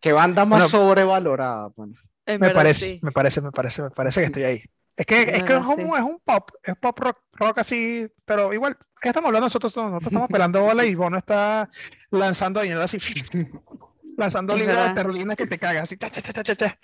¿Qué 0.00 0.12
banda 0.12 0.44
más 0.44 0.60
Bueno. 0.60 0.68
sobrevalorada? 0.68 1.68
Bueno, 1.76 1.94
Me 2.26 2.38
verdad, 2.38 2.54
parece, 2.54 2.86
sí. 2.86 3.00
me 3.02 3.12
parece, 3.12 3.40
me 3.40 3.52
parece, 3.52 3.82
me 3.82 3.90
parece 3.90 4.20
que 4.20 4.26
estoy 4.26 4.44
ahí. 4.44 4.62
Es 4.96 5.06
que, 5.06 5.22
Es 5.22 5.44
que 5.44 5.52
es, 5.54 5.62
sí. 5.76 5.82
un 5.82 6.20
pop, 6.24 6.50
es 6.62 6.76
pop 6.76 6.98
rock, 6.98 7.18
rock 7.32 7.58
así, 7.58 8.06
pero 8.24 8.52
igual, 8.52 8.76
¿qué 9.00 9.08
estamos 9.08 9.28
hablando 9.28 9.46
nosotros? 9.46 9.74
Nosotros 9.76 10.02
estamos 10.08 10.28
pelando 10.28 10.60
bola 10.62 10.84
y 10.84 10.94
Bono 10.94 11.16
está 11.16 11.70
lanzando 12.10 12.60
dinero 12.60 12.82
así, 12.82 12.98
lanzando 14.16 14.54
libras 14.56 14.76
de 14.76 14.82
verdad. 14.82 14.94
terrolinas 14.94 15.36
que 15.36 15.46
te 15.46 15.58
cagas, 15.58 15.84
así, 15.84 15.96
cha, 15.96 16.10
cha, 16.10 16.20
cha, 16.20 16.32
cha, 16.32 16.42
cha, 16.42 16.56
cha. 16.56 16.78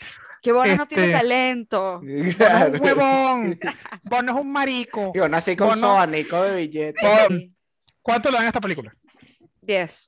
Que 0.47 0.53
Bono 0.53 0.77
no 0.77 0.87
tiene 0.87 1.05
Este- 1.07 1.19
talento. 1.19 2.01
Bono 2.01 2.15
es 2.25 2.37
Claro. 2.37 2.73
un 2.73 2.81
huevón, 2.81 3.59
Bono 4.05 4.33
es 4.33 4.41
un 4.45 4.53
marico. 4.53 5.13
Y 5.15 5.19
bueno, 5.19 5.37
así 5.37 5.57
con 5.57 5.69
Bono- 5.69 5.81
su 5.81 5.87
abanico 5.87 6.43
de 6.43 6.57
billetes. 6.57 7.03
Bono-. 7.29 7.41
¿Cuánto 8.03 8.31
le 8.31 8.37
dan 8.37 8.45
a 8.45 8.49
esta 8.49 8.61
película? 8.61 8.95
10. 9.63 10.07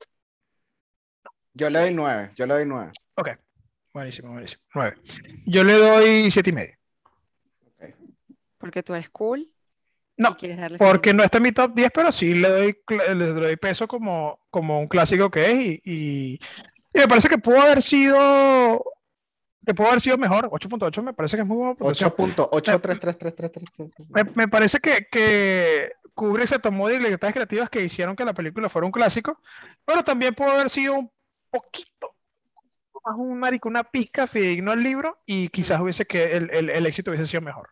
Yo 1.53 1.69
le 1.69 1.79
doy 1.79 1.93
nueve, 1.93 2.31
yo 2.35 2.45
le 2.45 2.53
doy 2.53 2.65
nueve. 2.65 2.91
Ok, 3.15 3.29
buenísimo, 3.93 4.31
buenísimo. 4.31 4.61
Nueve. 4.73 4.95
Yo 5.45 5.63
le 5.65 5.73
doy 5.73 6.31
siete 6.31 6.51
y 6.51 6.53
medio. 6.53 6.75
Porque 8.57 8.83
tú 8.83 8.93
eres 8.93 9.09
cool. 9.09 9.49
No, 10.17 10.35
Porque 10.77 11.13
no 11.13 11.23
está 11.23 11.37
en 11.37 11.43
mi 11.43 11.51
top 11.53 11.73
10, 11.73 11.91
pero 11.93 12.11
sí 12.11 12.33
le 12.35 12.49
doy, 12.49 12.77
cl- 12.85 13.13
le 13.15 13.27
doy 13.27 13.55
peso 13.55 13.87
como, 13.87 14.37
como 14.49 14.77
un 14.81 14.87
clásico 14.89 15.29
que 15.31 15.49
es 15.51 15.59
y, 15.61 15.81
y- 15.85 16.33
y 16.93 16.99
me 16.99 17.07
parece 17.07 17.29
que 17.29 17.37
pudo 17.37 17.61
haber 17.61 17.81
sido 17.81 18.83
que 19.65 19.73
pudo 19.73 19.87
haber 19.87 20.01
sido 20.01 20.17
mejor. 20.17 20.49
8.8 20.49 21.01
me 21.03 21.13
parece 21.13 21.35
que 21.37 21.41
es 21.43 21.47
muy 21.47 21.75
puntuación. 21.75 22.09
8.833333. 22.11 24.05
Me, 24.09 24.23
me 24.35 24.47
parece 24.47 24.79
que, 24.79 25.07
que 25.11 25.91
Kubrick 26.13 26.47
se 26.47 26.59
tomó 26.59 26.87
de 26.87 26.99
libertades 26.99 27.33
creativas 27.33 27.69
que 27.69 27.81
hicieron 27.83 28.15
que 28.15 28.25
la 28.25 28.33
película 28.33 28.69
fuera 28.69 28.85
un 28.85 28.91
clásico, 28.91 29.41
pero 29.85 30.03
también 30.03 30.33
pudo 30.35 30.51
haber 30.51 30.69
sido 30.69 30.95
un 30.95 31.11
poquito 31.49 32.15
más 33.05 33.15
un 33.17 33.39
marico, 33.39 33.69
una 33.69 33.83
pizca 33.83 34.27
fidedigno 34.27 34.71
al 34.71 34.83
libro 34.83 35.19
y 35.25 35.47
quizás 35.49 35.79
hubiese 35.79 36.05
que 36.05 36.35
el, 36.35 36.49
el- 36.51 36.69
el 36.69 36.85
éxito 36.85 37.11
hubiese 37.11 37.25
sido 37.27 37.41
mejor. 37.41 37.69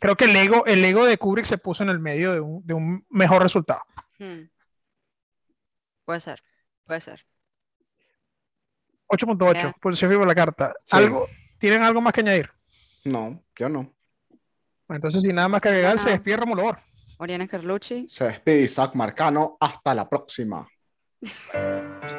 Creo 0.00 0.16
que 0.16 0.24
el 0.26 0.34
ego, 0.36 0.64
el 0.66 0.84
ego 0.84 1.04
de 1.04 1.18
Kubrick 1.18 1.44
se 1.44 1.58
puso 1.58 1.82
en 1.84 1.88
el 1.90 1.98
medio 2.00 2.32
de 2.32 2.40
un, 2.40 2.66
de 2.66 2.74
un 2.74 3.04
mejor 3.10 3.42
resultado. 3.42 3.82
Hmm. 4.18 4.42
Puede 6.04 6.20
ser. 6.20 6.42
Puede 6.84 7.00
ser. 7.00 7.24
8.8, 9.12 9.54
Ya. 9.54 9.72
posición 9.80 10.10
firme 10.10 10.26
la 10.26 10.34
carta. 10.34 10.72
Sí. 10.84 10.96
¿Algo, 10.96 11.28
¿Tienen 11.58 11.82
algo 11.82 12.00
más 12.00 12.12
que 12.12 12.20
añadir? 12.20 12.50
No, 13.04 13.40
yo 13.56 13.68
no. 13.68 13.92
Entonces, 14.88 15.22
sin 15.22 15.34
nada 15.34 15.48
más 15.48 15.60
que 15.60 15.68
agregar, 15.68 15.98
se 15.98 16.10
despide 16.10 16.36
Romulo 16.38 16.62
Bor. 16.62 16.78
Oriana 17.18 17.46
Carlucci. 17.46 18.06
Se 18.08 18.24
despide 18.24 18.62
Isaac 18.62 18.94
Marcano. 18.94 19.56
Hasta 19.60 19.94
la 19.94 20.08
próxima. 20.08 20.66